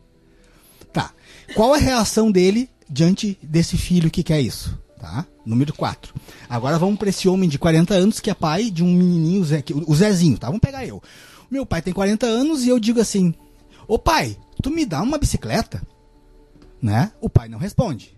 Tá. 0.91 1.11
Qual 1.55 1.73
a 1.73 1.77
reação 1.77 2.31
dele 2.31 2.69
diante 2.89 3.37
desse 3.41 3.77
filho 3.77 4.11
que 4.11 4.21
quer 4.23 4.41
isso? 4.41 4.77
Tá? 4.99 5.25
Número 5.45 5.73
4. 5.73 6.13
Agora 6.49 6.77
vamos 6.79 6.97
para 6.97 7.09
esse 7.09 7.27
homem 7.27 7.49
de 7.49 7.57
40 7.59 7.93
anos 7.93 8.19
que 8.19 8.29
é 8.29 8.33
pai 8.33 8.69
de 8.69 8.83
um 8.83 8.93
menininho, 8.93 9.43
Zé- 9.43 9.63
o 9.85 9.95
Zezinho, 9.95 10.37
tá? 10.37 10.47
Vamos 10.47 10.61
pegar 10.61 10.85
eu. 10.85 11.01
Meu 11.51 11.65
pai 11.65 11.81
tem 11.81 11.93
40 11.93 12.25
anos 12.25 12.63
e 12.63 12.69
eu 12.69 12.79
digo 12.79 12.99
assim: 13.01 13.33
Ô 13.87 13.99
pai, 13.99 14.37
tu 14.61 14.69
me 14.69 14.85
dá 14.85 15.01
uma 15.01 15.17
bicicleta? 15.17 15.81
Né? 16.83 17.13
O 17.21 17.29
pai 17.29 17.47
não 17.47 17.57
responde. 17.57 18.13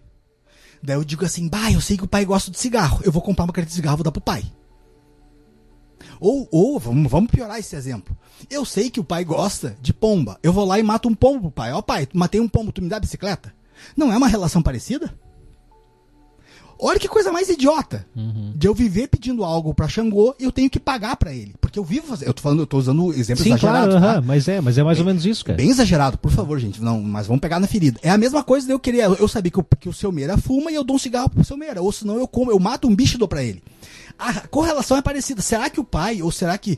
Daí 0.82 0.96
eu 0.96 1.04
digo 1.04 1.24
assim: 1.24 1.48
bah, 1.48 1.72
eu 1.72 1.80
sei 1.80 1.96
que 1.96 2.04
o 2.04 2.08
pai 2.08 2.26
gosta 2.26 2.50
de 2.50 2.58
cigarro, 2.58 3.00
eu 3.04 3.12
vou 3.12 3.22
comprar 3.22 3.46
uma 3.46 3.54
caneta 3.54 3.70
de 3.70 3.76
cigarro 3.76 3.96
e 3.96 3.98
vou 3.98 4.04
dar 4.04 4.12
pro 4.12 4.20
pai. 4.20 4.44
Ou, 6.20 6.48
ou 6.52 6.80
vamos, 6.80 7.12
vamos 7.12 7.30
piorar 7.30 7.60
esse 7.60 7.76
exemplo. 7.76 8.18
Eu 8.50 8.66
sei 8.66 8.90
que 8.90 9.00
o 9.00 9.04
pai 9.04 9.24
gosta 9.24 9.78
de 9.80 9.94
pomba. 9.94 10.40
Eu 10.42 10.52
vou 10.52 10.66
lá 10.66 10.80
e 10.80 10.84
mato 10.84 11.08
um 11.08 11.14
pombo 11.14 11.42
pro 11.42 11.52
pai. 11.52 11.74
Ó, 11.74 11.82
pai, 11.82 12.08
matei 12.12 12.42
um 12.42 12.48
pombo, 12.48 12.72
tu 12.72 12.82
me 12.82 12.90
dá 12.90 13.00
bicicleta? 13.00 13.54
Não 13.96 14.12
é 14.12 14.18
uma 14.18 14.28
relação 14.28 14.64
parecida? 14.64 15.14
Olha 16.78 17.00
que 17.00 17.08
coisa 17.08 17.32
mais 17.32 17.50
idiota. 17.50 18.06
De 18.56 18.68
eu 18.68 18.74
viver 18.74 19.08
pedindo 19.08 19.44
algo 19.44 19.74
pra 19.74 19.88
Xangô 19.88 20.36
e 20.40 20.44
eu 20.44 20.52
tenho 20.52 20.70
que 20.70 20.80
pagar 20.80 21.16
pra 21.16 21.34
ele. 21.34 21.56
Porque 21.60 21.80
eu 21.80 21.84
vivo 21.84 22.08
fazendo. 22.08 22.28
Eu 22.28 22.34
tô 22.34 22.42
falando, 22.42 22.60
eu 22.60 22.68
tô 22.68 22.78
usando 22.78 23.14
exemplos 23.14 23.44
Sim, 23.44 23.54
exagerados. 23.54 23.96
claro, 23.96 24.22
tá? 24.22 24.22
mas 24.22 24.48
é, 24.48 24.60
mas 24.62 24.78
é 24.78 24.84
mais 24.84 25.00
ou 25.00 25.06
menos 25.06 25.26
isso, 25.26 25.46
cara. 25.46 25.58
Bem 25.58 25.70
exagerado, 25.70 26.18
por 26.18 26.32
favor, 26.32 26.60
gente. 26.60 26.82
Não, 26.82 27.02
mas 27.02 27.28
vamos 27.28 27.42
pegar 27.42 27.60
na 27.60 27.68
ferida. 27.68 28.00
É 28.04 28.10
a 28.10 28.18
mesma 28.18 28.44
coisa 28.44 28.66
de 28.68 28.74
eu 28.74 28.80
querer. 28.80 29.04
Eu 29.20 29.28
sabia 29.28 29.52
que 29.52 29.60
o, 29.60 29.66
que 29.80 29.90
o 29.90 29.94
seu 29.94 30.12
Meira 30.12 30.38
fuma 30.38 30.72
e 30.72 30.76
eu 30.76 30.84
dou 30.84 30.96
um 30.98 31.00
cigarro 31.00 31.30
pro 31.30 31.44
seu 31.44 31.58
Meira. 31.58 31.82
Ou 31.82 31.92
senão 31.92 32.18
eu 32.18 32.28
como, 32.28 32.52
eu 32.52 32.60
mato 32.60 32.88
um 32.88 32.96
bicho 32.96 33.16
e 33.16 33.20
dou 33.20 33.28
pra 33.28 33.44
ele. 33.44 33.64
A 34.18 34.48
correlação 34.48 34.98
é 34.98 35.02
parecida. 35.02 35.42
Será 35.42 35.70
que 35.70 35.80
o 35.80 35.84
pai, 35.84 36.22
ou 36.22 36.32
será 36.32 36.58
que 36.58 36.78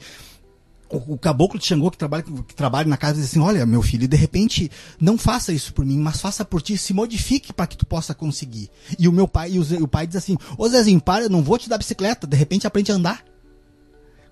o, 0.90 1.18
caboclo 1.18 1.60
de 1.60 1.66
Xangô 1.66 1.92
que 1.92 1.98
trabalha, 1.98 2.24
que 2.24 2.56
trabalha 2.56 2.88
na 2.88 2.98
casa 2.98 3.16
diz 3.20 3.26
assim: 3.30 3.40
olha, 3.40 3.66
meu 3.66 3.82
filho, 3.82 4.08
de 4.08 4.16
repente, 4.18 4.72
não 5.00 5.18
faça 5.18 5.52
isso 5.52 5.74
por 5.74 5.86
mim, 5.86 6.00
mas 6.00 6.22
faça 6.22 6.46
por 6.46 6.62
ti, 6.62 6.78
se 6.78 6.94
modifique 6.94 7.52
para 7.54 7.68
que 7.68 7.78
tu 7.78 7.86
possa 7.86 8.14
conseguir. 8.14 8.70
E 8.98 9.08
o 9.08 9.12
meu 9.12 9.28
pai, 9.28 9.52
e 9.54 9.60
o, 9.60 9.64
Zé- 9.64 9.78
o 9.82 9.88
pai 9.88 10.08
diz 10.08 10.16
assim: 10.16 10.38
Ô 10.58 10.68
Zezinho, 10.70 11.00
para, 11.02 11.26
eu 11.26 11.30
não 11.30 11.44
vou 11.44 11.58
te 11.58 11.68
dar 11.70 11.78
bicicleta, 11.78 12.26
de 12.28 12.38
repente 12.38 12.66
aprende 12.68 12.92
a 12.92 12.96
andar. 12.96 13.24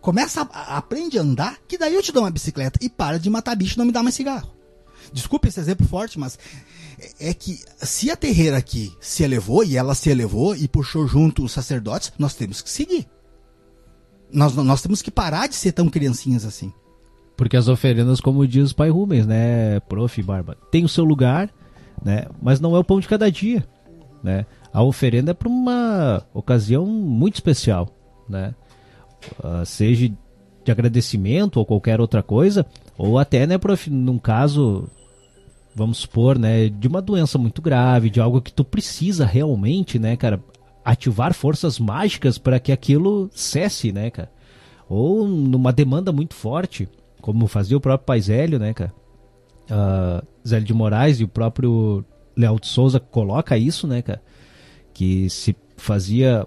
Começa 0.02 0.42
a, 0.54 0.78
aprende 0.78 1.18
a 1.18 1.22
andar, 1.22 1.58
que 1.68 1.78
daí 1.78 1.96
eu 1.96 2.04
te 2.04 2.12
dou 2.12 2.24
uma 2.24 2.32
bicicleta. 2.32 2.80
E 2.82 2.90
para 2.90 3.18
de 3.20 3.30
matar 3.30 3.56
bicho 3.56 3.78
não 3.78 3.86
me 3.86 3.92
dá 3.92 4.04
mais 4.04 4.16
cigarro. 4.16 4.54
Desculpe 5.12 5.48
esse 5.48 5.60
exemplo 5.60 5.88
forte, 5.88 6.20
mas 6.20 6.38
é- 7.20 7.30
é 7.30 7.34
que 7.34 7.60
se 7.82 8.10
a 8.12 8.16
terreira 8.16 8.58
aqui 8.58 8.94
se 9.02 9.24
elevou, 9.24 9.64
e 9.64 9.76
ela 9.78 9.96
se 9.96 10.10
elevou 10.10 10.56
e 10.56 10.68
puxou 10.68 11.08
junto 11.08 11.44
os 11.44 11.52
sacerdotes, 11.52 12.12
nós 12.20 12.34
temos 12.36 12.62
que 12.62 12.70
seguir. 12.70 13.08
Nós, 14.32 14.56
nós 14.56 14.82
temos 14.82 15.02
que 15.02 15.12
parar 15.12 15.48
de 15.48 15.56
ser 15.56 15.72
tão 15.72 15.90
criancinhas 15.90 16.46
assim. 16.46 16.72
Porque 17.38 17.58
as 17.58 17.68
oferendas, 17.68 18.22
como 18.22 18.48
diz 18.48 18.72
o 18.72 18.76
pai 18.76 18.90
Rubens, 18.90 19.26
né, 19.26 19.80
prof. 19.82 20.22
Barba, 20.24 20.58
tem 20.72 20.86
o 20.86 20.90
seu 20.90 21.04
lugar, 21.04 21.50
né, 22.04 22.28
mas 22.42 22.60
não 22.60 22.76
é 22.76 22.80
o 22.80 22.84
pão 22.84 23.00
de 23.00 23.08
cada 23.08 23.30
dia, 23.30 23.66
né. 24.24 24.46
A 24.72 24.82
oferenda 24.82 25.32
é 25.32 25.34
para 25.34 25.50
uma 25.50 26.24
ocasião 26.34 26.86
muito 26.86 27.36
especial, 27.36 27.90
né, 28.28 28.56
uh, 29.40 29.66
seja 29.66 30.12
de 30.64 30.72
agradecimento 30.72 31.58
ou 31.58 31.66
qualquer 31.66 32.00
outra 32.02 32.24
coisa, 32.24 32.66
ou 32.98 33.20
até, 33.20 33.46
né, 33.46 33.58
prof, 33.58 33.90
num 33.90 34.18
caso, 34.18 34.88
vamos 35.76 36.00
supor, 36.00 36.40
né, 36.40 36.70
de 36.70 36.88
uma 36.88 37.02
doença 37.02 37.38
muito 37.38 37.62
grave, 37.62 38.10
de 38.10 38.22
algo 38.22 38.42
que 38.42 38.52
tu 38.52 38.64
precisa 38.64 39.26
realmente, 39.26 40.00
né, 40.00 40.16
cara, 40.16 40.42
ativar 40.86 41.34
forças 41.34 41.80
mágicas 41.80 42.38
para 42.38 42.60
que 42.60 42.72
aquilo 42.72 43.28
cesse, 43.34 43.92
né, 43.92 44.12
cara? 44.12 44.32
Ou 44.88 45.28
numa 45.28 45.74
demanda 45.74 46.12
muito 46.12 46.36
forte, 46.36 46.88
como 47.20 47.48
fazia 47.48 47.76
o 47.76 47.82
próprio 47.82 48.06
Pai 48.06 48.22
Zélio, 48.22 48.60
né, 48.60 48.72
cara? 48.72 48.94
Uh, 49.66 50.26
Zélio 50.48 50.68
de 50.68 50.74
Moraes 50.76 51.20
e 51.20 51.24
o 51.24 51.28
próprio 51.28 52.06
Leal 52.38 52.60
de 52.60 52.68
Souza 52.68 53.00
coloca 53.00 53.58
isso, 53.58 53.88
né, 53.88 54.04
cara? 54.04 54.22
Que 54.94 55.28
se 55.28 55.56
fazia 55.76 56.46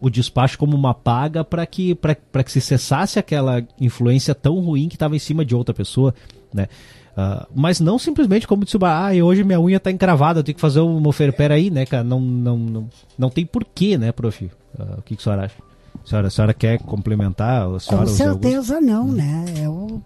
o 0.00 0.08
despacho 0.08 0.58
como 0.58 0.74
uma 0.74 0.94
paga 0.94 1.44
para 1.44 1.66
que, 1.66 1.96
que 2.44 2.52
se 2.52 2.60
cessasse 2.62 3.18
aquela 3.18 3.66
influência 3.78 4.34
tão 4.34 4.58
ruim 4.60 4.88
que 4.88 4.96
estava 4.96 5.14
em 5.14 5.18
cima 5.18 5.44
de 5.44 5.54
outra 5.54 5.74
pessoa, 5.74 6.14
né? 6.52 6.68
Uh, 7.16 7.46
mas 7.54 7.78
não 7.78 7.96
simplesmente 7.96 8.46
como 8.46 8.64
disse 8.64 8.76
o 8.76 8.84
ah, 8.84 9.10
hoje 9.22 9.44
minha 9.44 9.60
unha 9.60 9.76
está 9.76 9.88
encravada, 9.88 10.40
eu 10.40 10.44
tenho 10.44 10.56
que 10.56 10.60
fazer 10.60 10.80
uma 10.80 11.08
oferta. 11.08 11.36
Peraí, 11.36 11.70
né, 11.70 11.86
cara? 11.86 12.02
Não, 12.02 12.20
não, 12.20 12.58
não, 12.58 12.88
não 13.16 13.30
tem 13.30 13.46
porquê, 13.46 13.96
né, 13.96 14.10
prof? 14.10 14.44
Uh, 14.44 14.50
o 14.98 15.02
que, 15.02 15.14
que 15.14 15.20
a 15.20 15.24
senhora 15.24 15.44
acha? 15.44 15.54
A 16.02 16.06
senhora, 16.06 16.26
a 16.26 16.30
senhora 16.30 16.54
quer 16.54 16.78
complementar? 16.80 17.68
A 17.68 17.78
senhora, 17.78 18.06
Com 18.06 18.12
certeza 18.12 18.80
não, 18.80 19.06
né? 19.06 19.44
Eu, 19.62 20.02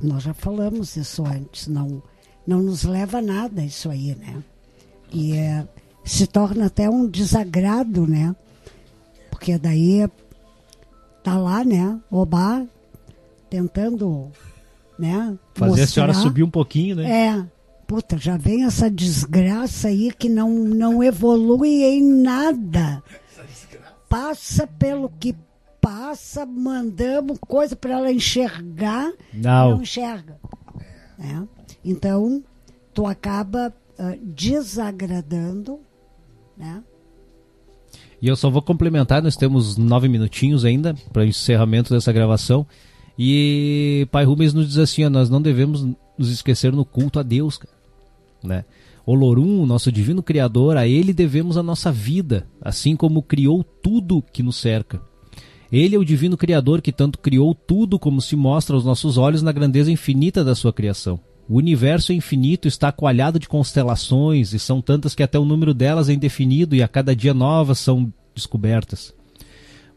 nós 0.00 0.22
já 0.22 0.32
falamos 0.32 0.96
isso 0.96 1.26
antes. 1.26 1.66
Não, 1.66 2.00
não 2.46 2.62
nos 2.62 2.84
leva 2.84 3.18
a 3.18 3.22
nada 3.22 3.62
isso 3.62 3.90
aí, 3.90 4.14
né? 4.14 4.42
E 5.12 5.36
é, 5.36 5.66
se 6.04 6.26
torna 6.26 6.66
até 6.66 6.88
um 6.88 7.08
desagrado, 7.08 8.06
né? 8.06 8.34
Porque 9.30 9.58
daí 9.58 10.08
tá 11.24 11.36
lá, 11.36 11.64
né? 11.64 11.98
Oba 12.10 12.64
tentando 13.50 14.30
né? 14.98 15.38
Fazer 15.54 15.70
mostrar. 15.70 15.84
a 15.84 15.86
senhora 15.86 16.14
subir 16.14 16.42
um 16.42 16.50
pouquinho, 16.50 16.96
né? 16.96 17.26
É. 17.28 17.56
Puta, 17.86 18.18
já 18.18 18.36
vem 18.36 18.64
essa 18.64 18.90
desgraça 18.90 19.88
aí 19.88 20.12
que 20.12 20.28
não, 20.28 20.50
não 20.50 21.02
evolui 21.02 21.84
em 21.84 22.02
nada. 22.02 23.02
Passa 24.08 24.66
pelo 24.66 25.08
que 25.08 25.36
passa, 25.80 26.44
mandamos 26.44 27.38
coisa 27.46 27.76
para 27.76 27.92
ela 27.92 28.10
enxergar, 28.10 29.12
não, 29.32 29.70
não 29.70 29.82
enxerga. 29.82 30.36
É. 31.18 31.42
Então, 31.84 32.42
tu 32.92 33.06
acaba 33.06 33.72
uh, 33.98 34.18
desagradando, 34.20 35.78
né? 36.56 36.82
E 38.20 38.26
eu 38.26 38.34
só 38.34 38.50
vou 38.50 38.62
complementar, 38.62 39.22
nós 39.22 39.36
temos 39.36 39.76
nove 39.76 40.08
minutinhos 40.08 40.64
ainda 40.64 40.94
para 41.12 41.22
o 41.22 41.26
encerramento 41.26 41.94
dessa 41.94 42.12
gravação. 42.12 42.66
E 43.18 44.06
Pai 44.10 44.24
Rubens 44.24 44.52
nos 44.52 44.68
diz 44.68 44.78
assim: 44.78 45.04
ó, 45.04 45.10
nós 45.10 45.30
não 45.30 45.40
devemos 45.40 45.86
nos 46.18 46.30
esquecer 46.30 46.72
no 46.72 46.84
culto 46.84 47.18
a 47.18 47.22
Deus, 47.22 47.58
cara, 47.58 47.74
né? 48.42 48.64
Olorum, 49.06 49.64
nosso 49.64 49.92
divino 49.92 50.22
Criador, 50.22 50.76
a 50.76 50.86
Ele 50.86 51.12
devemos 51.12 51.56
a 51.56 51.62
nossa 51.62 51.92
vida, 51.92 52.46
assim 52.60 52.96
como 52.96 53.22
criou 53.22 53.62
tudo 53.62 54.22
que 54.32 54.42
nos 54.42 54.56
cerca. 54.56 55.00
Ele 55.70 55.94
é 55.94 55.98
o 55.98 56.04
divino 56.04 56.36
Criador 56.36 56.80
que 56.80 56.92
tanto 56.92 57.18
criou 57.18 57.54
tudo 57.54 57.98
como 57.98 58.20
se 58.20 58.34
mostra 58.34 58.74
aos 58.74 58.84
nossos 58.84 59.16
olhos 59.16 59.42
na 59.42 59.52
grandeza 59.52 59.90
infinita 59.90 60.44
da 60.44 60.54
sua 60.54 60.72
criação. 60.72 61.20
O 61.48 61.56
universo 61.56 62.12
infinito 62.12 62.66
está 62.66 62.90
coalhado 62.90 63.38
de 63.38 63.48
constelações 63.48 64.52
e 64.52 64.58
são 64.58 64.82
tantas 64.82 65.14
que 65.14 65.22
até 65.22 65.38
o 65.38 65.44
número 65.44 65.72
delas 65.72 66.08
é 66.08 66.12
indefinido 66.12 66.74
e 66.74 66.82
a 66.82 66.88
cada 66.88 67.14
dia 67.14 67.32
novas 67.32 67.78
são 67.78 68.12
descobertas. 68.34 69.14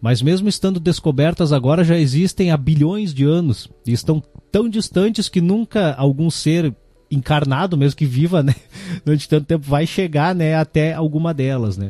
Mas 0.01 0.21
mesmo 0.21 0.47
estando 0.47 0.79
descobertas 0.79 1.51
agora 1.51 1.83
já 1.83 1.97
existem 1.97 2.51
há 2.51 2.57
bilhões 2.57 3.13
de 3.13 3.25
anos 3.25 3.69
e 3.85 3.91
estão 3.91 4.23
tão 4.51 4.69
distantes 4.69 5.27
que 5.27 5.41
nunca 5.41 5.93
algum 5.95 6.29
ser 6.29 6.73
encarnado, 7.11 7.77
mesmo 7.77 7.97
que 7.97 8.05
viva, 8.05 8.41
né, 8.43 8.55
durante 9.03 9.27
tanto 9.27 9.45
tempo, 9.45 9.65
vai 9.65 9.85
chegar, 9.85 10.33
né, 10.33 10.55
até 10.55 10.93
alguma 10.93 11.33
delas, 11.33 11.77
né. 11.77 11.89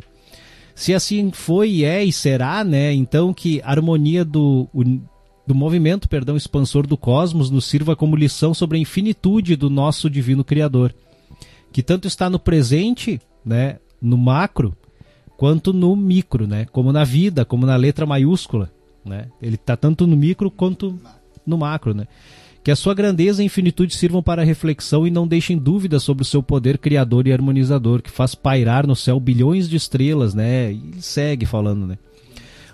Se 0.73 0.93
assim 0.93 1.29
foi, 1.31 1.83
é 1.83 2.03
e 2.03 2.11
será, 2.11 2.63
né, 2.63 2.93
então 2.93 3.33
que 3.33 3.61
a 3.63 3.71
harmonia 3.71 4.23
do, 4.23 4.67
do 5.45 5.53
movimento, 5.53 6.07
perdão, 6.07 6.37
expansor 6.37 6.87
do 6.87 6.95
cosmos 6.97 7.49
nos 7.49 7.65
sirva 7.65 7.95
como 7.95 8.15
lição 8.15 8.53
sobre 8.53 8.77
a 8.77 8.81
infinitude 8.81 9.55
do 9.55 9.69
nosso 9.69 10.09
divino 10.09 10.43
Criador, 10.43 10.95
que 11.71 11.83
tanto 11.83 12.07
está 12.07 12.29
no 12.29 12.39
presente, 12.39 13.19
né, 13.45 13.77
no 14.01 14.17
macro, 14.17 14.75
quanto 15.39 15.71
no 15.71 15.95
micro, 15.95 16.45
né? 16.45 16.67
Como 16.69 16.91
na 16.91 17.05
vida, 17.05 17.45
como 17.45 17.65
na 17.65 17.77
letra 17.77 18.05
maiúscula, 18.05 18.69
né? 19.05 19.27
Ele 19.41 19.55
está 19.55 19.77
tanto 19.77 20.05
no 20.05 20.17
micro 20.17 20.51
quanto 20.51 20.99
no 21.47 21.57
macro, 21.57 21.93
né? 21.93 22.07
Que 22.61 22.69
a 22.69 22.75
sua 22.75 22.93
grandeza 22.93 23.41
e 23.41 23.45
infinitude 23.45 23.95
sirvam 23.95 24.21
para 24.21 24.43
reflexão 24.43 25.07
e 25.07 25.09
não 25.09 25.25
deixem 25.25 25.57
dúvidas 25.57 26.03
sobre 26.03 26.23
o 26.23 26.25
seu 26.25 26.43
poder 26.43 26.77
criador 26.77 27.25
e 27.25 27.31
harmonizador, 27.31 28.01
que 28.01 28.11
faz 28.11 28.35
pairar 28.35 28.85
no 28.85 28.97
céu 28.97 29.17
bilhões 29.17 29.69
de 29.69 29.77
estrelas, 29.77 30.33
né? 30.33 30.73
E 30.73 30.95
segue 30.99 31.45
falando, 31.45 31.87
né? 31.87 31.97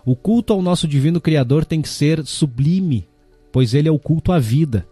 O 0.03 0.15
culto 0.15 0.51
ao 0.51 0.59
nosso 0.59 0.87
divino 0.87 1.21
criador 1.21 1.65
tem 1.65 1.83
que 1.83 1.89
ser 1.89 2.25
sublime, 2.25 3.07
pois 3.51 3.75
ele 3.75 3.89
é 3.89 3.91
o 3.91 3.99
culto 3.99 4.31
à 4.31 4.39
vida. 4.39 4.87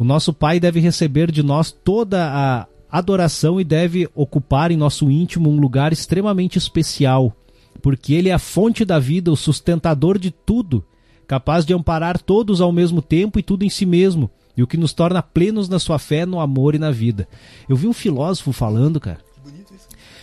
O 0.00 0.02
nosso 0.02 0.32
Pai 0.32 0.58
deve 0.58 0.80
receber 0.80 1.30
de 1.30 1.44
nós 1.44 1.70
toda 1.70 2.28
a 2.28 2.66
adoração 2.90 3.60
e 3.60 3.64
deve 3.64 4.08
ocupar 4.14 4.70
em 4.70 4.76
nosso 4.76 5.10
íntimo 5.10 5.50
um 5.50 5.60
lugar 5.60 5.92
extremamente 5.92 6.56
especial, 6.56 7.34
porque 7.82 8.14
ele 8.14 8.28
é 8.28 8.32
a 8.32 8.38
fonte 8.38 8.84
da 8.84 8.98
vida, 8.98 9.30
o 9.30 9.36
sustentador 9.36 10.18
de 10.18 10.30
tudo, 10.30 10.84
capaz 11.26 11.64
de 11.64 11.74
amparar 11.74 12.20
todos 12.20 12.60
ao 12.60 12.72
mesmo 12.72 13.02
tempo 13.02 13.38
e 13.38 13.42
tudo 13.42 13.64
em 13.64 13.68
si 13.68 13.84
mesmo, 13.84 14.30
e 14.56 14.62
o 14.62 14.66
que 14.66 14.76
nos 14.76 14.92
torna 14.92 15.22
plenos 15.22 15.68
na 15.68 15.78
sua 15.78 15.98
fé, 15.98 16.26
no 16.26 16.40
amor 16.40 16.74
e 16.74 16.78
na 16.78 16.90
vida. 16.90 17.28
Eu 17.68 17.76
vi 17.76 17.86
um 17.86 17.92
filósofo 17.92 18.52
falando, 18.52 18.98
cara, 18.98 19.20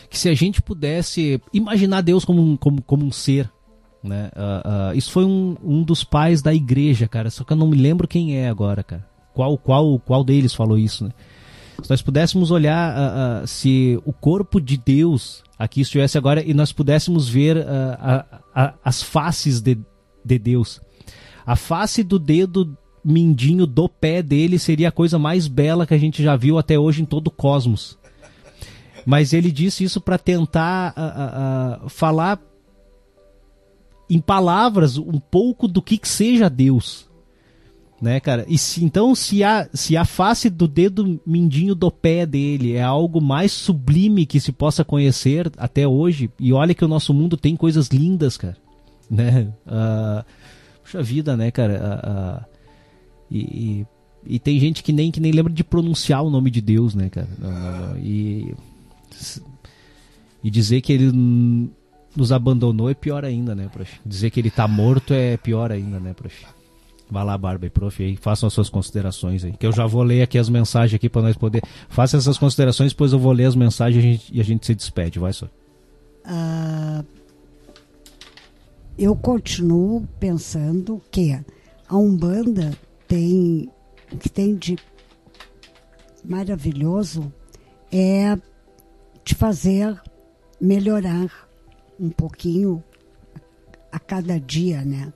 que 0.09 0.17
se 0.17 0.29
a 0.29 0.33
gente 0.33 0.61
pudesse 0.61 1.41
imaginar 1.53 2.01
Deus 2.01 2.25
como 2.25 2.41
um, 2.41 2.57
como, 2.57 2.81
como 2.81 3.05
um 3.05 3.11
ser, 3.11 3.49
né? 4.03 4.29
Uh, 4.35 4.91
uh, 4.93 4.97
isso 4.97 5.11
foi 5.11 5.25
um, 5.25 5.57
um 5.63 5.83
dos 5.83 6.03
pais 6.03 6.41
da 6.41 6.53
igreja, 6.53 7.07
cara, 7.07 7.29
só 7.29 7.43
que 7.43 7.53
eu 7.53 7.57
não 7.57 7.67
me 7.67 7.77
lembro 7.77 8.07
quem 8.07 8.37
é 8.37 8.47
agora, 8.47 8.83
cara. 8.83 9.05
Qual, 9.33 9.57
qual, 9.57 9.99
qual 9.99 10.23
deles 10.23 10.53
falou 10.53 10.77
isso, 10.77 11.05
né? 11.05 11.11
Se 11.85 11.89
nós 11.91 12.01
pudéssemos 12.01 12.49
olhar 12.49 12.95
uh, 12.97 13.43
uh, 13.43 13.47
se 13.47 14.01
o 14.03 14.11
corpo 14.11 14.59
de 14.59 14.75
Deus 14.75 15.43
aqui 15.57 15.81
estivesse 15.81 16.17
agora 16.17 16.43
e 16.43 16.51
nós 16.51 16.71
pudéssemos 16.71 17.29
ver 17.29 17.57
uh, 17.57 18.73
as 18.83 19.03
faces 19.03 19.61
de, 19.61 19.77
de 20.25 20.39
Deus. 20.39 20.81
A 21.45 21.55
face 21.55 22.01
do 22.01 22.17
dedo 22.17 22.75
mindinho 23.03 23.67
do 23.67 23.87
pé 23.87 24.23
dele 24.23 24.57
seria 24.57 24.89
a 24.89 24.91
coisa 24.91 25.19
mais 25.19 25.47
bela 25.47 25.85
que 25.85 25.93
a 25.93 25.97
gente 25.99 26.23
já 26.23 26.35
viu 26.35 26.57
até 26.57 26.79
hoje 26.79 27.03
em 27.03 27.05
todo 27.05 27.27
o 27.27 27.31
cosmos. 27.31 27.99
Mas 29.05 29.31
ele 29.31 29.51
disse 29.51 29.83
isso 29.83 30.01
para 30.01 30.17
tentar 30.17 30.91
falar 31.87 32.41
em 34.09 34.19
palavras 34.19 34.97
um 34.97 35.19
pouco 35.19 35.67
do 35.67 35.83
que, 35.83 35.99
que 35.99 36.07
seja 36.07 36.49
Deus 36.49 37.07
né, 38.01 38.19
cara? 38.19 38.45
E 38.47 38.57
se, 38.57 38.83
então, 38.83 39.15
se 39.15 39.43
a, 39.43 39.69
se 39.73 39.95
a 39.95 40.05
face 40.05 40.49
do 40.49 40.67
dedo 40.67 41.19
mindinho 41.25 41.73
do 41.73 41.89
pé 41.89 42.25
dele 42.25 42.73
é 42.73 42.83
algo 42.83 43.21
mais 43.21 43.51
sublime 43.51 44.25
que 44.25 44.39
se 44.39 44.51
possa 44.51 44.83
conhecer 44.83 45.51
até 45.57 45.87
hoje, 45.87 46.29
e 46.39 46.51
olha 46.51 46.73
que 46.73 46.83
o 46.83 46.89
nosso 46.89 47.13
mundo 47.13 47.37
tem 47.37 47.55
coisas 47.55 47.87
lindas, 47.87 48.37
cara, 48.37 48.57
né? 49.09 49.53
Uh, 49.65 50.25
puxa 50.83 51.01
vida, 51.01 51.37
né, 51.37 51.51
cara? 51.51 51.73
Uh, 51.73 52.09
uh, 52.09 52.55
e, 53.31 53.39
e, 53.39 54.35
e, 54.35 54.39
tem 54.39 54.59
gente 54.59 54.83
que 54.83 54.91
nem, 54.91 55.09
que 55.09 55.19
nem 55.19 55.31
lembra 55.31 55.51
de 55.51 55.63
pronunciar 55.63 56.23
o 56.23 56.29
nome 56.29 56.51
de 56.51 56.61
Deus, 56.61 56.93
né, 56.93 57.09
cara? 57.09 57.27
e, 57.99 58.53
e 60.43 60.49
dizer 60.51 60.81
que 60.81 60.93
ele 60.93 61.11
nos 62.15 62.31
abandonou 62.31 62.89
é 62.89 62.93
pior 62.93 63.25
ainda, 63.25 63.55
né, 63.55 63.67
prof? 63.71 63.99
Dizer 64.05 64.29
que 64.29 64.39
ele 64.39 64.51
tá 64.51 64.67
morto 64.67 65.13
é 65.13 65.37
pior 65.37 65.71
ainda, 65.71 65.99
né, 65.99 66.13
prof? 66.13 66.45
Vá 67.09 67.23
lá, 67.23 67.37
Barba 67.37 67.67
e 67.67 67.69
Prof, 67.69 68.03
aí, 68.03 68.15
façam 68.15 68.47
as 68.47 68.53
suas 68.53 68.69
considerações 68.69 69.43
aí. 69.43 69.51
Que 69.53 69.65
eu 69.65 69.71
já 69.71 69.85
vou 69.85 70.01
ler 70.01 70.23
aqui 70.23 70.37
as 70.37 70.49
mensagens 70.49 70.95
aqui 70.95 71.07
para 71.07 71.21
nós 71.21 71.37
poder. 71.37 71.61
Faça 71.87 72.17
essas 72.17 72.37
considerações, 72.37 72.91
depois 72.91 73.13
eu 73.13 73.19
vou 73.19 73.31
ler 73.31 73.45
as 73.45 73.55
mensagens 73.55 74.03
e 74.03 74.07
a 74.07 74.11
gente, 74.11 74.37
e 74.37 74.41
a 74.41 74.43
gente 74.43 74.65
se 74.65 74.73
despede. 74.73 75.19
Vai 75.19 75.31
só. 75.31 75.45
Uh, 76.25 77.05
eu 78.97 79.15
continuo 79.15 80.07
pensando 80.19 81.01
que 81.11 81.39
a 81.87 81.95
Umbanda 81.95 82.71
tem. 83.07 83.69
O 84.11 84.17
que 84.17 84.29
tem 84.29 84.55
de 84.55 84.77
maravilhoso 86.23 87.31
é 87.91 88.37
te 89.23 89.35
fazer 89.35 89.99
melhorar 90.61 91.47
um 91.99 92.09
pouquinho 92.09 92.83
a 93.91 93.99
cada 93.99 94.39
dia, 94.39 94.83
né? 94.83 95.11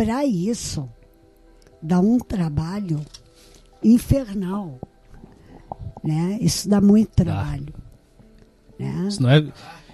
para 0.00 0.24
isso 0.24 0.88
dá 1.82 2.00
um 2.00 2.18
trabalho 2.18 3.00
infernal. 3.82 4.78
Né? 6.02 6.38
Isso 6.40 6.68
dá 6.68 6.80
muito 6.80 7.10
trabalho. 7.10 7.74
Né? 8.78 9.06
Isso 9.08 9.22
não 9.22 9.30
é, 9.30 9.52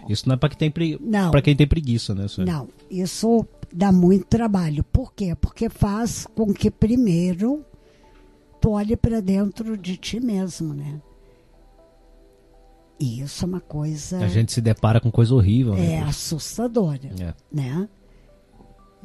isso 0.08 0.28
não 0.28 0.34
é 0.34 0.38
para 0.38 0.48
quem, 0.50 0.70
tem. 0.70 0.98
Não. 1.00 1.30
pra 1.30 1.42
quem 1.42 1.56
tem 1.56 1.66
preguiça, 1.66 2.14
né? 2.14 2.28
senhora? 2.28 2.52
Não, 2.52 2.68
isso 2.90 3.44
dá 3.72 3.90
muito 3.90 4.26
trabalho. 4.26 4.84
Por 4.84 5.12
quê? 5.12 5.34
Porque 5.34 5.68
faz 5.68 6.26
com 6.34 6.52
que 6.54 6.70
primeiro 6.70 7.64
tu 8.60 8.70
olhe 8.70 8.96
para 8.96 9.20
dentro 9.20 9.76
de 9.76 9.96
ti 9.96 10.20
mesmo, 10.20 10.72
né? 10.72 11.00
E 12.98 13.20
isso 13.20 13.44
é 13.44 13.48
uma 13.48 13.60
coisa 13.60 14.18
A 14.24 14.28
gente 14.28 14.52
se 14.52 14.60
depara 14.62 15.00
com 15.00 15.10
coisa 15.10 15.34
horrível, 15.34 15.74
é 15.74 15.78
né? 15.78 16.02
assustadora, 16.04 17.10
É. 17.20 17.34
né? 17.52 17.86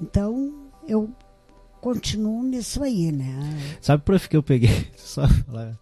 Então 0.01 0.69
eu 0.87 1.09
continuo 1.81 2.43
nisso 2.43 2.81
aí, 2.83 3.11
né? 3.11 3.59
Sabe 3.81 4.03
por 4.03 4.17
que 4.19 4.37
eu 4.37 4.43
peguei? 4.43 4.87
Só 4.95 5.27
falar. 5.27 5.77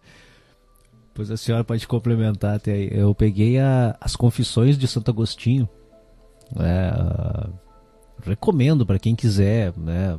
Pois 1.14 1.30
a 1.30 1.36
senhora 1.36 1.62
pode 1.62 1.86
complementar 1.86 2.56
até 2.56 2.72
aí. 2.72 2.88
Eu 2.92 3.14
peguei 3.14 3.58
a- 3.58 3.96
as 4.00 4.16
confissões 4.16 4.78
de 4.78 4.88
Santo 4.88 5.10
Agostinho. 5.10 5.68
É, 6.58 7.48
recomendo 8.24 8.84
para 8.86 8.98
quem 8.98 9.14
quiser, 9.14 9.72
né? 9.76 10.18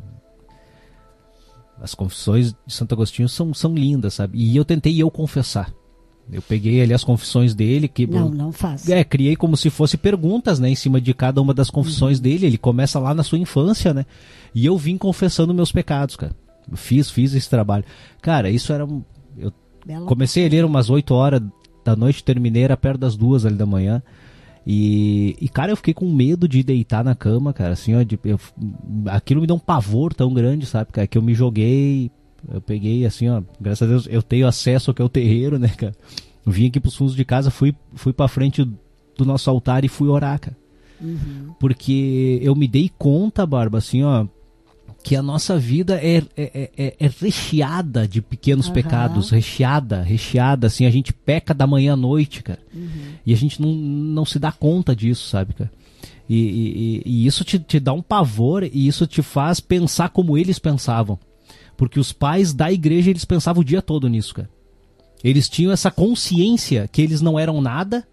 As 1.82 1.96
confissões 1.96 2.54
de 2.66 2.74
Santo 2.74 2.94
Agostinho 2.94 3.28
são, 3.28 3.54
são 3.54 3.74
lindas, 3.74 4.14
sabe? 4.14 4.38
E 4.38 4.56
eu 4.56 4.64
tentei 4.64 5.02
eu 5.02 5.10
confessar. 5.10 5.74
Eu 6.32 6.42
peguei 6.42 6.82
ali 6.82 6.94
as 6.94 7.04
confissões 7.04 7.54
dele, 7.54 7.88
que 7.90 8.08
Não, 8.08 8.30
não 8.30 8.52
faz. 8.54 8.88
é, 8.90 9.04
criei 9.04 9.36
como 9.36 9.58
se 9.58 9.70
fosse 9.70 9.98
perguntas, 9.98 10.60
né, 10.60 10.70
em 10.70 10.76
cima 10.76 11.02
de 11.02 11.14
cada 11.14 11.42
uma 11.42 11.54
das 11.54 11.70
confissões 11.70 12.20
dele. 12.22 12.46
Ele 12.46 12.58
começa 12.58 12.98
lá 13.00 13.14
na 13.14 13.22
sua 13.24 13.38
infância, 13.38 13.94
né? 13.94 14.06
E 14.56 14.66
eu 14.66 14.78
vim 14.78 14.98
confessando 14.98 15.54
meus 15.54 15.72
pecados, 15.72 16.16
cara. 16.16 16.34
Fiz, 16.74 17.10
fiz 17.12 17.34
esse 17.34 17.50
trabalho. 17.50 17.84
Cara, 18.22 18.50
isso 18.50 18.72
era. 18.72 18.88
Eu 19.38 19.52
Bela 19.86 20.06
comecei 20.06 20.46
a 20.46 20.50
ler 20.50 20.64
umas 20.64 20.90
8 20.90 21.14
horas 21.14 21.42
da 21.84 21.96
noite, 21.96 22.24
terminei, 22.24 22.64
era 22.64 22.78
perto 22.78 23.00
das 23.00 23.18
duas 23.18 23.46
ali 23.46 23.56
da 23.56 23.66
manhã. 23.66 24.02
E, 24.66 25.36
e, 25.42 25.50
cara, 25.50 25.72
eu 25.72 25.76
fiquei 25.76 25.94
com 25.94 26.08
medo 26.10 26.48
de 26.48 26.62
deitar 26.64 27.04
na 27.04 27.16
cama, 27.16 27.52
cara. 27.52 27.74
Assim, 27.74 27.96
ó, 27.96 28.04
de, 28.04 28.18
eu- 28.24 28.40
aquilo 29.08 29.42
me 29.42 29.48
deu 29.48 29.56
um 29.56 29.60
pavor 29.60 30.14
tão 30.14 30.32
grande, 30.34 30.66
sabe, 30.66 30.92
cara, 30.92 31.08
que 31.08 31.18
eu 31.18 31.22
me 31.22 31.34
joguei. 31.34 32.12
Eu 32.52 32.62
peguei, 32.62 33.06
assim, 33.06 33.30
ó, 33.30 33.42
graças 33.60 33.88
a 33.88 33.92
Deus 33.92 34.08
eu 34.10 34.22
tenho 34.24 34.48
acesso 34.48 34.90
ao 34.90 34.96
que 34.96 35.02
é 35.02 35.06
o 35.06 35.10
terreiro, 35.10 35.60
né, 35.60 35.68
cara. 35.70 35.94
Eu 36.46 36.52
vim 36.52 36.68
aqui 36.68 36.80
pros 36.80 36.96
fundos 36.96 37.16
de 37.16 37.24
casa, 37.24 37.52
fui, 37.52 37.76
fui 37.94 38.12
pra 38.14 38.28
frente 38.28 38.64
do 39.18 39.26
nosso 39.26 39.50
altar 39.50 39.84
e 39.86 39.88
fui 39.88 40.08
orar, 40.08 40.40
cara. 40.40 40.58
Porque 41.60 42.40
eu 42.42 42.56
me 42.56 42.68
dei 42.68 42.90
conta, 42.98 43.46
Barba, 43.46 43.78
assim, 43.78 44.04
ó, 44.04 44.26
que 45.04 45.16
a 45.16 45.22
nossa 45.22 45.58
vida 45.58 45.96
é, 46.02 46.24
é, 46.36 46.70
é, 46.78 46.96
é 47.00 47.12
recheada 47.20 48.08
de 48.08 48.22
pequenos 48.22 48.68
Aham. 48.68 48.74
pecados, 48.74 49.30
recheada, 49.30 50.02
recheada, 50.02 50.68
assim, 50.68 50.86
a 50.86 50.90
gente 50.92 51.14
peca 51.14 51.54
da 51.54 51.66
manhã 51.68 51.94
à 51.94 51.96
noite, 51.98 52.42
cara. 52.44 52.60
E 53.26 53.34
a 53.34 53.38
gente 53.38 53.62
não, 53.62 53.72
não 53.74 54.26
se 54.26 54.40
dá 54.40 54.52
conta 54.52 54.96
disso, 54.96 55.28
sabe, 55.28 55.54
cara? 55.54 55.72
E, 56.28 56.36
e- 56.38 56.78
e- 56.78 57.04
e 57.06 57.28
isso 57.28 57.44
te, 57.44 57.60
te 57.60 57.80
dá 57.80 57.94
um 57.94 58.02
pavor 58.02 58.64
e 58.64 58.88
isso 58.88 59.06
te 59.06 59.22
faz 59.22 59.60
pensar 59.60 60.10
como 60.10 60.38
eles 60.38 60.58
pensavam. 60.58 61.20
Porque 61.82 62.00
os 62.00 62.14
pais 62.14 62.54
da 62.54 62.72
igreja, 62.72 63.10
eles 63.10 63.26
pensavam 63.26 63.62
o 63.62 63.66
dia 63.66 63.82
todo 63.82 64.08
nisso, 64.08 64.36
cara. 64.36 64.48
Eles 65.24 65.50
tinham 65.50 65.72
essa 65.72 65.90
consciência 65.90 66.88
que 66.88 67.02
eles 67.02 67.22
não 67.22 67.40
eram 67.40 67.60
nada, 67.60 68.08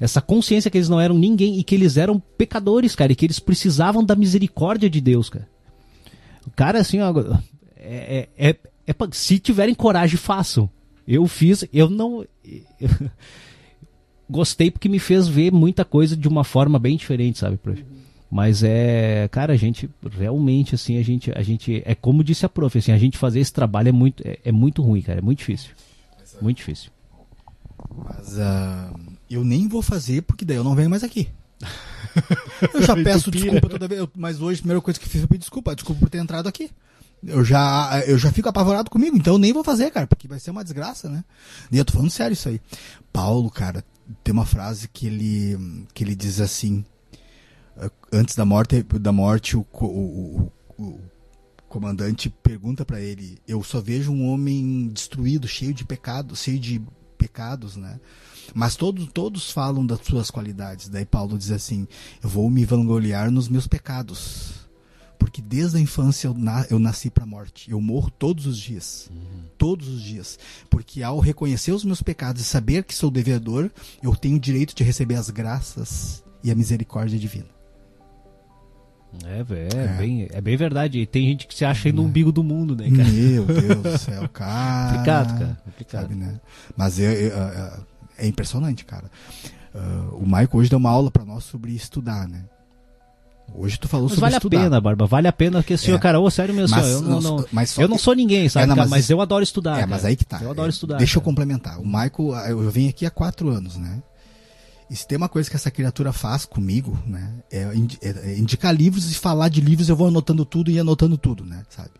essa 0.00 0.20
consciência 0.20 0.68
que 0.68 0.76
eles 0.76 0.88
não 0.88 1.00
eram 1.00 1.16
ninguém 1.16 1.60
e 1.60 1.62
que 1.62 1.76
eles 1.76 1.96
eram 1.96 2.18
pecadores, 2.18 2.96
cara, 2.96 3.12
e 3.12 3.14
que 3.14 3.24
eles 3.24 3.38
precisavam 3.38 4.04
da 4.04 4.16
misericórdia 4.16 4.90
de 4.90 5.00
Deus, 5.00 5.30
cara. 5.30 5.48
O 6.44 6.50
cara, 6.50 6.80
assim, 6.80 6.98
ó, 6.98 7.14
é, 7.76 8.26
é, 8.36 8.50
é- 8.50 8.56
é 8.88 8.94
se 9.12 9.38
tiverem 9.38 9.76
coragem, 9.76 10.16
façam. 10.16 10.68
Eu 11.06 11.24
fiz, 11.28 11.64
eu 11.72 11.88
não. 11.88 12.24
eu- 12.44 12.62
gostei 14.28 14.72
porque 14.72 14.88
me 14.88 14.98
fez 14.98 15.28
ver 15.28 15.52
muita 15.52 15.84
coisa 15.84 16.16
de 16.16 16.26
uma 16.26 16.42
forma 16.42 16.80
bem 16.80 16.96
diferente, 16.96 17.38
sabe, 17.38 17.58
prof? 17.58 17.80
Mas 18.30 18.62
é, 18.62 19.26
cara, 19.28 19.54
a 19.54 19.56
gente 19.56 19.88
realmente 20.10 20.74
assim, 20.74 20.98
a 20.98 21.02
gente, 21.02 21.32
a 21.34 21.42
gente 21.42 21.82
é 21.86 21.94
como 21.94 22.22
disse 22.22 22.44
a 22.44 22.48
prof, 22.48 22.76
assim, 22.78 22.92
a 22.92 22.98
gente 22.98 23.16
fazer 23.16 23.40
esse 23.40 23.52
trabalho 23.52 23.88
é 23.88 23.92
muito, 23.92 24.22
é, 24.26 24.38
é 24.44 24.52
muito 24.52 24.82
ruim, 24.82 25.00
cara, 25.00 25.18
é 25.20 25.22
muito 25.22 25.38
difícil, 25.38 25.70
muito 26.42 26.58
difícil. 26.58 26.90
Mas 28.04 28.38
ah, 28.38 28.92
eu 29.30 29.44
nem 29.44 29.66
vou 29.66 29.80
fazer 29.80 30.22
porque 30.22 30.44
daí 30.44 30.56
eu 30.56 30.64
não 30.64 30.74
venho 30.74 30.90
mais 30.90 31.02
aqui. 31.02 31.28
Eu 32.74 32.82
já 32.82 32.94
peço 32.96 33.30
desculpa 33.30 33.68
toda 33.68 33.86
vez, 33.88 34.00
eu- 34.00 34.10
mas 34.16 34.40
hoje 34.40 34.58
a 34.58 34.62
primeira 34.62 34.80
coisa 34.80 34.98
que 34.98 35.08
fiz 35.08 35.20
foi 35.20 35.28
pedir 35.28 35.40
desculpa, 35.40 35.74
desculpa 35.74 36.00
por 36.00 36.10
ter 36.10 36.18
entrado 36.18 36.48
aqui. 36.48 36.70
Eu 37.24 37.44
já, 37.44 38.02
eu 38.06 38.16
já 38.18 38.30
fico 38.32 38.48
apavorado 38.48 38.90
comigo, 38.90 39.16
então 39.16 39.34
eu 39.34 39.38
nem 39.38 39.52
vou 39.52 39.62
fazer, 39.64 39.90
cara, 39.90 40.06
porque 40.06 40.26
vai 40.28 40.38
ser 40.40 40.50
uma 40.50 40.62
desgraça, 40.64 41.08
né? 41.08 41.24
E 41.70 41.78
eu 41.78 41.84
tô 41.84 41.92
falando 41.92 42.10
sério 42.10 42.32
isso 42.32 42.48
aí. 42.48 42.60
Paulo, 43.12 43.50
cara, 43.50 43.84
tem 44.24 44.32
uma 44.32 44.46
frase 44.46 44.88
que 44.88 45.06
ele, 45.06 45.84
que 45.94 46.02
ele 46.04 46.14
diz 46.14 46.40
assim, 46.40 46.84
antes 48.12 48.34
da 48.34 48.44
morte, 48.44 48.82
da 48.82 49.12
morte 49.12 49.56
o, 49.56 49.66
o, 49.72 49.86
o- 49.86 50.82
o 50.82 51.00
comandante 51.68 52.30
pergunta 52.30 52.84
pra 52.84 53.00
ele, 53.00 53.38
eu 53.46 53.62
só 53.62 53.80
vejo 53.80 54.10
um 54.12 54.26
homem 54.28 54.88
destruído, 54.88 55.46
cheio 55.46 55.74
de 55.74 55.84
pecados, 55.84 56.42
cheio 56.42 56.58
de 56.58 56.80
pecados, 57.18 57.76
né? 57.76 58.00
Mas 58.54 58.74
todos, 58.76 59.06
todos 59.12 59.50
falam 59.50 59.84
das 59.84 60.00
suas 60.00 60.30
qualidades. 60.30 60.88
Daí 60.88 61.04
Paulo 61.04 61.36
diz 61.36 61.50
assim: 61.50 61.86
Eu 62.22 62.28
vou 62.30 62.48
me 62.48 62.64
vangloriar 62.64 63.30
nos 63.30 63.48
meus 63.48 63.66
pecados. 63.66 64.66
Porque 65.18 65.42
desde 65.42 65.76
a 65.76 65.80
infância 65.80 66.28
eu, 66.28 66.34
na, 66.34 66.64
eu 66.70 66.78
nasci 66.78 67.10
para 67.10 67.24
a 67.24 67.26
morte. 67.26 67.70
Eu 67.70 67.80
morro 67.80 68.08
todos 68.08 68.46
os 68.46 68.56
dias. 68.56 69.10
Todos 69.58 69.88
os 69.88 70.00
dias. 70.00 70.38
Porque 70.70 71.02
ao 71.02 71.18
reconhecer 71.18 71.72
os 71.72 71.84
meus 71.84 72.00
pecados 72.00 72.40
e 72.40 72.44
saber 72.44 72.84
que 72.84 72.94
sou 72.94 73.10
devedor, 73.10 73.68
eu 74.02 74.14
tenho 74.16 74.36
o 74.36 74.40
direito 74.40 74.74
de 74.74 74.84
receber 74.84 75.16
as 75.16 75.28
graças 75.28 76.24
e 76.42 76.50
a 76.50 76.54
misericórdia 76.54 77.18
divina. 77.18 77.48
É, 79.24 79.38
é, 79.40 79.84
É. 79.84 79.86
Bem, 79.98 80.28
é 80.32 80.40
bem 80.40 80.56
verdade. 80.56 80.98
E 81.00 81.06
tem 81.06 81.26
gente 81.26 81.46
que 81.46 81.54
se 81.54 81.64
acha 81.64 81.88
aí 81.88 81.92
no 81.92 82.02
umbigo 82.04 82.30
do 82.32 82.42
mundo, 82.42 82.74
né, 82.76 82.88
cara? 82.90 83.08
Meu 83.08 83.44
Deus 83.44 83.82
do 83.82 83.98
céu, 83.98 84.28
cara. 84.32 84.90
Complicado, 84.90 85.38
cara. 85.38 85.58
Complicado. 85.64 86.02
Sabe, 86.02 86.14
né? 86.14 86.40
Mas 86.76 86.98
é, 87.00 87.04
é, 87.04 87.26
é- 87.28 87.72
é 88.18 88.26
impressionante, 88.26 88.84
cara. 88.84 89.04
Ah, 89.74 90.08
o 90.12 90.24
Michael 90.24 90.48
hoje 90.54 90.70
deu 90.70 90.78
uma 90.78 90.90
aula 90.90 91.10
pra 91.10 91.24
nós 91.24 91.44
sobre 91.44 91.72
estudar, 91.74 92.26
né? 92.28 92.42
Hoje 93.54 93.78
tu 93.78 93.88
falou 93.88 94.06
Mas 94.06 94.14
sobre 94.16 94.20
vale 94.26 94.36
estudar. 94.36 94.58
a 94.58 94.60
pena, 94.64 94.80
Barba. 94.80 95.06
Vale 95.06 95.26
a 95.26 95.32
pena 95.32 95.62
que 95.62 95.72
assim, 95.72 95.92
É. 95.92 95.98
cara, 95.98 96.20
ô, 96.20 96.30
sério 96.30 96.54
mesmo, 96.54 96.76
Mas 96.76 96.86
eu 96.90 97.00
não, 97.00 97.20
não- 97.20 97.44
mas 97.50 97.70
só 97.70 97.80
eu 97.80 97.88
não 97.88 97.96
sou 97.96 98.14
ninguém, 98.14 98.46
sabe? 98.48 98.64
É, 98.64 98.66
não, 98.66 98.76
cara, 98.76 98.88
mas- 98.88 99.00
mas, 99.00 99.10
eu 99.10 99.20
adoro 99.22 99.42
estudar. 99.42 99.78
É, 99.80 99.86
mas 99.86 100.00
cara. 100.02 100.08
aí 100.10 100.16
que 100.16 100.24
tá. 100.24 100.38
Eu 100.42 100.50
adoro 100.50 100.68
estudar. 100.68 100.98
Deixa 100.98 101.16
eu 101.16 101.22
cara. 101.22 101.24
complementar. 101.30 101.78
O 101.80 102.34
ah, 102.34 102.50
eu 102.50 102.70
vim 102.70 102.88
aqui 102.88 103.06
há 103.06 103.10
quatro 103.10 103.48
anos, 103.48 103.76
né? 103.76 104.02
E 104.90 104.96
se 104.96 105.06
tem 105.06 105.18
uma 105.18 105.28
coisa 105.28 105.50
que 105.50 105.56
essa 105.56 105.70
criatura 105.70 106.12
faz 106.12 106.44
comigo, 106.46 106.98
né? 107.06 107.42
É, 107.50 107.62
é- 108.00 108.30
é 108.32 108.38
indicar 108.38 108.74
livros 108.74 109.10
e 109.10 109.14
falar 109.14 109.48
de 109.50 109.60
livros, 109.60 109.88
eu 109.88 109.96
vou 109.96 110.08
anotando 110.08 110.44
tudo 110.46 110.70
e 110.70 110.78
anotando 110.78 111.18
tudo, 111.18 111.44
né? 111.44 111.62
Sabe? 111.68 111.90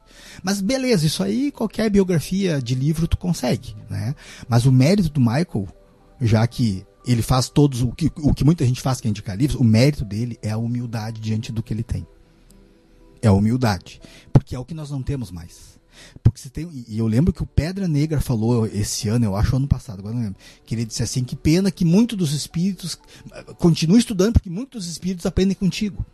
Mas 0.43 0.61
beleza, 0.61 1.05
isso 1.07 1.23
aí 1.23 1.53
qualquer 1.53 1.91
biografia 1.91 2.63
de 2.63 2.75
livro 2.75 3.07
tu 3.07 3.19
consegue, 3.19 3.77
né? 3.91 4.15
Mas 4.49 4.65
o 4.65 4.73
mérito 4.73 5.11
do 5.11 5.21
Michael, 5.21 5.69
já 6.21 6.47
que 6.47 6.87
ele 7.07 7.23
faz 7.23 7.49
todos 7.49 7.83
o 7.83 7.93
que, 7.93 8.11
o 8.17 8.33
que 8.35 8.45
muita 8.45 8.65
gente 8.67 8.81
faz 8.81 9.01
que 9.01 9.09
é 9.09 9.11
indicar 9.11 9.37
livros, 9.37 9.61
o 9.61 9.65
mérito 9.65 10.05
dele 10.05 10.39
é 10.43 10.51
a 10.51 10.59
humildade 10.59 11.21
diante 11.21 11.53
do 11.53 11.63
que 11.63 11.73
ele 11.75 11.83
tem. 11.83 12.07
É 13.21 13.29
a 13.29 13.33
humildade. 13.33 14.01
Porque 14.33 14.55
é 14.55 14.59
o 14.59 14.65
que 14.65 14.75
nós 14.75 14.91
não 14.91 15.03
temos 15.03 15.31
mais. 15.31 15.78
Porque 16.31 16.41
se 16.41 16.51
tem. 16.51 16.69
E 16.89 16.99
eu 16.99 17.07
lembro 17.07 17.33
que 17.33 17.43
o 17.43 17.47
Pedra 17.47 17.89
Negra 17.89 18.21
falou 18.21 18.67
esse 18.67 19.09
ano, 19.09 19.25
eu 19.25 19.35
acho 19.37 19.57
ano 19.57 19.67
passado, 19.67 20.01
agora 20.01 20.15
não 20.15 20.23
lembro. 20.23 20.39
Que 20.67 20.75
ele 20.75 20.85
disse 20.85 21.03
assim: 21.03 21.25
que 21.25 21.35
pena 21.35 21.71
que 21.71 21.85
muitos 21.85 22.17
dos 22.19 22.33
espíritos. 22.33 22.99
Continue 23.59 23.99
estudando, 23.99 24.35
porque 24.35 24.51
muitos 24.51 24.85
dos 24.85 24.93
espíritos 24.93 25.25
aprendem 25.27 25.55
contigo. 25.55 26.05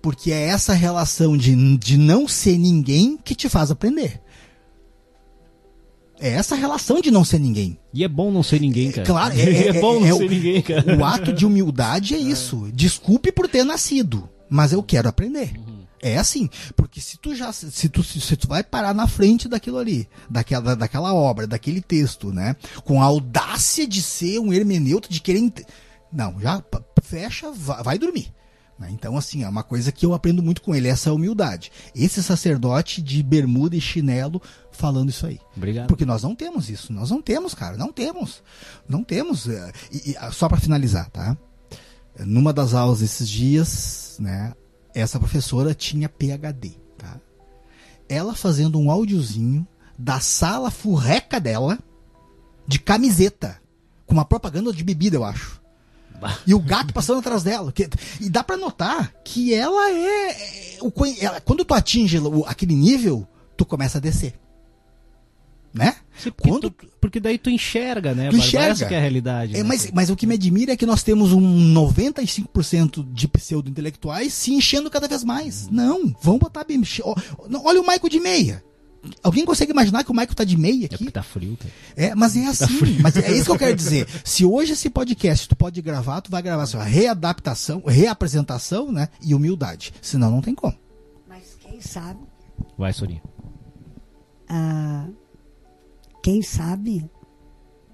Porque 0.00 0.32
é 0.32 0.42
essa 0.48 0.72
relação 0.74 1.36
de, 1.36 1.76
de 1.76 1.96
não 1.96 2.26
ser 2.28 2.58
ninguém 2.58 3.16
que 3.16 3.34
te 3.34 3.48
faz 3.48 3.70
aprender. 3.70 4.20
É 6.20 6.28
essa 6.30 6.54
relação 6.54 7.00
de 7.00 7.10
não 7.10 7.24
ser 7.24 7.40
ninguém. 7.40 7.76
E 7.92 8.04
é 8.04 8.08
bom 8.08 8.30
não 8.30 8.42
ser 8.44 8.60
ninguém, 8.60 8.92
cara. 8.92 9.06
Claro, 9.06 9.34
é, 9.38 9.68
é- 9.68 9.80
bom 9.80 9.96
é- 9.96 10.00
não 10.00 10.06
é 10.06 10.12
ser 10.18 10.24
o- 10.24 10.30
ninguém, 10.30 10.62
cara. 10.62 10.96
O 10.96 11.04
ato 11.04 11.32
de 11.32 11.44
humildade 11.44 12.14
é 12.14 12.18
isso. 12.18 12.70
Desculpe 12.72 13.32
por 13.32 13.48
ter 13.48 13.64
nascido, 13.64 14.28
mas 14.48 14.72
eu 14.72 14.82
quero 14.82 15.08
aprender. 15.08 15.52
É 16.02 16.18
assim, 16.18 16.50
porque 16.74 17.00
se 17.00 17.16
tu 17.16 17.32
já 17.32 17.52
se 17.52 17.88
tu, 17.88 18.02
se 18.02 18.36
tu 18.36 18.48
vai 18.48 18.64
parar 18.64 18.92
na 18.92 19.06
frente 19.06 19.48
daquilo 19.48 19.78
ali, 19.78 20.08
daquela, 20.28 20.74
daquela 20.74 21.14
obra, 21.14 21.46
daquele 21.46 21.80
texto, 21.80 22.32
né, 22.32 22.56
com 22.84 23.00
a 23.00 23.04
audácia 23.04 23.86
de 23.86 24.02
ser 24.02 24.40
um 24.40 24.52
hermeneuta, 24.52 25.08
de 25.08 25.20
querer 25.20 25.52
não, 26.12 26.38
já 26.40 26.62
fecha, 27.02 27.50
vai, 27.52 27.82
vai 27.82 27.98
dormir. 27.98 28.32
né? 28.78 28.88
Então, 28.90 29.16
assim, 29.16 29.44
é 29.44 29.48
uma 29.48 29.62
coisa 29.62 29.90
que 29.92 30.04
eu 30.04 30.12
aprendo 30.12 30.42
muito 30.42 30.60
com 30.60 30.74
ele, 30.74 30.88
essa 30.88 31.12
humildade. 31.12 31.70
Esse 31.94 32.22
sacerdote 32.22 33.00
de 33.00 33.22
bermuda 33.22 33.76
e 33.76 33.80
chinelo 33.80 34.42
falando 34.72 35.08
isso 35.08 35.24
aí. 35.26 35.38
Obrigado. 35.56 35.86
Porque 35.86 36.04
nós 36.04 36.22
não 36.22 36.34
temos 36.34 36.68
isso. 36.68 36.92
Nós 36.92 37.10
não 37.10 37.22
temos, 37.22 37.54
cara. 37.54 37.76
Não 37.76 37.92
temos. 37.92 38.42
Não 38.88 39.04
temos. 39.04 39.48
é, 39.48 39.72
E, 39.90 40.10
e, 40.10 40.32
só 40.32 40.48
para 40.48 40.60
finalizar, 40.60 41.08
tá? 41.10 41.36
Numa 42.18 42.52
das 42.52 42.74
aulas 42.74 43.00
esses 43.00 43.28
dias, 43.28 44.16
né? 44.20 44.52
Essa 44.94 45.18
professora 45.18 45.74
tinha 45.74 46.08
PhD, 46.08 46.72
tá? 46.98 47.18
Ela 48.08 48.34
fazendo 48.34 48.78
um 48.78 48.90
áudiozinho 48.90 49.66
da 49.98 50.20
sala 50.20 50.70
furreca 50.70 51.40
dela 51.40 51.78
de 52.66 52.78
camiseta, 52.78 53.60
com 54.06 54.14
uma 54.14 54.24
propaganda 54.24 54.72
de 54.72 54.84
bebida, 54.84 55.16
eu 55.16 55.24
acho. 55.24 55.60
E 56.46 56.54
o 56.54 56.60
gato 56.60 56.92
passando 56.92 57.18
atrás 57.18 57.42
dela. 57.42 57.72
E 58.20 58.30
dá 58.30 58.44
pra 58.44 58.56
notar 58.56 59.12
que 59.24 59.52
ela 59.52 59.90
é. 59.90 60.30
é 60.30 60.78
ela, 61.20 61.40
quando 61.40 61.64
tu 61.64 61.74
atinge 61.74 62.18
aquele 62.46 62.74
nível, 62.74 63.26
tu 63.56 63.64
começa 63.64 63.98
a 63.98 64.00
descer. 64.00 64.38
Né? 65.74 65.96
Sim, 66.18 66.30
porque, 66.30 66.48
quando, 66.48 66.70
tu, 66.70 66.86
porque 67.00 67.20
daí 67.20 67.38
tu 67.38 67.50
enxerga, 67.50 68.14
né? 68.14 68.30
Tu 68.30 68.36
enxerga. 68.36 68.68
Essa 68.72 68.86
que 68.86 68.94
é 68.94 68.98
a 68.98 69.00
realidade. 69.00 69.54
É, 69.54 69.58
né? 69.58 69.62
mas, 69.64 69.90
mas 69.92 70.10
o 70.10 70.16
que 70.16 70.26
me 70.26 70.34
admira 70.34 70.72
é 70.72 70.76
que 70.76 70.86
nós 70.86 71.02
temos 71.02 71.32
um 71.32 71.74
95% 71.74 73.06
de 73.12 73.28
pseudo-intelectuais 73.28 74.32
se 74.32 74.52
enchendo 74.52 74.90
cada 74.90 75.08
vez 75.08 75.24
mais. 75.24 75.68
Não, 75.68 76.14
vamos 76.20 76.40
botar 76.40 76.64
bem. 76.64 76.82
Olha 77.64 77.80
o 77.80 77.86
Maico 77.86 78.08
de 78.08 78.20
meia. 78.20 78.62
Alguém 79.22 79.44
consegue 79.44 79.72
imaginar 79.72 80.04
que 80.04 80.10
o 80.10 80.14
Michael 80.14 80.34
tá 80.34 80.44
de 80.44 80.56
meia 80.56 80.86
aqui? 80.86 80.94
É 80.94 80.98
porque 80.98 81.10
tá 81.10 81.22
frio, 81.22 81.56
cara. 81.56 81.72
É, 81.96 82.14
mas 82.14 82.36
é 82.36 82.46
assim. 82.46 82.78
Tá 82.78 82.86
mas 83.02 83.16
é 83.16 83.32
isso 83.32 83.46
que 83.46 83.50
eu 83.50 83.58
quero 83.58 83.74
dizer. 83.74 84.06
Se 84.24 84.44
hoje 84.44 84.72
esse 84.72 84.88
podcast 84.88 85.48
tu 85.48 85.56
pode 85.56 85.82
gravar, 85.82 86.20
tu 86.20 86.30
vai 86.30 86.40
gravar 86.40 86.62
assim, 86.62 86.78
readaptação, 86.78 87.82
reapresentação, 87.84 88.92
né? 88.92 89.08
E 89.20 89.34
humildade. 89.34 89.92
Senão 90.00 90.30
não 90.30 90.40
tem 90.40 90.54
como. 90.54 90.76
Mas 91.28 91.56
quem 91.60 91.80
sabe. 91.80 92.20
Vai, 92.78 92.92
Sorinha. 92.92 93.22
Ah, 94.48 95.06
quem 96.22 96.40
sabe 96.40 97.04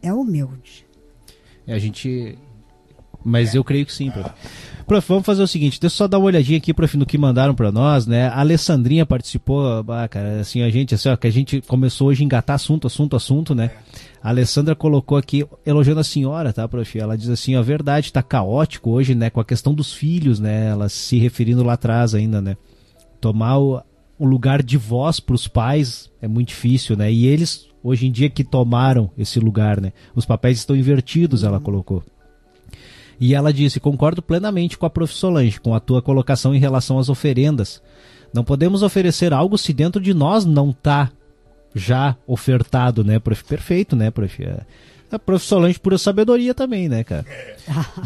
é 0.02 0.12
humilde. 0.12 0.86
É, 1.66 1.74
a 1.74 1.78
gente. 1.78 2.38
Mas 3.24 3.54
eu 3.54 3.64
creio 3.64 3.84
que 3.84 3.92
sim, 3.92 4.10
prof. 4.10 4.30
Prof, 4.86 5.06
vamos 5.06 5.26
fazer 5.26 5.42
o 5.42 5.46
seguinte, 5.46 5.78
deixa 5.78 5.94
eu 5.94 5.98
só 5.98 6.08
dar 6.08 6.18
uma 6.18 6.28
olhadinha 6.28 6.56
aqui, 6.56 6.72
prof, 6.72 6.96
no 6.96 7.04
que 7.04 7.18
mandaram 7.18 7.54
para 7.54 7.70
nós, 7.70 8.06
né? 8.06 8.28
A 8.28 8.40
Alessandrinha 8.40 9.04
participou, 9.04 9.84
ah, 9.86 10.08
cara, 10.08 10.40
assim, 10.40 10.62
a 10.62 10.70
gente, 10.70 10.94
assim, 10.94 11.10
ó, 11.10 11.16
que 11.16 11.26
a 11.26 11.30
gente 11.30 11.60
começou 11.60 12.08
hoje 12.08 12.22
a 12.22 12.24
engatar 12.24 12.54
assunto, 12.54 12.86
assunto, 12.86 13.14
assunto, 13.14 13.54
né? 13.54 13.72
A 14.22 14.30
Alessandra 14.30 14.74
colocou 14.74 15.18
aqui, 15.18 15.44
elogiando 15.66 16.00
a 16.00 16.04
senhora, 16.04 16.54
tá, 16.54 16.66
prof? 16.66 16.98
Ela 16.98 17.18
diz 17.18 17.28
assim, 17.28 17.54
a 17.54 17.60
verdade, 17.60 18.12
tá 18.12 18.22
caótico 18.22 18.90
hoje, 18.90 19.14
né, 19.14 19.28
com 19.28 19.40
a 19.40 19.44
questão 19.44 19.74
dos 19.74 19.92
filhos, 19.92 20.40
né? 20.40 20.68
Ela 20.68 20.88
se 20.88 21.18
referindo 21.18 21.62
lá 21.62 21.74
atrás 21.74 22.14
ainda, 22.14 22.40
né? 22.40 22.56
Tomar 23.20 23.58
o, 23.58 23.82
o 24.18 24.24
lugar 24.24 24.62
de 24.62 24.78
voz 24.78 25.20
para 25.20 25.34
os 25.34 25.46
pais 25.46 26.10
é 26.22 26.26
muito 26.26 26.48
difícil, 26.48 26.96
né? 26.96 27.12
E 27.12 27.26
eles, 27.26 27.68
hoje 27.88 28.06
em 28.06 28.12
dia, 28.12 28.30
que 28.30 28.44
tomaram 28.44 29.10
esse 29.16 29.40
lugar, 29.40 29.80
né? 29.80 29.92
Os 30.14 30.24
papéis 30.24 30.58
estão 30.58 30.76
invertidos, 30.76 31.42
ela 31.42 31.58
colocou. 31.58 32.02
E 33.20 33.34
ela 33.34 33.52
disse: 33.52 33.80
Concordo 33.80 34.22
plenamente 34.22 34.78
com 34.78 34.86
a 34.86 34.90
prof. 34.90 35.12
Solange, 35.12 35.60
com 35.60 35.74
a 35.74 35.80
tua 35.80 36.00
colocação 36.00 36.54
em 36.54 36.58
relação 36.58 36.98
às 36.98 37.08
oferendas. 37.08 37.82
Não 38.32 38.44
podemos 38.44 38.82
oferecer 38.82 39.32
algo 39.32 39.56
se 39.56 39.72
dentro 39.72 40.00
de 40.00 40.12
nós 40.12 40.44
não 40.44 40.70
está 40.70 41.10
já 41.74 42.16
ofertado, 42.26 43.02
né, 43.02 43.18
prof? 43.18 43.42
Perfeito, 43.44 43.96
né, 43.96 44.10
prof? 44.10 44.44
É. 44.44 44.60
A 45.10 45.18
prof. 45.18 45.44
Solange 45.44 45.78
pura 45.78 45.98
sabedoria 45.98 46.54
também, 46.54 46.88
né, 46.88 47.02
cara? 47.02 47.24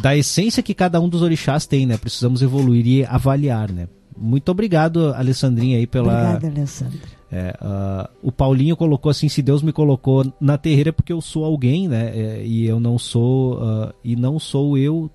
Da 0.01 0.17
essência 0.17 0.63
que 0.63 0.75
cada 0.75 1.01
um 1.01 1.09
dos 1.09 1.23
orixás 1.23 1.67
tem, 1.67 1.85
né? 1.85 1.97
Precisamos 1.97 2.41
evoluir 2.41 2.87
e 2.87 3.05
avaliar, 3.05 3.71
né? 3.71 3.89
Muito 4.17 4.51
obrigado, 4.51 5.13
Alessandrinha, 5.15 5.79
aí 5.79 5.87
pela. 5.87 6.37
Obrigada, 6.37 6.47
Alessandra. 6.47 7.22
É, 7.35 7.57
uh, 7.63 8.11
o 8.23 8.31
Paulinho 8.31 8.77
colocou 8.77 9.09
assim: 9.09 9.27
se 9.27 9.41
Deus 9.41 9.63
me 9.63 9.73
colocou 9.73 10.31
na 10.39 10.59
terreira 10.59 10.91
é 10.91 10.93
porque 10.93 11.15
eu 11.15 11.21
sou 11.23 11.47
alguém, 11.47 11.89
né? 11.89 12.13
É, 12.15 12.45
e 12.45 12.67
eu 12.67 12.79
não 12.79 12.99
sou. 12.99 13.55
Uh, 13.55 13.95
e 14.05 14.15
não 14.15 14.39
sou 14.39 14.77
eu. 14.77 15.11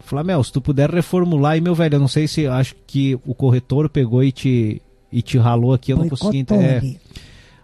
Flamel, 0.00 0.42
se 0.42 0.52
tu 0.52 0.60
puder 0.60 0.90
reformular 0.90 1.52
aí, 1.52 1.60
meu 1.60 1.76
velho, 1.76 1.94
eu 1.94 2.00
não 2.00 2.08
sei 2.08 2.26
se 2.26 2.46
acho 2.46 2.74
que 2.86 3.14
o 3.24 3.34
corretor 3.34 3.88
pegou 3.88 4.22
e 4.22 4.32
te, 4.32 4.82
e 5.10 5.22
te 5.22 5.38
ralou 5.38 5.72
aqui, 5.72 5.92
eu 5.92 5.96
não 5.96 6.08
consegui 6.08 6.38
entender. 6.38 6.98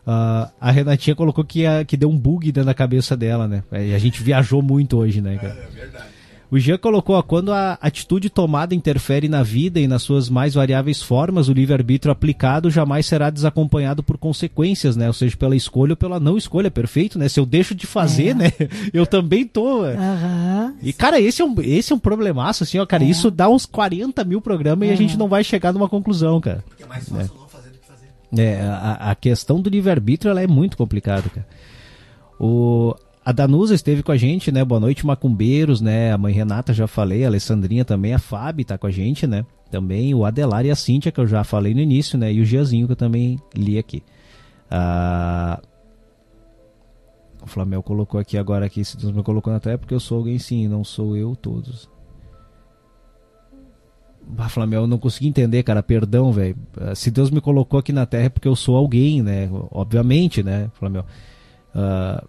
Uh, 0.06 0.48
a 0.58 0.70
Renatinha 0.70 1.14
colocou 1.14 1.44
que, 1.44 1.64
que 1.86 1.98
deu 1.98 2.08
um 2.08 2.16
bug 2.16 2.50
dentro 2.50 2.64
da 2.64 2.72
cabeça 2.74 3.14
dela, 3.14 3.46
né? 3.46 3.62
A 3.70 3.98
gente 3.98 4.22
viajou 4.22 4.62
muito 4.62 4.96
hoje, 4.96 5.20
né, 5.20 5.36
cara? 5.36 5.52
É, 5.52 5.64
é 5.64 5.66
verdade. 5.66 6.19
O 6.50 6.58
Jean 6.58 6.78
colocou, 6.78 7.14
ó, 7.14 7.22
quando 7.22 7.52
a 7.52 7.78
atitude 7.80 8.28
tomada 8.28 8.74
interfere 8.74 9.28
na 9.28 9.42
vida 9.42 9.78
e 9.78 9.86
nas 9.86 10.02
suas 10.02 10.28
mais 10.28 10.54
variáveis 10.54 11.00
formas, 11.00 11.48
o 11.48 11.52
livre-arbítrio 11.52 12.10
aplicado 12.10 12.68
jamais 12.70 13.06
será 13.06 13.30
desacompanhado 13.30 14.02
por 14.02 14.18
consequências, 14.18 14.96
né? 14.96 15.06
Ou 15.06 15.12
seja, 15.12 15.36
pela 15.36 15.54
escolha 15.54 15.92
ou 15.92 15.96
pela 15.96 16.18
não 16.18 16.36
escolha, 16.36 16.68
perfeito, 16.68 17.18
né? 17.18 17.28
Se 17.28 17.38
eu 17.38 17.46
deixo 17.46 17.72
de 17.72 17.86
fazer, 17.86 18.30
é. 18.30 18.34
né? 18.34 18.52
Eu 18.92 19.06
também 19.06 19.46
tô. 19.46 19.84
Uhum. 19.84 20.74
E, 20.82 20.92
cara, 20.92 21.20
esse 21.20 21.40
é 21.40 21.44
um, 21.44 21.54
esse 21.62 21.92
é 21.92 21.96
um 21.96 21.98
problemaço, 21.98 22.64
assim, 22.64 22.78
ó, 22.78 22.86
cara. 22.86 23.04
É. 23.04 23.06
Isso 23.06 23.30
dá 23.30 23.48
uns 23.48 23.64
40 23.64 24.24
mil 24.24 24.40
programas 24.40 24.86
uhum. 24.86 24.92
e 24.92 24.94
a 24.94 24.96
gente 24.96 25.16
não 25.16 25.28
vai 25.28 25.44
chegar 25.44 25.72
numa 25.72 25.88
conclusão, 25.88 26.40
cara. 26.40 26.64
Porque 26.68 26.82
é 26.82 26.86
mais 26.86 27.08
fácil 27.08 27.32
é. 27.36 27.38
não 27.38 27.48
fazer 27.48 27.70
do 27.70 27.78
que 27.78 27.86
fazer. 27.86 28.08
É, 28.36 28.60
a, 28.62 29.10
a 29.10 29.14
questão 29.14 29.60
do 29.60 29.70
livre-arbítrio, 29.70 30.30
ela 30.30 30.42
é 30.42 30.48
muito 30.48 30.76
complicada, 30.76 31.28
cara. 31.28 31.46
O, 32.40 32.96
a 33.30 33.32
Danusa 33.32 33.76
esteve 33.76 34.02
com 34.02 34.10
a 34.10 34.16
gente, 34.16 34.50
né? 34.50 34.64
Boa 34.64 34.80
noite, 34.80 35.06
macumbeiros, 35.06 35.80
né? 35.80 36.12
A 36.12 36.18
mãe 36.18 36.34
Renata 36.34 36.74
já 36.74 36.88
falei, 36.88 37.22
a 37.24 37.28
Alessandrinha 37.28 37.84
também, 37.84 38.12
a 38.12 38.18
Fábio 38.18 38.64
tá 38.64 38.76
com 38.76 38.88
a 38.88 38.90
gente, 38.90 39.24
né? 39.24 39.46
Também 39.70 40.12
o 40.12 40.24
Adelar 40.24 40.66
e 40.66 40.70
a 40.70 40.74
Cíntia, 40.74 41.12
que 41.12 41.20
eu 41.20 41.28
já 41.28 41.44
falei 41.44 41.72
no 41.72 41.78
início, 41.78 42.18
né? 42.18 42.32
E 42.32 42.40
o 42.40 42.44
Giazinho, 42.44 42.86
que 42.86 42.92
eu 42.92 42.96
também 42.96 43.38
li 43.54 43.78
aqui. 43.78 44.02
Ah, 44.68 45.60
o 47.40 47.46
Flamel 47.46 47.84
colocou 47.84 48.18
aqui 48.18 48.36
agora 48.36 48.66
aqui, 48.66 48.84
se 48.84 48.96
me 49.06 49.22
colocou 49.22 49.52
na 49.52 49.60
terra, 49.60 49.74
é 49.74 49.78
porque 49.78 49.94
eu 49.94 50.00
sou 50.00 50.18
alguém 50.18 50.36
sim, 50.36 50.66
não 50.66 50.82
sou 50.82 51.16
eu 51.16 51.36
todos. 51.36 51.88
Ah, 54.36 54.48
Flamel, 54.48 54.80
eu 54.82 54.86
não 54.88 54.98
consegui 54.98 55.28
entender, 55.28 55.62
cara, 55.62 55.84
perdão, 55.84 56.32
velho. 56.32 56.56
Ah, 56.80 56.96
se 56.96 57.12
Deus 57.12 57.30
me 57.30 57.40
colocou 57.40 57.78
aqui 57.78 57.92
na 57.92 58.06
terra 58.06 58.24
é 58.24 58.28
porque 58.28 58.48
eu 58.48 58.56
sou 58.56 58.74
alguém, 58.74 59.22
né? 59.22 59.48
Obviamente, 59.70 60.42
né, 60.42 60.68
Flamel. 60.74 61.06
Ah, 61.72 62.24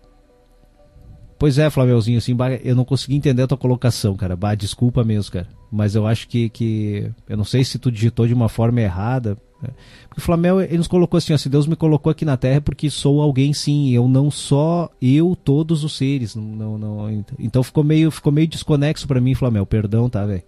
Pois 1.41 1.57
é, 1.57 1.71
Flamelzinho, 1.71 2.19
assim, 2.19 2.37
eu 2.63 2.75
não 2.75 2.85
consegui 2.85 3.15
entender 3.15 3.41
a 3.41 3.47
tua 3.47 3.57
colocação, 3.57 4.15
cara. 4.15 4.35
Bah, 4.35 4.53
desculpa 4.53 5.03
mesmo, 5.03 5.31
cara. 5.31 5.47
Mas 5.71 5.95
eu 5.95 6.05
acho 6.05 6.27
que, 6.27 6.49
que. 6.49 7.11
Eu 7.27 7.35
não 7.35 7.43
sei 7.43 7.63
se 7.63 7.79
tu 7.79 7.91
digitou 7.91 8.27
de 8.27 8.33
uma 8.35 8.47
forma 8.47 8.79
errada. 8.79 9.35
Né? 9.59 9.69
Porque 10.07 10.21
o 10.21 10.23
Flamel, 10.23 10.61
ele 10.61 10.77
nos 10.77 10.87
colocou 10.87 11.17
assim, 11.17 11.33
ó, 11.33 11.37
se 11.37 11.49
Deus 11.49 11.65
me 11.65 11.75
colocou 11.75 12.11
aqui 12.11 12.23
na 12.23 12.37
Terra 12.37 12.57
é 12.57 12.59
porque 12.59 12.91
sou 12.91 13.19
alguém 13.19 13.53
sim. 13.53 13.89
Eu 13.89 14.07
não 14.07 14.29
só 14.29 14.87
eu, 15.01 15.35
todos 15.35 15.83
os 15.83 15.97
seres. 15.97 16.35
Não, 16.35 16.77
não, 16.77 17.25
então 17.39 17.63
ficou 17.63 17.83
meio, 17.83 18.11
ficou 18.11 18.31
meio 18.31 18.47
desconexo 18.47 19.07
para 19.07 19.19
mim, 19.19 19.33
Flamel. 19.33 19.65
Perdão, 19.65 20.07
tá, 20.07 20.23
velho? 20.23 20.43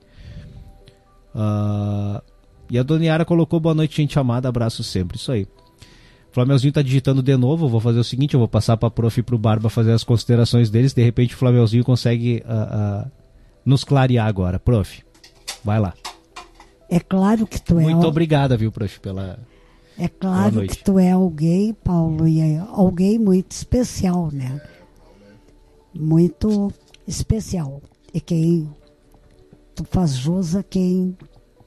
Uh, 1.34 2.22
e 2.70 2.78
a 2.78 2.84
Doniara 2.84 3.26
colocou 3.26 3.60
boa 3.60 3.74
noite, 3.74 3.98
gente 3.98 4.20
amada. 4.20 4.48
Abraço 4.48 4.84
sempre. 4.84 5.18
Isso 5.18 5.32
aí. 5.32 5.48
Flamelzinho 6.34 6.74
tá 6.74 6.82
digitando 6.82 7.22
de 7.22 7.38
novo, 7.38 7.66
eu 7.66 7.70
vou 7.70 7.80
fazer 7.80 8.00
o 8.00 8.04
seguinte, 8.04 8.34
eu 8.34 8.40
vou 8.40 8.48
passar 8.48 8.76
para 8.76 8.90
prof 8.90 9.20
e 9.20 9.24
pro 9.24 9.38
Barba 9.38 9.70
fazer 9.70 9.92
as 9.92 10.04
considerações 10.04 10.70
deles, 10.70 10.94
de 10.94 11.04
repente 11.04 11.36
o 11.36 11.38
Flamelzinho 11.38 11.84
consegue 11.84 12.44
uh, 12.46 13.06
uh, 13.06 13.12
nos 13.64 13.84
clarear 13.84 14.28
agora. 14.28 14.60
Prof, 14.60 15.04
vai 15.64 15.80
lá. 15.80 15.94
É 16.90 17.00
claro 17.00 17.46
que 17.46 17.62
tu 17.62 17.76
Muito 17.76 17.90
é... 17.90 17.94
Muito 17.94 18.08
obrigada, 18.08 18.58
viu, 18.58 18.72
prof, 18.72 19.00
pela... 19.00 19.40
É 19.98 20.08
claro 20.08 20.68
que 20.68 20.84
tu 20.84 20.98
é 20.98 21.12
alguém, 21.12 21.72
Paulo, 21.72 22.28
e 22.28 22.42
é 22.42 22.58
alguém 22.58 23.20
muito 23.20 23.52
especial, 23.52 24.32
né? 24.34 24.60
Muito 25.94 26.74
especial. 27.08 27.80
E 28.12 28.20
quem 28.20 28.68
tu 29.76 29.84
faz 29.84 30.16
jus 30.16 30.56
a 30.56 30.64
quem 30.64 31.16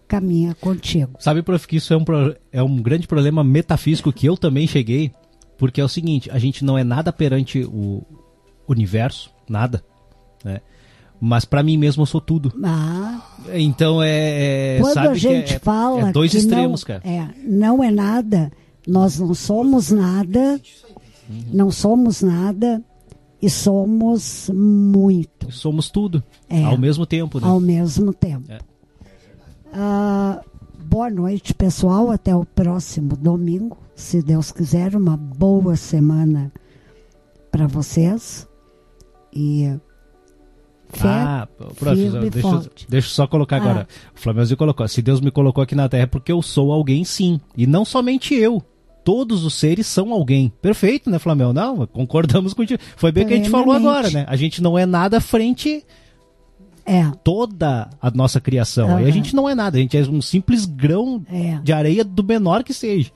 caminha 0.07 0.55
contigo. 0.61 1.13
Sabe, 1.19 1.43
prof, 1.43 1.67
que 1.67 1.77
isso 1.77 1.93
é 1.93 1.97
um, 1.97 2.05
é 2.53 2.63
um 2.63 2.77
grande 2.77 3.07
problema 3.07 3.43
metafísico 3.43 4.13
que 4.13 4.27
eu 4.27 4.37
também 4.37 4.67
cheguei, 4.67 5.13
porque 5.59 5.81
é 5.81 5.85
o 5.85 5.89
seguinte, 5.89 6.31
a 6.31 6.39
gente 6.39 6.65
não 6.65 6.79
é 6.79 6.85
nada 6.85 7.13
perante 7.13 7.65
o 7.65 8.03
universo, 8.69 9.31
nada, 9.49 9.83
né? 10.45 10.61
Mas 11.19 11.47
para 11.47 11.63
mim 11.63 11.79
mesmo 11.79 12.03
eu 12.03 12.07
sou 12.07 12.21
tudo. 12.21 12.53
Ah. 12.63 13.23
Então 13.55 14.03
é, 14.03 14.77
é 14.77 14.81
Quando 14.81 14.95
sabe 14.95 15.09
a 15.09 15.15
gente 15.15 15.55
é, 15.55 15.59
fala 15.59 16.11
é 16.11 16.13
dois 16.13 16.35
extremos, 16.35 16.83
não, 16.83 16.87
cara. 16.87 17.03
É, 17.09 17.29
não 17.43 17.83
é 17.83 17.91
nada, 17.91 18.53
nós 18.87 19.19
não 19.19 19.33
somos 19.33 19.91
nada, 19.91 20.61
uhum. 21.29 21.45
não 21.53 21.71
somos 21.71 22.21
nada 22.21 22.83
e 23.41 23.49
somos 23.49 24.51
muito. 24.53 25.51
Somos 25.51 25.91
tudo, 25.91 26.23
é, 26.51 26.63
ao 26.65 26.77
mesmo 26.77 27.07
tempo, 27.07 27.41
né? 27.41 27.47
Ao 27.47 27.59
mesmo 27.59 28.13
tempo. 28.13 28.53
É. 28.53 28.59
Uh, 29.77 30.41
boa 30.85 31.11
noite, 31.11 31.53
pessoal. 31.53 32.11
Até 32.11 32.35
o 32.35 32.47
próximo 32.47 33.15
domingo, 33.15 33.77
se 33.95 34.23
Deus 34.23 34.51
quiser. 34.51 34.97
Uma 34.97 35.19
boa 35.19 35.77
semana 35.77 36.51
para 37.51 37.67
vocês. 37.67 38.49
E 39.31 39.79
Fé, 40.89 41.09
ah, 41.09 41.49
professor, 41.75 42.31
deixa, 42.31 42.71
deixa 42.89 43.09
eu 43.09 43.11
só 43.11 43.27
colocar 43.27 43.57
ah. 43.57 43.61
agora. 43.61 43.89
O 44.17 44.19
Flamengo 44.19 44.57
colocou: 44.57 44.89
se 44.89 45.03
Deus 45.03 45.21
me 45.21 45.31
colocou 45.31 45.63
aqui 45.63 45.75
na 45.75 45.91
Terra 45.91 46.05
é 46.05 46.07
porque 46.07 46.33
eu 46.33 46.41
sou 46.41 46.73
alguém, 46.73 47.05
sim. 47.05 47.39
E 47.55 47.67
não 47.67 47.85
somente 47.85 48.35
eu. 48.35 48.63
Todos 49.05 49.45
os 49.45 49.55
seres 49.55 49.87
são 49.87 50.11
alguém. 50.11 50.53
Perfeito, 50.61 51.11
né, 51.11 51.19
Flamengo? 51.19 51.53
Não, 51.53 51.87
concordamos 51.87 52.55
contigo. 52.55 52.83
Foi 52.97 53.13
bem 53.13 53.25
o 53.25 53.29
que 53.29 53.35
a 53.35 53.37
gente 53.37 53.51
falou 53.51 53.73
agora, 53.73 54.11
né? 54.11 54.25
A 54.27 54.37
gente 54.37 54.63
não 54.63 54.77
é 54.77 54.85
nada 54.87 55.21
frente 55.21 55.85
É. 56.87 57.11
toda 57.25 57.91
a 58.01 58.11
nossa 58.13 58.41
criação. 58.41 58.89
Aí 58.97 59.05
a 59.05 59.07
Aham. 59.09 59.11
gente 59.13 59.35
não 59.35 59.49
é 59.49 59.55
nada, 59.55 59.77
a 59.77 59.81
gente 59.81 59.97
é 59.97 60.03
um 60.03 60.23
simples 60.23 60.65
grão 60.65 61.25
É. 61.29 61.59
de 61.63 61.73
areia 61.73 62.05
do 62.05 62.23
menor 62.23 62.63
que 62.63 62.73
seja. 62.73 63.11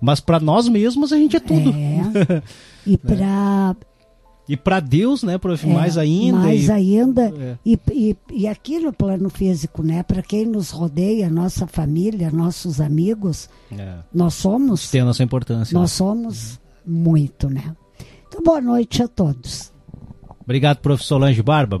Mas 0.00 0.18
para 0.18 0.40
nós 0.40 0.68
mesmos 0.68 1.12
a 1.12 1.16
gente 1.16 1.36
é 1.36 1.40
tudo. 1.40 1.70
É. 1.70 2.42
E 2.84 2.98
para 2.98 3.76
E 4.48 4.56
para 4.56 4.80
Deus, 4.80 5.22
né, 5.22 5.38
prof, 5.38 5.64
É, 5.64 5.72
mais 5.72 5.96
ainda. 5.96 6.38
Mais 6.38 6.66
e- 6.66 6.72
ainda. 6.72 7.22
É. 7.38 7.56
E, 7.64 7.78
e, 7.92 8.16
e 8.32 8.48
aqui 8.48 8.80
no 8.80 8.92
plano 8.92 9.30
físico, 9.30 9.84
né? 9.84 10.02
Para 10.02 10.20
quem 10.20 10.44
nos 10.44 10.70
rodeia, 10.70 11.30
nossa 11.30 11.64
família, 11.68 12.28
nossos 12.32 12.80
amigos, 12.80 13.48
É. 13.70 13.98
nós 14.12 14.34
somos, 14.34 14.90
Tem 14.90 15.00
a 15.00 15.04
nossa 15.04 15.22
importância. 15.22 15.78
nós 15.78 15.92
somos 15.92 16.58
muito, 16.84 17.48
né? 17.48 17.72
Então, 18.26 18.42
boa 18.42 18.60
noite 18.60 19.00
a 19.00 19.06
todos. 19.06 19.70
Obrigado, 20.40 20.78
prof. 20.78 21.04
Solange 21.04 21.40
Barba. 21.40 21.80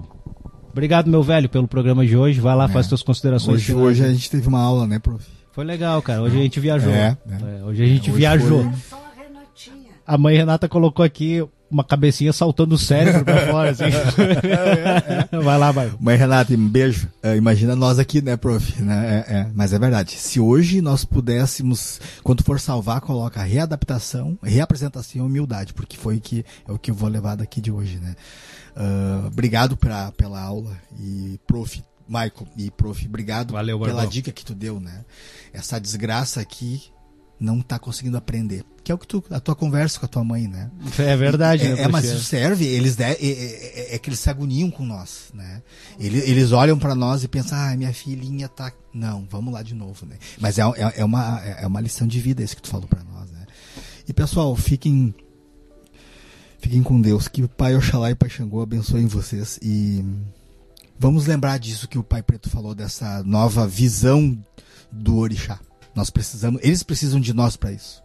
Obrigado, 0.72 1.08
meu 1.10 1.22
velho, 1.22 1.48
pelo 1.48 1.68
programa 1.68 2.04
de 2.06 2.16
hoje. 2.16 2.40
Vai 2.40 2.56
lá, 2.56 2.66
faz 2.68 2.86
suas 2.86 3.02
considerações. 3.02 3.56
Hoje, 3.56 3.66
finais. 3.66 3.82
hoje 3.86 4.04
a 4.04 4.08
gente 4.12 4.30
teve 4.30 4.48
uma 4.48 4.60
aula, 4.60 4.86
né, 4.86 4.98
prof? 4.98 5.24
Foi 5.52 5.64
legal, 5.64 6.00
cara. 6.00 6.22
Hoje 6.22 6.38
a 6.38 6.42
gente 6.42 6.58
viajou. 6.58 6.90
É, 6.92 7.16
É, 7.60 7.64
hoje 7.64 7.82
a 7.82 7.86
gente 7.86 8.10
Hoje 8.10 8.18
viajou. 8.18 8.62
foi- 8.62 8.98
a 10.06 10.18
mãe 10.18 10.36
Renata 10.36 10.68
colocou 10.68 11.04
aqui 11.04 11.44
uma 11.70 11.84
cabecinha 11.84 12.32
saltando 12.32 12.74
o 12.74 12.78
cérebro 12.78 13.24
pra 13.24 13.46
fora, 13.46 13.70
assim. 13.70 13.84
Vai 15.42 15.58
lá, 15.58 15.70
vai. 15.72 15.90
Mãe 16.00 16.16
Renata, 16.16 16.52
um 16.54 16.68
beijo. 16.68 17.08
É, 17.22 17.36
imagina 17.36 17.74
nós 17.76 17.98
aqui, 17.98 18.20
né, 18.20 18.36
prof? 18.36 18.82
Né? 18.82 19.24
É, 19.28 19.34
é. 19.36 19.46
Mas 19.54 19.72
é 19.72 19.78
verdade. 19.78 20.12
Se 20.12 20.38
hoje 20.40 20.80
nós 20.82 21.04
pudéssemos, 21.04 22.00
quando 22.22 22.42
for 22.42 22.58
salvar, 22.60 23.00
coloca 23.00 23.42
readaptação, 23.42 24.38
reapresentação 24.42 25.22
e 25.22 25.24
humildade, 25.24 25.72
porque 25.72 25.96
foi 25.96 26.18
que, 26.20 26.44
é 26.68 26.72
o 26.72 26.78
que 26.78 26.90
eu 26.90 26.94
vou 26.94 27.08
levar 27.08 27.36
daqui 27.36 27.60
de 27.60 27.70
hoje, 27.70 27.98
né? 27.98 28.14
Ah, 28.76 29.24
obrigado 29.26 29.76
pra, 29.76 30.12
pela 30.12 30.40
aula 30.40 30.76
e 30.98 31.38
prof. 31.46 31.82
Michael 32.08 32.48
e 32.56 32.70
prof, 32.70 33.06
obrigado 33.06 33.52
Valeu, 33.52 33.78
pela 33.78 33.92
Barbão. 33.94 34.10
dica 34.10 34.32
que 34.32 34.44
tu 34.44 34.54
deu, 34.54 34.78
né? 34.80 35.04
Essa 35.52 35.80
desgraça 35.80 36.40
aqui 36.40 36.82
não 37.40 37.60
tá 37.60 37.78
conseguindo 37.78 38.16
aprender. 38.16 38.64
Que 38.84 38.90
é 38.92 38.94
o 38.94 38.98
que 38.98 39.06
tu, 39.06 39.24
a 39.30 39.38
tua 39.40 39.54
conversa 39.54 39.98
com 39.98 40.06
a 40.06 40.08
tua 40.08 40.22
mãe, 40.24 40.46
né? 40.48 40.70
É 40.98 41.16
verdade, 41.16 41.64
É, 41.64 41.74
né, 41.74 41.82
é, 41.82 41.88
mas 41.88 42.04
prof? 42.04 42.16
isso 42.16 42.26
serve, 42.26 42.66
eles 42.66 42.96
de, 42.96 43.04
é, 43.04 43.12
é- 43.12 43.94
é 43.94 43.98
que 43.98 44.10
eles 44.10 44.18
se 44.20 44.28
agoniam 44.28 44.70
com 44.70 44.84
nós, 44.84 45.30
né? 45.32 45.62
Eles, 45.98 46.28
eles 46.28 46.52
olham 46.52 46.78
pra 46.78 46.94
nós 46.94 47.22
e 47.24 47.28
pensam, 47.28 47.56
ah, 47.56 47.74
minha 47.76 47.92
filhinha 47.94 48.48
tá. 48.48 48.72
Não, 48.92 49.26
vamos 49.30 49.54
lá 49.54 49.62
de 49.62 49.74
novo, 49.74 50.04
né? 50.04 50.16
Mas 50.40 50.58
é, 50.58 50.62
é, 50.62 51.00
é 51.00 51.04
uma, 51.04 51.40
é 51.40 51.66
uma 51.66 51.80
lição 51.80 52.06
de 52.06 52.20
vida 52.20 52.42
isso 52.42 52.56
que 52.56 52.62
tu 52.62 52.68
falou 52.68 52.86
pra 52.88 53.02
nós, 53.04 53.30
né? 53.30 53.46
E 54.06 54.12
pessoal, 54.12 54.54
fiquem. 54.56 55.14
Fiquem 56.62 56.80
com 56.80 57.00
Deus, 57.00 57.26
que 57.26 57.42
o 57.42 57.48
Pai 57.48 57.74
Oxalá 57.74 58.12
e 58.12 58.14
Pai 58.14 58.30
Xangô 58.30 58.62
abençoem 58.62 59.06
vocês 59.06 59.58
e 59.60 60.02
vamos 60.96 61.26
lembrar 61.26 61.58
disso 61.58 61.88
que 61.88 61.98
o 61.98 62.04
Pai 62.04 62.22
Preto 62.22 62.48
falou, 62.48 62.72
dessa 62.72 63.20
nova 63.24 63.66
visão 63.66 64.38
do 64.90 65.18
Orixá. 65.18 65.58
Nós 65.92 66.08
precisamos, 66.08 66.62
eles 66.62 66.84
precisam 66.84 67.18
de 67.18 67.34
nós 67.34 67.56
pra 67.56 67.72
isso. 67.72 68.00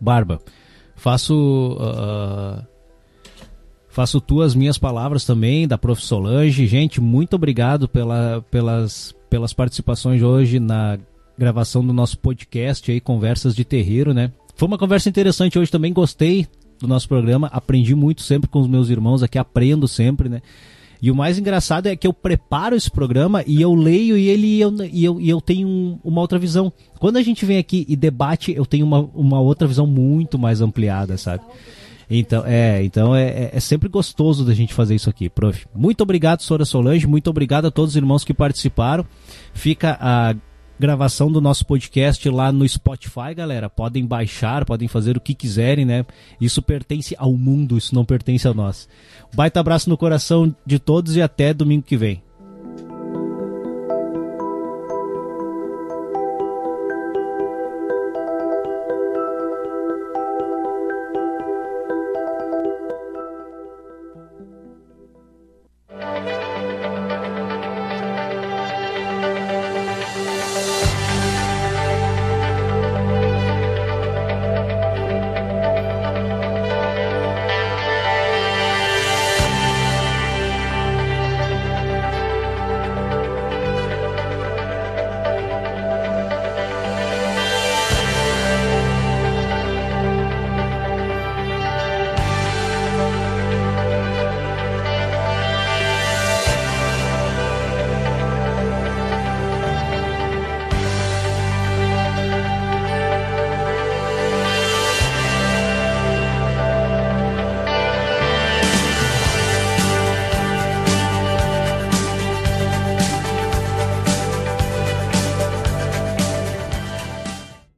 Barba, 0.00 0.40
faço. 0.96 1.78
ah, 1.80 2.64
faço 3.88 4.20
tuas 4.20 4.56
minhas 4.56 4.76
palavras 4.76 5.24
também, 5.24 5.66
da 5.66 5.78
Prof. 5.78 6.02
Solange. 6.02 6.66
Gente, 6.66 7.00
muito 7.00 7.36
obrigado 7.36 7.88
pela, 7.88 8.44
pelas, 8.50 9.14
pelas 9.30 9.52
participações 9.52 10.22
hoje 10.22 10.58
na 10.58 10.98
gravação 11.38 11.86
do 11.86 11.92
nosso 11.92 12.18
podcast 12.18 12.90
aí, 12.90 13.00
Conversas 13.00 13.54
de 13.54 13.64
Terreiro, 13.64 14.12
né? 14.12 14.32
Foi 14.56 14.66
uma 14.66 14.76
conversa 14.76 15.08
interessante 15.08 15.56
hoje 15.56 15.70
também, 15.70 15.92
gostei 15.92 16.48
do 16.78 16.86
nosso 16.88 17.08
programa, 17.08 17.48
aprendi 17.52 17.94
muito 17.94 18.22
sempre 18.22 18.48
com 18.48 18.60
os 18.60 18.66
meus 18.68 18.88
irmãos 18.88 19.22
aqui, 19.22 19.38
aprendo 19.38 19.86
sempre, 19.88 20.28
né? 20.28 20.42
E 21.00 21.10
o 21.10 21.14
mais 21.14 21.38
engraçado 21.38 21.86
é 21.88 21.94
que 21.96 22.06
eu 22.06 22.12
preparo 22.12 22.74
esse 22.74 22.90
programa 22.90 23.44
e 23.46 23.60
eu 23.60 23.74
leio 23.74 24.16
e 24.16 24.28
ele 24.28 24.58
eu, 24.58 24.72
e 24.90 25.04
eu, 25.04 25.20
e 25.20 25.28
eu 25.28 25.40
tenho 25.42 25.68
um- 25.68 25.98
uma 26.02 26.20
outra 26.22 26.38
visão. 26.38 26.72
Quando 26.98 27.18
a 27.18 27.22
gente 27.22 27.44
vem 27.44 27.58
aqui 27.58 27.84
e 27.86 27.94
debate, 27.94 28.52
eu 28.56 28.64
tenho 28.64 28.86
uma, 28.86 29.00
uma 29.14 29.38
outra 29.40 29.68
visão 29.68 29.86
muito 29.86 30.38
mais 30.38 30.62
ampliada, 30.62 31.18
sabe? 31.18 31.42
Então, 32.08 32.44
é, 32.46 32.82
então 32.84 33.14
é, 33.14 33.24
é- 33.26 33.50
é 33.54 33.60
sempre 33.60 33.88
gostoso 33.90 34.44
da 34.44 34.54
gente 34.54 34.72
fazer 34.72 34.94
isso 34.94 35.10
aqui, 35.10 35.28
prof. 35.28 35.66
Muito 35.74 36.00
obrigado, 36.02 36.40
Sora 36.40 36.64
Solange, 36.64 37.06
muito 37.06 37.28
obrigado 37.28 37.66
a 37.66 37.70
todos 37.70 37.90
os 37.92 37.96
irmãos 37.96 38.24
que 38.24 38.32
participaram. 38.32 39.04
Fica 39.52 39.98
a 40.00 40.34
gravação 40.78 41.30
do 41.30 41.40
nosso 41.40 41.64
podcast 41.64 42.28
lá 42.28 42.52
no 42.52 42.68
Spotify, 42.68 43.34
galera. 43.34 43.68
Podem 43.68 44.04
baixar, 44.06 44.64
podem 44.64 44.88
fazer 44.88 45.16
o 45.16 45.20
que 45.20 45.34
quiserem, 45.34 45.84
né? 45.84 46.04
Isso 46.40 46.60
pertence 46.60 47.14
ao 47.18 47.32
mundo, 47.32 47.78
isso 47.78 47.94
não 47.94 48.04
pertence 48.04 48.46
a 48.46 48.54
nós. 48.54 48.88
Baita 49.34 49.60
abraço 49.60 49.88
no 49.88 49.96
coração 49.96 50.54
de 50.64 50.78
todos 50.78 51.16
e 51.16 51.22
até 51.22 51.54
domingo 51.54 51.82
que 51.82 51.96
vem. 51.96 52.22